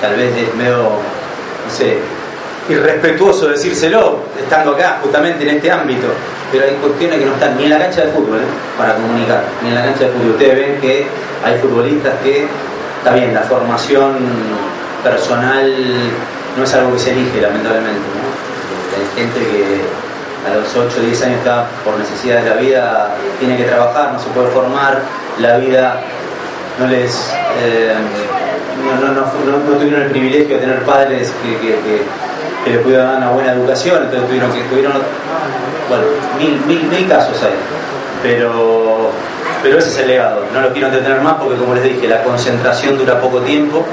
tal 0.00 0.14
vez 0.14 0.36
es 0.36 0.54
medio, 0.54 0.76
no 0.76 1.70
sé, 1.70 1.98
irrespetuoso 2.68 3.48
decírselo, 3.48 4.20
estando 4.38 4.72
acá, 4.72 5.00
justamente 5.02 5.48
en 5.48 5.56
este 5.56 5.70
ámbito, 5.70 6.08
pero 6.52 6.64
hay 6.64 6.74
cuestiones 6.76 7.18
que 7.18 7.26
no 7.26 7.32
están 7.32 7.56
ni 7.56 7.64
en 7.64 7.70
la 7.70 7.78
cancha 7.78 8.02
de 8.02 8.12
fútbol, 8.12 8.38
¿eh? 8.38 8.78
para 8.78 8.94
comunicar, 8.94 9.44
ni 9.62 9.68
en 9.70 9.74
la 9.74 9.84
cancha 9.84 10.04
de 10.04 10.10
fútbol. 10.10 10.30
Ustedes 10.30 10.56
ven 10.56 10.80
que 10.80 11.06
hay 11.44 11.58
futbolistas 11.58 12.14
que, 12.22 12.46
está 12.98 13.14
bien, 13.14 13.34
la 13.34 13.42
formación 13.42 14.16
personal 15.02 15.72
no 16.56 16.64
es 16.64 16.74
algo 16.74 16.92
que 16.92 16.98
se 16.98 17.12
elige, 17.12 17.40
lamentablemente. 17.40 18.00
Hay 18.96 19.20
gente 19.20 19.40
que 19.40 19.80
a 20.48 20.54
los 20.54 20.74
8 20.74 20.96
o 20.98 21.02
10 21.02 21.22
años 21.22 21.38
está 21.38 21.66
por 21.84 21.98
necesidad 21.98 22.42
de 22.42 22.50
la 22.50 22.56
vida, 22.56 23.14
tiene 23.38 23.56
que 23.56 23.64
trabajar, 23.64 24.12
no 24.12 24.18
se 24.18 24.28
puede 24.30 24.48
formar, 24.48 25.02
la 25.38 25.58
vida 25.58 26.00
no 26.78 26.86
les... 26.86 27.32
Eh, 27.62 27.94
no, 29.02 29.78
tuvieron 29.78 30.02
el 30.02 30.10
privilegio 30.10 30.56
de 30.56 30.60
tener 30.60 30.82
padres 30.84 31.32
que 31.42 32.02
le 32.70 32.78
pudieron 32.78 33.06
dar 33.06 33.16
una 33.18 33.30
buena 33.30 33.52
educación, 33.52 34.02
entonces 34.04 34.28
tuvieron 34.28 34.52
que 34.52 34.62
tuvieron 34.62 34.92
bueno, 35.88 36.04
mil, 36.38 36.60
mil, 36.66 36.88
mil 36.88 37.08
casos 37.08 37.40
hay. 37.42 37.54
Pero, 38.22 39.10
pero 39.62 39.78
ese 39.78 39.90
es 39.90 39.98
el 39.98 40.08
legado, 40.08 40.44
no 40.52 40.60
lo 40.60 40.72
quiero 40.72 40.88
entretener 40.88 41.20
más 41.20 41.34
porque 41.34 41.56
como 41.56 41.74
les 41.74 41.84
dije, 41.84 42.08
la 42.08 42.22
concentración 42.22 42.98
dura 42.98 43.20
poco 43.20 43.40
tiempo 43.40 43.84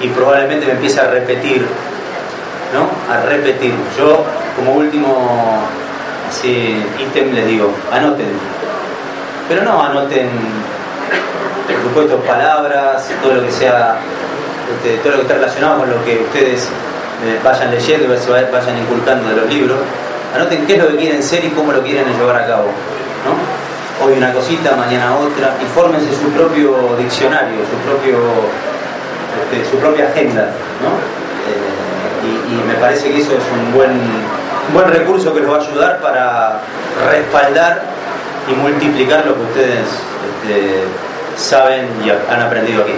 y 0.00 0.08
probablemente 0.08 0.66
me 0.66 0.72
empiece 0.72 1.00
a 1.00 1.08
repetir, 1.08 1.66
¿no? 2.72 3.12
A 3.12 3.20
repetir. 3.26 3.74
Yo 3.98 4.24
como 4.56 4.74
último 4.74 5.62
así 6.28 6.82
ítem 6.98 7.34
les 7.34 7.46
digo, 7.46 7.70
anoten, 7.92 8.26
pero 9.48 9.62
no 9.64 9.82
anoten, 9.82 10.30
por 11.66 11.82
supuesto, 11.82 12.16
palabras, 12.20 13.10
todo 13.22 13.34
lo 13.34 13.42
que 13.44 13.52
sea, 13.52 13.96
este, 14.74 14.96
todo 14.98 15.10
lo 15.10 15.16
que 15.16 15.22
esté 15.22 15.34
relacionado 15.34 15.78
con 15.80 15.90
lo 15.90 16.04
que 16.04 16.20
ustedes 16.20 16.68
eh, 17.24 17.38
vayan 17.42 17.70
leyendo, 17.70 18.08
vayan 18.08 18.78
inculcando 18.78 19.28
de 19.28 19.36
los 19.36 19.48
libros. 19.48 19.78
Anoten 20.34 20.66
qué 20.66 20.76
es 20.76 20.82
lo 20.82 20.88
que 20.88 20.96
quieren 20.96 21.22
ser 21.22 21.44
y 21.44 21.50
cómo 21.50 21.72
lo 21.72 21.82
quieren 21.82 22.04
llevar 22.18 22.36
a 22.36 22.46
cabo. 22.46 22.66
Hoy 24.04 24.14
una 24.16 24.32
cosita, 24.32 24.74
mañana 24.76 25.16
otra, 25.16 25.54
y 25.62 25.66
fórmense 25.74 26.10
su 26.14 26.30
propio 26.30 26.96
diccionario, 26.98 27.58
su 27.70 27.76
propio 27.88 28.18
este, 29.32 29.70
su 29.70 29.78
propia 29.78 30.08
agenda. 30.08 30.42
Eh, 30.42 32.50
y, 32.50 32.68
me 32.68 32.74
parece 32.74 33.10
que 33.10 33.20
eso 33.20 33.32
es 33.32 33.42
un 33.52 33.74
buen, 33.74 33.90
buen 34.72 34.88
recurso 34.88 35.34
que 35.34 35.40
les 35.40 35.50
va 35.50 35.56
a 35.56 35.60
ayudar 35.60 36.00
para 36.00 36.60
respaldar 37.10 37.82
y 38.48 38.54
multiplicar 38.54 39.26
lo 39.26 39.34
que 39.34 39.42
ustedes 39.42 39.88
este, 39.88 40.84
saben 41.36 41.88
y 42.04 42.10
han 42.10 42.40
aprendido 42.40 42.82
aquí. 42.82 42.94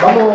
Vamos, 0.00 0.32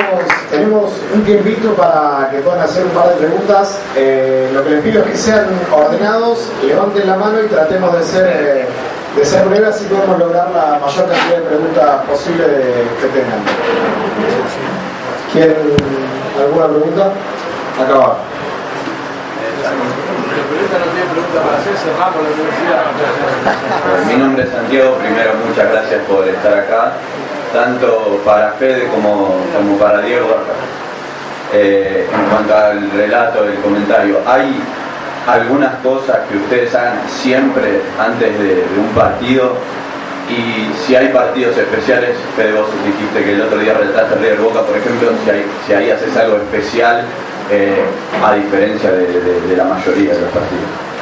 tenemos 0.51 0.91
un 1.13 1.23
tiempito 1.23 1.73
para 1.73 2.29
que 2.29 2.39
puedan 2.39 2.59
hacer 2.59 2.83
un 2.83 2.91
par 2.91 3.07
de 3.09 3.15
preguntas. 3.15 3.79
Eh, 3.95 4.49
lo 4.53 4.61
que 4.61 4.71
les 4.71 4.81
pido 4.81 5.01
es 5.03 5.11
que 5.11 5.17
sean 5.17 5.47
ordenados, 5.71 6.49
levanten 6.65 7.07
la 7.07 7.15
mano 7.15 7.41
y 7.41 7.47
tratemos 7.47 7.97
de 7.97 8.03
ser, 8.03 8.27
eh, 8.27 8.65
de 9.15 9.25
ser 9.25 9.47
breves 9.47 9.69
así 9.69 9.85
podemos 9.85 10.19
lograr 10.19 10.49
la 10.51 10.79
mayor 10.79 11.07
cantidad 11.07 11.37
de 11.37 11.43
preguntas 11.43 12.01
posible 12.09 12.43
que 12.99 13.07
tengan. 13.07 13.39
¿Quieren 15.31 15.55
alguna 16.41 16.67
pregunta? 16.67 17.11
Acá. 17.81 18.17
Mi 24.07 24.15
nombre 24.15 24.43
es 24.43 24.49
Santiago, 24.49 24.95
primero 24.95 25.31
muchas 25.47 25.71
gracias 25.71 26.01
por 26.05 26.27
estar 26.27 26.53
acá 26.53 26.93
tanto 27.53 28.19
para 28.25 28.51
Fede 28.53 28.87
como, 28.87 29.37
como 29.55 29.77
para 29.77 30.01
Diego. 30.01 30.35
Eh, 31.53 32.07
en 32.11 32.29
cuanto 32.29 32.57
al 32.57 32.89
relato, 32.91 33.45
el 33.45 33.55
comentario, 33.59 34.17
¿hay 34.25 34.59
algunas 35.27 35.75
cosas 35.75 36.17
que 36.27 36.37
ustedes 36.37 36.73
hagan 36.73 36.97
siempre 37.07 37.79
antes 37.99 38.37
de, 38.39 38.65
un 38.77 38.89
partido? 38.95 39.55
Y 40.29 40.71
si 40.85 40.95
hay 40.95 41.09
partidos 41.09 41.55
especiales, 41.55 42.17
Fede, 42.35 42.53
vos 42.53 42.67
dijiste 42.85 43.23
que 43.23 43.33
el 43.33 43.41
otro 43.41 43.59
día 43.59 43.75
relataste 43.75 44.15
River 44.15 44.39
Boca, 44.39 44.61
por 44.61 44.75
ejemplo, 44.75 45.09
si, 45.67 45.73
ahí 45.73 45.91
haces 45.91 46.17
algo 46.17 46.37
especial 46.37 47.03
eh, 47.51 47.83
a 48.25 48.33
diferencia 48.33 48.91
de 48.91 49.55
la 49.55 49.65
mayoría 49.65 50.13
de 50.15 50.21
los 50.21 50.29
partidos. 50.31 50.92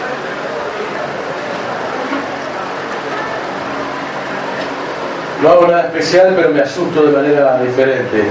No 5.41 5.49
hago 5.49 5.67
nada 5.67 5.83
especial, 5.87 6.33
pero 6.35 6.49
me 6.49 6.61
asusto 6.61 7.03
de 7.03 7.11
manera 7.11 7.59
diferente, 7.61 8.23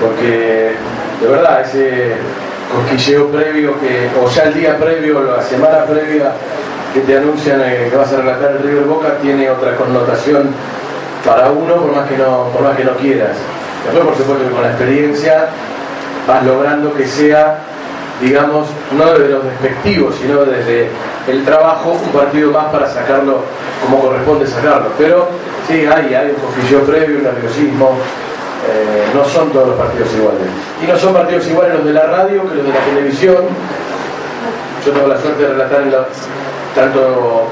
porque 0.00 0.72
de 1.20 1.26
verdad 1.28 1.60
ese 1.62 2.14
cosquilleo 2.74 3.28
previo, 3.28 3.74
que, 3.80 4.10
o 4.20 4.28
ya 4.28 4.44
el 4.44 4.54
día 4.54 4.76
previo, 4.76 5.22
la 5.22 5.42
semana 5.42 5.84
previa, 5.84 6.32
que 6.92 7.00
te 7.00 7.16
anuncian 7.16 7.60
eh, 7.60 7.88
que 7.90 7.96
vas 7.96 8.12
a 8.12 8.16
relatar 8.16 8.52
el 8.52 8.62
River 8.62 8.84
Boca, 8.84 9.18
tiene 9.22 9.48
otra 9.50 9.76
connotación 9.76 10.50
para 11.24 11.50
uno, 11.50 11.76
por 11.76 11.94
más 11.94 12.08
que 12.08 12.16
no, 12.16 12.48
por 12.52 12.62
más 12.62 12.76
que 12.76 12.84
no 12.84 12.92
quieras. 12.96 13.36
Después, 13.84 14.04
por 14.06 14.16
supuesto, 14.16 14.50
con 14.50 14.62
la 14.62 14.70
experiencia 14.70 15.46
vas 16.26 16.44
logrando 16.44 16.92
que 16.94 17.06
sea, 17.06 17.58
digamos, 18.20 18.68
no 18.96 19.12
desde 19.12 19.28
los 19.28 19.44
despectivos, 19.44 20.14
sino 20.20 20.44
desde 20.44 20.88
el 21.28 21.44
trabajo, 21.44 21.92
un 21.92 22.10
partido 22.10 22.50
más 22.50 22.66
para 22.66 22.88
sacarlo 22.88 23.42
como 23.84 24.00
corresponde 24.00 24.46
sacarlo. 24.46 24.88
Pero 24.98 25.28
Sí, 25.68 25.84
hay, 25.84 26.14
hay 26.14 26.30
un 26.30 26.36
cosquilleo 26.36 26.80
previo, 26.84 27.18
un 27.18 27.24
nerviosismo. 27.24 27.90
Eh, 28.70 29.04
no 29.14 29.22
son 29.26 29.50
todos 29.50 29.68
los 29.68 29.76
partidos 29.76 30.08
iguales. 30.14 30.48
Y 30.82 30.86
no 30.86 30.98
son 30.98 31.12
partidos 31.12 31.46
iguales 31.46 31.74
los 31.74 31.84
de 31.84 31.92
la 31.92 32.06
radio 32.06 32.42
que 32.48 32.54
los 32.56 32.66
de 32.66 32.72
la 32.72 32.80
televisión. 32.86 33.44
Yo 34.86 34.92
tengo 34.92 35.08
la 35.08 35.20
suerte 35.20 35.42
de 35.42 35.48
relatar 35.50 36.08
tanto 36.74 37.48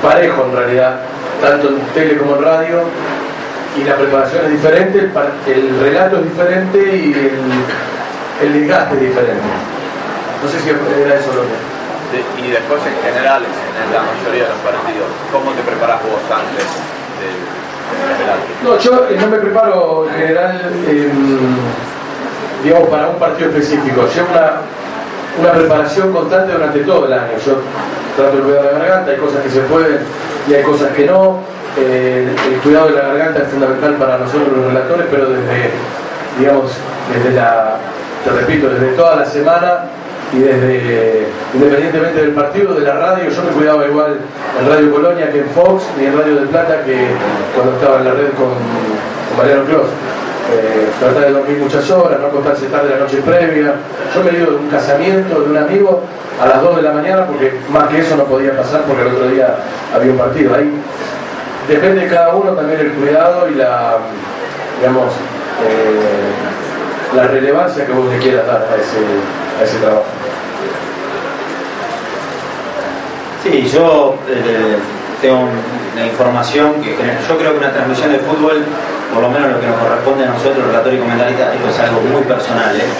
parejo 0.00 0.44
en 0.44 0.56
realidad, 0.56 1.00
tanto 1.42 1.68
en 1.68 1.80
tele 1.92 2.16
como 2.18 2.36
en 2.36 2.42
radio, 2.42 2.82
y 3.76 3.82
la 3.82 3.96
preparación 3.96 4.44
es 4.44 4.50
diferente, 4.52 5.10
el, 5.46 5.80
relato 5.80 6.18
es 6.18 6.24
diferente 6.24 6.78
y 6.78 8.44
el, 8.44 8.52
desgaste 8.52 8.94
es 8.94 9.00
diferente. 9.00 9.42
No 10.42 10.48
sé 10.50 10.60
si 10.60 10.68
era 10.70 11.14
eso 11.16 11.32
lo 11.32 11.42
que... 11.48 11.56
y 12.42 12.50
después 12.50 12.80
en 12.86 12.96
general, 13.02 13.42
en 13.42 13.88
la 13.92 14.02
mayoría 14.02 14.44
de 14.44 14.50
los 14.50 14.62
partidos, 14.62 15.08
¿cómo 15.32 15.50
te 15.52 15.62
preparas 15.62 16.02
vos 16.02 16.22
antes? 16.30 16.66
No, 18.64 18.78
yo 18.78 19.06
eh, 19.08 19.16
no 19.20 19.28
me 19.28 19.38
preparo 19.38 20.06
en 20.08 20.14
general, 20.14 20.60
digamos, 22.62 22.88
para 22.88 23.08
un 23.08 23.16
partido 23.16 23.50
específico. 23.50 24.06
Llevo 24.12 24.28
una, 24.32 24.60
una 25.40 25.52
preparación 25.52 26.12
constante 26.12 26.52
durante 26.52 26.80
todo 26.80 27.06
el 27.06 27.12
año. 27.12 27.32
Yo 27.44 27.58
trato 28.16 28.36
de 28.36 28.42
cuidar 28.42 28.64
la 28.64 28.72
garganta, 28.72 29.10
hay 29.12 29.18
cosas 29.18 29.42
que 29.42 29.50
se 29.50 29.60
pueden 29.60 30.00
y 30.48 30.54
hay 30.54 30.62
cosas 30.62 30.92
que 30.92 31.06
no. 31.06 31.38
Eh, 31.78 32.34
el 32.48 32.60
cuidado 32.60 32.88
de 32.88 32.94
la 32.94 33.02
garganta 33.08 33.42
es 33.42 33.48
fundamental 33.48 33.94
para 33.96 34.18
nosotros 34.18 34.48
los 34.56 34.66
relatores, 34.66 35.06
pero 35.10 35.28
desde, 35.28 35.70
digamos, 36.38 36.72
desde 37.12 37.36
la, 37.36 37.76
te 38.24 38.30
repito, 38.30 38.68
desde 38.70 38.96
toda 38.96 39.16
la 39.16 39.26
semana 39.26 39.84
y 40.32 40.38
desde, 40.40 41.26
independientemente 41.54 42.20
del 42.20 42.32
partido, 42.32 42.74
de 42.74 42.82
la 42.82 42.94
radio, 42.94 43.30
yo 43.30 43.42
me 43.42 43.50
cuidaba 43.50 43.86
igual 43.86 44.18
en 44.60 44.68
Radio 44.68 44.92
Colonia 44.92 45.30
que 45.30 45.40
en 45.40 45.48
Fox 45.50 45.84
ni 45.98 46.06
en 46.06 46.18
Radio 46.18 46.34
del 46.36 46.48
Plata 46.48 46.82
que 46.84 47.06
cuando 47.54 47.74
estaba 47.74 47.98
en 47.98 48.04
la 48.04 48.10
red 48.12 48.30
con, 48.36 48.50
Mariano 49.36 49.64
Clos. 49.64 49.86
Eh, 50.52 50.86
tratar 51.00 51.26
de 51.26 51.32
dormir 51.32 51.58
muchas 51.58 51.90
horas, 51.90 52.20
no 52.20 52.28
acostarse 52.28 52.66
tarde 52.66 52.90
la 52.90 52.98
noche 52.98 53.18
previa. 53.18 53.74
Yo 54.14 54.22
me 54.22 54.30
he 54.30 54.38
ido 54.38 54.52
de 54.52 54.56
un 54.56 54.68
casamiento 54.68 55.40
de 55.40 55.50
un 55.50 55.56
amigo 55.56 56.04
a 56.40 56.46
las 56.46 56.62
2 56.62 56.76
de 56.76 56.82
la 56.82 56.92
mañana 56.92 57.26
porque 57.26 57.52
más 57.70 57.88
que 57.88 57.98
eso 57.98 58.16
no 58.16 58.24
podía 58.24 58.56
pasar 58.56 58.82
porque 58.82 59.02
el 59.02 59.08
otro 59.08 59.28
día 59.28 59.56
había 59.94 60.12
un 60.12 60.18
partido. 60.18 60.54
Ahí 60.54 60.70
depende 61.68 62.02
de 62.02 62.08
cada 62.08 62.34
uno 62.34 62.52
también 62.52 62.78
el 62.78 62.92
cuidado 62.92 63.48
y 63.50 63.56
la, 63.56 63.96
digamos, 64.78 65.12
eh, 65.66 67.16
la 67.16 67.24
relevancia 67.24 67.84
que 67.84 67.92
vos 67.92 68.08
le 68.12 68.18
quieras 68.18 68.46
dar 68.46 68.68
a 68.72 68.76
ese, 68.76 69.60
a 69.60 69.64
ese 69.64 69.78
trabajo. 69.78 70.04
Sí, 73.46 73.62
yo 73.72 74.18
eh, 74.26 74.74
tengo 75.22 75.46
la 75.94 76.04
información 76.04 76.82
que 76.82 76.90
yo 76.90 77.38
creo 77.38 77.52
que 77.52 77.58
una 77.58 77.70
transmisión 77.70 78.10
de 78.10 78.18
fútbol, 78.18 78.58
por 79.14 79.22
lo 79.22 79.30
menos 79.30 79.52
lo 79.52 79.60
que 79.60 79.68
nos 79.68 79.78
corresponde 79.78 80.24
a 80.24 80.34
nosotros, 80.34 80.66
relator 80.66 80.92
y 80.92 80.98
comentarista, 80.98 81.54
esto 81.54 81.68
es 81.70 81.78
algo 81.78 82.00
muy 82.10 82.22
personal. 82.22 82.74
¿eh? 82.74 82.90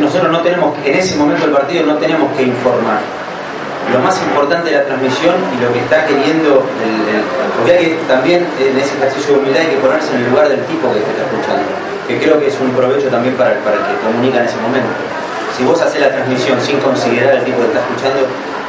nosotros 0.00 0.32
no 0.32 0.40
tenemos, 0.40 0.74
en 0.82 0.94
ese 0.94 1.14
momento 1.16 1.44
del 1.44 1.54
partido 1.54 1.84
no 1.84 1.96
tenemos 1.98 2.32
que 2.36 2.44
informar. 2.44 3.00
Lo 3.92 4.00
más 4.00 4.16
importante 4.22 4.70
de 4.70 4.78
la 4.78 4.84
transmisión 4.84 5.36
y 5.52 5.62
lo 5.62 5.72
que 5.72 5.78
está 5.78 6.06
queriendo, 6.06 6.64
porque 7.58 7.72
hay 7.72 7.84
que 7.84 7.94
también 8.08 8.46
en 8.58 8.80
ese 8.80 8.96
ejercicio 8.96 9.34
de 9.34 9.40
humildad 9.40 9.60
hay 9.60 9.76
que 9.76 9.80
ponerse 9.84 10.10
en 10.16 10.24
el 10.24 10.30
lugar 10.30 10.48
del 10.48 10.64
tipo 10.64 10.88
que 10.88 11.04
te 11.04 11.10
está 11.12 11.22
escuchando, 11.28 11.68
que 12.08 12.18
creo 12.18 12.40
que 12.40 12.48
es 12.48 12.56
un 12.58 12.72
provecho 12.72 13.08
también 13.08 13.36
para, 13.36 13.60
para 13.60 13.76
el 13.76 13.84
que 13.92 13.96
comunica 14.02 14.40
en 14.40 14.46
ese 14.48 14.56
momento. 14.56 14.88
Si 15.54 15.64
vos 15.64 15.80
haces 15.80 16.00
la 16.00 16.10
transmisión 16.10 16.58
sin 16.60 16.80
considerar 16.80 17.36
el 17.36 17.44
tipo 17.44 17.60
que 17.60 17.68
está 17.70 17.80
escuchando, 17.80 18.26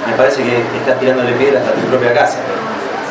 me 0.09 0.15
parece 0.15 0.43
que 0.43 0.57
estás 0.79 0.99
tirándole 0.99 1.34
piedras 1.34 1.63
a 1.67 1.71
tu 1.71 1.81
propia 1.88 2.13
casa. 2.13 2.39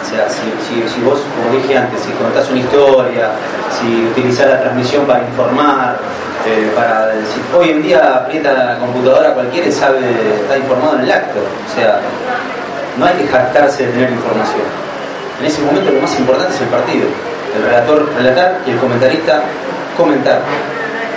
O 0.06 0.08
sea, 0.08 0.28
si, 0.30 1.00
vos, 1.02 1.20
como 1.34 1.60
dije 1.60 1.76
antes, 1.76 2.00
si 2.00 2.12
contás 2.12 2.48
una 2.48 2.60
historia, 2.60 3.30
si 3.78 4.06
utilizás 4.06 4.46
la 4.46 4.60
transmisión 4.60 5.04
para 5.04 5.20
informar, 5.24 5.98
eh, 6.46 6.70
para 6.74 7.08
decir, 7.08 7.42
hoy 7.52 7.70
en 7.70 7.82
día 7.82 8.16
aprieta 8.16 8.52
la 8.52 8.78
computadora 8.78 9.34
cualquiera 9.34 9.66
y 9.66 9.72
sabe, 9.72 9.98
está 10.42 10.56
informado 10.56 10.96
en 10.98 11.02
el 11.02 11.10
acto. 11.10 11.40
O 11.40 11.74
sea, 11.74 12.00
no 12.96 13.04
hay 13.04 13.14
que 13.14 13.26
jactarse 13.26 13.86
de 13.86 13.92
tener 13.92 14.10
información. 14.12 14.62
En 15.40 15.46
ese 15.46 15.60
momento 15.62 15.90
lo 15.90 16.00
más 16.00 16.18
importante 16.18 16.54
es 16.54 16.60
el 16.60 16.68
partido. 16.68 17.08
El 17.56 17.62
relator 17.64 18.08
relatar 18.16 18.58
y 18.64 18.70
el 18.70 18.78
comentarista 18.78 19.42
comentar. 19.96 20.40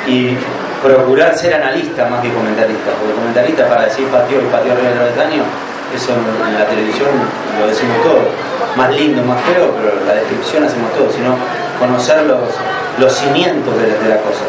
Y 0.07 0.35
procurar 0.81 1.37
ser 1.37 1.53
analista 1.53 2.05
más 2.05 2.21
que 2.21 2.33
comentarista, 2.33 2.89
porque 2.99 3.13
comentarista 3.13 3.67
para 3.67 3.85
decir 3.85 4.07
partido 4.07 4.41
y 4.41 4.45
partido 4.45 4.73
arriba 4.73 5.05
del 5.05 5.21
año 5.21 5.43
eso 5.95 6.13
en, 6.13 6.53
la 6.53 6.65
televisión 6.65 7.09
lo 7.59 7.67
decimos 7.67 7.97
todo, 8.03 8.21
más 8.75 8.93
lindo, 8.95 9.23
más 9.23 9.41
feo, 9.41 9.73
pero 9.75 9.93
la 10.05 10.13
descripción 10.13 10.63
hacemos 10.63 10.91
todo, 10.93 11.11
sino 11.11 11.35
conocer 11.79 12.23
los, 12.25 12.39
los 12.99 13.11
cimientos 13.13 13.73
de, 13.77 14.09
la 14.09 14.17
cosa. 14.17 14.45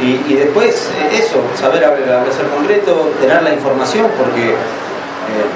Y, 0.00 0.32
después 0.32 0.88
eh, 0.96 1.20
eso, 1.20 1.42
saber 1.60 1.84
ser 2.32 2.46
concreto, 2.48 3.12
tener 3.20 3.42
la 3.42 3.52
información, 3.52 4.06
porque 4.16 4.50
eh, 4.50 5.46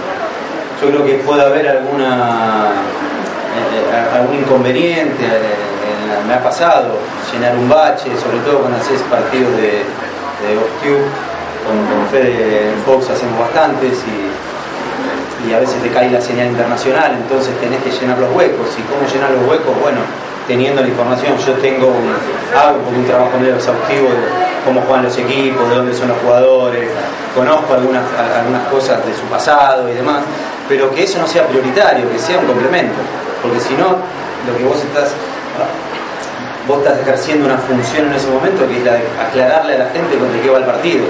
yo 0.82 0.88
creo 0.88 1.04
que 1.06 1.14
puede 1.24 1.42
haber 1.42 1.66
alguna 1.66 2.72
eh, 3.56 4.16
algún 4.16 4.36
inconveniente 4.36 5.24
en 5.24 6.28
me 6.28 6.34
ha 6.34 6.42
pasado 6.42 6.98
llenar 7.32 7.56
un 7.56 7.68
bache, 7.68 8.10
sobre 8.20 8.38
todo 8.40 8.60
cuando 8.60 8.78
haces 8.78 9.00
partidos 9.02 9.52
de, 9.56 9.84
de 10.44 10.56
con, 11.64 12.08
Fede 12.10 12.72
Fox 12.84 13.10
hacemos 13.10 13.38
bastantes 13.38 13.92
y, 13.92 14.33
y 15.48 15.52
a 15.52 15.60
veces 15.60 15.80
te 15.82 15.90
cae 15.90 16.10
la 16.10 16.20
señal 16.20 16.48
internacional, 16.48 17.12
entonces 17.12 17.52
tenés 17.60 17.82
que 17.82 17.90
llenar 17.90 18.18
los 18.18 18.32
huecos. 18.34 18.66
¿Y 18.78 18.82
cómo 18.82 19.06
llenar 19.06 19.30
los 19.32 19.48
huecos? 19.48 19.72
Bueno, 19.82 20.00
teniendo 20.46 20.82
la 20.82 20.88
información, 20.88 21.36
yo 21.38 21.52
tengo 21.54 21.88
un, 21.88 22.14
hago 22.56 22.80
un 22.88 23.04
trabajo 23.04 23.38
medio 23.38 23.56
exhaustivo 23.56 24.08
de 24.08 24.44
cómo 24.64 24.80
juegan 24.82 25.04
los 25.04 25.16
equipos, 25.18 25.68
de 25.68 25.76
dónde 25.76 25.94
son 25.94 26.08
los 26.08 26.18
jugadores, 26.18 26.88
conozco 27.34 27.74
algunas, 27.74 28.04
algunas 28.36 28.68
cosas 28.68 29.04
de 29.04 29.14
su 29.14 29.22
pasado 29.22 29.88
y 29.90 29.94
demás, 29.94 30.22
pero 30.68 30.90
que 30.90 31.04
eso 31.04 31.18
no 31.18 31.26
sea 31.26 31.46
prioritario, 31.46 32.10
que 32.10 32.18
sea 32.18 32.38
un 32.38 32.46
complemento, 32.46 32.96
porque 33.42 33.60
si 33.60 33.74
no, 33.74 33.96
lo 34.46 34.56
que 34.56 34.64
vos 34.64 34.76
estás 34.76 35.12
vos 36.66 36.78
estás 36.78 36.98
ejerciendo 37.00 37.46
una 37.46 37.58
función 37.58 38.06
en 38.06 38.14
ese 38.14 38.28
momento 38.28 38.66
que 38.66 38.78
es 38.78 38.84
la 38.84 38.92
de 38.92 39.02
aclararle 39.20 39.74
a 39.74 39.78
la 39.78 39.90
gente 39.90 40.16
contra 40.16 40.40
qué 40.40 40.48
va 40.48 40.58
el 40.58 40.64
partido. 40.64 41.04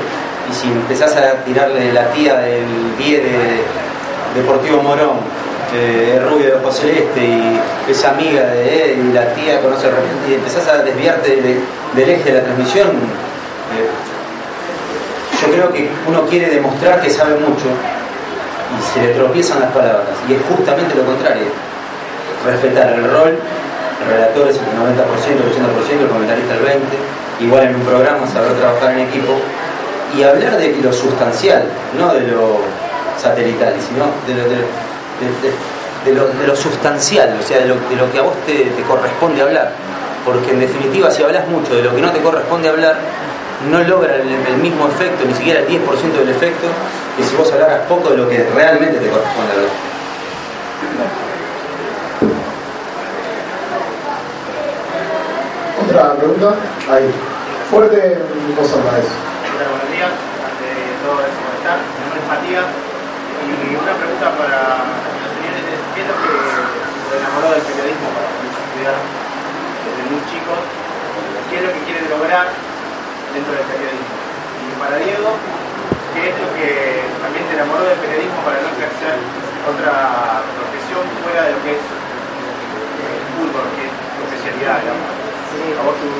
Y 0.50 0.52
si 0.52 0.66
empezás 0.66 1.16
a 1.16 1.44
tirarle 1.44 1.92
la 1.92 2.10
tía 2.10 2.36
del 2.36 2.96
10 2.98 3.22
de 3.22 3.62
Deportivo 4.34 4.82
Morón, 4.82 5.18
eh, 5.74 6.20
rubio 6.28 6.46
de 6.46 6.54
ojo 6.54 6.72
celeste 6.72 7.20
y 7.20 7.60
es 7.90 8.04
amiga 8.04 8.42
de 8.46 8.92
él 8.92 9.06
y 9.10 9.12
la 9.12 9.32
tía 9.34 9.60
conoce 9.60 9.88
y 10.28 10.34
empezás 10.34 10.66
a 10.68 10.82
desviarte 10.82 11.36
de- 11.36 11.60
del 11.94 12.10
eje 12.10 12.32
de 12.32 12.38
la 12.38 12.44
transmisión, 12.44 12.88
eh, 12.88 13.88
yo 15.40 15.52
creo 15.52 15.72
que 15.72 15.88
uno 16.08 16.22
quiere 16.26 16.48
demostrar 16.50 17.00
que 17.00 17.10
sabe 17.10 17.34
mucho 17.36 17.66
y 17.68 18.82
se 18.94 19.06
le 19.06 19.14
tropiezan 19.14 19.60
las 19.60 19.70
palabras. 19.72 20.08
Y 20.28 20.34
es 20.34 20.40
justamente 20.48 20.94
lo 20.94 21.04
contrario. 21.04 21.46
Respetar 22.46 22.92
el 22.94 23.04
rol, 23.10 23.38
el 24.02 24.08
relator 24.12 24.48
es 24.48 24.56
el 24.56 24.64
90%, 24.78 25.42
el 25.44 25.50
80%, 25.52 26.02
el 26.02 26.08
comentarista 26.08 26.54
el 26.54 26.60
20%, 26.60 26.98
igual 27.40 27.64
en 27.64 27.74
un 27.76 27.82
programa 27.82 28.26
saber 28.26 28.52
trabajar 28.54 28.92
en 28.92 29.00
equipo 29.00 29.34
y 30.16 30.22
hablar 30.22 30.56
de 30.58 30.76
lo 30.82 30.92
sustancial, 30.92 31.64
no 31.98 32.12
de 32.14 32.20
lo 32.22 32.58
satelital, 33.24 33.74
sino 33.88 34.04
de 34.28 34.34
lo, 34.40 34.48
de, 34.48 34.56
de- 34.56 35.40
de- 35.42 35.74
de 36.04 36.12
lo, 36.14 36.26
de 36.28 36.46
lo 36.46 36.54
sustancial, 36.54 37.34
o 37.40 37.42
sea, 37.42 37.58
de 37.60 37.64
lo, 37.66 37.74
de 37.88 37.96
lo 37.96 38.12
que 38.12 38.18
a 38.18 38.22
vos 38.22 38.34
te, 38.46 38.52
te 38.76 38.82
corresponde 38.82 39.40
hablar. 39.40 39.72
Porque 40.24 40.50
en 40.50 40.60
definitiva, 40.60 41.10
si 41.10 41.22
hablas 41.22 41.48
mucho 41.48 41.74
de 41.74 41.82
lo 41.82 41.94
que 41.94 42.02
no 42.02 42.10
te 42.12 42.20
corresponde 42.20 42.68
hablar, 42.68 42.96
no 43.70 43.80
logra 43.82 44.16
el, 44.16 44.28
el 44.28 44.56
mismo 44.58 44.86
efecto, 44.88 45.24
ni 45.26 45.32
siquiera 45.34 45.60
el 45.60 45.68
10% 45.68 45.80
del 46.18 46.28
efecto, 46.28 46.66
que 47.16 47.24
si 47.24 47.34
vos 47.36 47.50
hablaras 47.52 47.80
poco 47.88 48.10
de 48.10 48.18
lo 48.18 48.28
que 48.28 48.46
realmente 48.54 48.98
te 48.98 49.08
corresponde 49.08 49.52
hablar. 49.52 49.70
Otra 55.86 56.14
pregunta. 56.16 56.54
Ahí. 56.90 57.10
Fuerte 57.70 57.96
alta 57.96 58.62
eso. 58.62 58.76
Hola, 58.76 59.68
buenos 59.70 59.90
días. 59.90 60.10
Ante 60.44 60.68
todo, 61.02 61.16
gracias 61.18 61.40
por 61.44 61.54
estar. 61.58 61.78
Mi 61.78 62.00
nombre 62.04 62.20
es 62.20 62.28
Matías. 62.28 62.66
Pregunta 64.14 64.38
para 64.38 64.78
los 64.78 65.26
señores. 65.34 65.74
¿Qué 65.90 65.98
es 65.98 66.06
lo 66.06 66.14
que 66.22 66.30
lo 66.30 67.14
enamoró 67.18 67.50
del 67.50 67.66
periodismo 67.66 68.14
para 68.14 68.30
estudiar 68.30 68.94
desde 68.94 70.02
muy 70.06 70.22
chicos? 70.30 70.62
¿Qué 71.50 71.54
es 71.58 71.62
lo 71.66 71.70
que 71.74 71.82
quieren 71.82 72.06
lograr 72.06 72.46
dentro 73.34 73.58
del 73.58 73.66
periodismo? 73.66 74.14
Y 74.14 74.70
para 74.78 75.02
Diego, 75.02 75.34
¿qué 76.14 76.30
es 76.30 76.34
lo 76.38 76.46
que 76.54 76.70
también 77.26 77.42
te 77.50 77.58
enamoró 77.58 77.82
del 77.90 77.98
periodismo 77.98 78.38
para 78.46 78.62
no 78.62 78.70
ejercer 78.78 79.18
otra 79.66 80.46
profesión 80.46 81.02
fuera 81.26 81.50
de 81.50 81.58
lo 81.58 81.60
que 81.66 81.74
es 81.74 81.82
eh, 81.82 83.18
el 83.18 83.26
fútbol, 83.34 83.66
que 83.74 83.90
es 83.90 83.94
tu 83.98 84.20
especialidad, 84.30 84.78
digamos? 84.78 85.10
A 85.10 85.82
vos 85.90 85.98
tu, 85.98 86.10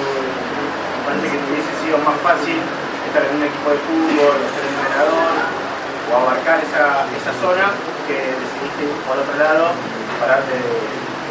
parece 1.06 1.30
que 1.30 1.38
te 1.38 1.46
hubiese 1.46 1.74
sido 1.78 2.02
más 2.02 2.18
fácil 2.26 2.58
estar 2.58 3.22
en 3.22 3.38
un 3.38 3.42
equipo 3.46 3.70
de 3.70 3.78
fútbol, 3.86 4.34
ser 4.50 4.66
entrenador 4.66 5.62
o 6.08 6.16
abarcar 6.16 6.60
esa, 6.60 7.08
esa 7.16 7.32
zona 7.40 7.72
que 8.06 8.16
decidiste 8.36 8.82
ir 8.84 8.96
por 9.08 9.16
otro 9.16 9.36
lado 9.38 9.72
y 10.20 10.40
de, 10.48 10.60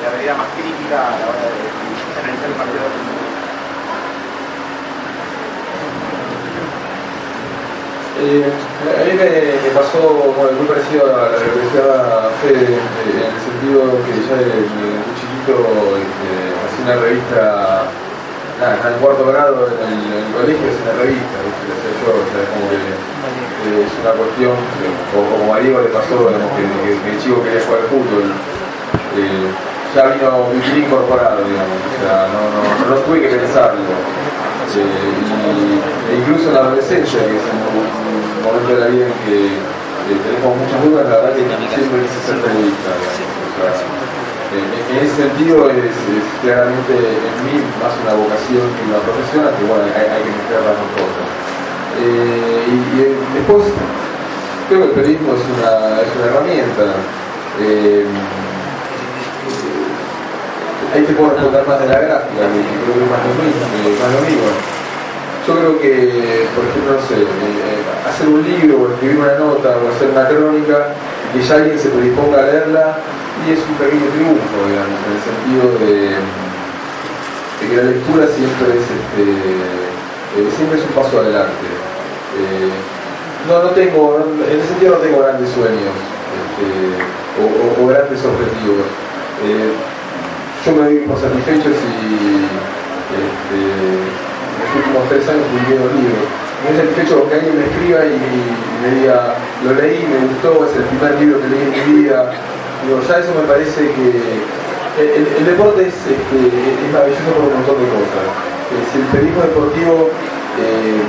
la 0.04 0.10
realidad 0.12 0.36
más 0.36 0.52
crítica 0.60 1.00
a 1.00 1.16
la 1.16 1.26
hora 1.32 1.48
de 1.48 1.64
analizar 2.20 2.50
el 2.50 2.58
partido. 2.60 3.14
Eh, 8.24 8.46
a 8.46 9.04
mí 9.04 9.14
me, 9.18 9.70
pasó 9.74 10.32
muy 10.38 10.68
parecido 10.68 11.08
a 11.08 11.32
la 11.32 11.40
decía 11.40 12.30
Fede, 12.42 12.78
en 12.78 13.20
el 13.20 13.40
sentido 13.42 14.00
que 14.06 14.14
ya 14.28 14.36
de, 14.38 14.64
muy 14.64 15.02
chiquito 15.18 15.98
este, 15.98 16.32
hacía 16.62 16.84
una 16.84 16.96
revista, 17.02 17.84
nada, 18.60 18.94
en 18.94 19.00
cuarto 19.02 19.24
grado 19.26 19.68
en 19.68 19.88
el, 19.88 20.02
en 20.10 20.26
el 20.26 20.30
colegio 20.34 20.66
es 20.70 20.78
una 20.84 20.94
revista, 21.00 21.38
yo, 21.42 22.12
o 22.14 22.26
sea, 22.30 22.42
es 22.44 22.50
como 22.54 22.66
que 22.70 22.78
eh, 22.78 23.88
es 23.88 23.94
una 24.04 24.14
cuestión, 24.14 24.54
que, 24.78 24.88
o 25.16 25.20
como 25.24 25.54
a 25.56 25.60
Diego 25.60 25.80
le 25.82 25.90
pasó, 25.90 26.16
digamos, 26.28 26.52
que, 26.58 26.64
que, 26.84 26.92
que 27.00 27.10
el 27.16 27.20
chico 27.22 27.42
quería 27.44 27.64
jugar 27.64 27.82
al 27.82 27.90
fútbol. 27.90 28.28
Eh, 29.14 29.50
ya 29.94 30.10
vino 30.10 30.50
vivir 30.50 30.90
incorporado, 30.90 31.46
digamos, 31.46 31.78
o 31.78 31.98
sea, 32.02 32.26
no, 32.34 32.42
no, 32.50 32.62
no 32.90 32.96
tuve 33.06 33.22
que 33.22 33.38
pensarlo. 33.38 33.78
Eh, 34.74 34.82
y, 34.82 35.78
e 36.10 36.18
incluso 36.18 36.50
en 36.50 36.54
la 36.56 36.62
adolescencia, 36.62 37.20
que 37.22 37.38
es 37.38 37.46
un, 37.46 37.62
un 37.62 38.42
momento 38.42 38.74
de 38.74 38.80
la 38.80 38.88
vida 38.88 39.06
en 39.06 39.14
que 39.22 39.38
eh, 39.54 40.18
tenemos 40.26 40.58
muchas 40.58 40.82
dudas, 40.84 41.06
la 41.06 41.16
verdad 41.22 41.34
que 41.38 41.46
siempre 41.46 42.02
quise 42.02 42.20
ser 42.26 42.42
periodista. 42.42 42.90
Eh, 44.54 44.94
en, 44.94 45.06
ese 45.06 45.28
sentido 45.28 45.70
es, 45.70 45.98
claramente 46.42 46.94
en 46.94 47.38
mí 47.46 47.58
más 47.82 47.94
una 48.06 48.14
vocación 48.14 48.70
que 48.78 48.82
una 48.86 49.02
profesión, 49.02 49.50
que 49.58 49.66
bueno, 49.66 49.90
hay, 49.90 50.22
que 50.22 50.32
meter 50.32 50.62
las 50.62 50.78
dos 50.78 50.92
cosas. 50.94 51.28
Y, 51.98 52.78
eh, 53.02 53.18
después 53.34 53.66
creo 54.70 54.80
que 54.80 54.86
el 54.86 54.92
periodismo 54.92 55.34
es 55.34 55.44
una, 55.58 56.02
es 56.02 56.10
una 56.16 56.26
herramienta. 56.26 56.86
Eh, 57.62 58.06
ahí 60.94 61.02
te 61.04 61.14
puedo 61.14 61.32
responder 61.32 61.68
más 61.68 61.80
de 61.82 61.88
la 61.88 62.00
gráfica, 62.00 62.44
que 62.50 62.62
creo 62.62 62.94
que 62.94 63.04
es 63.04 63.12
más 63.12 63.22
lo 63.26 63.34
mismo. 63.42 63.66
más 63.98 64.14
lo 64.14 64.22
mismo. 64.22 64.50
Yo 65.46 65.60
creo 65.60 65.80
que, 65.80 66.48
por 66.56 66.64
ejemplo, 66.64 66.94
no 66.96 67.02
sé, 67.04 67.20
eh, 67.20 67.84
hacer 68.08 68.28
un 68.30 68.42
libro 68.44 68.80
o 68.80 68.94
escribir 68.94 69.20
una 69.20 69.36
nota 69.36 69.76
o 69.76 69.92
hacer 69.92 70.10
una 70.10 70.28
crónica, 70.28 70.96
que 71.34 71.42
ya 71.42 71.56
alguien 71.56 71.78
se 71.78 71.90
predisponga 71.90 72.40
a 72.40 72.44
leerla, 72.44 72.98
y 73.48 73.52
es 73.52 73.60
un 73.68 73.76
pequeño 73.76 74.08
triunfo, 74.16 74.56
digamos, 74.72 75.00
en 75.04 75.12
el 75.12 75.22
sentido 75.28 75.66
de, 75.84 76.16
que 77.60 77.76
la 77.76 77.84
lectura 77.92 78.28
siempre 78.28 78.80
es, 78.80 78.88
este, 78.88 79.24
eh, 79.24 80.48
siempre 80.56 80.80
es 80.80 80.86
un 80.88 80.94
paso 80.96 81.20
adelante. 81.20 81.68
Eh, 82.40 82.72
no, 83.48 83.64
no 83.64 83.70
tengo, 83.76 84.24
en 84.48 84.60
ese 84.60 84.68
sentido 84.68 84.96
no 84.96 85.04
tengo 85.04 85.20
grandes 85.20 85.50
sueños 85.52 85.92
este, 85.92 86.96
o, 87.84 87.88
grandes 87.88 88.24
objetivos. 88.24 88.88
Eh, 89.44 89.76
yo 90.64 90.72
me 90.72 90.88
doy 90.88 91.04
por 91.04 91.20
satisfecho 91.20 91.68
si 91.68 91.92
en 91.92 92.48
los 94.56 94.72
últimos 94.72 95.04
tres 95.10 95.28
años 95.28 95.44
publiqué 95.52 95.76
dos 95.84 95.92
libros. 96.00 96.24
Me 96.64 96.72
doy 96.72 96.80
satisfecho 96.80 97.20
con 97.20 97.28
que 97.28 97.36
alguien 97.36 97.60
me 97.60 97.66
escriba 97.68 98.00
y, 98.08 98.16
y 98.16 98.40
me 98.80 98.90
diga, 99.04 99.36
lo 99.68 99.74
leí, 99.76 100.08
me 100.08 100.32
gustó, 100.32 100.64
es 100.64 100.80
el 100.80 100.88
primer 100.96 101.20
libro 101.20 101.42
que 101.44 101.48
leí 101.52 101.64
en 101.68 101.76
mi 101.76 102.04
vida. 102.04 102.32
Digo, 102.86 103.00
ya 103.08 103.18
eso 103.20 103.32
me 103.36 103.48
parece 103.48 103.82
que 103.92 104.06
el, 105.00 105.10
el- 105.10 105.28
el 105.38 105.46
deporte 105.46 105.88
es, 105.88 105.94
este, 105.96 106.38
es 106.48 106.92
maravilloso 106.94 107.24
por 107.36 107.46
un 107.48 107.54
montón 107.54 107.78
de 107.82 107.88
cosas. 107.90 108.26
El 108.96 109.04
periodismo 109.12 109.42
deportivo 109.44 110.10
eh, 110.60 111.02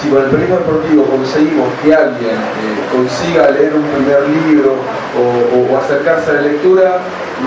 si 0.00 0.08
con 0.08 0.18
el 0.24 0.30
periodismo 0.30 0.58
deportivo 0.58 1.04
conseguimos 1.04 1.68
que 1.82 1.94
alguien 1.94 2.30
eh, 2.34 2.78
consiga 2.90 3.50
leer 3.50 3.74
un 3.74 3.82
primer 3.84 4.28
libro 4.28 4.74
o, 5.14 5.76
acercarse 5.78 6.30
a 6.30 6.34
la 6.34 6.40
lectura, 6.42 6.98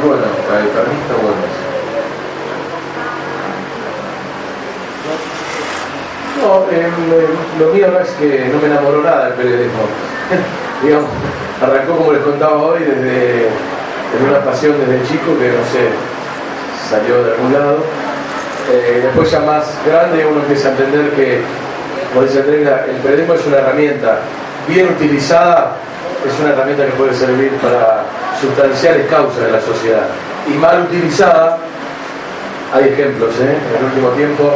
bueno, 0.04 0.24
para, 0.48 0.60
para 0.72 0.88
mí 0.88 0.96
bueno. 1.22 1.44
No, 6.42 6.66
eh, 6.72 6.88
lo 7.60 7.74
mío 7.74 7.88
no 7.92 8.00
es 8.00 8.10
que 8.12 8.50
no 8.54 8.60
me 8.60 8.68
enamoró 8.68 9.02
nada 9.02 9.26
del 9.26 9.34
periodismo. 9.34 9.82
Digamos, 10.84 11.10
arrancó 11.62 11.98
como 11.98 12.14
les 12.14 12.22
contaba 12.22 12.58
hoy 12.62 12.80
desde 12.80 13.48
en 13.48 14.30
una 14.30 14.40
pasión 14.44 14.76
desde 14.80 15.08
chico 15.08 15.38
que 15.40 15.50
no 15.50 15.64
sé, 15.72 15.90
salió 16.90 17.24
de 17.24 17.32
algún 17.32 17.54
lado. 17.54 17.78
Eh, 18.72 19.02
después 19.04 19.30
ya 19.30 19.40
más 19.42 19.66
grande 19.86 20.26
uno 20.26 20.42
empieza 20.42 20.70
a 20.70 20.72
entender 20.72 21.12
que, 21.12 21.42
como 22.14 22.26
dice 22.26 22.40
Andrés, 22.40 22.68
el 22.90 22.96
periodismo 22.98 23.34
es 23.36 23.46
una 23.46 23.58
herramienta 23.58 24.20
bien 24.68 24.90
utilizada, 24.90 25.76
es 26.26 26.40
una 26.40 26.54
herramienta 26.54 26.86
que 26.86 26.92
puede 26.94 27.14
servir 27.14 27.52
para 27.62 28.04
sustanciales 28.42 29.08
causas 29.08 29.46
de 29.46 29.52
la 29.52 29.62
sociedad. 29.62 30.08
Y 30.48 30.58
mal 30.58 30.82
utilizada, 30.84 31.58
hay 32.74 32.90
ejemplos 32.90 33.32
¿eh? 33.40 33.56
en 33.70 33.78
el 33.78 33.86
último 33.86 34.10
tiempo 34.10 34.52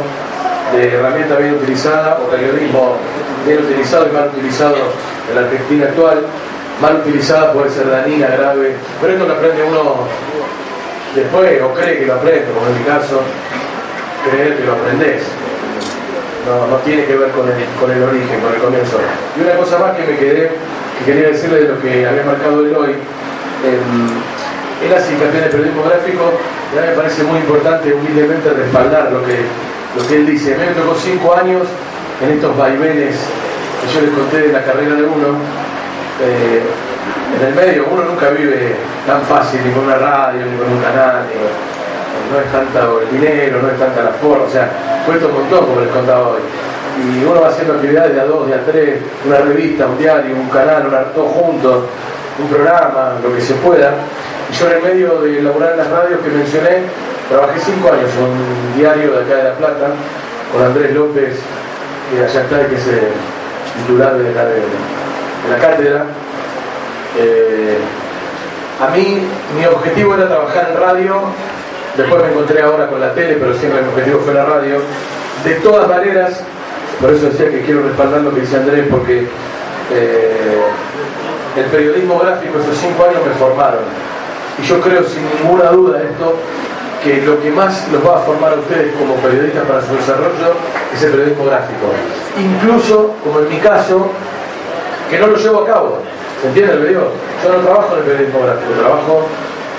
de 0.74 0.94
herramienta 0.94 1.36
bien 1.36 1.54
utilizada 1.54 2.18
o 2.22 2.30
periodismo 2.30 2.96
bien 3.46 3.58
utilizado 3.64 4.08
y 4.08 4.12
mal 4.12 4.28
utilizado 4.28 4.76
en 5.28 5.34
la 5.34 5.40
Argentina 5.42 5.86
actual. 5.86 6.20
Mal 6.80 6.96
utilizada 6.96 7.52
puede 7.52 7.70
ser 7.70 7.90
dañina, 7.90 8.26
grave, 8.28 8.74
pero 9.00 9.12
esto 9.12 9.26
que 9.26 9.32
aprende 9.32 9.62
uno 9.64 10.08
después 11.14 11.62
o 11.62 11.74
cree 11.74 11.98
que 11.98 12.06
lo 12.06 12.14
aprende, 12.14 12.46
como 12.54 12.66
en 12.66 12.78
mi 12.78 12.84
caso, 12.84 13.20
creer 14.24 14.56
que 14.56 14.64
lo 14.64 14.72
aprendés. 14.72 15.22
No, 16.46 16.76
tiene 16.78 17.04
que 17.04 17.16
ver 17.16 17.30
con 17.30 17.46
el, 17.46 18.02
origen, 18.02 18.40
con 18.40 18.54
el 18.54 18.60
comienzo. 18.60 18.96
Y 19.36 19.42
una 19.44 19.56
cosa 19.56 19.78
más 19.78 19.96
que 19.96 20.04
me 20.04 20.16
quedé, 20.16 20.50
que 20.98 21.04
quería 21.04 21.28
decirle 21.28 21.62
de 21.62 21.68
lo 21.68 21.80
que 21.82 22.06
había 22.06 22.24
marcado 22.24 22.64
él 22.64 22.74
hoy, 22.74 22.90
eh, 22.90 24.86
él 24.86 24.94
hace 24.94 25.12
hincapié 25.12 25.38
en 25.38 25.44
el 25.44 25.50
periodismo 25.50 25.82
gráfico 25.84 26.32
y 26.74 26.78
a 26.78 26.80
mí 26.80 26.86
me 26.88 26.94
parece 26.94 27.22
muy 27.24 27.38
importante 27.40 27.92
humildemente 27.92 28.48
respaldar 28.48 29.12
lo 29.12 29.22
que, 29.22 29.36
lo 29.96 30.08
que 30.08 30.16
él 30.16 30.26
dice. 30.26 30.54
A 30.54 30.58
mí 30.58 30.64
me 30.64 30.72
tocó 30.72 30.94
cinco 30.94 31.36
años 31.36 31.68
en 32.20 32.30
estos 32.30 32.56
vaivenes 32.56 33.16
que 33.80 33.94
yo 33.94 34.00
les 34.02 34.10
conté 34.10 34.48
de 34.48 34.52
la 34.52 34.62
carrera 34.62 34.94
de 34.94 35.02
uno. 35.02 35.38
Eh, 36.22 36.62
en 37.38 37.46
el 37.46 37.54
medio 37.54 37.86
uno 37.90 38.04
nunca 38.04 38.30
vive 38.30 38.74
tan 39.06 39.22
fácil 39.22 39.60
ni 39.64 39.72
con 39.72 39.84
una 39.84 39.96
radio, 39.96 40.44
ni 40.44 40.56
con 40.58 40.72
un 40.72 40.82
canal, 40.82 41.24
ni, 41.28 41.40
no 42.30 42.40
es 42.40 42.52
tanto 42.52 43.00
el 43.00 43.10
dinero, 43.10 43.62
no 43.62 43.68
es 43.68 43.78
tanta 43.78 44.02
la 44.02 44.10
forma, 44.10 44.44
o 44.44 44.50
sea, 44.50 44.68
cuesta 45.06 45.26
un 45.26 45.34
montón 45.34 45.66
como 45.66 45.80
les 45.80 45.90
contaba 45.90 46.28
hoy. 46.28 46.40
Y 47.00 47.24
uno 47.24 47.40
va 47.40 47.48
haciendo 47.48 47.74
actividades 47.74 48.14
de 48.14 48.20
a 48.20 48.24
dos, 48.24 48.46
de 48.46 48.54
a 48.54 48.64
tres, 48.64 49.00
una 49.26 49.38
revista, 49.38 49.86
un 49.86 49.98
diario, 49.98 50.36
un 50.36 50.48
canal, 50.50 50.86
un 50.86 51.14
todo 51.14 51.26
juntos, 51.26 51.84
un 52.38 52.48
programa, 52.48 53.14
lo 53.22 53.34
que 53.34 53.40
se 53.40 53.54
pueda. 53.54 53.94
Y 54.50 54.54
yo 54.54 54.66
en 54.66 54.72
el 54.76 54.82
medio 54.82 55.20
de 55.22 55.42
laburar 55.42 55.72
en 55.72 55.78
las 55.78 55.90
radios 55.90 56.20
que 56.20 56.30
mencioné, 56.30 56.82
trabajé 57.28 57.58
cinco 57.60 57.88
años 57.88 58.10
en 58.16 58.24
un 58.24 58.76
diario 58.76 59.12
de 59.12 59.24
acá 59.24 59.36
de 59.36 59.44
La 59.44 59.54
Plata, 59.54 59.86
con 60.52 60.62
Andrés 60.62 60.92
López, 60.92 61.38
allá 62.18 62.42
está, 62.42 62.66
que 62.66 62.74
es 62.74 62.86
el 62.86 63.08
titular 63.78 64.16
de, 64.16 64.30
acá 64.30 64.44
de 64.46 64.62
la 65.50 65.58
cátedra. 65.58 66.04
Eh, 67.18 67.78
a 68.80 68.88
mí 68.96 69.22
mi 69.56 69.66
objetivo 69.66 70.14
era 70.14 70.28
trabajar 70.28 70.70
en 70.70 70.80
radio, 70.80 71.20
después 71.96 72.22
me 72.22 72.30
encontré 72.30 72.62
ahora 72.62 72.88
con 72.88 73.00
la 73.00 73.12
tele, 73.12 73.36
pero 73.38 73.54
siempre 73.54 73.82
mi 73.82 73.88
objetivo 73.88 74.20
fue 74.20 74.34
la 74.34 74.44
radio. 74.44 74.78
De 75.44 75.54
todas 75.56 75.88
maneras, 75.88 76.40
por 77.00 77.10
eso 77.10 77.26
decía 77.26 77.50
que 77.50 77.62
quiero 77.62 77.82
respaldar 77.82 78.22
lo 78.22 78.34
que 78.34 78.40
dice 78.40 78.56
Andrés, 78.56 78.86
porque 78.90 79.26
eh, 79.92 80.62
el 81.56 81.64
periodismo 81.66 82.18
gráfico 82.18 82.58
esos 82.58 82.76
cinco 82.78 83.04
años 83.04 83.20
me 83.26 83.34
formaron. 83.34 83.80
Y 84.62 84.66
yo 84.66 84.80
creo 84.80 85.04
sin 85.04 85.22
ninguna 85.38 85.70
duda 85.70 86.02
esto, 86.02 86.36
que 87.02 87.22
lo 87.22 87.40
que 87.40 87.50
más 87.50 87.88
los 87.90 88.06
va 88.06 88.16
a 88.16 88.20
formar 88.20 88.52
a 88.52 88.56
ustedes 88.56 88.94
como 88.96 89.14
periodistas 89.16 89.64
para 89.64 89.80
su 89.80 89.94
desarrollo 89.94 90.52
es 90.94 91.02
el 91.02 91.10
periodismo 91.12 91.46
gráfico. 91.46 91.86
Incluso, 92.38 93.14
como 93.24 93.40
en 93.40 93.48
mi 93.48 93.56
caso, 93.56 94.10
que 95.08 95.18
no 95.18 95.28
lo 95.28 95.36
llevo 95.36 95.62
a 95.62 95.66
cabo. 95.66 95.98
¿Se 96.40 96.48
entiende 96.48 96.74
lo 96.74 96.82
que 96.82 96.88
digo? 96.88 97.12
Yo 97.42 97.52
no 97.52 97.58
trabajo 97.64 97.94
en 97.94 97.98
el 97.98 98.04
periodismo 98.04 98.40
gráfico, 98.44 98.72
trabajo 98.80 99.26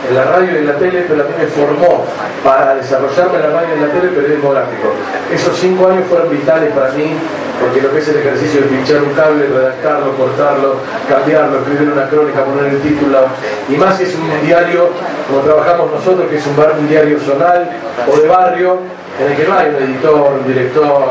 en 0.09 0.15
la 0.15 0.23
radio 0.25 0.51
y 0.53 0.57
en 0.57 0.67
la 0.67 0.75
tele, 0.77 1.05
pero 1.07 1.21
a 1.21 1.25
mí 1.25 1.33
me 1.37 1.45
formó 1.45 2.05
para 2.43 2.75
desarrollarme 2.75 3.35
en 3.37 3.41
la 3.41 3.49
radio 3.49 3.69
y 3.69 3.73
en 3.77 3.81
la 3.81 3.93
tele 3.93 4.07
el 4.09 4.15
periodismo 4.15 4.49
gráfico. 4.51 4.87
Esos 5.31 5.57
cinco 5.57 5.87
años 5.89 6.05
fueron 6.09 6.29
vitales 6.29 6.73
para 6.73 6.89
mí, 6.91 7.13
porque 7.61 7.81
lo 7.81 7.91
que 7.91 7.99
es 7.99 8.07
el 8.09 8.17
ejercicio 8.17 8.61
de 8.61 8.67
pinchar 8.67 9.01
un 9.03 9.13
cable, 9.13 9.45
redactarlo, 9.45 10.17
cortarlo, 10.17 10.75
cambiarlo, 11.07 11.59
escribir 11.59 11.93
una 11.93 12.09
crónica, 12.09 12.43
poner 12.43 12.73
el 12.73 12.81
título, 12.81 13.29
y 13.69 13.75
más 13.77 13.97
si 13.97 14.03
es 14.03 14.15
un 14.15 14.45
diario, 14.45 14.89
como 15.31 15.43
trabajamos 15.43 15.91
nosotros, 15.91 16.27
que 16.29 16.37
es 16.37 16.45
un, 16.45 16.55
un 16.79 16.87
diario 16.89 17.17
zonal 17.19 17.69
o 18.11 18.19
de 18.19 18.27
barrio, 18.27 18.79
en 19.19 19.31
el 19.31 19.37
que 19.37 19.47
no 19.47 19.57
hay 19.57 19.69
un 19.69 19.75
editor, 19.75 20.31
un 20.39 20.47
director. 20.47 21.07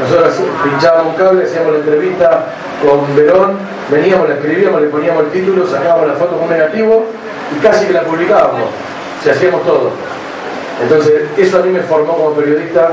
Nosotros 0.00 0.34
pinchábamos 0.64 1.14
un 1.14 1.24
cable, 1.24 1.44
hacíamos 1.44 1.72
la 1.72 1.78
entrevista 1.78 2.44
con 2.82 3.16
Verón, 3.16 3.56
veníamos, 3.90 4.28
la 4.28 4.34
escribíamos, 4.34 4.82
le 4.82 4.88
poníamos 4.88 5.24
el 5.24 5.30
título, 5.30 5.66
sacábamos 5.66 6.08
la 6.08 6.14
foto 6.14 6.32
con 6.36 6.44
un 6.44 6.50
negativo 6.50 7.06
y 7.56 7.62
casi 7.62 7.86
que 7.86 7.92
la 7.92 8.02
publicábamos. 8.02 8.62
O 9.24 9.30
hacíamos 9.30 9.62
todo. 9.64 9.90
Entonces, 10.82 11.22
eso 11.36 11.58
a 11.58 11.62
mí 11.62 11.70
me 11.70 11.80
formó 11.80 12.16
como 12.16 12.34
periodista 12.34 12.90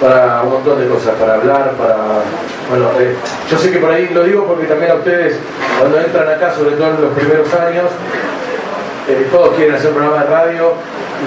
para 0.00 0.42
un 0.42 0.50
montón 0.52 0.78
de 0.78 0.86
cosas, 0.86 1.14
para 1.18 1.34
hablar, 1.34 1.72
para... 1.72 1.96
Bueno, 2.70 2.90
eh, 3.00 3.16
yo 3.50 3.58
sé 3.58 3.72
que 3.72 3.78
por 3.78 3.90
ahí 3.90 4.08
lo 4.14 4.22
digo 4.22 4.44
porque 4.44 4.66
también 4.66 4.92
a 4.92 4.94
ustedes, 4.94 5.36
cuando 5.80 5.98
entran 5.98 6.28
acá, 6.28 6.54
sobre 6.54 6.76
todo 6.76 6.90
en 6.90 7.02
los 7.02 7.12
primeros 7.14 7.52
años, 7.54 7.86
todos 9.30 9.54
quieren 9.54 9.74
hacer 9.74 9.88
un 9.88 9.96
programa 9.96 10.24
de 10.24 10.30
radio 10.30 10.72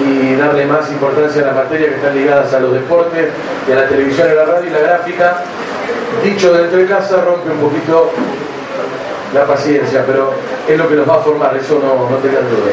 y 0.00 0.34
darle 0.36 0.66
más 0.66 0.90
importancia 0.90 1.42
a 1.42 1.46
las 1.46 1.56
materias 1.56 1.90
que 1.90 1.96
están 1.96 2.14
ligadas 2.14 2.52
a 2.54 2.60
los 2.60 2.72
deportes 2.72 3.28
y 3.68 3.72
a 3.72 3.76
la 3.76 3.88
televisión 3.88 4.28
y 4.32 4.34
la 4.36 4.44
radio 4.44 4.70
y 4.70 4.72
la 4.72 4.78
gráfica. 4.78 5.36
Dicho 6.22 6.52
dentro 6.52 6.78
de 6.78 6.86
casa 6.86 7.20
rompe 7.22 7.50
un 7.50 7.58
poquito 7.58 8.10
la 9.34 9.44
paciencia, 9.44 10.04
pero 10.06 10.32
es 10.68 10.78
lo 10.78 10.88
que 10.88 10.94
nos 10.94 11.08
va 11.08 11.16
a 11.16 11.18
formar, 11.18 11.56
eso 11.56 11.80
no, 11.82 12.08
no 12.08 12.16
tengan 12.18 12.42
duda. 12.48 12.72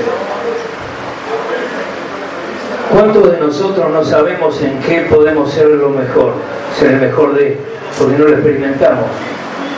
¿Cuántos 2.92 3.32
de 3.32 3.38
nosotros 3.38 3.90
no 3.92 4.04
sabemos 4.04 4.62
en 4.62 4.80
qué 4.80 5.02
podemos 5.10 5.52
ser 5.52 5.68
lo 5.68 5.90
mejor? 5.90 6.34
Ser 6.78 6.92
el 6.94 7.02
mejor 7.02 7.34
de, 7.34 7.58
porque 7.98 8.18
no 8.18 8.26
lo 8.26 8.34
experimentamos. 8.34 9.06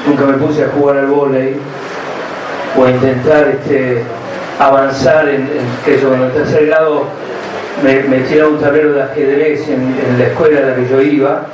Nunca 0.07 0.25
me 0.25 0.33
puse 0.33 0.63
a 0.63 0.69
jugar 0.69 0.97
al 0.97 1.07
volei 1.07 1.55
o 2.77 2.85
a 2.85 2.89
intentar 2.89 3.49
este, 3.49 4.01
avanzar 4.67 5.27
en, 5.27 5.49
que 5.83 5.99
yo 5.99 6.13
en 6.13 6.21
el 6.21 6.31
tercer 6.31 6.67
grado 6.67 7.05
me, 7.83 8.03
me 8.03 8.19
tiraba 8.19 8.51
un 8.51 8.59
tablero 8.59 8.93
de 8.93 9.03
ajedrez 9.03 9.67
en, 9.67 9.95
la 10.17 10.25
escuela 10.25 10.59
a 10.59 10.69
la 10.69 10.75
que 10.75 10.87
yo 10.87 11.01
iba, 11.01 11.47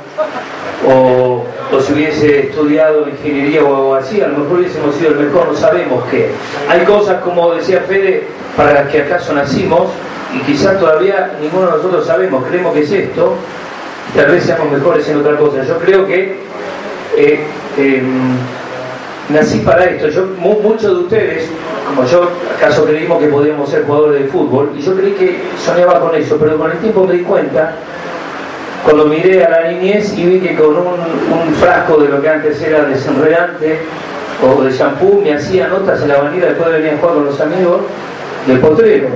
o, 0.86 1.44
si 1.80 1.92
hubiese 1.92 2.40
estudiado 2.48 3.08
ingeniería 3.08 3.62
o 3.62 3.74
algo 3.74 3.94
así, 3.94 4.20
a 4.20 4.28
lo 4.28 4.38
mejor 4.38 4.58
hubiésemos 4.58 4.94
sido 4.96 5.10
el 5.10 5.16
mejor, 5.16 5.48
no 5.48 5.54
sabemos 5.54 6.04
qué. 6.10 6.30
Hay 6.68 6.84
cosas, 6.84 7.20
como 7.22 7.54
decía 7.54 7.82
Fede, 7.86 8.24
para 8.56 8.74
las 8.74 8.88
que 8.88 9.02
acaso 9.02 9.32
nacimos, 9.32 9.88
y 10.34 10.40
quizás 10.40 10.78
todavía 10.78 11.32
ninguno 11.40 11.66
de 11.66 11.72
nosotros 11.76 12.06
sabemos, 12.06 12.44
creemos 12.46 12.74
que 12.74 12.80
es 12.80 12.92
esto, 12.92 13.34
tal 14.14 14.26
vez 14.26 14.44
seamos 14.44 14.70
mejores 14.70 15.08
en 15.08 15.18
otra 15.18 15.36
cosa. 15.36 15.62
Yo 15.64 15.78
creo 15.78 16.06
que 16.06 16.36
eh, 17.16 17.40
em, 17.76 18.36
nací 19.30 19.58
para 19.60 19.84
esto. 19.84 20.08
Yo, 20.08 20.26
muchos 20.38 20.82
de 20.82 21.02
ustedes, 21.02 21.48
como 21.86 22.06
yo, 22.06 22.30
acaso 22.56 22.84
creímos 22.84 23.18
que 23.18 23.28
podíamos 23.28 23.70
ser 23.70 23.84
jugadores 23.84 24.22
de 24.22 24.28
fútbol, 24.28 24.72
y 24.76 24.82
yo 24.82 24.94
creí 24.96 25.12
que 25.12 25.38
soñaba 25.64 26.00
con 26.00 26.14
eso, 26.14 26.36
pero 26.38 26.58
con 26.58 26.70
el 26.70 26.78
tiempo 26.78 27.06
me 27.06 27.14
di 27.14 27.22
cuenta, 27.22 27.76
cuando 28.84 29.06
miré 29.06 29.44
a 29.44 29.50
la 29.50 29.70
niñez 29.70 30.16
y 30.16 30.24
vi 30.24 30.40
que 30.40 30.54
con 30.54 30.76
un, 30.76 31.54
frasco 31.60 31.98
de 31.98 32.08
lo 32.08 32.22
que 32.22 32.28
antes 32.28 32.62
era 32.62 32.84
desenredante 32.84 33.80
o 34.42 34.62
de 34.62 34.70
shampoo 34.70 35.20
me 35.20 35.34
hacía 35.34 35.66
notas 35.66 36.00
en 36.02 36.08
la 36.08 36.14
avenida 36.14 36.46
después 36.46 36.70
de 36.70 36.78
venir 36.78 36.94
a 36.94 36.98
jugar 36.98 37.14
con 37.16 37.24
los 37.26 37.40
amigos 37.40 37.80
del 38.46 38.60
potrero. 38.60 39.08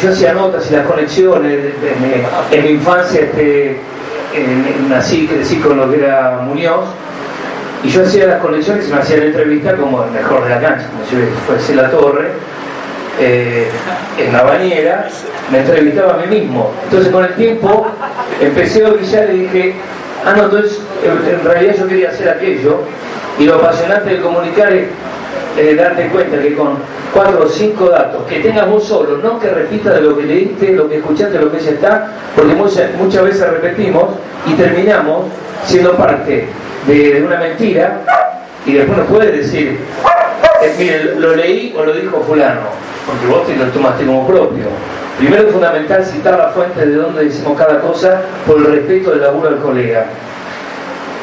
Yo 0.00 0.10
hacía 0.10 0.34
notas 0.34 0.70
y 0.70 0.74
las 0.74 0.86
conexiones. 0.86 1.72
En, 2.52 2.64
mi 2.64 2.70
infancia 2.70 3.22
este, 3.22 3.80
nací, 4.88 5.26
crecí 5.26 5.56
con 5.56 5.78
lo 5.78 5.90
que 5.90 5.98
era 5.98 6.42
Muñoz 6.44 6.84
y 7.84 7.88
yo 7.88 8.02
hacía 8.02 8.26
las 8.26 8.40
conexiones 8.40 8.88
y 8.88 8.92
me 8.92 8.98
hacía 8.98 9.18
la 9.18 9.24
entrevista 9.26 9.76
como 9.76 10.02
el 10.04 10.10
mejor 10.10 10.44
de 10.44 10.50
la 10.50 10.60
cancha, 10.60 10.86
como 10.88 11.04
si 11.04 11.16
fuese 11.46 11.74
la 11.74 11.90
torre, 11.90 12.28
eh, 13.20 13.68
en 14.18 14.32
la 14.32 14.42
bañera, 14.42 15.08
me 15.50 15.58
entrevistaba 15.60 16.14
a 16.14 16.16
mí 16.18 16.40
mismo. 16.40 16.72
Entonces 16.84 17.12
con 17.12 17.24
el 17.24 17.34
tiempo 17.34 17.86
empecé 18.40 18.84
a 18.84 18.90
brillar 18.90 19.30
y 19.30 19.38
dije, 19.40 19.74
ah 20.24 20.34
no, 20.36 20.44
entonces 20.44 20.80
en 21.04 21.44
realidad 21.44 21.76
yo 21.78 21.86
quería 21.86 22.10
hacer 22.10 22.28
aquello. 22.28 22.80
Y 23.38 23.44
lo 23.44 23.56
apasionante 23.56 24.10
de 24.10 24.20
comunicar 24.20 24.72
es 24.72 25.76
darte 25.76 26.08
cuenta 26.08 26.40
que 26.40 26.54
con 26.54 26.78
cuatro 27.14 27.44
o 27.44 27.48
cinco 27.48 27.88
datos, 27.88 28.24
que 28.26 28.40
tengas 28.40 28.68
vos 28.68 28.84
solo, 28.84 29.18
no 29.18 29.38
que 29.38 29.48
repitas 29.48 29.94
de 29.94 30.00
lo 30.00 30.16
que 30.16 30.24
leíste, 30.24 30.72
lo 30.72 30.88
que 30.88 30.96
escuchaste, 30.96 31.38
lo 31.38 31.50
que 31.50 31.60
ya 31.60 31.70
está, 31.70 32.12
porque 32.34 32.54
muchas, 32.54 32.92
muchas 32.96 33.22
veces 33.24 33.48
repetimos 33.48 34.04
y 34.46 34.54
terminamos 34.54 35.26
siendo 35.64 35.96
parte 35.96 36.48
de, 36.86 37.22
una 37.24 37.38
mentira 37.38 38.00
y 38.66 38.74
después 38.74 38.98
no 38.98 39.04
puedes 39.04 39.32
decir, 39.32 39.78
eh, 40.62 40.74
mire, 40.78 41.14
lo 41.16 41.34
leí 41.34 41.74
o 41.76 41.84
lo 41.84 41.92
dijo 41.92 42.22
fulano, 42.26 42.60
porque 43.06 43.26
vos 43.26 43.46
te 43.46 43.56
lo 43.56 43.66
tomaste 43.66 44.04
como 44.04 44.26
propio. 44.26 44.66
Primero 45.18 45.48
es 45.48 45.52
fundamental 45.52 46.04
citar 46.04 46.38
la 46.38 46.48
fuente 46.50 46.86
de 46.86 46.94
donde 46.94 47.24
decimos 47.24 47.58
cada 47.58 47.80
cosa 47.80 48.20
por 48.46 48.58
el 48.58 48.66
respeto 48.66 49.10
del 49.10 49.22
laburo 49.22 49.50
del 49.50 49.58
colega. 49.58 50.06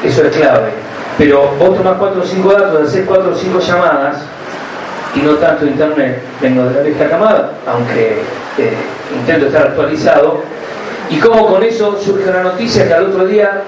Eso 0.04 0.22
es 0.22 0.36
clave. 0.36 0.70
Pero 1.16 1.50
vos 1.58 1.78
tomás 1.78 1.96
cuatro 1.98 2.20
o 2.20 2.26
cinco 2.26 2.52
datos, 2.52 2.88
haces 2.88 3.06
cuatro 3.06 3.30
o 3.30 3.34
cinco 3.34 3.58
llamadas 3.58 4.18
y 5.14 5.20
no 5.20 5.32
tanto 5.36 5.64
internet. 5.64 6.22
Vengo 6.42 6.64
de 6.64 6.74
la 6.74 6.82
vieja 6.82 7.08
camada, 7.08 7.52
aunque 7.66 8.18
eh, 8.58 8.74
intento 9.18 9.46
estar 9.46 9.68
actualizado. 9.68 10.42
Y 11.08 11.18
como 11.18 11.46
con 11.46 11.62
eso 11.62 11.98
surge 11.98 12.28
una 12.28 12.42
noticia 12.42 12.86
que 12.86 12.92
al 12.92 13.06
otro 13.06 13.24
día 13.24 13.62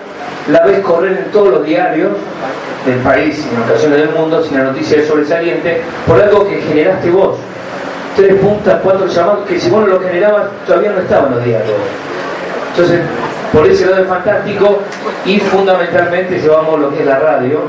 la 0.49 0.61
ves 0.65 0.81
correr 0.81 1.25
en 1.25 1.33
todos 1.33 1.49
los 1.49 1.65
diarios 1.65 2.13
del 2.87 2.99
país 3.01 3.47
y 3.51 3.55
en 3.55 3.63
ocasiones 3.63 3.99
del 3.99 4.11
mundo 4.11 4.43
sin 4.43 4.59
la 4.59 4.65
noticia 4.65 4.99
de 4.99 5.07
sobresaliente 5.07 5.83
por 6.07 6.21
algo 6.21 6.47
que 6.49 6.61
generaste 6.63 7.11
vos. 7.11 7.37
Tres 8.17 8.35
puntas, 8.37 8.81
cuatro 8.83 9.07
llamados 9.07 9.47
que 9.47 9.61
si 9.61 9.71
vos 9.71 9.83
no 9.83 9.87
lo 9.87 10.01
generabas 10.01 10.45
todavía 10.67 10.91
no 10.91 11.01
estaban 11.01 11.31
los 11.31 11.45
diarios. 11.45 11.77
Entonces, 12.71 13.01
por 13.53 13.67
ese 13.67 13.87
lado 13.87 14.03
es 14.03 14.09
fantástico 14.09 14.79
y 15.25 15.39
fundamentalmente 15.41 16.41
llevamos 16.41 16.81
lo 16.81 16.91
que 16.91 17.01
es 17.01 17.07
la 17.07 17.19
radio. 17.19 17.61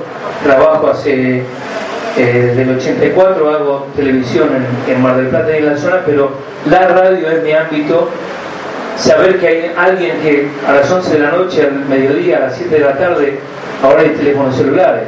Trabajo 0.44 0.90
hace 0.90 1.44
Eh, 2.18 2.48
desde 2.48 2.64
el 2.64 2.78
84 2.78 3.50
hago 3.50 3.88
televisión 3.96 4.50
en, 4.54 4.94
en 4.94 5.02
Mar 5.02 5.16
del 5.16 5.28
Plata 5.28 5.54
y 5.54 5.60
en 5.60 5.68
la 5.68 5.78
zona, 5.78 6.02
pero 6.06 6.32
la 6.70 6.88
radio 6.88 7.30
es 7.30 7.44
mi 7.44 7.54
ámbito. 7.54 8.10
Saber 9.00 9.40
que 9.40 9.48
hay 9.48 9.72
alguien 9.78 10.20
que 10.22 10.50
a 10.68 10.74
las 10.74 10.92
11 10.92 11.14
de 11.14 11.20
la 11.20 11.32
noche, 11.32 11.64
al 11.64 11.86
mediodía, 11.86 12.38
a 12.38 12.40
las 12.42 12.58
7 12.58 12.76
de 12.76 12.82
la 12.82 12.98
tarde, 12.98 13.40
ahora 13.82 14.02
hay 14.02 14.10
teléfonos 14.10 14.56
celulares, 14.56 15.04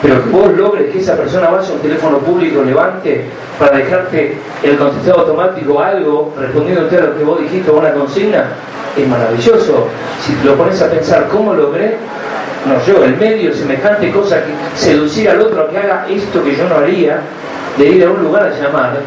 pero 0.00 0.22
que 0.22 0.30
vos 0.30 0.52
logres 0.56 0.92
que 0.92 1.00
esa 1.00 1.16
persona 1.16 1.50
vaya 1.50 1.68
a 1.68 1.72
un 1.72 1.80
teléfono 1.80 2.18
público, 2.18 2.62
levante 2.62 3.24
para 3.58 3.78
dejarte 3.78 4.38
el 4.62 4.76
contestado 4.76 5.20
automático 5.20 5.80
algo, 5.80 6.32
respondiéndote 6.38 6.96
a 6.98 7.00
lo 7.00 7.18
que 7.18 7.24
vos 7.24 7.40
dijiste 7.40 7.70
o 7.70 7.78
una 7.78 7.92
consigna, 7.92 8.44
es 8.96 9.08
maravilloso. 9.08 9.88
Si 10.24 10.32
te 10.34 10.44
lo 10.44 10.54
pones 10.54 10.80
a 10.80 10.88
pensar, 10.88 11.26
¿cómo 11.28 11.52
logré? 11.52 11.96
No, 12.66 12.84
yo, 12.86 13.02
el 13.02 13.16
medio, 13.16 13.52
semejante 13.52 14.12
cosa 14.12 14.36
que 14.36 14.52
seducir 14.76 15.28
al 15.28 15.40
otro 15.40 15.62
a 15.62 15.68
que 15.68 15.78
haga 15.78 16.06
esto 16.08 16.44
que 16.44 16.54
yo 16.54 16.68
no 16.68 16.76
haría, 16.76 17.20
de 17.76 17.88
ir 17.88 18.04
a 18.04 18.10
un 18.10 18.22
lugar 18.22 18.44
a 18.44 18.50
llamar. 18.50 19.00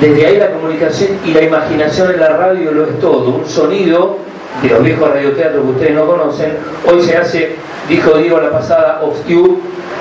Desde 0.00 0.26
ahí 0.26 0.36
la 0.36 0.50
comunicación 0.50 1.18
y 1.24 1.32
la 1.32 1.42
imaginación 1.42 2.12
en 2.12 2.20
la 2.20 2.28
radio 2.36 2.70
lo 2.72 2.84
es 2.84 3.00
todo. 3.00 3.30
Un 3.30 3.46
sonido 3.46 4.18
de 4.62 4.68
los 4.68 4.82
viejos 4.82 5.10
radioteatros 5.10 5.64
que 5.64 5.70
ustedes 5.70 5.94
no 5.94 6.06
conocen, 6.06 6.52
hoy 6.86 7.02
se 7.02 7.16
hace, 7.16 7.56
dijo 7.88 8.16
Diego 8.18 8.40
la 8.40 8.50
pasada, 8.50 9.00
obscure, 9.02 9.54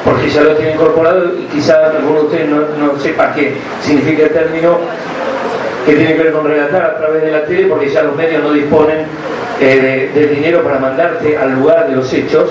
porque 0.04 0.30
ya 0.30 0.42
lo 0.42 0.56
tiene 0.56 0.74
incorporado 0.74 1.32
y 1.40 1.46
quizá 1.46 1.92
alguno 1.92 2.20
de 2.20 2.26
ustedes 2.26 2.50
no, 2.50 2.58
no 2.78 3.00
sepa 3.00 3.34
qué 3.34 3.54
significa 3.82 4.24
el 4.24 4.30
término 4.30 4.78
que 5.86 5.94
tiene 5.96 6.16
que 6.16 6.24
ver 6.24 6.34
con 6.34 6.46
relatar 6.46 6.84
a 6.84 6.98
través 6.98 7.24
de 7.24 7.32
la 7.32 7.46
tele, 7.46 7.68
porque 7.68 7.90
ya 7.90 8.04
los 8.04 8.16
medios 8.16 8.44
no 8.44 8.52
disponen 8.52 9.06
eh, 9.62 10.12
de, 10.14 10.20
de 10.20 10.28
dinero 10.28 10.62
para 10.64 10.80
mandarte 10.80 11.38
al 11.38 11.54
lugar 11.54 11.88
de 11.88 11.96
los 11.96 12.12
hechos, 12.12 12.50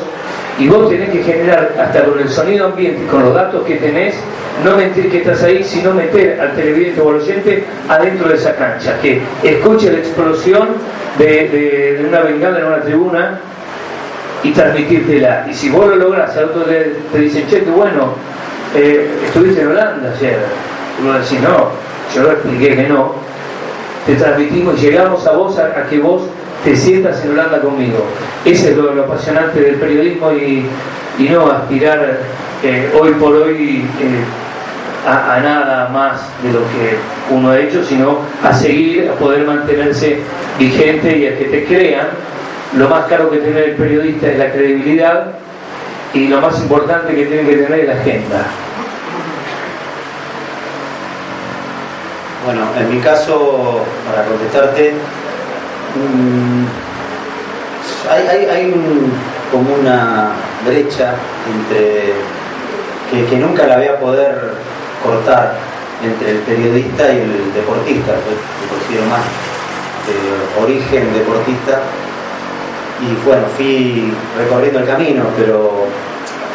y 0.59 0.69
vos 0.69 0.89
tenés 0.89 1.11
que 1.11 1.23
generar, 1.23 1.75
hasta 1.79 2.05
con 2.05 2.19
el 2.21 2.29
sonido 2.29 2.67
ambiente 2.67 3.07
con 3.11 3.23
los 3.25 3.35
datos 3.35 3.65
que 3.67 3.75
tenés, 3.77 4.15
no 4.65 4.77
mentir 4.77 5.11
que 5.11 5.19
estás 5.19 5.43
ahí, 5.43 5.65
sino 5.65 5.93
meter 5.93 6.41
al 6.41 6.53
televidente 6.55 7.01
o 7.01 7.09
al 7.11 7.17
oyente 7.17 7.65
adentro 7.89 8.29
de 8.29 8.37
esa 8.37 8.55
cancha, 8.55 8.97
que 9.03 9.21
escuche 9.43 9.91
la 9.91 9.99
explosión 9.99 10.69
de, 11.19 11.27
de- 11.49 12.07
una 12.09 12.21
bengala 12.21 12.59
en 12.61 12.65
una 12.67 12.81
tribuna 12.83 13.41
y 14.45 14.51
transmitírtela. 14.53 15.47
Y 15.51 15.55
si 15.55 15.71
vos 15.71 15.89
lo 15.89 15.97
lográs, 15.97 16.37
al 16.37 16.45
otro 16.45 16.63
te, 16.63 16.95
te 17.13 17.19
dicen, 17.19 17.47
che, 17.49 17.65
qué 17.65 17.71
bueno, 17.71 18.15
eh, 18.77 19.09
estuviste 19.27 19.63
en 19.63 19.69
Holanda 19.69 20.13
ayer. 20.17 20.39
Y 21.03 21.07
vos 21.07 21.15
decís, 21.21 21.41
no, 21.41 21.71
yo 22.15 22.23
lo 22.23 22.33
expliqué 22.33 22.77
que 22.77 22.89
no. 22.89 23.13
Te 24.07 24.15
transmitimos 24.17 24.79
y 24.79 24.83
llegamos 24.87 25.27
a 25.27 25.33
vos 25.33 25.59
a 25.59 25.87
que 25.89 25.99
vos 25.99 26.23
te 26.65 26.75
sientas 26.77 27.23
en 27.25 27.33
Holanda 27.33 27.61
conmigo. 27.61 28.05
Ese 28.45 28.71
es 28.71 28.77
lo, 28.77 28.91
apasionante 28.91 29.61
del 29.61 29.77
periodismo 29.77 30.33
y, 30.33 30.65
y 31.19 31.29
no 31.29 31.51
aspirar 31.51 32.21
eh, 32.63 32.91
hoy 32.99 33.13
por 33.13 33.35
hoy 33.35 33.85
eh, 34.01 34.25
a, 35.07 35.35
a 35.35 35.41
nada 35.41 35.89
más 35.91 36.23
de 36.43 36.53
lo 36.53 36.61
que 36.61 36.97
uno 37.31 37.51
ha 37.51 37.59
hecho, 37.59 37.85
sino 37.85 38.19
a 38.43 38.53
seguir, 38.55 39.11
a 39.11 39.13
poder 39.15 39.47
mantenerse 39.47 40.19
vigente 40.59 41.19
y 41.19 41.27
a 41.27 41.39
que 41.39 41.45
te 41.45 41.65
crean. 41.65 42.09
Lo 42.77 42.89
más 42.89 43.07
caro 43.07 43.31
que 43.31 43.39
tiene 43.39 43.65
el 43.65 43.73
periodista 43.77 44.29
es 44.29 44.39
la 44.39 44.51
credibilidad 44.51 45.27
y 46.15 46.29
lo 46.29 46.41
más 46.41 46.59
importante 46.61 47.15
que 47.15 47.27
tiene 47.27 47.49
que 47.49 47.57
tener 47.57 47.81
es 47.81 47.89
la 47.89 47.95
agenda. 47.95 48.47
Bueno, 52.45 52.63
en 52.79 52.95
mi 52.95 53.01
caso, 53.01 53.81
para 54.07 54.27
contestarte, 54.27 54.93
mm, 55.95 56.67
hay, 58.11 58.27
hay- 58.27 58.47
hay 58.47 58.75
como 59.51 59.75
una 59.75 60.31
brecha 60.67 61.15
entre 61.53 62.13
que, 63.11 63.27
que 63.27 63.37
nunca 63.37 63.67
la 63.67 63.77
voy 63.77 63.87
a 63.87 63.99
poder 64.01 64.53
cortar 65.03 65.55
entre 66.03 66.31
el 66.33 66.39
periodista 66.39 67.05
y 67.13 67.19
el 67.19 67.55
deportista. 67.55 68.13
Yo 68.93 69.05
más 69.07 69.21
de 70.07 70.63
origen 70.63 71.13
deportista 71.15 71.81
y 73.01 73.27
bueno, 73.27 73.43
fui 73.57 74.13
recorriendo 74.37 74.81
el 74.81 74.87
camino, 74.87 75.25
pero 75.37 75.87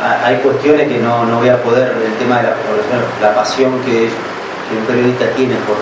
ha- 0.04 0.26
hay 0.28 0.38
cuestiones 0.38 0.88
que 0.88 1.00
no, 1.00 1.26
no 1.26 1.40
voy 1.40 1.50
a 1.50 1.62
poder, 1.62 1.92
el 2.06 2.14
tema 2.14 2.38
de 2.38 2.44
la, 2.44 2.56
la 3.22 3.36
pasión 3.36 3.72
que 3.86 4.10
un 4.78 4.86
periodista 4.88 5.26
tiene 5.36 5.56
por, 5.68 5.78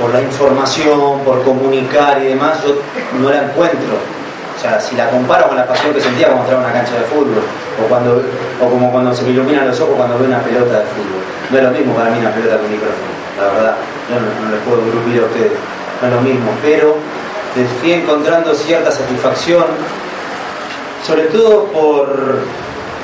por 0.00 0.12
la 0.12 0.22
información, 0.22 1.20
por 1.24 1.42
comunicar 1.44 2.22
y 2.22 2.28
demás, 2.28 2.58
yo 2.64 2.74
no 3.20 3.30
la 3.30 3.44
encuentro. 3.44 4.00
O 4.56 4.60
sea, 4.60 4.80
si 4.80 4.96
la 4.96 5.08
comparo 5.10 5.48
con 5.48 5.56
la 5.56 5.66
pasión 5.66 5.92
que 5.92 6.00
sentía 6.00 6.26
cuando 6.26 6.44
entraba 6.44 6.64
una 6.64 6.72
cancha 6.72 6.94
de 6.94 7.04
fútbol, 7.04 7.42
o, 7.78 7.88
cuando, 7.88 8.22
o 8.60 8.68
como 8.68 8.90
cuando 8.90 9.14
se 9.14 9.22
me 9.24 9.30
iluminan 9.30 9.68
los 9.68 9.80
ojos 9.80 9.94
cuando 9.96 10.18
veo 10.18 10.28
una 10.28 10.40
pelota 10.40 10.80
de 10.80 10.84
fútbol. 10.84 11.20
No 11.50 11.58
es 11.58 11.64
lo 11.64 11.70
mismo 11.70 11.94
para 11.94 12.10
mí 12.10 12.18
una 12.18 12.30
pelota 12.30 12.56
con 12.56 12.66
un 12.66 12.72
micrófono, 12.72 13.10
la 13.38 13.52
verdad. 13.52 13.76
Yo 14.08 14.16
no, 14.20 14.50
les 14.50 14.60
puedo 14.60 14.80
grupir 14.90 15.22
a 15.22 15.26
ustedes, 15.26 15.52
no 16.00 16.08
es 16.08 16.14
lo 16.14 16.20
mismo. 16.20 16.50
Pero 16.62 16.96
les 17.56 17.68
fui 17.80 17.92
encontrando 17.92 18.54
cierta 18.54 18.90
satisfacción, 18.90 19.64
sobre 21.06 21.24
todo 21.24 21.64
por, 21.72 22.40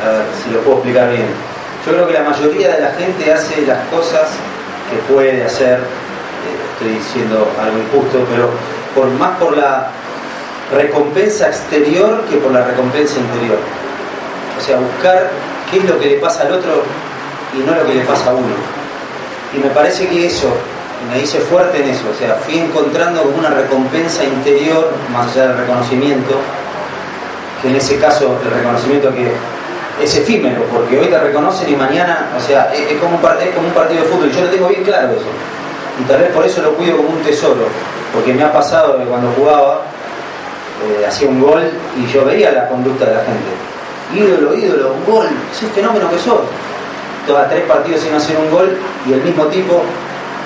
a 0.04 0.08
ver 0.08 0.26
si 0.42 0.50
lo 0.52 0.60
puedo 0.60 0.76
explicar 0.78 1.10
bien. 1.10 1.28
Yo 1.86 1.92
creo 1.92 2.06
que 2.06 2.14
la 2.14 2.24
mayoría 2.24 2.74
de 2.74 2.80
la 2.80 2.90
gente 2.90 3.32
hace 3.32 3.62
las 3.62 3.86
cosas 3.88 4.28
que 4.90 4.96
puede 5.12 5.44
hacer, 5.44 5.80
estoy 6.76 6.94
diciendo 6.94 7.48
algo 7.60 7.78
injusto, 7.78 8.26
pero 8.30 8.50
por, 8.94 9.08
más 9.18 9.38
por 9.38 9.56
la 9.56 9.88
recompensa 10.74 11.48
exterior 11.48 12.22
que 12.28 12.36
por 12.36 12.52
la 12.52 12.64
recompensa 12.64 13.18
interior. 13.18 13.58
O 14.58 14.60
sea, 14.60 14.76
buscar 14.78 15.30
qué 15.70 15.78
es 15.78 15.84
lo 15.84 15.98
que 15.98 16.06
le 16.06 16.16
pasa 16.18 16.42
al 16.42 16.52
otro 16.52 16.82
y 17.54 17.58
no 17.66 17.74
lo 17.74 17.86
que 17.86 17.94
le 17.94 18.02
pasa 18.02 18.30
a 18.30 18.34
uno. 18.34 18.54
Y 19.54 19.58
me 19.58 19.70
parece 19.70 20.06
que 20.08 20.26
eso, 20.26 20.48
me 21.10 21.22
hice 21.22 21.38
fuerte 21.40 21.82
en 21.82 21.88
eso, 21.88 22.04
o 22.12 22.18
sea, 22.18 22.34
fui 22.34 22.58
encontrando 22.58 23.22
como 23.22 23.38
una 23.38 23.50
recompensa 23.50 24.24
interior, 24.24 24.92
más 25.12 25.30
allá 25.32 25.48
del 25.48 25.58
reconocimiento, 25.58 26.36
que 27.62 27.68
en 27.68 27.76
ese 27.76 27.98
caso 27.98 28.38
el 28.44 28.50
reconocimiento 28.50 29.14
que 29.14 29.32
es 30.02 30.16
efímero, 30.16 30.62
porque 30.64 30.98
hoy 30.98 31.06
te 31.06 31.18
reconocen 31.18 31.72
y 31.72 31.76
mañana, 31.76 32.28
o 32.36 32.40
sea, 32.40 32.70
es, 32.74 32.98
como, 32.98 33.16
un, 33.16 33.24
es 33.40 33.54
como 33.54 33.68
un 33.68 33.74
partido 33.74 34.02
de 34.02 34.08
fútbol, 34.08 34.30
yo 34.30 34.42
lo 34.42 34.50
tengo 34.50 34.68
bien 34.68 34.82
claro 34.82 35.12
eso. 35.12 35.30
Y 36.00 36.02
tal 36.04 36.20
vez 36.20 36.30
por 36.30 36.44
eso 36.44 36.62
lo 36.62 36.72
cuido 36.74 36.96
como 36.98 37.08
un 37.10 37.22
tesoro, 37.22 37.66
porque 38.12 38.34
me 38.34 38.42
ha 38.42 38.52
pasado 38.52 38.98
que 38.98 39.04
cuando 39.04 39.30
jugaba, 39.36 39.82
eh, 40.84 41.06
hacía 41.06 41.28
un 41.28 41.40
gol 41.40 41.62
y 41.96 42.06
yo 42.12 42.24
veía 42.24 42.52
la 42.52 42.68
conducta 42.68 43.06
de 43.06 43.14
la 43.14 43.20
gente. 43.24 43.50
Ídolo, 44.14 44.54
ídolo, 44.54 44.92
un 44.92 45.04
gol, 45.12 45.26
es 45.52 45.68
fenómeno 45.72 46.08
que 46.10 46.18
sos. 46.18 46.40
Todas 47.26 47.48
tres 47.48 47.62
partidos 47.64 48.00
sin 48.02 48.14
hacer 48.14 48.36
un 48.36 48.50
gol 48.50 48.76
y 49.08 49.12
el 49.14 49.22
mismo 49.22 49.44
tipo, 49.46 49.82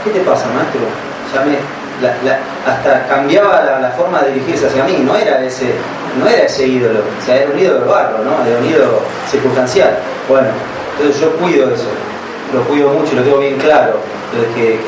¿qué 0.05 0.11
te 0.11 0.21
pasa, 0.21 0.47
maestro? 0.55 0.81
Sea, 1.33 1.43
me- 1.45 1.81
hasta 2.67 3.07
cambiaba 3.09 3.63
la, 3.63 3.79
la 3.81 3.91
forma 3.91 4.23
de 4.23 4.33
dirigirse 4.33 4.67
hacia 4.69 4.85
mí, 4.85 4.97
no 5.05 5.15
era 5.17 5.45
ese, 5.45 5.67
no 6.19 6.27
era 6.27 6.45
ese 6.45 6.67
ídolo, 6.67 7.01
o 7.01 7.27
sea, 7.27 7.37
era 7.43 7.51
un 7.51 7.59
ídolo 7.59 7.81
de 7.81 7.87
barro, 7.91 8.19
¿no? 8.25 8.47
Era 8.49 8.59
un 8.59 8.65
ídolo 8.67 9.01
circunstancial. 9.31 9.99
Bueno, 10.27 10.49
entonces 10.97 11.21
yo 11.21 11.31
cuido 11.37 11.69
eso, 11.75 11.85
lo 12.55 12.63
cuido 12.65 12.89
mucho 12.91 13.13
y 13.13 13.17
lo 13.17 13.23
tengo 13.23 13.39
bien 13.39 13.57
claro. 13.59 13.95
Entonces 14.33 14.55
que, 14.55 14.79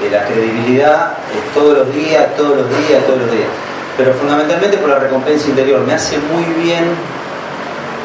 que- 0.00 0.10
la 0.10 0.24
credibilidad 0.24 1.12
es 1.32 1.54
todos 1.54 1.78
los 1.78 1.94
días, 1.94 2.34
todos 2.36 2.56
los 2.58 2.68
días, 2.68 3.04
todos 3.06 3.20
los 3.20 3.30
días. 3.30 3.48
Pero 3.96 4.12
fundamentalmente 4.14 4.76
por 4.78 4.90
la 4.90 4.98
recompensa 4.98 5.48
interior. 5.48 5.80
Me 5.86 5.94
hace 5.94 6.16
muy 6.18 6.44
bien 6.62 6.84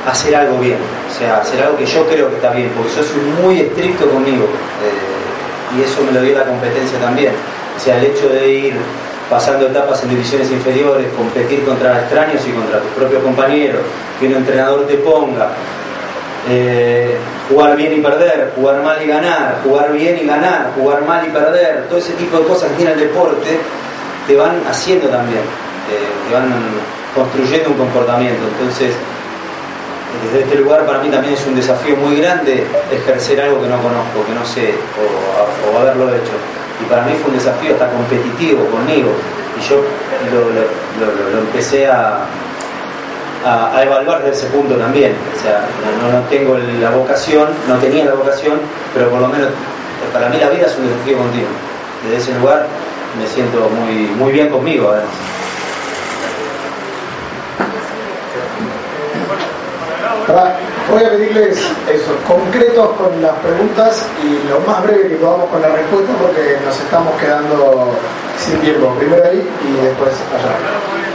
hacer 0.07 0.35
algo 0.35 0.59
bien, 0.59 0.77
o 0.77 1.19
sea, 1.19 1.37
hacer 1.37 1.63
algo 1.63 1.77
que 1.77 1.85
yo 1.85 2.05
creo 2.07 2.29
que 2.29 2.35
está 2.35 2.51
bien, 2.51 2.69
porque 2.77 2.91
yo 2.95 3.01
soy 3.03 3.21
muy 3.43 3.59
estricto 3.61 4.07
conmigo 4.09 4.43
eh, 4.45 5.77
y 5.77 5.81
eso 5.81 6.03
me 6.05 6.11
lo 6.11 6.21
dio 6.21 6.37
la 6.37 6.45
competencia 6.45 6.99
también. 6.99 7.33
O 7.75 7.79
sea, 7.79 7.97
el 7.97 8.05
hecho 8.05 8.29
de 8.29 8.47
ir 8.47 8.73
pasando 9.29 9.65
etapas 9.65 10.03
en 10.03 10.09
divisiones 10.11 10.51
inferiores, 10.51 11.07
competir 11.17 11.65
contra 11.65 11.99
extraños 12.01 12.41
y 12.47 12.51
contra 12.51 12.79
tus 12.79 12.91
propios 12.91 13.23
compañeros, 13.23 13.81
que 14.19 14.27
un 14.27 14.33
entrenador 14.35 14.85
te 14.85 14.95
ponga, 14.97 15.49
eh, 16.47 17.17
jugar 17.49 17.75
bien 17.75 17.93
y 17.93 18.01
perder, 18.01 18.51
jugar 18.55 18.83
mal 18.83 19.01
y 19.01 19.07
ganar, 19.07 19.61
jugar 19.63 19.91
bien 19.93 20.19
y 20.21 20.27
ganar, 20.27 20.71
jugar 20.75 21.03
mal 21.03 21.25
y 21.25 21.29
perder, 21.29 21.87
todo 21.87 21.97
ese 21.97 22.13
tipo 22.13 22.37
de 22.37 22.45
cosas 22.45 22.69
que 22.69 22.75
tiene 22.75 22.91
el 22.91 22.99
deporte, 22.99 23.59
te 24.27 24.35
van 24.35 24.61
haciendo 24.69 25.07
también, 25.07 25.39
eh, 25.39 26.27
te 26.27 26.33
van 26.35 26.53
construyendo 27.15 27.69
un 27.69 27.77
comportamiento. 27.77 28.43
Entonces, 28.59 28.93
desde 30.23 30.43
este 30.45 30.55
lugar 30.57 30.85
para 30.85 30.99
mí 30.99 31.09
también 31.09 31.33
es 31.33 31.45
un 31.47 31.55
desafío 31.55 31.95
muy 31.97 32.17
grande 32.17 32.63
ejercer 32.91 33.41
algo 33.41 33.61
que 33.61 33.67
no 33.67 33.77
conozco, 33.81 34.25
que 34.27 34.33
no 34.33 34.45
sé, 34.45 34.73
o, 35.01 35.79
haberlo 35.79 36.09
hecho. 36.09 36.33
Y 36.81 36.89
para 36.89 37.03
mí 37.03 37.13
fue 37.21 37.31
un 37.31 37.37
desafío 37.37 37.73
hasta 37.73 37.89
competitivo 37.89 38.65
conmigo. 38.67 39.09
Y 39.57 39.67
yo 39.67 39.81
lo 41.33 41.39
empecé 41.39 41.87
a, 41.87 42.25
a, 43.45 43.83
evaluar 43.83 44.23
desde 44.23 44.45
ese 44.45 44.47
punto 44.47 44.75
también. 44.75 45.13
O 45.37 45.41
sea, 45.41 45.61
no, 46.11 46.19
tengo 46.29 46.57
la 46.57 46.89
vocación, 46.89 47.49
no 47.67 47.75
tenía 47.77 48.05
la 48.05 48.15
vocación, 48.15 48.59
pero 48.93 49.09
por 49.09 49.21
lo 49.21 49.27
menos 49.27 49.49
eh, 49.49 50.09
para 50.11 50.29
mí 50.29 50.37
la 50.37 50.49
vida 50.49 50.65
es 50.65 50.75
un 50.77 50.87
desafío 50.87 51.17
continuo. 51.17 51.49
Desde 52.03 52.17
ese 52.17 52.39
lugar 52.39 52.65
me 53.19 53.27
siento 53.27 53.69
muy, 53.69 54.07
muy 54.15 54.31
bien 54.31 54.49
conmigo 54.49 54.89
además. 54.89 55.13
Voy 60.91 61.03
a 61.03 61.09
pedirles 61.09 61.57
eso, 61.57 62.11
concretos 62.27 62.89
con 62.97 63.21
las 63.21 63.33
preguntas 63.37 64.05
y 64.23 64.47
lo 64.49 64.59
más 64.61 64.83
breve 64.83 65.09
que 65.09 65.15
podamos 65.15 65.49
con 65.49 65.61
la 65.61 65.69
respuesta 65.69 66.13
porque 66.21 66.57
nos 66.65 66.79
estamos 66.79 67.19
quedando 67.19 67.91
sin 68.37 68.59
tiempo. 68.59 68.93
Primero 68.97 69.23
ahí 69.23 69.47
y 69.67 69.85
después 69.85 70.13
allá. 70.33 71.14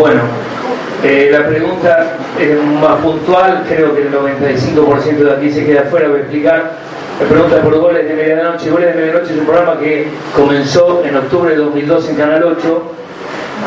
Bueno, 0.00 0.22
eh, 1.04 1.28
la 1.30 1.46
pregunta 1.46 2.16
es 2.40 2.56
más 2.80 3.02
puntual, 3.02 3.64
creo 3.68 3.94
que 3.94 4.00
el 4.00 4.10
95% 4.10 5.16
de 5.18 5.30
aquí 5.30 5.50
se 5.50 5.66
queda 5.66 5.82
afuera, 5.82 6.08
voy 6.08 6.20
a 6.20 6.22
explicar. 6.22 6.72
La 7.20 7.28
pregunta 7.28 7.60
por 7.60 7.78
goles 7.78 8.08
de 8.08 8.14
medianoche. 8.14 8.70
Goles 8.70 8.94
de 8.94 8.98
medianoche 8.98 9.34
es 9.34 9.38
un 9.40 9.44
programa 9.44 9.78
que 9.78 10.06
comenzó 10.34 11.04
en 11.04 11.16
octubre 11.16 11.50
de 11.50 11.56
2002 11.56 12.08
en 12.08 12.16
Canal 12.16 12.44
8, 12.44 12.82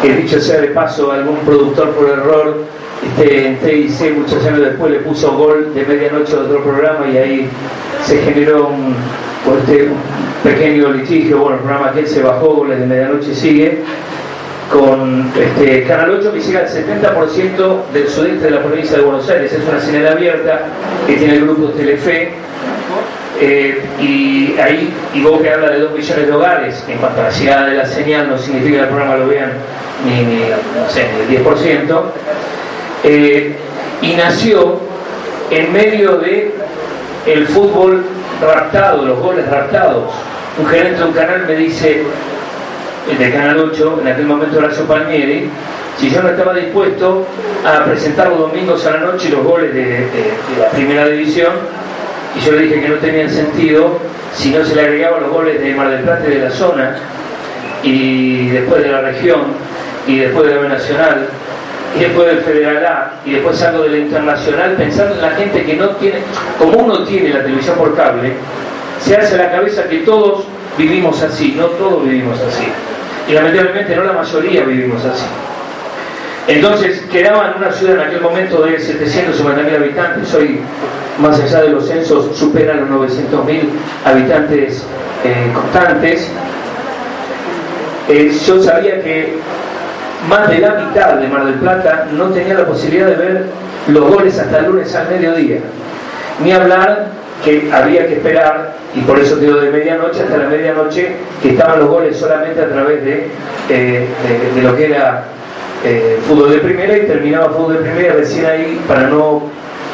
que 0.02 0.14
dicho 0.16 0.42
sea 0.42 0.60
de 0.60 0.70
paso, 0.70 1.12
algún 1.12 1.38
productor 1.42 1.92
por 1.92 2.10
error 2.10 2.64
este, 3.06 3.50
en 3.50 3.58
TIC 3.60 4.18
muchos 4.18 4.44
años 4.44 4.62
después 4.62 4.92
le 4.92 5.00
puso 5.02 5.38
gol 5.38 5.72
de 5.76 5.86
medianoche 5.86 6.34
a 6.36 6.40
otro 6.40 6.64
programa 6.64 7.08
y 7.14 7.18
ahí 7.18 7.50
se 8.08 8.18
generó 8.24 8.70
un, 8.70 8.96
este, 9.60 9.88
pequeño 10.44 10.94
litigio. 10.94 11.38
Bueno, 11.38 11.58
el 11.58 11.62
programa 11.62 11.92
que 11.92 12.08
se 12.08 12.24
bajó, 12.24 12.56
goles 12.56 12.80
de 12.80 12.88
medianoche 12.88 13.36
sigue 13.36 13.84
con 14.74 15.32
este, 15.40 15.84
Canal 15.84 16.18
8 16.20 16.34
que 16.34 16.40
llega 16.40 16.62
al 16.62 16.68
70% 16.68 17.92
del 17.94 18.10
sudeste 18.10 18.46
de 18.46 18.52
la 18.52 18.64
provincia 18.64 18.98
de 18.98 19.04
Buenos 19.04 19.30
Aires. 19.30 19.54
Es 19.54 19.62
una 19.70 19.80
señal 19.80 20.08
abierta 20.08 20.62
que 21.06 21.16
tiene 21.16 21.36
el 21.36 21.42
grupo 21.46 21.68
Telefe. 21.70 22.32
Eh, 23.40 23.82
y 24.00 24.60
ahí, 24.60 24.92
y 25.14 25.22
vos 25.22 25.42
que 25.42 25.50
habla 25.52 25.70
de 25.70 25.80
2 25.80 25.92
millones 25.92 26.28
de 26.28 26.34
hogares, 26.34 26.84
en 26.88 26.98
cuanto 26.98 27.22
a 27.22 27.26
la 27.26 27.30
llegada 27.30 27.68
de 27.68 27.78
la 27.78 27.86
señal, 27.86 28.30
no 28.30 28.38
significa 28.38 28.78
que 28.78 28.84
el 28.84 28.88
programa 28.88 29.18
lo 29.18 29.28
vean 29.28 29.52
ni, 30.06 30.22
ni 30.26 30.40
no 30.40 30.90
sé, 30.90 31.08
ni 31.30 31.36
el 31.36 31.46
10%. 31.46 32.02
Eh, 33.04 33.56
y 34.02 34.14
nació 34.16 34.80
en 35.52 35.72
medio 35.72 36.18
de 36.18 36.56
el 37.28 37.48
fútbol 37.48 38.04
raptado, 38.42 39.06
los 39.06 39.20
goles 39.20 39.48
raptados. 39.48 40.12
Un 40.60 40.66
gerente 40.68 41.00
de 41.00 41.06
un 41.06 41.14
canal 41.14 41.46
me 41.48 41.56
dice, 41.56 42.04
de 43.08 43.32
Canal 43.32 43.60
8, 43.60 44.00
en 44.02 44.08
aquel 44.08 44.26
momento 44.26 44.58
Horacio 44.58 44.86
Palmieri, 44.86 45.50
si 45.98 46.10
yo 46.10 46.24
no 46.24 46.30
estaba 46.30 46.54
dispuesto 46.54 47.26
a 47.66 47.84
presentar 47.86 48.30
los 48.30 48.40
domingos 48.40 48.86
a 48.86 48.92
la 48.92 49.00
noche 49.00 49.30
los 49.30 49.44
goles 49.44 49.74
de, 49.74 50.08
la 50.60 50.70
primera 50.70 51.08
división, 51.08 51.52
y 52.36 52.40
yo 52.40 52.54
le 52.54 52.64
dije 52.64 52.82
que 52.82 52.90
no 52.90 52.96
tenían 52.96 53.30
sentido 53.30 54.00
si 54.34 54.52
no 54.52 54.66
se 54.66 54.76
le 54.76 54.82
agregaban 54.82 55.22
los 55.24 55.32
goles 55.32 55.62
de 55.62 55.76
Mar 55.76 55.90
del 55.90 56.00
Plata 56.00 56.24
y 56.28 56.32
de 56.32 56.40
la 56.40 56.50
zona, 56.50 56.96
y 57.84 58.48
después 58.50 58.84
de 58.84 58.92
la 58.92 59.02
región, 59.02 59.42
y 60.08 60.20
después 60.20 60.48
de 60.48 60.56
la 60.56 60.70
Nacional, 60.70 61.28
y 61.96 62.00
después 62.00 62.28
del 62.28 62.40
Federal 62.40 62.86
A, 62.86 63.14
y 63.26 63.34
después 63.34 63.62
algo 63.62 63.84
de 63.84 63.90
la 63.90 63.98
Internacional, 63.98 64.76
pensando 64.78 65.14
en 65.14 65.22
la 65.22 65.32
gente 65.32 65.64
que 65.64 65.76
no 65.76 65.90
tiene, 65.98 66.20
como 66.58 66.78
uno 66.78 67.04
tiene 67.04 67.30
la 67.30 67.44
televisión 67.44 67.78
por 67.78 67.96
cable, 67.96 68.34
se 69.00 69.16
hace 69.16 69.38
la 69.38 69.52
cabeza 69.52 69.84
que 69.88 70.00
todos 70.00 70.46
vivimos 70.78 71.22
así, 71.22 71.54
no 71.56 71.66
todos 71.66 72.04
vivimos 72.04 72.40
así. 72.42 72.66
Y 73.28 73.34
lamentablemente 73.34 73.96
no 73.96 74.04
la 74.04 74.14
mayoría 74.14 74.64
vivimos 74.64 75.04
así. 75.06 75.26
Entonces 76.48 77.02
quedaba 77.12 77.52
en 77.52 77.58
una 77.58 77.72
ciudad 77.72 77.96
en 77.96 78.02
aquel 78.02 78.22
momento 78.22 78.62
de 78.64 78.78
750.000 78.78 79.76
habitantes, 79.78 80.34
hoy 80.34 80.60
más 81.20 81.40
allá 81.40 81.62
de 81.62 81.70
los 81.70 81.88
censos 81.88 82.36
superan 82.36 82.82
los 82.82 83.12
900.000 83.12 83.62
habitantes 84.04 84.84
eh, 85.24 85.52
constantes. 85.54 86.28
Eh, 88.10 88.38
yo 88.46 88.62
sabía 88.62 89.02
que 89.02 89.38
más 90.28 90.50
de 90.50 90.60
la 90.60 90.76
mitad 90.76 91.14
de 91.16 91.28
Mar 91.30 91.46
del 91.46 91.56
Plata 91.56 92.08
no 92.12 92.26
tenía 92.26 92.56
la 92.56 92.66
posibilidad 92.66 93.08
de 93.08 93.16
ver 93.16 93.46
los 93.88 94.10
goles 94.10 94.38
hasta 94.38 94.60
el 94.60 94.66
lunes 94.66 94.94
al 94.96 95.10
mediodía. 95.10 95.60
Ni 96.44 96.52
hablar 96.52 97.08
que 97.44 97.70
había 97.72 98.08
que 98.08 98.14
esperar, 98.16 98.74
y 98.96 99.02
por 99.02 99.20
eso 99.20 99.40
quedó 99.40 99.60
de 99.60 99.70
medianoche 99.70 100.22
hasta 100.24 100.38
la 100.38 100.48
medianoche, 100.48 101.16
que 101.42 101.50
estaban 101.52 101.80
los 101.80 101.90
goles 101.90 102.16
solamente 102.16 102.62
a 102.62 102.70
través 102.70 103.04
de, 103.04 103.28
eh, 103.70 104.08
de, 104.28 104.62
de 104.62 104.68
lo 104.68 104.76
que 104.76 104.86
era 104.86 105.26
eh, 105.86 106.18
fútbol 106.28 106.52
de 106.52 106.60
primera 106.60 106.98
y 106.98 107.02
terminaba 107.02 107.50
fútbol 107.50 107.74
de 107.74 107.80
primera, 107.80 108.14
recién 108.14 108.46
ahí, 108.46 108.82
para 108.88 109.08
no 109.08 109.44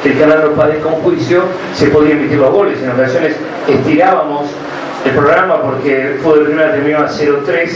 que 0.04 0.12
el 0.12 0.20
canal 0.20 0.42
no 0.46 0.52
padezca 0.52 0.88
un 0.88 1.02
juicio, 1.02 1.44
se 1.74 1.88
podían 1.88 2.20
emitir 2.20 2.38
los 2.38 2.52
goles. 2.52 2.82
En 2.82 2.92
ocasiones 2.92 3.36
estirábamos 3.68 4.50
el 5.04 5.12
programa 5.12 5.62
porque 5.62 6.18
fútbol 6.22 6.40
de 6.40 6.46
primera 6.46 6.72
terminaba 6.72 7.10
0-3, 7.10 7.70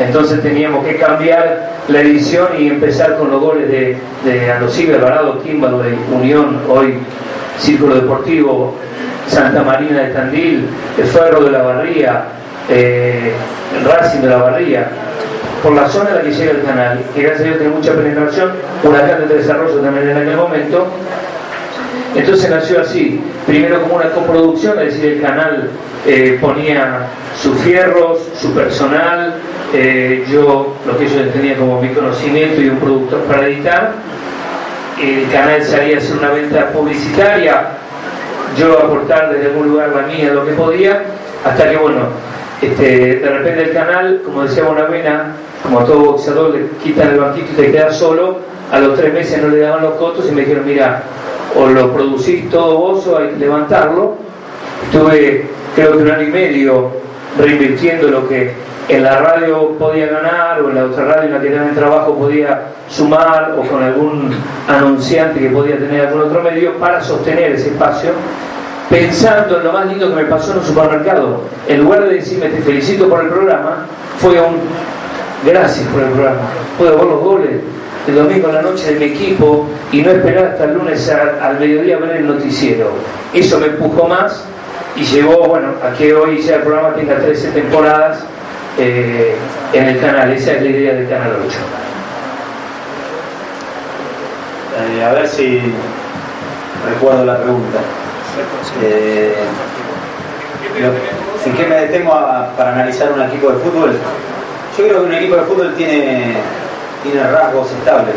entonces 0.00 0.42
teníamos 0.42 0.84
que 0.84 0.96
cambiar 0.96 1.70
la 1.88 2.00
edición 2.00 2.48
y 2.58 2.68
empezar 2.68 3.16
con 3.16 3.30
los 3.30 3.40
goles 3.40 3.68
de, 3.68 3.96
de 4.24 4.52
Andosive, 4.52 4.96
Alvarado, 4.96 5.42
Kimberley, 5.42 5.96
Unión, 6.12 6.60
hoy 6.68 6.98
Círculo 7.58 7.94
Deportivo, 7.96 8.74
Santa 9.28 9.62
Marina 9.62 10.02
de 10.02 10.14
Tandil, 10.14 10.68
el 10.98 11.04
Ferro 11.04 11.44
de 11.44 11.50
la 11.50 11.62
Barría, 11.62 12.24
eh, 12.68 13.32
el 13.76 13.84
Racing 13.84 14.20
de 14.20 14.28
la 14.28 14.36
Barría, 14.36 14.88
por 15.62 15.72
la 15.72 15.88
zona 15.88 16.10
en 16.10 16.16
la 16.16 16.22
que 16.22 16.32
llega 16.32 16.52
el 16.52 16.62
canal, 16.62 17.00
que 17.14 17.22
gracias 17.22 17.40
a 17.40 17.44
Dios 17.44 17.58
tiene 17.58 17.74
mucha 17.74 17.92
penetración, 17.94 18.52
Huracán 18.84 19.28
de 19.28 19.34
desarrollo 19.34 19.80
también 19.80 20.10
en 20.10 20.16
aquel 20.16 20.36
momento. 20.36 20.86
Entonces 22.14 22.48
nació 22.48 22.80
así, 22.80 23.20
primero 23.46 23.82
como 23.82 23.96
una 23.96 24.10
coproducción, 24.10 24.78
es 24.78 24.94
decir, 24.94 25.14
el 25.14 25.22
canal 25.22 25.70
eh, 26.06 26.38
ponía 26.40 27.08
sus 27.40 27.58
fierros, 27.58 28.20
su 28.40 28.52
personal, 28.52 29.34
eh, 29.74 30.24
yo 30.30 30.74
lo 30.86 30.98
que 30.98 31.08
yo 31.08 31.28
tenía 31.30 31.56
como 31.56 31.80
mi 31.80 31.88
conocimiento 31.88 32.60
y 32.60 32.68
un 32.68 32.78
productor 32.78 33.20
para 33.24 33.46
editar, 33.46 33.92
el 35.00 35.30
canal 35.30 35.62
salía 35.62 35.96
a 35.96 35.98
hacer 35.98 36.16
una 36.16 36.30
venta 36.30 36.70
publicitaria, 36.70 37.68
yo 38.58 38.78
aportar 38.78 39.32
desde 39.32 39.46
algún 39.46 39.68
lugar 39.68 39.90
la 39.94 40.02
mía 40.02 40.32
lo 40.32 40.46
que 40.46 40.52
podía, 40.52 41.02
hasta 41.44 41.70
que 41.70 41.76
bueno, 41.76 42.00
este, 42.62 43.16
de 43.16 43.28
repente 43.28 43.64
el 43.64 43.72
canal, 43.72 44.22
como 44.24 44.44
decía 44.44 44.64
Bonavena, 44.64 45.32
como 45.62 45.80
a 45.80 45.84
todo 45.84 46.12
boxeador 46.12 46.54
le 46.54 46.68
quitan 46.82 47.10
el 47.10 47.20
banquito 47.20 47.52
y 47.52 47.66
te 47.66 47.72
quedas 47.72 47.96
solo, 47.96 48.38
a 48.72 48.78
los 48.78 48.98
tres 48.98 49.12
meses 49.12 49.42
no 49.42 49.48
le 49.48 49.58
daban 49.58 49.82
los 49.82 49.94
cotos 49.94 50.26
y 50.28 50.32
me 50.32 50.42
dijeron, 50.42 50.64
mira, 50.66 51.02
o 51.54 51.66
lo 51.66 51.92
producís 51.92 52.48
todo 52.50 52.78
vos 52.78 53.06
o 53.06 53.18
hay 53.18 53.28
que 53.28 53.36
levantarlo. 53.36 54.16
Estuve 54.84 55.46
creo 55.74 55.92
que 55.92 56.02
un 56.02 56.10
año 56.10 56.28
y 56.28 56.30
medio 56.30 56.90
reinvirtiendo 57.38 58.08
lo 58.08 58.28
que 58.28 58.52
en 58.88 59.02
la 59.02 59.18
radio 59.18 59.76
podía 59.78 60.06
ganar 60.06 60.60
o 60.60 60.68
en 60.68 60.76
la 60.76 60.84
otra 60.84 61.04
radio 61.04 61.24
en 61.24 61.34
la 61.34 61.40
que 61.40 61.48
tenía 61.48 61.74
trabajo 61.74 62.14
podía 62.14 62.62
sumar 62.88 63.56
o 63.58 63.62
con 63.62 63.82
algún 63.82 64.30
anunciante 64.68 65.40
que 65.40 65.50
podía 65.50 65.76
tener 65.76 66.06
algún 66.06 66.22
otro 66.22 66.42
medio 66.42 66.74
para 66.78 67.02
sostener 67.02 67.52
ese 67.52 67.68
espacio 67.68 68.10
pensando 68.88 69.58
en 69.58 69.64
lo 69.64 69.72
más 69.72 69.86
lindo 69.86 70.08
que 70.08 70.14
me 70.14 70.24
pasó 70.26 70.52
en 70.52 70.58
un 70.58 70.64
supermercado. 70.64 71.40
En 71.66 71.80
lugar 71.80 72.04
de 72.04 72.14
decirme 72.14 72.48
te 72.48 72.62
felicito 72.62 73.08
por 73.08 73.24
el 73.24 73.28
programa 73.28 73.86
fue 74.18 74.40
un 74.40 74.56
gracias 75.44 75.86
por 75.88 76.02
el 76.02 76.10
programa 76.10 76.40
puedo 76.78 76.96
ver 76.96 77.06
los 77.06 77.20
goles 77.20 77.60
el 78.06 78.14
domingo 78.14 78.48
en 78.48 78.54
la 78.54 78.62
noche 78.62 78.94
de 78.94 79.00
mi 79.00 79.04
equipo 79.06 79.66
y 79.90 80.00
no 80.00 80.10
esperar 80.12 80.44
hasta 80.52 80.64
el 80.64 80.74
lunes 80.74 81.10
a, 81.10 81.44
al 81.44 81.58
mediodía 81.58 81.98
ver 81.98 82.18
el 82.18 82.26
noticiero. 82.26 82.90
Eso 83.34 83.58
me 83.58 83.66
empujó 83.66 84.06
más 84.06 84.44
y 84.94 85.02
llevó 85.02 85.48
bueno 85.48 85.70
a 85.82 85.92
que 85.96 86.14
hoy 86.14 86.40
ya 86.40 86.56
el 86.56 86.62
programa 86.62 86.94
tenga 86.94 87.16
13 87.16 87.50
temporadas 87.50 88.24
eh, 88.78 89.34
en 89.72 89.84
el 89.88 90.00
canal. 90.00 90.32
Esa 90.32 90.52
es 90.52 90.62
la 90.62 90.68
idea 90.68 90.94
del 90.94 91.08
Canal 91.08 91.36
8. 91.46 91.58
Eh, 94.78 95.04
a 95.04 95.12
ver 95.12 95.28
si 95.28 95.60
recuerdo 96.86 97.24
la 97.24 97.38
pregunta. 97.38 97.78
Eh, 98.82 99.34
¿En 101.46 101.52
qué 101.54 101.66
me 101.66 101.76
detengo 101.76 102.10
para 102.56 102.74
analizar 102.74 103.12
un 103.12 103.22
equipo 103.22 103.50
de 103.50 103.58
fútbol? 103.60 103.92
Yo 104.76 104.84
creo 104.84 105.00
que 105.00 105.06
un 105.06 105.14
equipo 105.14 105.36
de 105.36 105.42
fútbol 105.42 105.74
tiene, 105.74 106.34
tiene 107.02 107.30
rasgos 107.30 107.70
estables. 107.72 108.16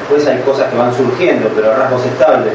Después 0.00 0.26
hay 0.26 0.42
cosas 0.42 0.70
que 0.70 0.76
van 0.76 0.94
surgiendo, 0.94 1.48
pero 1.54 1.74
rasgos 1.74 2.04
estables. 2.04 2.52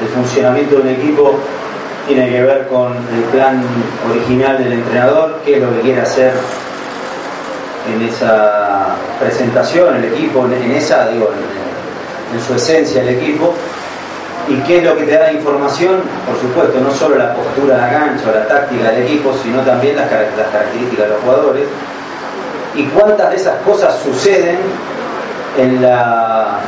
El 0.00 0.08
funcionamiento 0.08 0.76
de 0.76 0.80
un 0.80 0.88
equipo 0.88 1.38
tiene 2.14 2.28
que 2.28 2.42
ver 2.42 2.66
con 2.66 2.92
el 2.92 3.22
plan 3.30 3.62
original 4.10 4.58
del 4.58 4.72
entrenador, 4.72 5.40
qué 5.44 5.56
es 5.56 5.62
lo 5.62 5.72
que 5.74 5.80
quiere 5.80 6.00
hacer 6.00 6.32
en 7.94 8.02
esa 8.02 8.96
presentación, 9.20 9.94
el 9.94 10.06
equipo, 10.06 10.44
en 10.46 10.72
esa, 10.72 11.08
digo, 11.08 11.30
en, 12.34 12.40
su 12.40 12.54
esencia 12.54 13.02
el 13.02 13.10
equipo, 13.10 13.54
y 14.48 14.56
qué 14.62 14.78
es 14.78 14.84
lo 14.84 14.96
que 14.96 15.04
te 15.04 15.12
da 15.12 15.32
información, 15.32 16.00
por 16.26 16.40
supuesto, 16.40 16.80
no 16.80 16.92
solo 16.92 17.16
la 17.16 17.32
postura 17.32 17.76
de 17.76 17.82
la 17.82 17.90
cancha 17.90 18.24
o 18.28 18.34
la 18.34 18.46
táctica 18.46 18.90
del 18.90 19.04
equipo, 19.04 19.32
sino 19.44 19.60
también 19.60 19.94
las 19.94 20.08
características 20.08 21.06
de 21.06 21.14
los 21.14 21.20
jugadores, 21.22 21.64
y 22.74 22.84
cuántas 22.86 23.30
de 23.30 23.36
esas 23.36 23.54
cosas 23.62 23.94
suceden 24.02 24.58
en 25.56 25.80
la, 25.80 26.58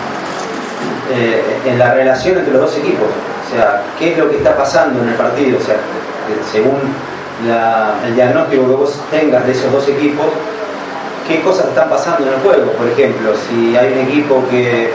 eh, 1.12 1.42
en 1.66 1.78
la 1.80 1.94
relación 1.94 2.38
entre 2.38 2.52
los 2.52 2.62
dos 2.62 2.76
equipos. 2.78 3.08
O 3.52 3.54
sea, 3.54 3.82
qué 3.98 4.12
es 4.12 4.18
lo 4.18 4.30
que 4.30 4.36
está 4.36 4.56
pasando 4.56 5.02
en 5.02 5.10
el 5.10 5.14
partido, 5.14 5.58
o 5.58 5.62
sea, 5.62 5.74
que 5.74 6.50
según 6.50 6.80
el 8.06 8.14
diagnóstico 8.14 8.66
que 8.66 8.74
vos 8.74 8.98
tengas 9.10 9.44
de 9.44 9.52
esos 9.52 9.70
dos 9.70 9.86
equipos, 9.88 10.26
qué 11.28 11.42
cosas 11.42 11.66
están 11.66 11.90
pasando 11.90 12.26
en 12.26 12.32
el 12.32 12.40
juego. 12.40 12.72
Por 12.72 12.88
ejemplo, 12.88 13.32
si 13.48 13.76
hay 13.76 13.92
un 13.92 13.98
equipo 14.08 14.42
que 14.50 14.90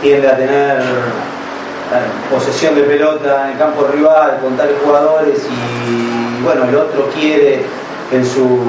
tiende 0.00 0.28
a 0.28 0.36
tener 0.36 0.78
eh, 0.78 2.30
posesión 2.30 2.76
de 2.76 2.82
pelota 2.82 3.46
en 3.46 3.52
el 3.52 3.58
campo 3.58 3.88
rival 3.92 4.38
con 4.42 4.56
tales 4.56 4.76
jugadores 4.84 5.40
y 5.50 6.42
bueno, 6.44 6.64
el 6.68 6.76
otro 6.76 7.08
quiere 7.18 7.64
en 8.12 8.24
su 8.24 8.60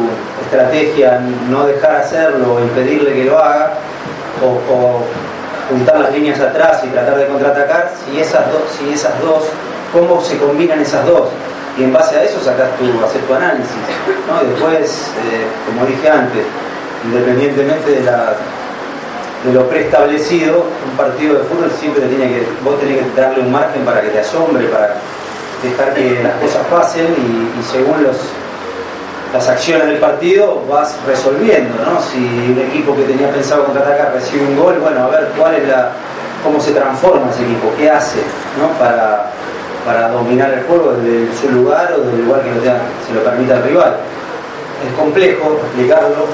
estrategia 0.42 1.22
no 1.50 1.68
dejar 1.68 1.98
hacerlo 1.98 2.56
o 2.56 2.60
impedirle 2.62 3.14
que 3.14 3.26
lo 3.26 3.38
haga 3.38 3.74
o, 4.44 4.74
o 4.74 5.04
juntar 5.70 6.00
las 6.00 6.12
líneas 6.12 6.40
atrás 6.40 6.82
y 6.84 6.88
tratar 6.88 7.18
de 7.18 7.28
contraatacar, 7.28 7.92
si 8.06 8.20
esas 8.20 8.52
dos, 8.52 8.64
si 8.78 8.92
esas 8.94 9.20
dos, 9.22 9.44
cómo 9.94 10.22
se 10.22 10.38
combinan 10.38 10.80
esas 10.80 11.06
dos 11.06 11.30
y 11.78 11.84
en 11.84 11.94
base 11.94 12.18
a 12.18 12.24
eso 12.24 12.40
sacas 12.44 12.70
tu, 12.78 12.86
hacer 13.06 13.22
tu 13.22 13.34
análisis. 13.34 13.72
¿no? 14.28 14.44
Y 14.44 14.52
después, 14.52 15.12
eh, 15.32 15.48
como 15.66 15.86
dije 15.86 16.10
antes, 16.10 16.44
independientemente 17.06 17.92
de 17.92 18.04
la 18.04 18.36
de 19.46 19.54
lo 19.54 19.70
preestablecido, 19.70 20.66
un 20.90 20.98
partido 20.98 21.36
de 21.36 21.44
fútbol 21.46 21.72
siempre 21.80 22.06
tiene 22.08 22.28
que, 22.28 22.48
vos 22.62 22.78
tenés 22.78 22.98
que 22.98 23.22
darle 23.22 23.40
un 23.40 23.52
margen 23.54 23.86
para 23.86 24.02
que 24.02 24.10
te 24.10 24.20
asombre, 24.20 24.68
para 24.68 24.96
dejar 25.64 25.94
que 25.94 26.22
las 26.22 26.34
cosas 26.42 26.68
pasen 26.70 27.06
y, 27.06 27.58
y 27.58 27.64
según 27.64 28.04
los, 28.04 28.18
las 29.34 29.48
acciones 29.48 29.88
del 29.88 29.98
partido 29.98 30.64
vas 30.70 30.96
resolviendo, 31.06 31.76
¿no? 31.86 32.02
Si 32.02 32.18
un 32.18 32.60
equipo 32.70 32.96
que 32.96 33.04
tenía 33.04 33.32
pensado 33.32 33.66
contraatacar 33.66 34.14
recibe 34.14 34.46
un 34.46 34.58
gol, 34.58 34.80
bueno, 34.80 35.04
a 35.04 35.08
ver 35.10 35.30
cuál 35.38 35.56
es 35.56 35.68
la, 35.68 35.92
cómo 36.44 36.60
se 36.60 36.72
transforma 36.72 37.30
ese 37.30 37.44
equipo, 37.44 37.72
qué 37.78 37.90
hace, 37.90 38.20
¿no? 38.60 38.68
Para, 38.80 39.30
para 39.86 40.10
dominar 40.10 40.52
el 40.52 40.64
juego 40.64 40.94
desde 40.94 41.30
su 41.38 41.52
lugar 41.52 41.94
o 41.94 42.02
desde 42.02 42.20
el 42.20 42.26
lugar 42.26 42.42
que 42.42 42.50
se 43.08 43.14
lo 43.14 43.24
permita 43.24 43.58
el 43.58 43.64
rival. 43.64 43.98
Es 44.88 44.94
complejo 44.98 45.60
explicarlo, 45.62 46.26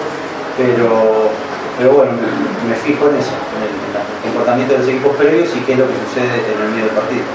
pero, 0.56 1.30
pero 1.78 1.92
bueno, 1.92 2.14
me, 2.14 2.70
me 2.70 2.76
fijo 2.76 3.10
en 3.10 3.18
eso, 3.18 3.36
en 3.58 3.62
el, 3.68 3.76
en 3.76 3.92
el 3.92 4.24
comportamiento 4.24 4.74
de 4.74 4.80
los 4.80 4.88
equipos 4.88 5.16
previos 5.18 5.50
y 5.56 5.60
qué 5.62 5.74
es 5.74 5.80
lo 5.80 5.88
que 5.88 5.96
sucede 6.08 6.32
en 6.32 6.62
el 6.64 6.70
medio 6.72 6.86
del 6.86 6.96
partido. 6.96 7.26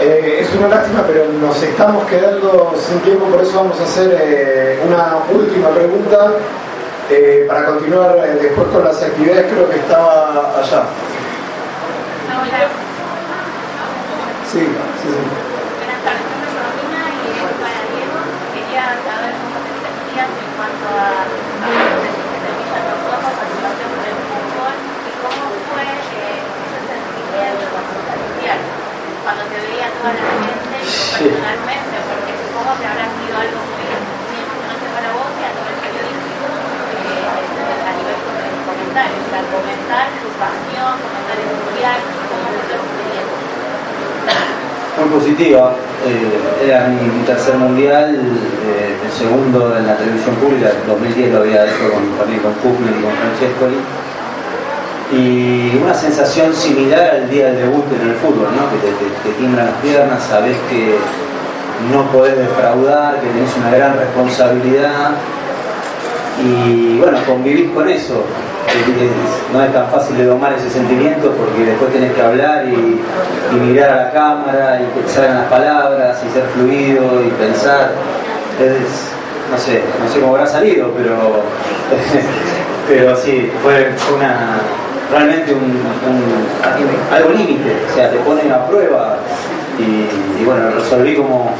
Eh, 0.00 0.38
es 0.40 0.54
una 0.56 0.68
lástima, 0.68 1.02
pero 1.06 1.26
nos 1.40 1.62
estamos 1.62 2.04
quedando 2.06 2.74
sin 2.76 2.98
tiempo, 3.00 3.26
por 3.26 3.40
eso 3.40 3.56
vamos 3.56 3.78
a 3.80 3.84
hacer 3.84 4.16
eh, 4.20 4.78
una 4.86 5.18
última 5.32 5.70
pregunta 5.70 6.32
eh, 7.10 7.44
para 7.46 7.66
continuar 7.66 8.16
después 8.40 8.66
con 8.68 8.84
las 8.84 9.00
actividades. 9.02 9.52
Creo 9.52 9.70
que 9.70 9.76
estaba 9.76 10.58
allá. 10.58 10.82
Sí, 14.50 14.60
sí, 14.60 15.08
sí. 15.08 15.54
Quería 18.54 18.86
saber 19.02 19.34
cómo 19.42 19.58
te 19.66 19.74
en 20.14 20.50
cuanto 20.54 20.86
a 20.94 21.66
veces 21.66 22.14
que 22.14 22.38
te 22.38 22.50
brillan 22.54 22.84
los 22.86 23.02
ojos 23.02 23.34
a 23.34 23.44
tu 23.50 23.56
pasión 23.62 23.90
por 23.98 24.06
el 24.06 24.18
fútbol 24.30 24.74
y 24.78 25.12
cómo 25.26 25.44
fue 25.74 25.82
eh, 25.82 26.38
ese 26.38 26.80
sentimiento 26.86 27.66
cuando 27.74 27.90
estás 27.98 28.18
mundial, 28.22 28.60
cuando 29.24 29.42
te 29.48 29.56
veía 29.56 29.88
toda 29.96 30.12
la 30.12 30.20
gente 30.20 30.76
tú 30.84 31.00
personalmente, 31.16 31.96
porque 32.12 32.32
supongo 32.44 32.76
que 32.76 32.84
habrá 32.84 33.08
sido 33.08 33.32
algo 33.40 33.60
muy, 33.72 33.88
muy 33.88 34.36
emocionante 34.36 34.86
para 34.92 35.08
vos 35.16 35.32
y 35.32 35.42
a 35.48 35.52
nivel 35.56 35.76
periodístico, 35.80 36.44
eh, 36.44 37.88
a 37.88 37.92
nivel 37.96 38.20
de 38.20 38.48
comentarios, 38.68 39.20
o 39.24 39.28
sea, 39.32 39.42
comentar 39.48 40.06
tu 40.20 40.28
pasión, 40.36 40.92
comentar 41.00 41.36
el 41.40 41.48
mundial, 41.56 41.98
cómo 42.04 42.44
fue 42.52 42.64
tu 42.68 42.74
experiencia. 42.84 43.40
Muy 44.94 45.08
positiva. 45.08 45.64
Eh, 46.04 46.68
era 46.68 46.92
mi, 46.92 47.00
mi 47.08 47.24
tercer 47.24 47.56
mundial, 47.56 48.12
eh, 48.12 48.92
el 48.92 49.12
segundo 49.16 49.72
en 49.72 49.88
la 49.88 49.96
televisión 49.96 50.36
pública, 50.36 50.68
en 50.68 50.84
2010 50.84 51.32
lo 51.32 51.38
había 51.40 51.64
hecho 51.64 51.88
con, 51.88 52.04
también 52.20 52.44
con 52.44 52.52
y 52.60 53.00
con 53.00 53.12
Francescoli. 53.16 54.03
Y 55.12 55.76
una 55.82 55.94
sensación 55.94 56.54
similar 56.54 57.10
al 57.10 57.30
día 57.30 57.46
del 57.46 57.56
debut 57.58 57.84
en 58.00 58.08
el 58.10 58.16
fútbol, 58.16 58.48
¿no? 58.56 58.70
que 58.70 58.78
te, 58.86 58.92
te- 59.28 59.34
tiemblan 59.38 59.66
las 59.66 59.74
piernas, 59.76 60.22
sabes 60.24 60.56
que 60.70 60.96
no 61.92 62.04
podés 62.10 62.36
defraudar, 62.38 63.20
que 63.20 63.26
tenés 63.28 63.50
una 63.56 63.76
gran 63.76 63.96
responsabilidad 63.98 65.10
y 66.42 66.98
bueno, 66.98 67.18
convivís 67.26 67.70
con 67.72 67.88
eso. 67.88 68.24
Es- 68.68 69.02
es- 69.02 69.52
No 69.52 69.62
es 69.62 69.72
tan 69.72 69.88
fácil 69.88 70.16
de 70.16 70.24
domar 70.24 70.52
ese 70.54 70.68
sentimiento 70.70 71.30
porque 71.32 71.64
después 71.70 71.92
tenés 71.92 72.12
que 72.12 72.22
hablar 72.22 72.64
y, 72.66 73.00
mirar 73.54 73.90
a 73.90 73.96
la 74.06 74.10
cámara 74.12 74.80
y 74.82 75.00
te 75.00 75.08
salgan 75.12 75.36
las 75.42 75.46
palabras 75.48 76.18
y 76.28 76.32
ser 76.32 76.42
fluido 76.54 77.22
y 77.24 77.28
pensar. 77.40 77.92
Es, 78.58 79.10
no 79.52 79.56
sé, 79.58 79.80
no 80.02 80.12
sé 80.12 80.18
cómo 80.20 80.34
habrá 80.34 80.46
salido, 80.48 80.90
pero, 80.96 81.14
pero 82.88 83.16
sí, 83.16 83.48
fue 83.62 83.92
una, 84.16 84.58
realmente 85.14 85.52
un, 85.54 85.80
algo 87.12 87.30
límite, 87.30 87.76
o 87.90 87.94
sea, 87.94 88.10
te 88.10 88.18
ponen 88.18 88.50
a 88.52 88.66
prueba 88.66 89.16
y, 89.78 90.44
bueno, 90.44 90.70
resolví 90.70 91.16
como, 91.16 91.50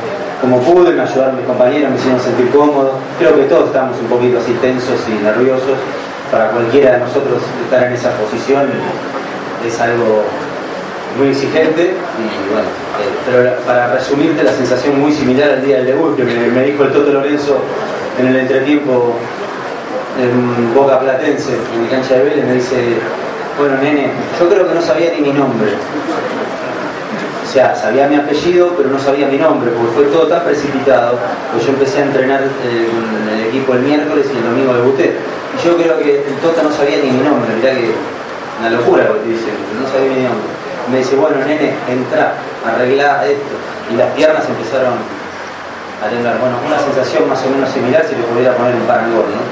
como 0.40 0.58
pude, 0.60 0.92
me 0.92 1.02
ayudaron 1.02 1.36
mis 1.36 1.46
compañeros, 1.46 1.90
me 1.90 1.96
hicieron 1.96 2.20
sentir 2.20 2.50
cómodo. 2.50 2.98
Creo 3.18 3.34
que 3.36 3.44
todos 3.44 3.66
estamos 3.66 3.98
un 3.98 4.06
poquito 4.06 4.38
así 4.38 4.52
tensos 4.60 5.00
y 5.08 5.22
nerviosos. 5.22 5.78
Para 6.30 6.50
cualquiera 6.50 6.92
de 6.92 6.98
nosotros 7.00 7.42
estar 7.64 7.84
en 7.84 7.92
esa 7.92 8.10
posición 8.12 8.66
es 9.66 9.80
algo 9.80 10.24
muy 11.18 11.28
exigente 11.28 11.90
eh, 11.90 11.94
pero 13.24 13.56
para 13.64 13.94
resumirte 13.94 14.42
la 14.42 14.52
sensación 14.52 15.00
muy 15.00 15.12
similar 15.12 15.50
al 15.50 15.64
día 15.64 15.76
del 15.76 15.86
debut 15.86 16.16
que 16.16 16.24
me, 16.24 16.34
me 16.48 16.64
dijo 16.64 16.82
el 16.82 16.92
Toto 16.92 17.12
Lorenzo 17.12 17.58
en 18.18 18.26
el 18.26 18.36
entretiempo 18.36 19.14
en 20.20 20.74
Boca 20.74 21.00
Platense, 21.00 21.52
en 21.74 21.82
mi 21.82 21.88
cancha 21.88 22.14
de 22.14 22.24
Vélez, 22.24 22.44
me 22.44 22.54
dice, 22.54 22.76
bueno 23.58 23.76
nene, 23.78 24.10
yo 24.38 24.48
creo 24.48 24.68
que 24.68 24.74
no 24.74 24.82
sabía 24.82 25.12
ni 25.12 25.20
mi 25.20 25.32
nombre. 25.32 25.72
O 27.44 27.52
sea, 27.54 27.74
sabía 27.76 28.08
mi 28.08 28.16
apellido, 28.16 28.74
pero 28.76 28.88
no 28.88 28.98
sabía 28.98 29.28
mi 29.28 29.38
nombre, 29.38 29.70
porque 29.70 29.92
fue 29.94 30.04
todo 30.06 30.26
tan 30.26 30.42
precipitado, 30.42 31.18
pues 31.52 31.64
yo 31.64 31.70
empecé 31.70 32.00
a 32.00 32.04
entrenar 32.06 32.42
eh, 32.42 32.88
con 32.90 33.28
el 33.30 33.46
equipo 33.46 33.74
el 33.74 33.80
miércoles 33.80 34.26
y 34.32 34.38
el 34.38 34.44
domingo 34.44 34.74
debuté. 34.74 35.14
Y 35.54 35.64
yo 35.64 35.76
creo 35.76 35.98
que 35.98 36.26
el 36.26 36.34
Tota 36.42 36.62
no 36.64 36.72
sabía 36.72 36.98
ni 36.98 37.10
mi 37.10 37.22
nombre, 37.22 37.54
mirá 37.54 37.70
que 37.74 37.94
una 38.58 38.70
locura 38.70 39.04
lo 39.04 39.14
que 39.14 39.20
te 39.20 39.28
dicen, 39.28 39.54
no 39.78 39.86
sabía 39.86 40.10
mi 40.10 40.22
nombre. 40.26 40.50
Me 40.90 40.98
dice, 40.98 41.14
bueno 41.16 41.38
nene, 41.46 41.72
entra, 41.88 42.34
arregla 42.66 43.24
esto. 43.24 43.54
Y 43.92 43.96
las 43.96 44.10
piernas 44.12 44.42
empezaron 44.48 44.98
a 46.02 46.08
temblar. 46.10 46.38
Bueno, 46.40 46.58
una 46.66 46.78
sensación 46.80 47.28
más 47.28 47.38
o 47.44 47.50
menos 47.50 47.70
similar 47.70 48.02
si 48.08 48.16
le 48.16 48.22
pudiera 48.24 48.56
poner 48.56 48.74
un 48.74 48.82
parangón, 48.82 49.30
¿no? 49.30 49.42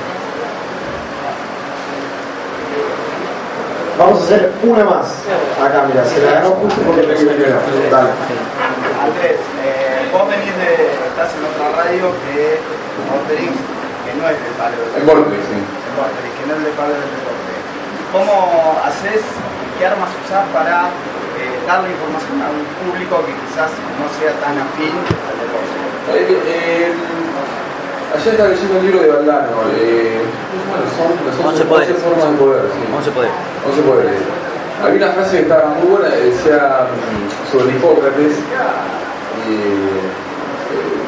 Vamos 4.03 4.19
a 4.19 4.25
hacer 4.25 4.51
una 4.67 4.83
más. 4.83 5.07
Acá, 5.63 5.87
mira, 5.87 6.03
se 6.03 6.19
la 6.27 6.43
ganó 6.43 6.59
justo 6.59 6.75
porque 6.83 7.07
me 7.07 7.15
primero. 7.15 7.55
Dale. 7.87 8.11
Andrés, 8.99 9.39
eh, 9.63 10.11
vos 10.11 10.27
venís 10.27 10.51
de, 10.59 10.91
estás 11.07 11.31
en 11.39 11.47
otra 11.47 11.71
radio 11.71 12.11
que 12.27 12.59
Vorterix, 13.07 13.55
que 13.55 14.13
no 14.19 14.27
es 14.27 14.35
del 14.43 14.55
palo 14.59 14.75
del 14.75 14.91
En 14.99 15.07
Vorterix, 15.07 15.43
sí. 15.47 15.55
En 15.55 15.95
Vorterix, 15.95 16.35
que 16.35 16.45
no 16.51 16.53
es 16.59 16.63
del 16.67 16.75
palo 16.75 16.95
del 16.99 17.11
deporte. 17.15 17.53
¿Cómo 18.11 18.35
haces, 18.83 19.23
qué 19.79 19.87
armas 19.87 20.11
usás 20.27 20.51
para 20.51 20.91
eh, 21.39 21.55
darle 21.71 21.95
información 21.95 22.43
a 22.43 22.51
un 22.51 22.67
público 22.83 23.23
que 23.23 23.39
quizás 23.47 23.71
no 23.71 24.11
sea 24.19 24.35
tan 24.43 24.59
afín 24.59 24.99
al 24.99 25.37
deporte? 25.47 25.79
Ayer 28.15 28.29
estaba 28.35 28.49
leyendo 28.51 28.79
un 28.79 28.85
libro 28.85 29.01
de 29.03 29.09
Valdano. 29.09 29.49
Eh, 29.77 30.21
bueno, 30.69 30.85
son, 30.97 31.09
son 31.37 31.47
11 31.55 31.65
poderes. 31.65 31.97
formas 31.97 32.31
de 32.31 32.37
poder. 32.37 32.63
Sí. 32.69 32.81
11 32.93 33.11
poderes. 33.11 33.35
11 33.69 33.83
poderes. 33.83 34.21
Había 34.85 35.07
una 35.07 35.13
frase 35.15 35.37
que 35.37 35.43
estaba 35.43 35.69
muy 35.79 35.89
buena, 35.97 36.09
decía 36.09 36.89
mm, 36.91 37.53
sobre 37.53 37.71
Hipócrates, 37.77 38.35
eh, 38.35 38.43
eh, 39.49 40.99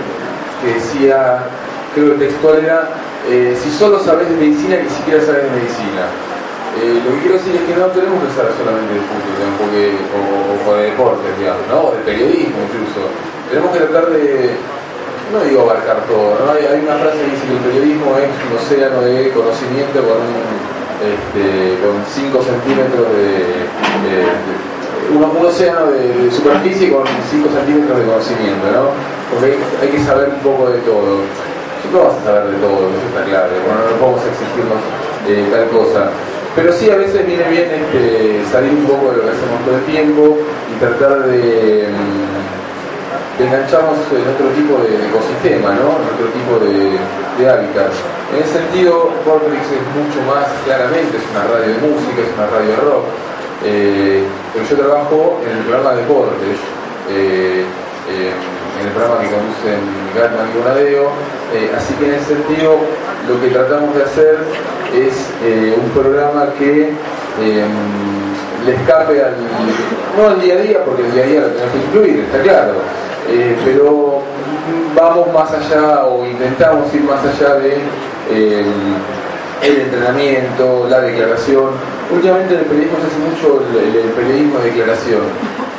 que 0.62 0.74
decía, 0.74 1.42
creo 1.94 2.06
que 2.06 2.12
el 2.14 2.20
textual 2.30 2.64
era, 2.64 2.88
eh, 3.28 3.56
si 3.60 3.70
solo 3.70 3.98
sabes 3.98 4.28
de 4.30 4.36
medicina, 4.36 4.76
ni 4.78 4.88
siquiera 4.88 5.20
sabes 5.26 5.44
de 5.44 5.50
medicina. 5.50 6.06
Eh, 6.80 7.02
lo 7.04 7.14
que 7.14 7.20
quiero 7.20 7.34
decir 7.34 7.54
es 7.54 7.62
que 7.66 7.74
no 7.78 7.86
tenemos 7.90 8.18
que 8.22 8.30
usar 8.30 8.46
solamente 8.58 8.94
el 8.94 9.04
fútbol 9.06 9.50
porque, 9.58 9.94
o, 10.10 10.70
o, 10.70 10.74
de 10.74 10.82
deportes, 10.90 11.30
digamos, 11.38 11.66
¿no? 11.68 11.78
o 11.90 11.92
de 11.92 12.02
periodismo 12.02 12.58
incluso. 12.66 13.10
Tenemos 13.50 13.70
que 13.74 13.78
tratar 13.86 14.10
de, 14.10 14.54
no 15.32 15.40
digo 15.44 15.62
abarcar 15.62 16.04
todo, 16.06 16.36
¿no? 16.38 16.52
hay, 16.52 16.80
una 16.82 16.96
frase 17.00 17.18
que 17.18 17.30
dice 17.32 17.44
que 17.48 17.56
el 17.56 17.64
periodismo 17.64 18.18
es 18.18 18.28
un 18.28 18.52
océano 18.58 19.00
de 19.00 19.30
conocimiento 19.32 19.98
con 20.04 20.20
un, 20.20 20.64
este, 21.04 21.80
con 21.80 21.96
5 22.04 22.42
centímetros 22.42 23.06
de, 23.12 23.64
un, 25.12 25.24
océano 25.44 25.90
de, 25.92 26.30
superficie 26.30 26.92
con 26.92 27.04
5 27.04 27.48
centímetros 27.50 27.98
de 27.98 28.04
conocimiento, 28.04 28.64
¿no? 28.72 28.92
Porque 29.32 29.58
hay, 29.82 29.88
que 29.88 30.00
saber 30.04 30.28
un 30.28 30.40
poco 30.40 30.70
de 30.70 30.78
todo. 30.80 31.24
No 31.92 32.04
vas 32.04 32.16
a 32.16 32.24
saber 32.24 32.50
de 32.50 32.58
todo, 32.58 32.88
eso 32.90 33.06
está 33.12 33.22
claro, 33.28 33.52
bueno, 33.62 33.80
no 33.86 33.96
podemos 34.00 34.22
exigirnos 34.24 34.80
eh, 35.28 35.46
tal 35.52 35.68
cosa. 35.68 36.10
Pero 36.56 36.72
sí 36.72 36.88
a 36.88 36.96
veces 36.96 37.26
viene 37.26 37.44
bien 37.50 37.66
este, 37.66 38.42
salir 38.50 38.70
un 38.70 38.86
poco 38.86 39.10
de 39.10 39.16
lo 39.18 39.22
que 39.24 39.30
hacemos 39.30 39.58
todo 39.66 39.76
el 39.76 39.84
tiempo 39.84 40.38
y 40.70 40.80
tratar 40.80 41.26
de, 41.26 41.88
engancharnos 43.38 43.98
en 44.12 44.24
otro 44.28 44.48
tipo 44.54 44.78
de, 44.82 44.98
ecosistema, 45.08 45.74
¿no? 45.74 45.98
en 45.98 46.06
otro 46.14 46.26
tipo 46.32 46.58
de, 46.62 46.98
de 47.38 47.50
hábitat. 47.50 47.92
En 48.34 48.42
ese 48.42 48.58
sentido, 48.58 49.12
Vortrix 49.24 49.62
es 49.70 49.86
mucho 49.94 50.20
más 50.26 50.46
claramente, 50.64 51.18
es 51.18 51.24
una 51.30 51.44
radio 51.44 51.74
de 51.74 51.80
música, 51.86 52.18
es 52.22 52.32
una 52.34 52.46
radio 52.46 52.70
de 52.70 52.76
rock. 52.76 53.04
Eh, 53.64 54.24
pero 54.52 54.64
yo 54.66 54.76
trabajo 54.76 55.40
en 55.44 55.56
el 55.56 55.64
programa 55.64 55.94
de 55.94 56.02
deportes, 56.02 56.58
eh, 57.10 57.64
eh, 58.10 58.32
en 58.80 58.86
el 58.86 58.92
programa 58.92 59.20
que 59.22 59.30
conducen 59.30 59.80
Gatman 60.14 60.50
y 60.52 60.58
Bonadeo, 60.58 61.10
así 61.76 61.94
que 61.94 62.06
en 62.06 62.14
ese 62.14 62.34
sentido 62.34 62.76
lo 63.28 63.40
que 63.40 63.48
tratamos 63.48 63.94
de 63.94 64.02
hacer 64.02 64.36
es 64.92 65.14
un 65.78 65.88
programa 65.90 66.52
que 66.58 66.92
le 68.64 68.74
escape 68.74 69.22
al, 69.22 69.34
no 70.16 70.28
al 70.28 70.40
día 70.40 70.54
a 70.54 70.58
día, 70.58 70.84
porque 70.84 71.02
el 71.06 71.12
día 71.12 71.24
a 71.24 71.26
día 71.26 71.40
lo 71.40 71.46
tenemos 71.48 71.72
que 71.72 71.78
incluir, 71.78 72.20
está 72.20 72.42
claro, 72.42 72.72
pero 73.64 74.22
vamos 74.94 75.32
más 75.32 75.52
allá 75.52 76.04
o 76.04 76.26
intentamos 76.26 76.92
ir 76.94 77.02
más 77.02 77.20
allá 77.24 77.54
de 77.56 77.78
el 79.64 79.80
entrenamiento, 79.80 80.86
la 80.88 81.00
declaración. 81.00 81.70
Últimamente 82.12 82.54
en 82.54 82.60
el 82.60 82.66
periodismo 82.66 82.98
se 83.00 83.06
hace 83.06 83.18
mucho 83.18 83.64
el, 83.80 84.10
periodismo 84.12 84.58
de 84.58 84.64
declaración. 84.70 85.22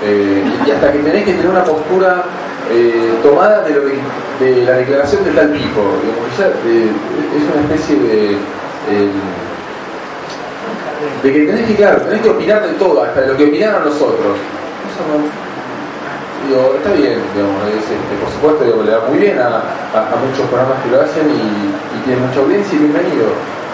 Eh, 0.03 0.43
y 0.65 0.71
hasta 0.71 0.91
que 0.91 0.99
tenés 0.99 1.23
que 1.23 1.33
tener 1.33 1.49
una 1.49 1.63
postura 1.63 2.23
eh, 2.71 3.13
tomada 3.21 3.61
de, 3.61 3.71
lo 3.71 3.81
de, 3.81 4.65
la 4.65 4.73
declaración 4.73 5.23
de 5.23 5.31
tal 5.31 5.53
tipo. 5.53 5.81
es 6.33 7.43
una 7.53 7.73
especie 7.73 7.95
de. 7.95 8.37
De 11.23 11.33
que 11.33 11.45
tenés 11.45 11.67
que, 11.67 11.75
claro, 11.75 12.01
tenés 12.01 12.21
que 12.21 12.29
opinar 12.29 12.61
de 12.63 12.73
todo, 12.73 13.03
hasta 13.03 13.21
de 13.21 13.27
lo 13.27 13.37
que 13.37 13.45
opinaron 13.45 13.85
los 13.85 13.95
otros. 13.95 14.37
Eso 14.87 15.01
no, 15.09 15.23
digo, 16.47 16.75
está 16.77 16.91
bien, 16.93 17.19
digamos, 17.33 17.61
este, 17.69 17.95
por 18.21 18.29
supuesto 18.31 18.83
le 18.83 18.91
va 18.95 19.07
muy 19.09 19.17
bien 19.17 19.39
a, 19.39 19.63
muchos 20.21 20.45
programas 20.47 20.81
que 20.83 20.91
lo 20.91 21.01
hacen 21.01 21.25
y, 21.29 21.73
y 21.73 21.97
tienen 22.05 22.25
mucha 22.25 22.39
audiencia 22.39 22.75
y 22.75 22.79
bienvenido. 22.79 23.27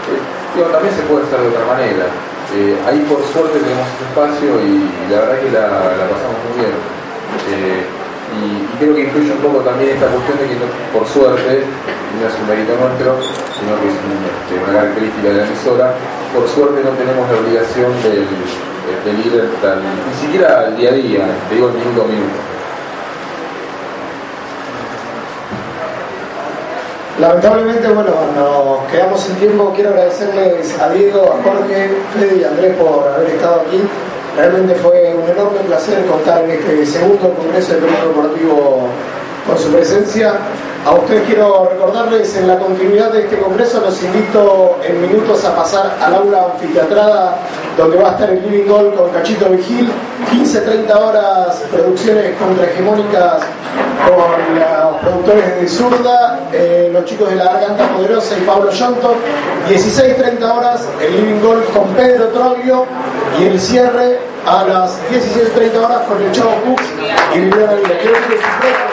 Eh, 0.09 0.19
digo, 0.55 0.67
también 0.71 0.93
se 0.95 1.03
puede 1.03 1.23
hacer 1.27 1.39
de 1.39 1.47
otra 1.47 1.65
manera. 1.65 2.05
Eh, 2.51 2.75
ahí 2.83 2.99
por 3.07 3.23
suerte 3.31 3.63
tenemos 3.63 3.87
un 3.87 4.03
espacio 4.11 4.51
y, 4.59 4.83
la 5.07 5.23
verdad 5.23 5.39
que 5.39 5.49
la, 5.55 5.67
pasamos 6.11 6.37
muy 6.51 6.55
bien. 6.59 6.75
Eh, 7.47 7.83
y, 8.31 8.79
creo 8.79 8.95
que 8.95 9.07
influye 9.07 9.31
un 9.31 9.43
poco 9.43 9.59
también 9.63 9.95
esta 9.95 10.07
cuestión 10.07 10.35
de 10.39 10.51
que 10.51 10.55
por 10.91 11.07
suerte, 11.07 11.63
no 11.63 12.27
es 12.27 12.35
un 12.35 12.47
mérito 12.47 12.75
nuestro, 12.75 13.19
sino 13.55 13.71
que 13.79 13.87
es 13.87 13.95
este, 13.95 14.53
una 14.59 14.71
característica 14.79 15.27
de 15.31 15.35
la 15.35 15.43
emisora, 15.47 15.87
por 16.33 16.47
suerte 16.47 16.81
no 16.83 16.91
tenemos 16.91 17.29
la 17.29 17.37
obligación 17.37 17.91
del, 18.03 18.25
del 19.05 19.25
ir 19.25 19.43
ni 19.43 20.25
siquiera 20.25 20.59
al 20.61 20.77
día 20.77 20.89
a 20.89 20.93
día, 20.93 21.25
te 21.49 21.55
digo 21.55 21.67
el 21.67 21.73
minuto 21.73 22.03
a 22.03 22.05
minuto. 22.05 22.51
Lamentablemente, 27.19 27.87
bueno, 27.89 28.15
nos 28.35 28.91
quedamos 28.91 29.21
sin 29.21 29.35
tiempo. 29.35 29.71
Quiero 29.75 29.91
agradecerles 29.91 30.79
a 30.79 30.89
Diego, 30.89 31.21
a 31.37 31.43
Jorge, 31.43 31.91
Fede 32.15 32.37
y 32.41 32.43
Andrés 32.43 32.75
por 32.77 33.07
haber 33.07 33.27
estado 33.29 33.61
aquí. 33.61 33.79
Realmente 34.35 34.73
fue 34.75 35.13
un 35.13 35.29
enorme 35.29 35.59
placer 35.67 36.03
contar 36.07 36.43
en 36.45 36.51
este 36.51 36.83
segundo 36.85 37.31
Congreso 37.35 37.73
de 37.73 37.79
Periodismo 37.79 38.07
Deportivo 38.07 38.87
con 39.45 39.57
su 39.59 39.71
presencia. 39.71 40.33
A 40.83 40.95
ustedes 40.95 41.27
quiero 41.27 41.69
recordarles, 41.69 42.35
en 42.37 42.47
la 42.47 42.57
continuidad 42.57 43.11
de 43.11 43.21
este 43.21 43.37
congreso, 43.37 43.81
los 43.81 44.01
invito 44.01 44.79
en 44.83 44.99
minutos 44.99 45.45
a 45.45 45.55
pasar 45.55 45.95
al 46.01 46.15
aula 46.15 46.53
anfiteatrada, 46.53 47.37
donde 47.77 47.97
va 47.97 48.09
a 48.09 48.11
estar 48.13 48.31
el 48.31 48.41
Living 48.41 48.67
Gold 48.67 48.95
con 48.95 49.11
Cachito 49.11 49.47
Vigil, 49.49 49.91
15-30 50.31 50.95
horas, 50.95 51.63
producciones 51.71 52.35
contrahegemónicas 52.35 53.43
con 54.07 54.55
los 54.55 55.01
productores 55.01 55.61
de 55.61 55.67
Zurda, 55.67 56.39
eh, 56.51 56.89
los 56.91 57.05
chicos 57.05 57.29
de 57.29 57.35
la 57.35 57.45
Garganta 57.45 57.87
Poderosa 57.89 58.35
y 58.39 58.41
Pablo 58.41 58.71
Llanto, 58.71 59.15
16-30 59.69 60.57
horas, 60.57 60.87
el 60.99 61.15
Living 61.15 61.41
Gold 61.41 61.73
con 61.73 61.89
Pedro 61.89 62.29
Troglio. 62.29 62.85
Y 63.39 63.45
el 63.45 63.59
cierre 63.61 64.19
a 64.45 64.63
las 64.63 64.99
16.30 65.11 65.77
horas 65.77 66.01
con 66.07 66.21
el 66.21 66.31
Chavo 66.31 66.51
Cooks 66.65 66.83
y 67.35 67.39
Viviana 67.39 67.73
Vila. 67.75 68.90